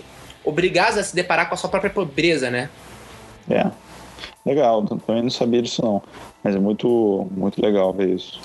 obrigados 0.45 0.99
a 0.99 1.03
se 1.03 1.15
deparar 1.15 1.49
com 1.49 1.55
a 1.55 1.59
sua 1.59 1.69
própria 1.69 1.91
pobreza, 1.91 2.51
né? 2.51 2.71
É. 3.51 3.67
Legal, 4.45 4.85
também 4.85 5.23
não 5.23 5.31
sabia 5.31 5.61
disso 5.61 5.83
não. 5.83 6.03
Mas 6.43 6.55
é 6.55 6.59
muito, 6.59 7.27
muito 7.33 7.61
legal 7.61 7.93
ver 7.93 8.11
isso. 8.11 8.41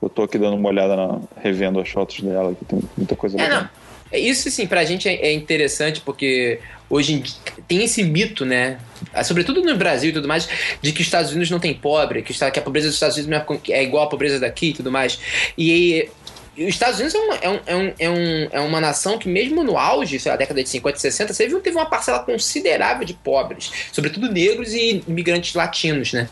Eu 0.00 0.08
tô 0.08 0.22
aqui 0.22 0.36
dando 0.36 0.56
uma 0.56 0.68
olhada, 0.68 0.94
na, 0.94 1.20
revendo 1.40 1.80
as 1.80 1.88
fotos 1.88 2.20
dela, 2.20 2.54
que 2.54 2.64
tem 2.64 2.80
muita 2.96 3.16
coisa 3.16 3.38
é, 3.38 3.42
legal. 3.42 3.62
Não. 3.62 3.68
É, 4.12 4.18
isso, 4.18 4.50
sim, 4.50 4.66
pra 4.66 4.84
gente 4.84 5.08
é, 5.08 5.14
é 5.14 5.32
interessante 5.32 6.02
porque 6.02 6.60
hoje 6.90 7.22
tem 7.66 7.82
esse 7.82 8.02
mito, 8.02 8.44
né? 8.44 8.78
Ah, 9.14 9.24
sobretudo 9.24 9.62
no 9.62 9.76
Brasil 9.76 10.10
e 10.10 10.12
tudo 10.12 10.28
mais, 10.28 10.46
de 10.82 10.92
que 10.92 11.00
os 11.00 11.06
Estados 11.06 11.30
Unidos 11.30 11.50
não 11.50 11.58
tem 11.58 11.72
pobre, 11.72 12.22
que, 12.22 12.34
a 12.44 12.60
pobreza 12.60 12.88
dos 12.88 12.96
Estados 12.96 13.16
Unidos 13.16 13.42
é 13.70 13.82
igual 13.82 14.04
à 14.04 14.08
pobreza 14.08 14.38
daqui 14.38 14.68
e 14.68 14.72
tudo 14.74 14.92
mais. 14.92 15.18
E 15.56 16.10
os 16.56 16.68
Estados 16.68 17.00
Unidos 17.00 17.14
é, 17.14 17.18
uma, 17.18 17.34
é, 17.36 17.48
um, 17.48 17.60
é, 17.66 17.76
um, 17.76 17.94
é, 17.98 18.10
um, 18.10 18.48
é 18.52 18.60
uma 18.60 18.80
nação 18.80 19.18
que, 19.18 19.28
mesmo 19.28 19.64
no 19.64 19.78
auge, 19.78 20.18
sei 20.18 20.30
lá, 20.30 20.36
década 20.36 20.62
de 20.62 20.68
50 20.68 20.98
e 20.98 21.00
60, 21.00 21.32
você 21.32 21.48
viu 21.48 21.60
teve 21.60 21.76
uma 21.76 21.86
parcela 21.86 22.18
considerável 22.20 23.04
de 23.06 23.14
pobres, 23.14 23.72
sobretudo 23.92 24.30
negros 24.30 24.74
e 24.74 25.02
imigrantes 25.08 25.54
latinos, 25.54 26.12
né? 26.12 26.28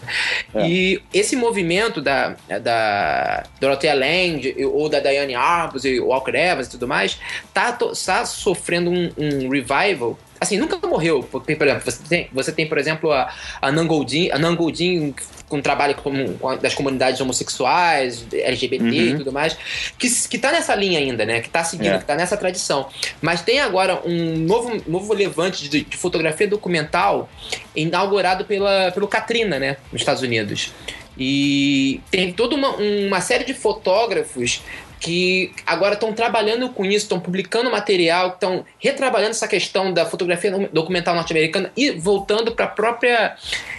É. 0.54 0.68
E 0.68 1.02
esse 1.14 1.36
movimento 1.36 2.02
da, 2.02 2.36
da 2.62 3.44
Dorothea 3.60 3.94
Land 3.94 4.54
ou 4.64 4.88
da 4.88 5.00
Diane 5.00 5.34
Arbus 5.34 5.84
e 5.84 5.98
Walker 5.98 6.34
Evans 6.34 6.66
e 6.66 6.70
tudo 6.70 6.86
mais, 6.86 7.18
tá, 7.54 7.72
tá 7.72 8.26
sofrendo 8.26 8.90
um, 8.90 9.10
um 9.16 9.48
revival 9.48 10.18
assim, 10.40 10.56
nunca 10.56 10.78
morreu. 10.86 11.22
Porque, 11.30 11.54
por 11.54 11.66
exemplo, 11.66 11.90
você 11.90 12.02
tem, 12.08 12.28
você 12.32 12.52
tem 12.52 12.66
por 12.66 12.78
exemplo, 12.78 13.12
a, 13.12 13.32
a 13.60 13.70
Nangoldin, 13.70 14.30
a 14.30 14.38
Nangoldin 14.38 15.14
com 15.48 15.60
trabalho 15.60 15.96
com, 15.96 16.34
com, 16.34 16.56
das 16.56 16.74
comunidades 16.74 17.20
homossexuais, 17.20 18.24
LGBT 18.32 18.84
uhum. 18.84 18.90
e 18.92 19.16
tudo 19.18 19.32
mais, 19.32 19.56
que, 19.98 20.08
que 20.28 20.38
tá 20.38 20.52
nessa 20.52 20.74
linha 20.76 21.00
ainda, 21.00 21.26
né? 21.26 21.40
Que 21.40 21.50
tá 21.50 21.64
seguindo, 21.64 21.94
é. 21.94 21.98
que 21.98 22.04
tá 22.04 22.14
nessa 22.14 22.36
tradição. 22.36 22.88
Mas 23.20 23.42
tem 23.42 23.60
agora 23.60 24.00
um 24.06 24.36
novo, 24.38 24.80
novo 24.86 25.12
levante 25.12 25.68
de, 25.68 25.82
de 25.82 25.96
fotografia 25.96 26.46
documental 26.46 27.28
inaugurado 27.74 28.44
pela, 28.44 28.92
pelo 28.92 29.08
Katrina, 29.08 29.58
né? 29.58 29.76
Nos 29.92 30.00
Estados 30.00 30.22
Unidos. 30.22 30.72
E 31.18 32.00
tem 32.10 32.32
toda 32.32 32.54
uma, 32.54 32.70
uma 32.76 33.20
série 33.20 33.44
de 33.44 33.52
fotógrafos 33.52 34.62
que 35.00 35.50
agora 35.66 35.94
estão 35.94 36.12
trabalhando 36.12 36.68
com 36.68 36.84
isso, 36.84 37.06
estão 37.06 37.18
publicando 37.18 37.70
material, 37.70 38.28
estão 38.28 38.64
retrabalhando 38.78 39.30
essa 39.30 39.48
questão 39.48 39.92
da 39.92 40.04
fotografia 40.04 40.68
documental 40.72 41.14
norte-americana 41.14 41.72
e 41.74 41.90
voltando 41.92 42.52
para 42.52 42.66
a 42.66 42.68
própria 42.68 43.34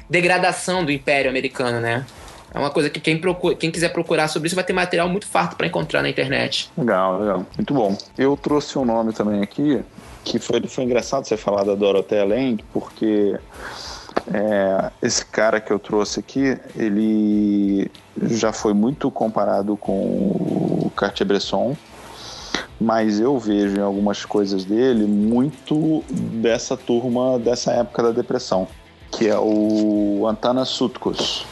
degradação 0.09 0.83
do 0.83 0.91
Império 0.91 1.29
Americano, 1.29 1.79
né? 1.79 2.05
É 2.53 2.59
uma 2.59 2.71
coisa 2.71 2.89
que 2.89 2.99
quem, 2.99 3.17
procura, 3.17 3.55
quem 3.55 3.71
quiser 3.71 3.89
procurar 3.93 4.27
sobre 4.27 4.47
isso 4.47 4.55
vai 4.55 4.65
ter 4.65 4.73
material 4.73 5.07
muito 5.07 5.25
farto 5.25 5.55
para 5.55 5.67
encontrar 5.67 6.01
na 6.01 6.09
internet. 6.09 6.69
Legal, 6.77 7.19
legal. 7.19 7.45
Muito 7.55 7.73
bom. 7.73 7.97
Eu 8.17 8.35
trouxe 8.35 8.77
um 8.77 8.83
nome 8.83 9.13
também 9.13 9.41
aqui, 9.41 9.79
que 10.25 10.37
foi, 10.37 10.61
foi 10.67 10.83
engraçado 10.83 11.25
você 11.25 11.37
falar 11.37 11.63
da 11.63 11.75
Dorothea 11.75 12.25
Lange, 12.25 12.65
porque 12.73 13.39
é, 14.33 14.91
esse 15.01 15.25
cara 15.25 15.61
que 15.61 15.71
eu 15.71 15.79
trouxe 15.79 16.19
aqui, 16.19 16.57
ele 16.75 17.89
já 18.23 18.51
foi 18.51 18.73
muito 18.73 19.09
comparado 19.09 19.77
com 19.77 20.70
Cartier-Bresson, 20.91 21.75
mas 22.79 23.19
eu 23.19 23.37
vejo 23.37 23.77
em 23.77 23.81
algumas 23.81 24.25
coisas 24.25 24.65
dele 24.65 25.05
muito 25.05 26.03
dessa 26.09 26.75
turma 26.75 27.37
dessa 27.37 27.71
época 27.71 28.03
da 28.03 28.11
depressão, 28.11 28.67
que 29.11 29.27
é 29.27 29.37
o 29.37 30.25
Antanas 30.27 30.69
Sutkos. 30.69 31.45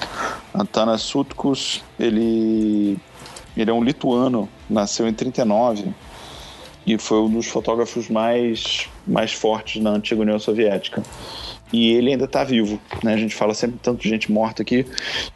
Antanas 0.53 1.01
Sutkos, 1.01 1.83
ele, 1.99 2.97
ele 3.55 3.69
é 3.69 3.73
um 3.73 3.83
lituano, 3.83 4.49
nasceu 4.69 5.07
em 5.07 5.13
39 5.13 5.93
e 6.85 6.97
foi 6.97 7.19
um 7.19 7.29
dos 7.29 7.45
fotógrafos 7.45 8.09
mais, 8.09 8.89
mais 9.05 9.31
fortes 9.31 9.81
na 9.81 9.91
antiga 9.91 10.21
União 10.21 10.39
Soviética 10.39 11.03
e 11.71 11.91
ele 11.93 12.11
ainda 12.11 12.25
está 12.25 12.43
vivo, 12.43 12.79
né? 13.03 13.13
A 13.13 13.17
gente 13.17 13.35
fala 13.35 13.53
sempre 13.53 13.79
tanto 13.81 14.01
de 14.01 14.09
gente 14.09 14.31
morta 14.31 14.61
aqui 14.61 14.85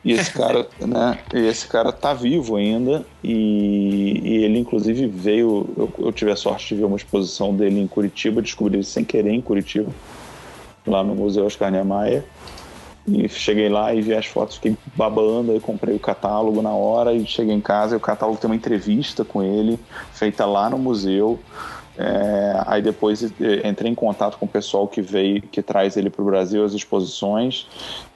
e 0.04 0.14
esse 0.14 0.32
cara, 0.34 0.68
né? 0.80 1.20
esse 1.34 1.68
cara 1.68 1.92
tá 1.92 2.14
vivo 2.14 2.56
ainda 2.56 3.06
e, 3.24 4.20
e 4.24 4.44
ele 4.44 4.60
inclusive 4.60 5.08
veio, 5.08 5.70
eu, 5.78 5.94
eu, 6.00 6.12
tive 6.12 6.32
a 6.32 6.36
sorte 6.36 6.70
de 6.70 6.82
ver 6.82 6.86
uma 6.86 6.98
exposição 6.98 7.56
dele 7.56 7.80
em 7.80 7.88
Curitiba, 7.88 8.42
descobri 8.42 8.78
ele 8.78 8.84
sem 8.84 9.04
querer 9.04 9.32
em 9.32 9.42
Curitiba, 9.42 9.92
lá 10.86 11.04
no 11.04 11.16
Museu 11.16 11.46
Oscar 11.46 11.72
Niemeyer 11.72 12.24
e 13.08 13.28
cheguei 13.28 13.68
lá 13.68 13.94
e 13.94 14.02
vi 14.02 14.14
as 14.14 14.26
fotos, 14.26 14.56
fiquei 14.56 14.78
babando, 14.96 15.52
aí 15.52 15.60
comprei 15.60 15.96
o 15.96 16.00
catálogo 16.00 16.62
na 16.62 16.72
hora 16.72 17.14
e 17.14 17.26
cheguei 17.28 17.54
em 17.54 17.62
casa 17.62 17.96
e 17.96 17.98
o 17.98 18.00
catálogo 18.00 18.40
tem 18.40 18.50
uma 18.50 18.56
entrevista 18.56 19.26
com 19.26 19.44
ele 19.44 19.78
feita 20.14 20.46
lá 20.46 20.70
no 20.70 20.78
museu 20.78 21.38
é, 21.98 22.64
aí 22.66 22.82
depois 22.82 23.22
entrei 23.64 23.92
em 23.92 23.96
contato 23.96 24.38
com 24.38 24.46
o 24.46 24.50
pessoal 24.50 24.88
que 24.88 25.02
veio, 25.02 25.42
que 25.42 25.62
traz 25.62 25.96
ele 25.96 26.10
para 26.10 26.22
o 26.22 26.26
Brasil, 26.26 26.64
as 26.66 26.74
exposições, 26.74 27.68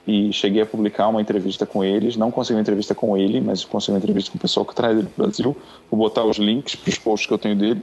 e 0.06 0.32
cheguei 0.32 0.62
a 0.62 0.66
publicar 0.66 1.08
uma 1.08 1.20
entrevista 1.20 1.64
com 1.64 1.84
eles. 1.84 2.16
Não 2.16 2.30
consegui 2.30 2.56
uma 2.56 2.62
entrevista 2.62 2.94
com 2.94 3.16
ele, 3.16 3.40
mas 3.40 3.64
consegui 3.64 3.92
uma 3.92 3.98
entrevista 3.98 4.32
com 4.32 4.38
o 4.38 4.40
pessoal 4.40 4.66
que 4.66 4.74
traz 4.74 4.98
ele 4.98 5.06
para 5.06 5.22
o 5.22 5.26
Brasil. 5.26 5.56
Vou 5.90 5.98
botar 5.98 6.24
os 6.24 6.38
links 6.38 6.74
para 6.74 6.90
os 6.90 6.98
posts 6.98 7.26
que 7.26 7.32
eu 7.32 7.38
tenho 7.38 7.56
dele. 7.56 7.82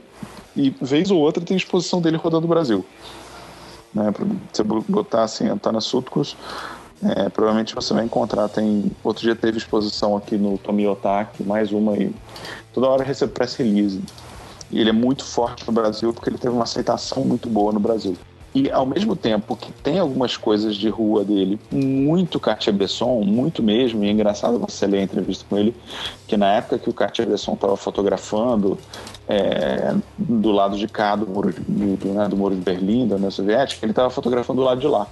E 0.54 0.70
vez 0.80 1.10
ou 1.10 1.20
outra 1.20 1.42
tem 1.44 1.56
exposição 1.56 2.00
dele 2.00 2.16
rodando 2.16 2.46
o 2.46 2.48
Brasil. 2.48 2.84
Né, 3.94 4.10
pra 4.10 4.26
você 4.52 4.62
botar 4.62 5.22
assim, 5.22 5.48
Antana 5.48 5.80
Sutkos, 5.80 6.36
é, 7.02 7.28
provavelmente 7.28 7.74
você 7.74 7.94
vai 7.94 8.04
encontrar. 8.04 8.48
Tem 8.48 8.90
outro 9.02 9.22
dia 9.22 9.34
teve 9.34 9.58
exposição 9.58 10.16
aqui 10.16 10.36
no 10.36 10.58
Tomiotaki, 10.58 11.42
mais 11.42 11.72
uma 11.72 11.96
e 11.96 12.14
toda 12.72 12.88
hora 12.88 13.04
recebo 13.04 13.32
press 13.32 13.54
release. 13.54 14.00
E 14.70 14.80
ele 14.80 14.90
é 14.90 14.92
muito 14.92 15.24
forte 15.24 15.66
no 15.66 15.72
Brasil 15.72 16.12
porque 16.12 16.30
ele 16.30 16.38
teve 16.38 16.54
uma 16.54 16.64
aceitação 16.64 17.24
muito 17.24 17.48
boa 17.48 17.72
no 17.72 17.80
Brasil. 17.80 18.16
E 18.56 18.70
ao 18.70 18.86
mesmo 18.86 19.14
tempo 19.14 19.54
que 19.54 19.70
tem 19.70 19.98
algumas 19.98 20.34
coisas 20.34 20.76
de 20.76 20.88
rua 20.88 21.22
dele, 21.22 21.60
muito 21.70 22.40
Cartier-Bresson, 22.40 23.20
muito 23.20 23.62
mesmo, 23.62 24.02
e 24.02 24.08
é 24.08 24.10
engraçado 24.10 24.58
você 24.58 24.86
ler 24.86 25.00
a 25.00 25.02
entrevista 25.02 25.44
com 25.46 25.58
ele, 25.58 25.76
que 26.26 26.38
na 26.38 26.54
época 26.54 26.78
que 26.78 26.88
o 26.88 26.92
Cartier-Bresson 26.94 27.52
estava 27.52 27.76
fotografando 27.76 28.78
é, 29.28 29.94
do 30.16 30.52
lado 30.52 30.78
de 30.78 30.88
cá 30.88 31.14
do 31.14 31.26
muro, 31.26 31.54
do, 31.68 32.08
né, 32.08 32.28
do 32.28 32.36
muro 32.38 32.54
de 32.54 32.62
Berlim, 32.62 33.06
da 33.06 33.16
União 33.16 33.30
Soviética, 33.30 33.84
ele 33.84 33.92
estava 33.92 34.08
fotografando 34.08 34.62
do 34.62 34.64
lado 34.64 34.80
de 34.80 34.86
lá. 34.86 35.06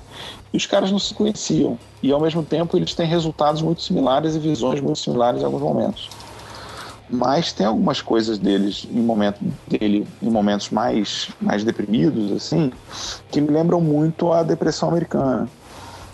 E 0.50 0.56
os 0.56 0.64
caras 0.64 0.90
não 0.90 0.98
se 0.98 1.12
conheciam. 1.12 1.78
E 2.02 2.10
ao 2.10 2.20
mesmo 2.20 2.42
tempo 2.42 2.78
eles 2.78 2.94
têm 2.94 3.06
resultados 3.06 3.60
muito 3.60 3.82
similares 3.82 4.34
e 4.34 4.38
visões 4.38 4.80
muito 4.80 4.98
similares 4.98 5.42
em 5.42 5.44
alguns 5.44 5.60
momentos 5.60 6.08
mas 7.08 7.52
tem 7.52 7.66
algumas 7.66 8.00
coisas 8.00 8.38
deles 8.38 8.86
em 8.90 9.00
momento 9.00 9.38
dele 9.68 10.06
em 10.22 10.30
momentos 10.30 10.70
mais 10.70 11.28
mais 11.40 11.62
deprimidos 11.62 12.32
assim 12.32 12.72
que 13.30 13.40
me 13.40 13.48
lembram 13.48 13.80
muito 13.80 14.32
a 14.32 14.42
depressão 14.42 14.88
americana 14.88 15.48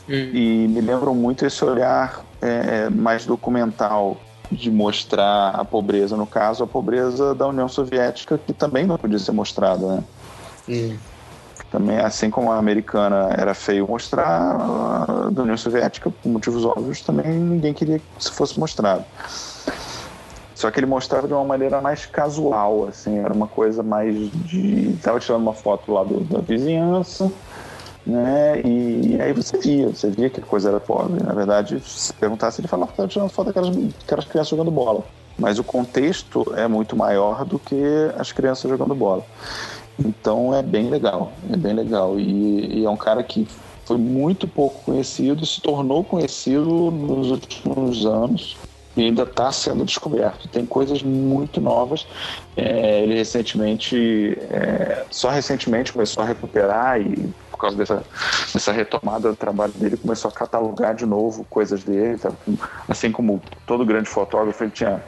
hum. 0.08 0.12
e 0.12 0.68
me 0.68 0.80
lembram 0.80 1.14
muito 1.14 1.46
esse 1.46 1.64
olhar 1.64 2.24
é, 2.42 2.90
mais 2.90 3.24
documental 3.24 4.16
de 4.50 4.70
mostrar 4.70 5.50
a 5.50 5.64
pobreza 5.64 6.16
no 6.16 6.26
caso 6.26 6.64
a 6.64 6.66
pobreza 6.66 7.34
da 7.34 7.46
União 7.46 7.68
Soviética 7.68 8.36
que 8.38 8.52
também 8.52 8.84
não 8.84 8.98
podia 8.98 9.18
ser 9.18 9.32
mostrada 9.32 9.86
né 9.86 10.04
hum. 10.68 10.96
também 11.70 11.98
assim 11.98 12.30
como 12.30 12.50
a 12.50 12.56
americana 12.56 13.32
era 13.38 13.54
feio 13.54 13.86
mostrar 13.86 14.26
a 14.26 15.30
da 15.30 15.42
União 15.42 15.56
Soviética 15.56 16.10
por 16.10 16.28
motivos 16.28 16.64
óbvios 16.64 17.00
também 17.00 17.38
ninguém 17.38 17.72
queria 17.72 18.00
que 18.00 18.30
fosse 18.32 18.58
mostrado 18.58 19.04
só 20.60 20.70
que 20.70 20.78
ele 20.78 20.86
mostrava 20.86 21.26
de 21.26 21.32
uma 21.32 21.42
maneira 21.42 21.80
mais 21.80 22.04
casual, 22.04 22.86
assim, 22.86 23.16
era 23.16 23.32
uma 23.32 23.46
coisa 23.46 23.82
mais 23.82 24.14
de. 24.44 24.94
Tava 25.02 25.18
tirando 25.18 25.40
uma 25.40 25.54
foto 25.54 25.90
lá 25.90 26.04
do, 26.04 26.20
da 26.20 26.40
vizinhança, 26.40 27.32
né? 28.06 28.60
E, 28.60 29.14
e, 29.14 29.22
aí 29.22 29.32
você 29.32 29.56
via, 29.56 29.88
você 29.88 30.10
via 30.10 30.28
que 30.28 30.38
a 30.38 30.42
coisa 30.42 30.68
era 30.68 30.78
pobre. 30.78 31.24
Na 31.24 31.32
verdade, 31.32 31.80
se 31.82 32.12
perguntasse, 32.12 32.60
ele 32.60 32.68
falava 32.68 32.88
que 32.88 32.92
estava 32.92 33.08
tirando 33.08 33.30
foto 33.30 33.46
daquelas, 33.46 33.74
daquelas 33.74 34.24
crianças 34.26 34.50
jogando 34.50 34.70
bola. 34.70 35.02
Mas 35.38 35.58
o 35.58 35.64
contexto 35.64 36.52
é 36.54 36.68
muito 36.68 36.94
maior 36.94 37.42
do 37.46 37.58
que 37.58 37.82
as 38.18 38.30
crianças 38.30 38.70
jogando 38.70 38.94
bola. 38.94 39.24
Então 39.98 40.54
é 40.54 40.62
bem 40.62 40.90
legal, 40.90 41.32
é 41.50 41.56
bem 41.56 41.72
legal. 41.72 42.20
E, 42.20 42.80
e 42.80 42.84
é 42.84 42.90
um 42.90 42.98
cara 42.98 43.22
que 43.22 43.48
foi 43.86 43.96
muito 43.96 44.46
pouco 44.46 44.82
conhecido, 44.84 45.46
se 45.46 45.62
tornou 45.62 46.04
conhecido 46.04 46.90
nos 46.90 47.30
últimos 47.30 48.04
anos 48.04 48.58
e 48.96 49.02
ainda 49.02 49.22
está 49.22 49.52
sendo 49.52 49.84
descoberto. 49.84 50.48
Tem 50.48 50.66
coisas 50.66 51.02
muito 51.02 51.60
novas. 51.60 52.06
É, 52.56 53.02
ele 53.02 53.14
recentemente, 53.14 54.36
é, 54.50 55.04
só 55.10 55.30
recentemente 55.30 55.92
começou 55.92 56.22
a 56.22 56.26
recuperar 56.26 57.00
e 57.00 57.32
por 57.50 57.58
causa 57.58 57.76
dessa, 57.76 58.04
dessa 58.54 58.72
retomada 58.72 59.28
do 59.28 59.36
trabalho 59.36 59.72
dele, 59.72 59.96
começou 59.96 60.30
a 60.30 60.32
catalogar 60.32 60.94
de 60.94 61.04
novo 61.04 61.44
coisas 61.44 61.84
dele. 61.84 62.16
Tá? 62.16 62.32
Assim 62.88 63.12
como 63.12 63.40
todo 63.66 63.84
grande 63.84 64.08
fotógrafo, 64.08 64.64
ele 64.64 64.70
tinha 64.70 65.02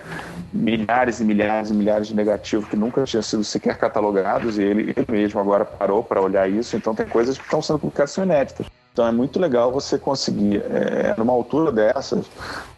milhares 0.52 1.20
e 1.20 1.24
milhares 1.24 1.70
e 1.70 1.74
milhares 1.74 2.08
de 2.08 2.14
negativos 2.14 2.68
que 2.68 2.76
nunca 2.76 3.02
tinham 3.04 3.22
sido 3.22 3.42
sequer 3.42 3.78
catalogados 3.78 4.58
e 4.58 4.62
ele, 4.62 4.92
ele 4.94 5.06
mesmo 5.08 5.40
agora 5.40 5.64
parou 5.64 6.04
para 6.04 6.20
olhar 6.20 6.48
isso. 6.48 6.76
Então 6.76 6.94
tem 6.94 7.06
coisas 7.06 7.38
que 7.38 7.44
estão 7.44 7.62
sendo 7.62 7.78
publicadas 7.78 8.14
inéditas. 8.16 8.66
Então 8.92 9.06
é 9.06 9.12
muito 9.12 9.40
legal 9.40 9.72
você 9.72 9.98
conseguir, 9.98 10.56
é, 10.58 11.14
numa 11.16 11.32
altura 11.32 11.72
dessas, 11.72 12.26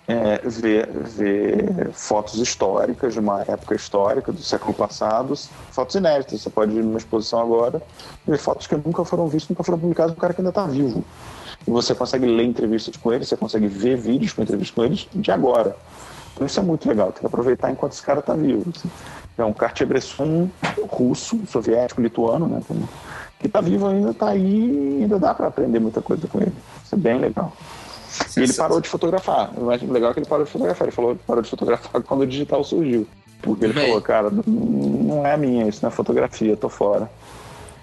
é, 0.07 0.39
ver, 0.45 0.89
ver 0.89 1.91
fotos 1.93 2.39
históricas 2.39 3.15
de 3.15 3.19
uma 3.19 3.43
época 3.43 3.75
histórica 3.75 4.31
do 4.31 4.41
século 4.41 4.73
passado, 4.73 5.35
fotos 5.73 5.97
inéditas. 5.97 6.41
Você 6.41 6.51
pode 6.51 6.73
ir 6.73 6.85
numa 6.85 6.99
exposição 6.99 7.41
agora 7.41 7.83
e 8.27 8.31
ver 8.31 8.39
fotos 8.39 8.69
que 8.69 8.77
nunca 8.77 9.05
foram 9.05 9.27
vistas, 9.27 9.51
nunca 9.51 9.65
foram 9.65 9.79
publicadas 9.79 10.15
do 10.15 10.21
cara 10.21 10.33
que 10.33 10.41
ainda 10.41 10.51
está 10.51 10.67
vivo. 10.67 11.05
E 11.67 11.71
você 11.71 11.95
consegue 11.95 12.27
ler 12.27 12.45
entrevistas 12.45 12.97
com 12.97 13.13
ele, 13.13 13.25
você 13.25 13.37
consegue 13.37 13.67
ver 13.67 13.97
vídeos 13.97 14.33
com 14.33 14.43
entrevistas 14.43 14.75
com 14.75 14.85
eles 14.85 15.09
de 15.13 15.31
agora. 15.33 15.77
Então 16.35 16.47
isso 16.47 16.61
é 16.61 16.63
muito 16.63 16.89
legal, 16.89 17.11
tem 17.11 17.21
que 17.21 17.27
aproveitar 17.27 17.73
enquanto 17.73 17.93
esse 17.93 18.03
cara 18.03 18.21
está 18.21 18.35
vivo. 18.35 18.71
Assim. 18.75 18.91
É 19.37 19.45
um 19.45 19.53
Cartier-Bresson 19.53 20.49
russo, 20.89 21.41
soviético, 21.49 22.01
lituano, 22.01 22.47
né? 22.47 22.61
Que 23.39 23.47
está 23.47 23.61
vivo 23.61 23.87
ainda, 23.87 24.11
está 24.11 24.29
aí 24.29 24.99
ainda 25.03 25.19
dá 25.19 25.35
para 25.35 25.49
aprender 25.49 25.79
muita 25.79 26.01
coisa 26.01 26.27
com 26.27 26.41
ele. 26.41 26.53
Isso 26.85 26.95
é 26.95 26.99
bem 26.99 27.19
legal. 27.19 27.53
E 28.37 28.41
ele 28.41 28.53
parou 28.53 28.81
de 28.81 28.89
fotografar. 28.89 29.51
O 29.57 29.67
mais 29.67 29.83
legal 29.83 30.11
é 30.11 30.15
que 30.15 30.21
ele 30.21 30.27
parou 30.27 30.45
de 30.45 30.51
fotografar. 30.51 30.87
Ele 30.87 30.95
falou 30.95 31.17
que 31.17 31.23
parou 31.25 31.43
de 31.43 31.51
fotografar 31.51 32.01
quando 32.05 32.21
o 32.23 32.27
digital 32.27 32.63
surgiu. 32.63 33.07
Porque 33.43 33.65
ele 33.65 33.75
Bem. 33.75 33.87
falou, 33.87 34.01
cara, 34.01 34.31
não 34.47 35.27
é 35.27 35.37
minha, 35.37 35.69
isso 35.69 35.81
não 35.83 35.89
é 35.89 35.93
fotografia, 35.93 36.51
eu 36.51 36.57
tô 36.57 36.69
fora. 36.69 37.11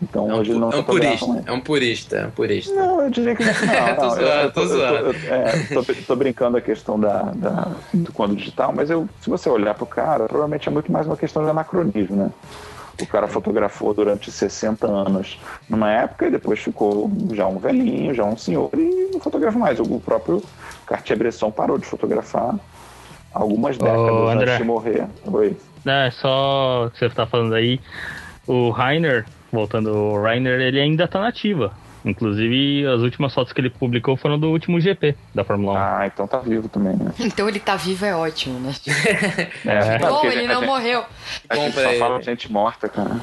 Então 0.01 0.27
é 0.27 0.33
um, 0.33 0.37
hoje 0.39 0.51
ele 0.51 0.59
não 0.59 0.71
é 0.71 0.77
um 0.77 0.83
purista, 0.83 1.43
é 1.45 1.51
um 1.51 1.61
purista, 1.61 2.15
é 2.17 2.25
um 2.25 2.31
purista. 2.31 2.73
Não, 2.73 3.01
eu 3.03 3.09
diria 3.11 3.35
que 3.35 3.45
não. 3.45 3.53
não 3.53 3.95
tô 4.01 4.09
zoando, 4.09 4.25
eu, 4.25 4.51
tô, 4.51 4.67
tô, 4.67 4.75
eu, 4.75 5.11
é, 5.31 5.63
tô, 5.71 5.93
tô, 6.07 6.15
brincando 6.15 6.57
a 6.57 6.61
questão 6.61 6.99
da, 6.99 7.21
da, 7.35 7.67
do 7.93 8.11
quando 8.11 8.35
digital, 8.35 8.73
mas 8.75 8.89
eu, 8.89 9.07
se 9.21 9.29
você 9.29 9.47
olhar 9.47 9.75
pro 9.75 9.85
cara, 9.85 10.25
provavelmente 10.25 10.67
é 10.67 10.71
muito 10.71 10.91
mais 10.91 11.05
uma 11.05 11.15
questão 11.15 11.43
de 11.43 11.51
anacronismo, 11.51 12.15
né? 12.15 12.31
O 12.99 13.05
cara 13.05 13.27
fotografou 13.27 13.93
durante 13.93 14.31
60 14.31 14.87
anos 14.87 15.39
numa 15.69 15.91
época 15.91 16.27
e 16.27 16.31
depois 16.31 16.59
ficou 16.59 17.11
já 17.33 17.47
um 17.47 17.57
velhinho, 17.57 18.13
já 18.13 18.23
um 18.23 18.37
senhor 18.37 18.69
e 18.73 19.09
não 19.11 19.19
fotografa 19.19 19.57
mais. 19.57 19.79
O 19.79 19.99
próprio 19.99 20.41
Cartier-Bresson 20.85 21.51
parou 21.51 21.77
de 21.77 21.85
fotografar 21.85 22.55
algumas 23.33 23.77
décadas 23.77 24.29
antes 24.29 24.57
de 24.57 24.63
morrer. 24.63 25.07
Oi. 25.25 25.57
É, 25.85 26.11
só 26.11 26.89
que 26.93 26.99
você 26.99 27.09
tá 27.09 27.25
falando 27.25 27.55
aí, 27.55 27.79
o 28.45 28.69
Rainer, 28.69 29.25
voltando 29.51 29.91
o 29.93 30.21
Rainer, 30.21 30.59
ele 30.59 30.79
ainda 30.79 31.07
tá 31.07 31.19
nativa. 31.19 31.73
Inclusive, 32.03 32.85
as 32.87 33.01
últimas 33.01 33.33
fotos 33.33 33.53
que 33.53 33.61
ele 33.61 33.69
publicou 33.69 34.17
foram 34.17 34.39
do 34.39 34.49
último 34.49 34.79
GP 34.79 35.15
da 35.33 35.43
Fórmula 35.43 35.73
1. 35.73 35.77
Ah, 35.77 36.07
então 36.07 36.27
tá 36.27 36.39
vivo 36.39 36.67
também, 36.67 36.95
né? 36.95 37.11
Então 37.19 37.47
ele 37.47 37.59
tá 37.59 37.75
vivo 37.75 38.05
é 38.05 38.15
ótimo, 38.15 38.59
né? 38.59 38.73
É. 39.65 39.99
Bom, 39.99 40.25
ele 40.25 40.47
não 40.47 40.63
morreu. 40.65 41.03
A 41.49 41.55
Bom 41.55 41.65
gente 41.65 41.75
só 41.79 41.93
fala 41.93 42.19
de 42.19 42.25
gente 42.25 42.51
morta, 42.51 42.89
cara. 42.89 43.19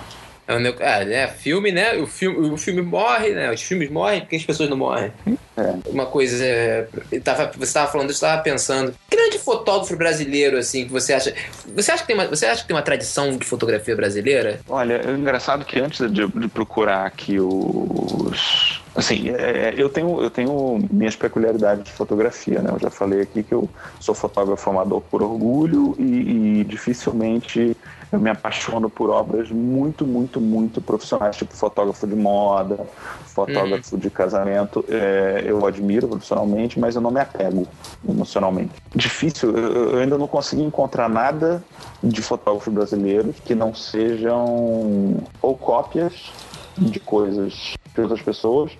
É, 0.48 0.54
um 0.54 0.74
ah, 0.80 1.04
né? 1.04 1.28
Filme, 1.28 1.70
né? 1.70 1.94
O 1.98 2.06
filme, 2.06 2.48
o 2.48 2.56
filme 2.56 2.80
morre, 2.80 3.34
né? 3.34 3.52
Os 3.52 3.60
filmes 3.62 3.90
morrem 3.90 4.20
porque 4.20 4.36
as 4.36 4.44
pessoas 4.44 4.70
não 4.70 4.78
morrem. 4.78 5.12
É. 5.54 5.90
Uma 5.90 6.06
coisa. 6.06 6.42
É, 6.42 6.88
tava, 7.22 7.52
você 7.54 7.64
estava 7.64 7.92
falando, 7.92 8.08
eu 8.08 8.12
estava 8.12 8.40
pensando. 8.42 8.94
Grande 9.10 9.38
fotógrafo 9.38 9.94
brasileiro, 9.94 10.56
assim, 10.56 10.86
que 10.86 10.90
você 10.90 11.12
acha. 11.12 11.34
Você 11.74 11.92
acha 11.92 12.02
que 12.02 12.06
tem 12.06 12.16
uma, 12.16 12.26
você 12.26 12.46
acha 12.46 12.62
que 12.62 12.68
tem 12.68 12.74
uma 12.74 12.82
tradição 12.82 13.36
de 13.36 13.44
fotografia 13.44 13.94
brasileira? 13.94 14.58
Olha, 14.66 15.02
é 15.06 15.10
engraçado 15.10 15.66
que 15.66 15.78
antes 15.78 16.10
de, 16.10 16.26
de 16.26 16.48
procurar 16.48 17.04
aqui 17.04 17.38
os. 17.38 18.77
Assim, 18.98 19.30
é, 19.30 19.74
eu, 19.76 19.88
tenho, 19.88 20.20
eu 20.20 20.28
tenho 20.28 20.84
minhas 20.90 21.14
peculiaridades 21.14 21.84
de 21.84 21.92
fotografia, 21.92 22.60
né? 22.60 22.70
Eu 22.72 22.80
já 22.80 22.90
falei 22.90 23.20
aqui 23.20 23.44
que 23.44 23.54
eu 23.54 23.70
sou 24.00 24.12
fotógrafo 24.12 24.68
amador 24.70 25.00
por 25.02 25.22
orgulho 25.22 25.94
e, 25.96 26.62
e 26.62 26.64
dificilmente 26.64 27.76
eu 28.10 28.18
me 28.18 28.28
apaixono 28.28 28.90
por 28.90 29.08
obras 29.08 29.52
muito, 29.52 30.04
muito, 30.04 30.40
muito 30.40 30.80
profissionais, 30.80 31.36
tipo 31.36 31.54
fotógrafo 31.54 32.08
de 32.08 32.16
moda, 32.16 32.76
fotógrafo 33.24 33.96
de 33.96 34.10
casamento. 34.10 34.84
É, 34.88 35.44
eu 35.46 35.64
admiro 35.64 36.08
profissionalmente, 36.08 36.80
mas 36.80 36.96
eu 36.96 37.00
não 37.00 37.12
me 37.12 37.20
apego 37.20 37.68
emocionalmente. 38.08 38.72
Difícil, 38.92 39.56
eu, 39.56 39.92
eu 39.92 39.98
ainda 40.00 40.18
não 40.18 40.26
consegui 40.26 40.62
encontrar 40.62 41.08
nada 41.08 41.62
de 42.02 42.20
fotógrafos 42.20 42.74
brasileiros 42.74 43.36
que 43.44 43.54
não 43.54 43.72
sejam 43.72 45.22
ou 45.40 45.56
cópias 45.56 46.32
de 46.76 47.00
coisas 47.00 47.74
de 47.94 48.00
outras 48.00 48.22
pessoas 48.22 48.72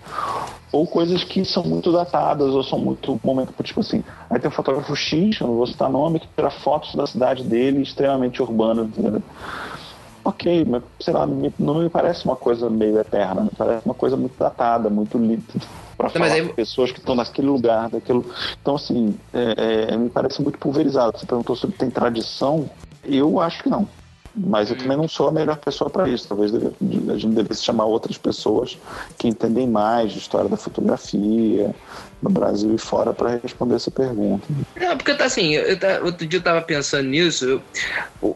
ou 0.73 0.87
coisas 0.87 1.25
que 1.25 1.45
são 1.45 1.65
muito 1.65 1.91
datadas 1.93 2.55
ou 2.55 2.63
são 2.63 2.79
muito 2.79 3.19
momento 3.25 3.53
tipo 3.63 3.81
assim 3.81 4.05
aí 4.31 4.39
tem 4.39 4.49
um 4.49 4.53
fotógrafo 4.53 4.95
X, 4.95 5.41
não 5.41 5.55
vou 5.55 5.67
citar 5.67 5.91
nome 5.91 6.21
que 6.21 6.29
tira 6.37 6.51
fotos 6.51 6.95
da 6.95 7.07
cidade 7.07 7.43
dele 7.45 7.83
extremamente 7.83 8.43
urbana 8.43 8.83
entendeu? 8.83 9.23
ok, 10.25 10.65
mas 10.69 10.83
sei 11.01 11.15
lá, 11.15 11.27
não 11.59 11.77
me 11.81 11.89
parece 11.89 12.25
uma 12.27 12.37
coisa 12.37 12.69
meio 12.69 12.99
eterna, 12.99 13.43
me 13.45 13.51
parece 13.57 13.83
uma 13.87 13.95
coisa 13.95 14.15
muito 14.17 14.39
datada, 14.39 14.91
muito 14.91 15.19
para 15.97 16.07
Não, 16.07 16.13
falar 16.13 16.25
mas 16.27 16.33
aí- 16.35 16.49
pessoas 16.53 16.93
que 16.93 16.99
estão 16.99 17.15
naquele 17.15 17.49
lugar, 17.49 17.89
daquilo. 17.89 18.25
Então, 18.61 18.75
assim, 18.77 19.17
é- 19.33 19.89
é, 19.95 19.97
me 19.97 20.11
parece 20.11 20.43
muito 20.43 20.59
pulverizado. 20.59 21.19
Você 21.19 21.25
perguntou 21.25 21.57
sobre 21.57 21.77
tem 21.77 21.89
tradição, 21.91 22.69
eu 23.05 23.41
acho 23.41 23.63
que 23.63 23.71
não. 23.71 23.89
Mas 24.41 24.71
eu 24.71 24.77
também 24.77 24.97
não 24.97 25.09
sou 25.09 25.29
a 25.29 25.33
melhor 25.33 25.57
pessoa 25.59 25.91
para 25.91 26.09
isso. 26.09 26.29
Talvez 26.29 26.53
a 26.55 27.17
gente 27.17 27.35
devesse 27.35 27.65
chamar 27.65 27.87
outras 27.87 28.17
pessoas 28.17 28.79
que 29.19 29.29
entendem 29.29 29.67
mais 29.69 30.13
de 30.13 30.19
história 30.19 30.49
da 30.49 30.57
fotografia 30.57 31.75
no 32.23 32.31
Brasil 32.31 32.75
e 32.75 32.79
fora 32.79 33.13
para 33.13 33.41
responder 33.43 33.75
essa 33.77 33.91
pergunta. 33.91 34.47
Não, 34.77 34.97
porque 34.97 35.15
tá 35.15 35.25
assim, 35.25 35.55
eu, 35.55 35.79
ta- 35.79 36.01
outro 36.05 36.27
dia 36.27 36.39
eu 36.39 36.43
tava 36.45 36.63
pensando 36.63 37.09
nisso. 37.09 37.45
eu- 37.45 37.63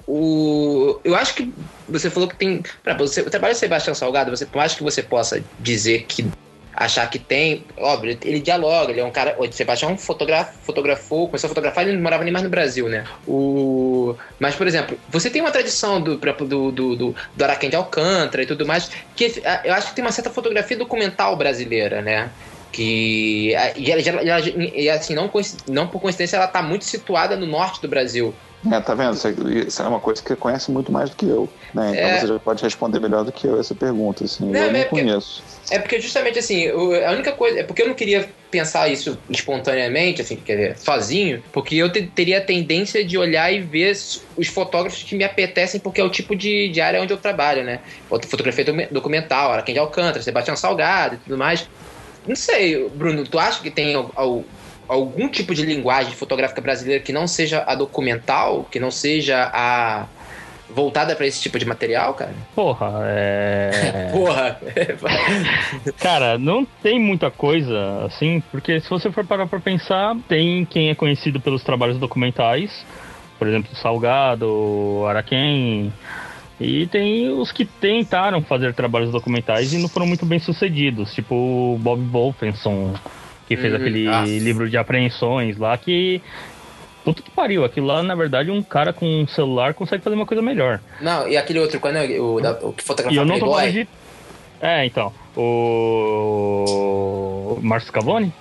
o- 0.06 1.00
eu 1.04 1.14
acho 1.14 1.34
que 1.34 1.54
você 1.88 2.10
falou 2.10 2.28
que 2.28 2.36
tem. 2.36 2.62
Pra, 2.82 2.96
você, 2.96 3.20
o 3.22 3.30
trabalho 3.30 3.54
do 3.54 3.58
Sebastião 3.58 3.94
Salgado, 3.94 4.30
você, 4.30 4.46
por 4.46 4.58
mais 4.58 4.74
que 4.74 4.82
você 4.82 5.02
possa 5.02 5.44
dizer 5.58 6.06
que. 6.06 6.30
Achar 6.74 7.08
que 7.10 7.18
tem, 7.18 7.64
óbvio, 7.76 8.18
ele 8.24 8.40
dialoga, 8.40 8.92
ele 8.92 9.00
é 9.00 9.04
um 9.04 9.10
cara. 9.10 9.36
O 9.38 9.50
Sebastião 9.52 9.96
fotogra- 9.98 10.44
fotografou, 10.62 11.26
começou 11.26 11.48
a 11.48 11.50
fotografar, 11.50 11.84
ele 11.84 11.96
não 11.96 12.02
morava 12.02 12.24
nem 12.24 12.32
mais 12.32 12.42
no 12.42 12.48
Brasil, 12.50 12.88
né? 12.88 13.04
O, 13.26 14.14
mas, 14.40 14.54
por 14.54 14.66
exemplo, 14.66 14.98
você 15.08 15.28
tem 15.28 15.42
uma 15.42 15.50
tradição 15.50 16.00
do, 16.00 16.16
do, 16.16 16.72
do, 16.72 16.96
do, 16.96 17.14
do 17.36 17.44
Araquém 17.44 17.68
de 17.68 17.76
Alcântara 17.76 18.42
e 18.42 18.46
tudo 18.46 18.64
mais, 18.66 18.90
que 19.14 19.42
ah, 19.44 19.60
eu 19.64 19.74
acho 19.74 19.88
que 19.88 19.94
tem 19.96 20.04
uma 20.04 20.12
certa 20.12 20.30
fotografia 20.30 20.76
documental 20.76 21.36
brasileira, 21.36 22.00
né? 22.00 22.30
que 22.72 23.54
a- 23.54 23.72
e, 23.76 23.90
ela, 23.90 24.22
ela- 24.22 24.40
e, 24.40 24.88
assim 24.88 25.14
não, 25.14 25.30
não 25.68 25.86
por 25.86 26.00
coincidência 26.00 26.36
ela 26.36 26.46
está 26.46 26.62
muito 26.62 26.86
situada 26.86 27.36
no 27.36 27.46
norte 27.46 27.82
do 27.82 27.86
Brasil 27.88 28.34
É, 28.70 28.80
tá 28.80 28.94
vendo? 28.94 29.14
Isso 29.14 29.26
é- 29.82 29.84
é 29.84 29.88
uma 29.88 29.98
coisa 29.98 30.22
que 30.22 30.28
você 30.28 30.36
conhece 30.36 30.70
muito 30.70 30.92
mais 30.92 31.10
do 31.10 31.16
que 31.16 31.26
eu. 31.26 31.48
Né? 31.74 31.90
Então 31.92 32.04
É. 32.04 32.20
você 32.20 32.26
já 32.28 32.38
pode 32.38 32.62
responder 32.62 33.00
melhor 33.00 33.24
do 33.24 33.32
que 33.32 33.46
eu 33.46 33.58
essa 33.58 33.74
pergunta. 33.74 34.24
Assim. 34.24 34.44
Não, 34.44 34.54
eu 34.54 34.60
mas 34.66 34.72
não 34.72 34.78
é 34.80 34.84
porque- 34.84 35.02
conheço. 35.02 35.42
é 35.70 35.78
porque 35.80 36.00
justamente 36.00 36.38
assim 36.38 36.68
a 36.68 37.10
única 37.12 37.32
coisa 37.32 37.60
é 37.60 37.62
porque 37.64 37.82
eu 37.82 37.88
não 37.88 37.94
queria 37.94 38.28
pensar 38.50 38.88
isso 38.88 39.18
espontaneamente 39.30 40.20
assim 40.22 40.36
quer 40.36 40.56
dizer, 40.56 40.78
sozinho 40.78 41.42
porque 41.52 41.74
eu 41.76 41.90
te- 41.90 42.02
teria 42.02 42.38
a 42.38 42.40
tendência 42.40 43.04
de 43.04 43.16
olhar 43.18 43.50
e 43.52 43.60
ver 43.60 43.96
os 44.36 44.46
fotógrafos 44.48 45.02
que 45.02 45.14
me 45.16 45.24
apetecem 45.24 45.80
porque 45.80 46.00
é 46.00 46.04
o 46.04 46.10
tipo 46.10 46.36
de, 46.36 46.68
de 46.68 46.80
área 46.80 47.00
onde 47.02 47.12
eu 47.12 47.16
trabalho 47.16 47.64
né 47.64 47.80
Foto- 48.08 48.28
fotografia 48.28 48.64
docu- 48.64 48.88
documental 48.92 49.50
Araquém 49.52 49.72
de 49.74 49.78
Alcântara 49.80 50.22
Sebastião 50.22 50.54
Salgado 50.56 51.14
e 51.14 51.18
tudo 51.18 51.36
mais 51.38 51.66
não 52.26 52.36
sei 52.36 52.88
Bruno 52.90 53.24
tu 53.26 53.38
acha 53.38 53.60
que 53.62 53.70
tem 53.70 53.94
al- 53.94 54.12
al- 54.14 54.44
algum 54.92 55.28
tipo 55.28 55.54
de 55.54 55.64
linguagem 55.64 56.12
fotográfica 56.12 56.60
brasileira 56.60 57.02
que 57.02 57.12
não 57.12 57.26
seja 57.26 57.64
a 57.66 57.74
documental, 57.74 58.64
que 58.70 58.78
não 58.78 58.90
seja 58.90 59.50
a 59.52 60.06
voltada 60.68 61.14
pra 61.14 61.26
esse 61.26 61.40
tipo 61.40 61.58
de 61.58 61.66
material, 61.66 62.14
cara? 62.14 62.34
Porra, 62.54 62.90
é. 63.04 64.08
Porra! 64.12 64.58
Cara, 65.98 66.38
não 66.38 66.64
tem 66.82 66.98
muita 66.98 67.30
coisa 67.30 68.04
assim, 68.06 68.42
porque 68.50 68.80
se 68.80 68.88
você 68.88 69.10
for 69.10 69.24
parar 69.24 69.46
pra 69.46 69.60
pensar, 69.60 70.16
tem 70.28 70.64
quem 70.64 70.90
é 70.90 70.94
conhecido 70.94 71.40
pelos 71.40 71.62
trabalhos 71.62 71.98
documentais, 71.98 72.84
por 73.38 73.48
exemplo, 73.48 73.74
Salgado, 73.76 75.04
Araquém, 75.08 75.92
e 76.60 76.86
tem 76.86 77.28
os 77.30 77.50
que 77.50 77.64
tentaram 77.64 78.42
fazer 78.42 78.72
trabalhos 78.74 79.10
documentais 79.10 79.72
e 79.72 79.78
não 79.78 79.88
foram 79.88 80.06
muito 80.06 80.24
bem 80.24 80.38
sucedidos, 80.38 81.14
tipo 81.14 81.78
Bob 81.80 82.02
Wolfenson, 82.10 82.94
que 83.56 83.60
fez 83.62 83.72
Uhum, 83.72 83.80
aquele 83.80 84.04
nossa. 84.04 84.26
livro 84.30 84.68
de 84.70 84.76
apreensões 84.76 85.56
lá 85.58 85.76
que. 85.76 86.20
Puta 87.04 87.20
que 87.20 87.30
pariu, 87.32 87.64
aquilo 87.64 87.88
lá, 87.88 88.00
na 88.02 88.14
verdade, 88.14 88.48
um 88.50 88.62
cara 88.62 88.92
com 88.92 89.04
um 89.22 89.26
celular 89.26 89.74
consegue 89.74 90.04
fazer 90.04 90.14
uma 90.14 90.24
coisa 90.26 90.40
melhor. 90.42 90.78
não, 91.00 91.26
e 91.28 91.36
aquele 91.36 91.58
outro, 91.58 91.80
quando 91.80 91.96
é 91.96 92.20
o, 92.20 92.40
da- 92.40 92.52
o 92.62 92.72
que 92.72 92.84
fotografa 92.84 93.16
eu 93.18 93.24
não 93.24 93.38
tô 93.40 93.46
falando 93.50 93.72
de. 93.72 93.88
É, 94.60 94.86
então. 94.86 95.12
O. 96.62 97.58
Marcos 97.62 97.90
Cavone? 97.90 98.32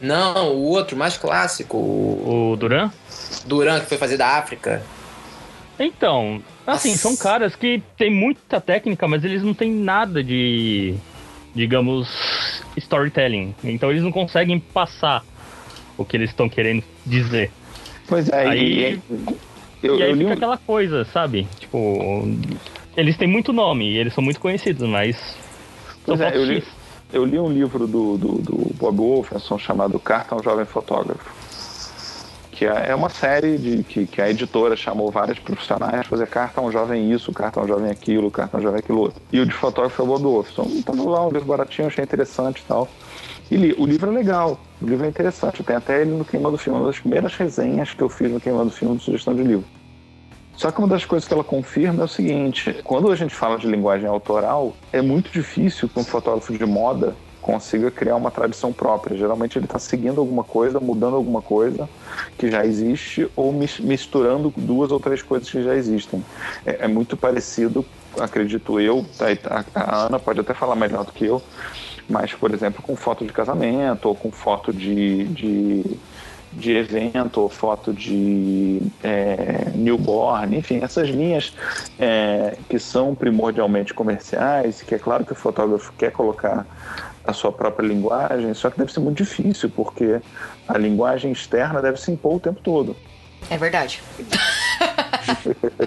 Não, 0.00 0.52
o 0.54 0.62
outro, 0.68 0.96
mais 0.96 1.16
clássico, 1.16 1.76
o 1.76 2.52
O 2.52 2.56
Duran? 2.56 2.90
Duran, 3.46 3.80
que 3.80 3.86
foi 3.86 3.98
fazer 3.98 4.16
da 4.16 4.36
África. 4.38 4.82
Então, 5.78 6.40
assim, 6.66 6.90
Nossa. 6.90 7.02
são 7.02 7.16
caras 7.16 7.56
que 7.56 7.82
têm 7.96 8.10
muita 8.10 8.60
técnica, 8.60 9.08
mas 9.08 9.24
eles 9.24 9.42
não 9.42 9.54
têm 9.54 9.72
nada 9.72 10.22
de, 10.22 10.94
digamos, 11.54 12.53
storytelling. 12.76 13.54
Então 13.64 13.90
eles 13.90 14.02
não 14.02 14.12
conseguem 14.12 14.58
passar 14.58 15.24
o 15.96 16.04
que 16.04 16.16
eles 16.16 16.30
estão 16.30 16.48
querendo 16.48 16.82
dizer. 17.06 17.50
Pois 18.06 18.28
é, 18.28 18.48
Aí- 18.48 19.00
e, 19.82 19.86
eu, 19.86 19.98
e 19.98 20.02
aí 20.02 20.10
eu 20.10 20.16
fica 20.16 20.30
um, 20.30 20.32
aquela 20.32 20.56
coisa, 20.58 21.04
sabe? 21.06 21.46
Tipo, 21.58 22.22
eles 22.96 23.16
têm 23.16 23.28
muito 23.28 23.52
nome 23.52 23.90
e 23.90 23.98
eles 23.98 24.12
são 24.14 24.22
muito 24.24 24.40
conhecidos, 24.40 24.88
mas. 24.88 25.36
Pois 26.04 26.20
é, 26.20 26.36
eu 26.36 26.44
li, 26.44 26.64
eu 27.12 27.24
li 27.24 27.38
um 27.38 27.50
livro 27.50 27.86
do, 27.86 28.16
do, 28.18 28.32
do 28.42 28.74
Bob 28.74 28.96
Wolfenson 28.98 29.58
chamado 29.58 29.98
Carta 29.98 30.34
a 30.34 30.38
um 30.38 30.42
Jovem 30.42 30.64
Fotógrafo. 30.66 31.43
Que 32.54 32.66
é 32.66 32.90
é 32.90 32.94
uma 32.94 33.08
série 33.08 33.58
de, 33.58 33.82
que, 33.82 34.06
que 34.06 34.22
a 34.22 34.30
editora 34.30 34.76
chamou 34.76 35.10
vários 35.10 35.40
profissionais 35.40 35.92
para 35.92 36.04
fazer 36.04 36.26
carta 36.28 36.60
a 36.60 36.64
um 36.64 36.70
jovem 36.70 37.10
isso, 37.10 37.32
carta 37.32 37.58
a 37.58 37.64
um 37.64 37.66
jovem 37.66 37.90
aquilo, 37.90 38.30
carta 38.30 38.58
um 38.58 38.60
jovem 38.60 38.78
aquilo 38.78 39.00
outro. 39.00 39.20
E 39.32 39.40
o 39.40 39.46
de 39.46 39.52
fotógrafo 39.52 40.00
é 40.00 40.04
o 40.04 40.08
Bob 40.08 40.22
Wolfenson. 40.22 40.68
Estava 40.76 41.02
lá, 41.02 41.26
um 41.26 41.30
livro 41.30 41.48
baratinho, 41.48 41.88
achei 41.88 42.04
interessante 42.04 42.60
e 42.60 42.62
tal. 42.62 42.88
E 43.50 43.56
li. 43.56 43.74
O 43.76 43.84
livro 43.84 44.08
é 44.08 44.14
legal, 44.14 44.60
o 44.80 44.86
livro 44.86 45.04
é 45.04 45.08
interessante. 45.08 45.64
Tem 45.64 45.74
até 45.74 46.02
ele 46.02 46.12
no 46.12 46.24
Queima 46.24 46.48
do 46.48 46.56
Filme, 46.56 46.78
uma 46.78 46.86
das 46.86 46.98
primeiras 47.00 47.34
resenhas 47.34 47.92
que 47.92 48.02
eu 48.02 48.08
fiz 48.08 48.30
no 48.30 48.40
Queima 48.40 48.64
do 48.64 48.70
Filme 48.70 48.96
de 48.96 49.02
sugestão 49.02 49.34
de 49.34 49.42
livro. 49.42 49.64
Só 50.56 50.70
que 50.70 50.78
uma 50.78 50.86
das 50.86 51.04
coisas 51.04 51.26
que 51.26 51.34
ela 51.34 51.42
confirma 51.42 52.02
é 52.02 52.04
o 52.04 52.08
seguinte: 52.08 52.80
quando 52.84 53.10
a 53.10 53.16
gente 53.16 53.34
fala 53.34 53.58
de 53.58 53.66
linguagem 53.66 54.06
autoral, 54.06 54.74
é 54.92 55.02
muito 55.02 55.30
difícil 55.32 55.88
que 55.88 55.98
um 55.98 56.04
fotógrafo 56.04 56.56
de 56.56 56.64
moda 56.64 57.16
consiga 57.44 57.90
criar 57.90 58.16
uma 58.16 58.30
tradição 58.30 58.72
própria. 58.72 59.16
Geralmente 59.16 59.58
ele 59.58 59.66
está 59.66 59.78
seguindo 59.78 60.18
alguma 60.18 60.42
coisa, 60.42 60.80
mudando 60.80 61.14
alguma 61.14 61.42
coisa 61.42 61.88
que 62.38 62.50
já 62.50 62.64
existe 62.64 63.28
ou 63.36 63.52
mis- 63.52 63.78
misturando 63.80 64.52
duas 64.56 64.90
ou 64.90 64.98
três 64.98 65.22
coisas 65.22 65.48
que 65.50 65.62
já 65.62 65.74
existem. 65.74 66.24
É, 66.64 66.86
é 66.86 66.88
muito 66.88 67.16
parecido, 67.18 67.84
acredito 68.18 68.80
eu, 68.80 69.04
tá, 69.18 69.26
a, 69.74 69.80
a 69.80 70.06
Ana 70.06 70.18
pode 70.18 70.40
até 70.40 70.54
falar 70.54 70.74
melhor 70.74 71.04
do 71.04 71.12
que 71.12 71.26
eu, 71.26 71.42
mas, 72.08 72.32
por 72.32 72.52
exemplo, 72.52 72.82
com 72.82 72.96
foto 72.96 73.26
de 73.26 73.32
casamento 73.32 74.08
ou 74.08 74.14
com 74.14 74.30
foto 74.32 74.72
de, 74.72 75.24
de 75.24 75.84
de 76.56 76.70
evento 76.70 77.40
ou 77.40 77.48
foto 77.48 77.92
de 77.92 78.80
é, 79.02 79.72
newborn, 79.74 80.56
enfim, 80.56 80.78
essas 80.84 81.08
linhas 81.08 81.52
é, 81.98 82.56
que 82.68 82.78
são 82.78 83.12
primordialmente 83.12 83.92
comerciais, 83.92 84.80
que 84.80 84.94
é 84.94 84.98
claro 85.00 85.24
que 85.24 85.32
o 85.32 85.34
fotógrafo 85.34 85.92
quer 85.98 86.12
colocar 86.12 86.64
a 87.24 87.32
sua 87.32 87.52
própria 87.52 87.86
linguagem, 87.86 88.52
só 88.54 88.70
que 88.70 88.78
deve 88.78 88.92
ser 88.92 89.00
muito 89.00 89.18
difícil, 89.18 89.70
porque 89.70 90.20
a 90.68 90.78
linguagem 90.78 91.32
externa 91.32 91.80
deve 91.80 91.98
se 91.98 92.10
impor 92.10 92.36
o 92.36 92.40
tempo 92.40 92.60
todo. 92.62 92.96
É 93.50 93.56
verdade. 93.56 94.02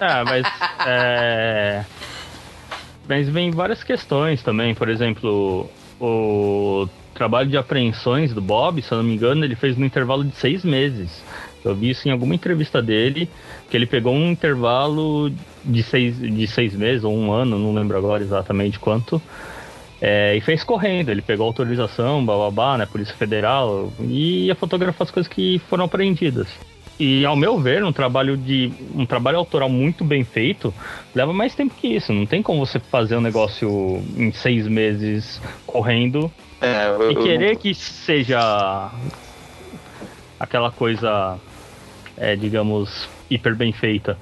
Ah, 0.02 0.24
mas. 0.26 0.46
é... 0.88 1.86
Mas 3.08 3.30
vem 3.30 3.52
várias 3.52 3.84
questões 3.84 4.42
também. 4.42 4.74
Por 4.74 4.90
exemplo, 4.90 5.70
o 6.00 6.90
trabalho 7.14 7.50
de 7.50 7.58
apreensões 7.58 8.34
do 8.34 8.42
Bob, 8.42 8.82
se 8.82 8.92
eu 8.92 8.98
não 8.98 9.04
me 9.04 9.14
engano, 9.14 9.46
ele 9.46 9.56
fez 9.56 9.78
no 9.78 9.86
intervalo 9.86 10.24
de 10.24 10.36
seis 10.36 10.64
meses. 10.64 11.24
Eu 11.64 11.76
vi 11.76 11.90
isso 11.90 12.08
em 12.08 12.12
alguma 12.12 12.36
entrevista 12.36 12.82
dele, 12.82 13.30
que 13.70 13.76
ele 13.76 13.86
pegou 13.86 14.14
um 14.14 14.32
intervalo 14.32 15.32
de 15.64 15.84
seis, 15.84 16.18
de 16.18 16.48
seis 16.48 16.74
meses 16.74 17.04
ou 17.04 17.16
um 17.16 17.32
ano, 17.32 17.58
não 17.58 17.74
lembro 17.74 17.98
agora 17.98 18.24
exatamente 18.24 18.80
quanto, 18.80 19.22
é, 20.02 20.36
e 20.36 20.42
fez 20.42 20.64
correndo. 20.64 21.10
Ele 21.10 21.22
pegou 21.22 21.46
autorização, 21.48 22.26
bababá, 22.26 22.78
né, 22.78 22.86
Polícia 22.86 23.16
Federal, 23.16 23.92
e 24.02 24.46
ia 24.48 24.56
fotografar 24.56 25.04
as 25.06 25.12
coisas 25.12 25.32
que 25.32 25.60
foram 25.70 25.86
apreendidas. 25.86 26.48
E 27.00 27.24
ao 27.26 27.36
meu 27.36 27.60
ver, 27.60 27.84
um 27.84 27.92
trabalho 27.92 28.36
de 28.36 28.72
um 28.96 29.06
trabalho 29.06 29.38
autoral 29.38 29.70
muito 29.70 30.04
bem 30.04 30.24
feito 30.24 30.74
leva 31.14 31.32
mais 31.32 31.54
tempo 31.54 31.76
que 31.76 31.90
isso. 31.90 32.12
Não 32.12 32.26
tem 32.26 32.42
como 32.42 32.66
você 32.66 32.80
fazer 32.80 33.16
um 33.16 33.22
negócio 33.22 34.02
em 34.18 34.32
seis 34.32 34.68
meses 34.68 35.40
correndo 35.68 36.32
É, 36.60 36.88
eu, 36.88 37.12
e 37.12 37.14
eu 37.14 37.22
querer 37.22 37.54
não- 37.54 37.62
que 37.62 37.76
seja 37.76 38.90
aquela 40.40 40.72
coisa, 40.72 41.38
é, 42.18 42.36
digamos, 42.36 43.08
hiper 43.30 43.56
bem 43.56 43.72
feita. 43.72 44.18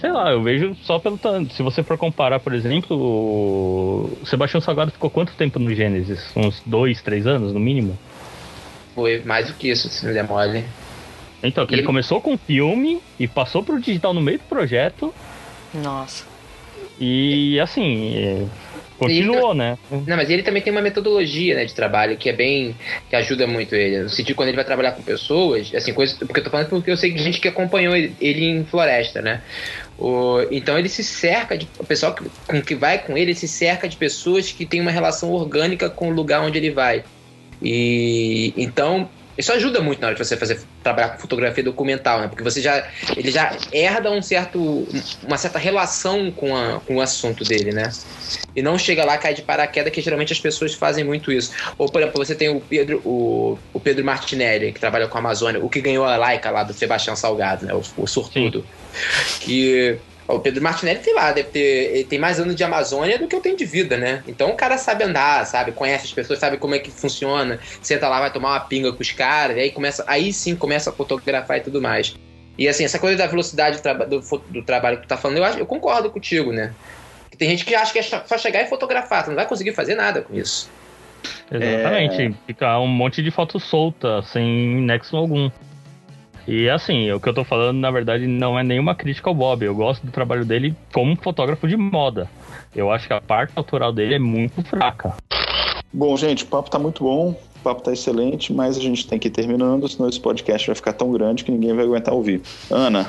Sei 0.00 0.10
lá, 0.12 0.30
eu 0.30 0.42
vejo 0.42 0.76
só 0.82 0.98
pelo 0.98 1.18
tanto. 1.18 1.52
Se 1.54 1.62
você 1.62 1.82
for 1.82 1.98
comparar, 1.98 2.38
por 2.38 2.54
exemplo, 2.54 2.96
o 2.96 4.24
Sebastião 4.24 4.60
Salgado 4.60 4.92
ficou 4.92 5.10
quanto 5.10 5.32
tempo 5.34 5.58
no 5.58 5.74
Gênesis? 5.74 6.20
Uns 6.36 6.62
dois, 6.64 7.02
três 7.02 7.26
anos, 7.26 7.52
no 7.52 7.58
mínimo? 7.58 7.98
Foi 8.94 9.20
mais 9.24 9.48
do 9.48 9.54
que 9.54 9.68
isso, 9.68 9.88
se 9.88 10.06
não 10.06 10.12
der 10.12 10.22
mole. 10.24 10.64
Então, 11.42 11.66
que 11.66 11.74
ele 11.74 11.80
ele- 11.80 11.86
começou 11.86 12.20
com 12.20 12.36
filme 12.38 13.00
e 13.18 13.26
passou 13.26 13.62
pro 13.62 13.80
digital 13.80 14.12
no 14.14 14.20
meio 14.20 14.38
do 14.38 14.44
projeto 14.44 15.14
Nossa. 15.72 16.24
e 17.00 17.60
assim, 17.60 18.16
é, 18.16 18.44
continuou, 18.98 19.54
né? 19.54 19.78
Não, 19.90 20.16
mas 20.16 20.28
ele 20.30 20.42
também 20.42 20.60
tem 20.60 20.72
uma 20.72 20.82
metodologia 20.82 21.54
né, 21.54 21.64
de 21.64 21.72
trabalho 21.74 22.16
que 22.16 22.28
é 22.28 22.32
bem. 22.32 22.74
que 23.08 23.14
ajuda 23.14 23.46
muito 23.46 23.74
ele. 23.76 24.02
No 24.02 24.08
sentido, 24.08 24.34
quando 24.34 24.48
ele 24.48 24.56
vai 24.56 24.64
trabalhar 24.64 24.92
com 24.92 25.02
pessoas, 25.02 25.72
assim, 25.74 25.92
coisa. 25.94 26.16
Porque 26.18 26.40
eu 26.40 26.44
tô 26.44 26.50
falando 26.50 26.68
porque 26.68 26.90
eu 26.90 26.96
sei 26.96 27.12
que 27.12 27.18
gente 27.18 27.40
que 27.40 27.46
acompanhou 27.48 27.94
ele, 27.94 28.16
ele 28.20 28.44
em 28.44 28.64
floresta, 28.64 29.22
né? 29.22 29.42
O, 29.98 30.42
então 30.50 30.78
ele 30.78 30.88
se 30.88 31.02
cerca 31.02 31.58
de. 31.58 31.68
O 31.78 31.84
pessoal 31.84 32.14
que, 32.14 32.24
com 32.46 32.62
que 32.62 32.74
vai 32.74 32.98
com 32.98 33.18
ele 33.18 33.34
se 33.34 33.48
cerca 33.48 33.88
de 33.88 33.96
pessoas 33.96 34.52
que 34.52 34.64
têm 34.64 34.80
uma 34.80 34.92
relação 34.92 35.32
orgânica 35.32 35.90
com 35.90 36.08
o 36.08 36.12
lugar 36.12 36.40
onde 36.40 36.56
ele 36.56 36.70
vai. 36.70 37.04
E 37.60 38.54
então. 38.56 39.10
Isso 39.38 39.52
ajuda 39.52 39.80
muito 39.80 40.00
na 40.00 40.08
hora 40.08 40.16
de 40.16 40.24
você 40.24 40.36
fazer 40.36 40.60
trabalhar 40.82 41.10
com 41.10 41.18
fotografia 41.18 41.62
documental, 41.62 42.20
né? 42.20 42.28
Porque 42.28 42.42
você 42.42 42.60
já 42.60 42.86
ele 43.16 43.30
já 43.30 43.56
herda 43.72 44.10
um 44.10 44.20
certo 44.20 44.86
uma 45.22 45.38
certa 45.38 45.58
relação 45.58 46.30
com, 46.32 46.56
a, 46.56 46.80
com 46.80 46.96
o 46.96 47.00
assunto 47.00 47.44
dele, 47.44 47.72
né? 47.72 47.90
e 48.54 48.62
não 48.62 48.78
chega 48.78 49.04
lá 49.04 49.16
cai 49.16 49.34
de 49.34 49.42
paraquedas, 49.42 49.92
que 49.92 50.00
geralmente 50.00 50.32
as 50.32 50.40
pessoas 50.40 50.74
fazem 50.74 51.04
muito 51.04 51.30
isso. 51.30 51.52
Ou, 51.76 51.88
por 51.88 52.00
exemplo, 52.02 52.24
você 52.24 52.34
tem 52.34 52.48
o 52.48 52.60
Pedro, 52.60 53.00
o, 53.04 53.58
o 53.72 53.80
Pedro 53.80 54.04
Martinelli, 54.04 54.72
que 54.72 54.80
trabalha 54.80 55.06
com 55.06 55.16
a 55.16 55.20
Amazônia, 55.20 55.64
o 55.64 55.68
que 55.68 55.80
ganhou 55.80 56.04
a 56.04 56.16
Laika 56.16 56.50
lá 56.50 56.64
do 56.64 56.72
Sebastião 56.72 57.14
Salgado, 57.14 57.66
né? 57.66 57.74
O, 57.74 57.82
o 57.96 58.06
sortudo. 58.06 58.66
Que. 59.40 59.96
O 60.28 60.38
Pedro 60.38 60.62
Martinelli 60.62 61.00
tem 61.00 61.14
lá, 61.14 61.32
deve 61.32 61.48
ter. 61.48 61.94
Ele 61.94 62.04
tem 62.04 62.18
mais 62.18 62.38
anos 62.38 62.54
de 62.54 62.62
Amazônia 62.62 63.18
do 63.18 63.26
que 63.26 63.34
eu 63.34 63.40
tenho 63.40 63.56
de 63.56 63.64
vida, 63.64 63.96
né? 63.96 64.22
Então 64.28 64.50
o 64.50 64.54
cara 64.54 64.76
sabe 64.76 65.02
andar, 65.02 65.46
sabe? 65.46 65.72
Conhece 65.72 66.04
as 66.04 66.12
pessoas, 66.12 66.38
sabe 66.38 66.58
como 66.58 66.74
é 66.74 66.78
que 66.78 66.90
funciona. 66.90 67.58
Senta 67.80 68.06
lá, 68.08 68.20
vai 68.20 68.30
tomar 68.30 68.50
uma 68.50 68.60
pinga 68.60 68.92
com 68.92 69.00
os 69.00 69.10
caras, 69.10 69.56
e 69.56 69.60
aí 69.60 69.70
começa. 69.70 70.04
Aí 70.06 70.30
sim 70.32 70.54
começa 70.54 70.90
a 70.90 70.92
fotografar 70.92 71.56
e 71.56 71.60
tudo 71.62 71.80
mais. 71.80 72.14
E 72.58 72.68
assim, 72.68 72.84
essa 72.84 72.98
coisa 72.98 73.16
da 73.16 73.26
velocidade 73.26 73.78
do, 73.78 73.82
traba- 73.82 74.04
do 74.04 74.20
do 74.50 74.62
trabalho 74.62 74.98
que 74.98 75.04
tu 75.04 75.08
tá 75.08 75.16
falando, 75.16 75.38
eu, 75.38 75.44
acho, 75.44 75.58
eu 75.58 75.66
concordo 75.66 76.10
contigo, 76.10 76.52
né? 76.52 76.74
Tem 77.38 77.48
gente 77.48 77.64
que 77.64 77.74
acha 77.74 77.92
que 77.92 77.98
é 77.98 78.02
só 78.02 78.36
chegar 78.36 78.62
e 78.62 78.66
fotografar, 78.66 79.24
tu 79.24 79.28
não 79.28 79.36
vai 79.36 79.46
conseguir 79.46 79.72
fazer 79.72 79.94
nada 79.94 80.22
com 80.22 80.34
isso. 80.34 80.68
Exatamente. 81.50 82.36
Fica 82.46 82.78
um 82.80 82.86
monte 82.86 83.22
de 83.22 83.30
foto 83.30 83.58
solta, 83.58 84.22
sem 84.22 84.44
nexo 84.82 85.16
algum. 85.16 85.50
E 86.48 86.66
assim, 86.70 87.12
o 87.12 87.20
que 87.20 87.28
eu 87.28 87.34
tô 87.34 87.44
falando, 87.44 87.76
na 87.76 87.90
verdade, 87.90 88.26
não 88.26 88.58
é 88.58 88.62
nenhuma 88.62 88.94
crítica 88.94 89.28
ao 89.28 89.34
Bob. 89.34 89.66
Eu 89.66 89.74
gosto 89.74 90.06
do 90.06 90.10
trabalho 90.10 90.46
dele 90.46 90.74
como 90.94 91.14
fotógrafo 91.14 91.68
de 91.68 91.76
moda. 91.76 92.26
Eu 92.74 92.90
acho 92.90 93.06
que 93.06 93.12
a 93.12 93.20
parte 93.20 93.52
autoral 93.54 93.92
dele 93.92 94.14
é 94.14 94.18
muito 94.18 94.62
fraca. 94.62 95.14
Bom, 95.92 96.16
gente, 96.16 96.44
o 96.44 96.46
papo 96.46 96.70
tá 96.70 96.78
muito 96.78 97.04
bom, 97.04 97.32
o 97.32 97.58
papo 97.62 97.82
tá 97.82 97.92
excelente, 97.92 98.50
mas 98.50 98.78
a 98.78 98.80
gente 98.80 99.06
tem 99.06 99.18
que 99.18 99.28
ir 99.28 99.30
terminando, 99.30 99.86
senão 99.88 100.08
esse 100.08 100.18
podcast 100.18 100.66
vai 100.66 100.74
ficar 100.74 100.94
tão 100.94 101.12
grande 101.12 101.44
que 101.44 101.52
ninguém 101.52 101.74
vai 101.74 101.84
aguentar 101.84 102.14
ouvir. 102.14 102.40
Ana, 102.70 103.06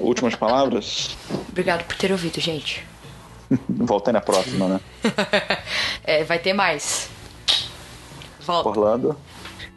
últimas 0.00 0.34
palavras? 0.34 1.18
Obrigado 1.50 1.84
por 1.84 1.96
ter 1.96 2.10
ouvido, 2.10 2.40
gente. 2.40 2.82
Volta 3.68 4.08
aí 4.08 4.14
na 4.14 4.22
próxima, 4.22 4.66
né? 4.66 4.80
É, 6.02 6.24
vai 6.24 6.38
ter 6.38 6.54
mais. 6.54 7.10
Volta. 8.40 8.70
Orlando. 8.70 9.16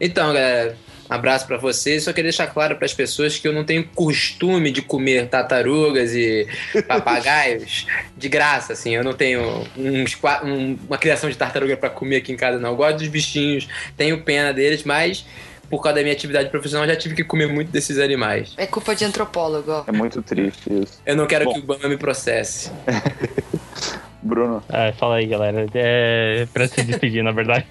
Então, 0.00 0.28
galera, 0.28 0.74
abraço 1.08 1.46
pra 1.46 1.56
vocês. 1.56 2.02
Só 2.04 2.12
queria 2.12 2.30
deixar 2.30 2.46
claro 2.48 2.76
para 2.76 2.86
as 2.86 2.94
pessoas 2.94 3.38
que 3.38 3.46
eu 3.46 3.52
não 3.52 3.64
tenho 3.64 3.84
costume 3.94 4.70
de 4.70 4.82
comer 4.82 5.28
tartarugas 5.28 6.12
e 6.14 6.46
papagaios 6.88 7.86
de 8.16 8.28
graça, 8.28 8.72
assim. 8.72 8.94
Eu 8.94 9.04
não 9.04 9.12
tenho 9.14 9.64
uns 9.76 10.16
um- 10.44 10.76
uma 10.88 10.98
criação 10.98 11.28
de 11.30 11.36
tartaruga 11.36 11.76
pra 11.76 11.90
comer 11.90 12.16
aqui 12.16 12.32
em 12.32 12.36
casa, 12.36 12.58
não. 12.58 12.70
Eu 12.70 12.76
gosto 12.76 12.98
dos 12.98 13.08
bichinhos, 13.08 13.68
tenho 13.96 14.20
pena 14.22 14.52
deles, 14.52 14.84
mas 14.84 15.24
por 15.70 15.82
causa 15.82 15.96
da 15.96 16.02
minha 16.02 16.12
atividade 16.14 16.50
profissional 16.50 16.86
já 16.86 16.94
tive 16.94 17.14
que 17.14 17.24
comer 17.24 17.48
muito 17.48 17.70
desses 17.70 17.98
animais. 17.98 18.52
É 18.56 18.66
culpa 18.66 18.94
de 18.94 19.04
antropólogo, 19.04 19.70
ó. 19.72 19.84
É 19.86 19.92
muito 19.92 20.22
triste 20.22 20.62
isso. 20.70 21.00
Eu 21.04 21.16
não 21.16 21.26
quero 21.26 21.46
Bom. 21.46 21.54
que 21.54 21.58
o 21.60 21.62
Bama 21.62 21.88
me 21.88 21.96
processe. 21.96 22.70
Bruno. 24.22 24.62
É, 24.72 24.92
fala 24.92 25.16
aí, 25.16 25.26
galera. 25.26 25.66
É 25.74 26.46
pra 26.52 26.66
se 26.66 26.82
despedir, 26.82 27.22
na 27.22 27.32
verdade. 27.32 27.66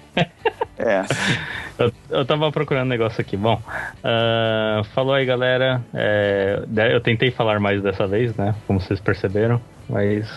É. 0.78 1.02
Eu, 1.78 1.92
eu 2.08 2.24
tava 2.24 2.50
procurando 2.52 2.86
um 2.86 2.90
negócio 2.90 3.20
aqui. 3.20 3.36
Bom, 3.36 3.60
ah, 4.02 4.82
falou 4.94 5.14
aí, 5.14 5.24
galera. 5.24 5.82
É, 5.92 6.62
eu 6.92 7.00
tentei 7.00 7.30
falar 7.30 7.58
mais 7.58 7.82
dessa 7.82 8.06
vez, 8.06 8.36
né? 8.36 8.54
Como 8.66 8.80
vocês 8.80 9.00
perceberam, 9.00 9.60
mas 9.88 10.28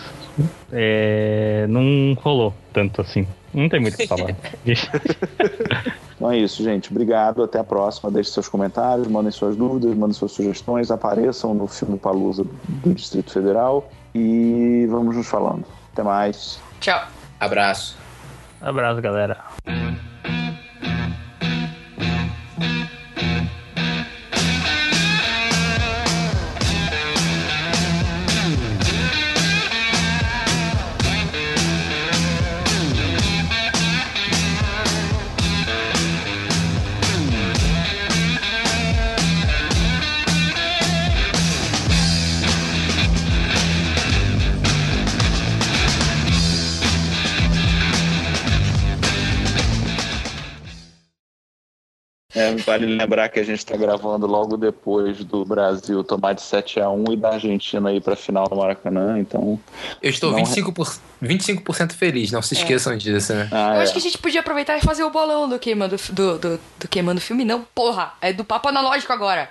é, 0.72 1.66
não 1.70 2.14
rolou 2.14 2.54
tanto 2.74 3.02
assim. 3.02 3.28
Não 3.54 3.70
tem 3.70 3.80
muito 3.80 3.96
o 3.96 3.98
que 3.98 4.08
falar. 4.08 4.36
Então 6.18 6.32
é 6.32 6.38
isso, 6.40 6.64
gente. 6.64 6.90
Obrigado. 6.90 7.44
Até 7.44 7.60
a 7.60 7.64
próxima. 7.64 8.10
Deixe 8.10 8.32
seus 8.32 8.50
comentários, 8.50 9.08
mandem 9.08 9.32
suas 9.32 9.56
dúvidas, 9.56 9.96
mandem 9.96 10.16
suas 10.16 10.32
sugestões. 10.32 10.90
Apareçam 10.90 11.54
no 11.54 11.68
filme 11.68 11.98
Palusa 11.98 12.44
do 12.68 12.94
Distrito 12.94 13.32
Federal. 13.32 13.88
E 14.16 14.88
vamos 14.90 15.16
nos 15.16 15.28
falando. 15.28 15.64
Até 15.94 16.02
mais. 16.02 16.60
Tchau. 16.80 17.08
Abraço. 17.40 17.96
Abraço, 18.60 19.00
galera. 19.00 19.38
É, 52.58 52.62
vale 52.66 52.86
lembrar 52.86 53.30
que 53.30 53.40
a 53.40 53.44
gente 53.44 53.60
está 53.60 53.76
gravando 53.76 54.28
logo 54.28 54.58
depois 54.58 55.24
do 55.24 55.46
Brasil 55.46 56.04
tomar 56.04 56.34
de 56.34 56.42
7 56.42 56.80
a 56.80 56.90
1 56.90 57.14
e 57.14 57.16
da 57.18 57.30
Argentina 57.34 57.92
ir 57.92 58.02
para 58.02 58.14
a 58.14 58.18
final 58.18 58.48
do 58.48 58.56
Maracanã. 58.56 59.20
Então. 59.20 59.60
Eu 60.02 60.10
estou 60.10 60.32
Não 60.32 60.44
25%, 60.44 60.74
por... 60.74 60.88
25 61.22 61.74
feliz, 61.94 62.32
não 62.32 62.42
se 62.42 62.54
esqueçam 62.54 62.98
disso, 62.98 63.34
né? 63.34 63.48
Ah, 63.52 63.76
Eu 63.76 63.82
é. 63.82 63.84
acho 63.84 63.94
que 63.94 64.00
a 64.00 64.02
gente 64.02 64.18
podia 64.18 64.42
aproveitar 64.42 64.78
e 64.78 64.82
fazer 64.82 65.04
o 65.04 65.10
bolão 65.10 65.48
do 65.48 65.60
queimando 65.60 65.96
do, 66.12 66.38
do, 66.38 66.60
do 66.80 66.88
queimando 66.88 67.22
filme, 67.22 67.44
não, 67.44 67.66
porra. 67.76 68.14
É 68.22 68.34
do 68.34 68.44
papo 68.44 68.70
analógico 68.70 69.12
agora. 69.14 69.50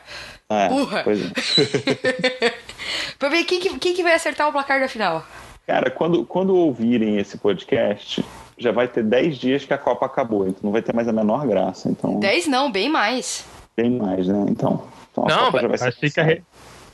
Ah, 0.49 0.63
é. 0.65 0.69
Burra. 0.69 1.03
Pois 1.03 1.21
é. 1.21 2.55
pra 3.19 3.29
ver 3.29 3.45
quem 3.45 3.61
que, 3.61 3.79
quem 3.79 3.95
que 3.95 4.03
vai 4.03 4.15
acertar 4.15 4.49
o 4.49 4.53
placar 4.53 4.81
da 4.81 4.89
final. 4.89 5.27
Cara, 5.67 5.91
quando, 5.91 6.25
quando 6.25 6.55
ouvirem 6.55 7.19
esse 7.19 7.37
podcast, 7.37 8.25
já 8.59 8.73
vai 8.73 8.89
ter 8.89 9.03
10 9.03 9.37
dias 9.39 9.65
que 9.65 9.73
a 9.75 9.79
Copa 9.79 10.07
acabou, 10.07 10.47
então 10.47 10.61
não 10.65 10.73
vai 10.73 10.83
ter 10.83 10.95
mais 10.95 11.07
a 11.09 11.13
menor 11.13 11.47
graça. 11.47 11.89
Então, 11.89 12.19
10 12.21 12.47
não, 12.47 12.71
bem 12.71 12.89
mais. 12.89 13.45
bem 13.77 13.91
mais, 13.91 14.27
né? 14.27 14.47
Então, 14.49 14.83
então 15.13 15.25
a 15.25 15.29
Não, 15.29 15.45
Copa 15.47 15.61
já 15.61 15.69
vai 15.69 15.79
ser. 15.79 15.93
Fica 15.93 16.23
re- 16.23 16.43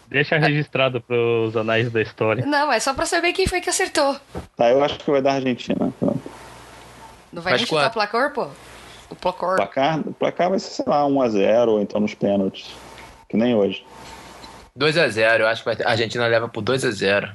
deixa 0.09 0.37
registrado 0.39 1.01
pros 1.01 1.57
anais 1.57 1.91
da 1.93 2.03
história. 2.03 2.45
Não, 2.45 2.73
é 2.73 2.81
só 2.81 2.93
pra 2.95 3.07
saber 3.07 3.33
quem 3.33 3.47
foi 3.47 3.61
que 3.61 3.71
acertou. 3.71 4.17
Tá, 4.57 4.71
eu 4.71 4.83
acho 4.83 4.99
que 4.99 5.11
vai 5.11 5.23
dar 5.23 5.35
Argentina. 5.35 5.93
Pronto. 6.01 6.21
Não 7.33 7.41
vai 7.41 7.53
Mas 7.55 7.63
nem 7.63 7.69
chutar 7.69 7.91
placar, 7.91 8.33
pô? 8.33 8.49
O 9.09 9.15
placar. 9.15 9.57
placar, 9.57 10.01
o 10.01 10.13
placar 10.13 10.51
vai 10.51 10.59
ser, 10.59 10.71
sei 10.71 10.85
lá, 10.89 11.05
1x0 11.05 11.69
ou 11.69 11.81
então 11.81 12.01
nos 12.01 12.15
pênaltis. 12.15 12.75
Que 13.29 13.37
nem 13.37 13.55
hoje. 13.55 13.85
2x0, 14.79 15.41
eu 15.41 15.47
acho 15.47 15.63
que 15.63 15.67
vai 15.67 15.77
ter- 15.77 15.87
a 15.87 15.91
Argentina 15.91 16.27
leva 16.27 16.49
por 16.49 16.63
2x0. 16.63 17.31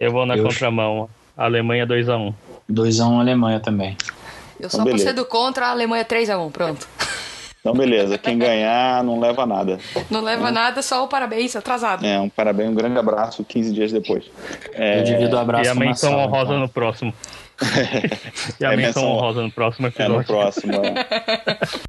Eu 0.00 0.10
vou 0.10 0.26
na 0.26 0.36
Eu- 0.36 0.44
contramão. 0.44 1.08
Alemanha 1.36 1.86
2x1. 1.86 2.32
2x1 2.70 3.20
Alemanha 3.20 3.60
também. 3.60 3.96
Eu 4.58 4.68
só 4.70 4.76
Então, 4.78 4.84
beleza. 4.86 5.04
torcendo 5.04 5.24
contra 5.26 5.66
a 5.66 5.70
Alemanha 5.70 6.04
3x1, 6.04 6.50
pronto. 6.50 6.88
Então, 7.60 7.74
beleza. 7.74 8.16
Quem 8.16 8.38
ganhar 8.38 9.02
não 9.02 9.18
leva 9.18 9.44
nada. 9.44 9.78
Não 10.08 10.20
leva 10.20 10.52
nada, 10.52 10.80
só 10.82 11.04
o 11.04 11.08
parabéns 11.08 11.56
atrasado. 11.56 12.06
É, 12.06 12.18
um 12.20 12.28
parabéns, 12.28 12.70
um 12.70 12.74
grande 12.74 12.96
abraço 12.96 13.42
15 13.44 13.72
dias 13.72 13.90
depois. 13.90 14.24
É, 14.72 15.00
Eu 15.00 15.04
divido 15.04 15.34
o 15.36 15.38
E 15.38 15.42
abraço 15.42 15.70
a 15.70 15.74
com 15.74 15.80
uma 15.80 15.86
menção 15.86 16.10
sala, 16.12 16.22
honrosa 16.26 16.44
então. 16.50 16.58
no 16.60 16.68
próximo. 16.68 17.14
e 18.60 18.64
a 18.64 18.72
É, 18.72 18.76
menção 18.76 19.04
honrosa 19.04 19.42
no 19.42 19.50
próximo 19.50 19.86
é 19.86 19.90
episódio. 19.90 20.18
no 20.18 20.24
próximo. 20.24 20.72
é. 20.74 21.58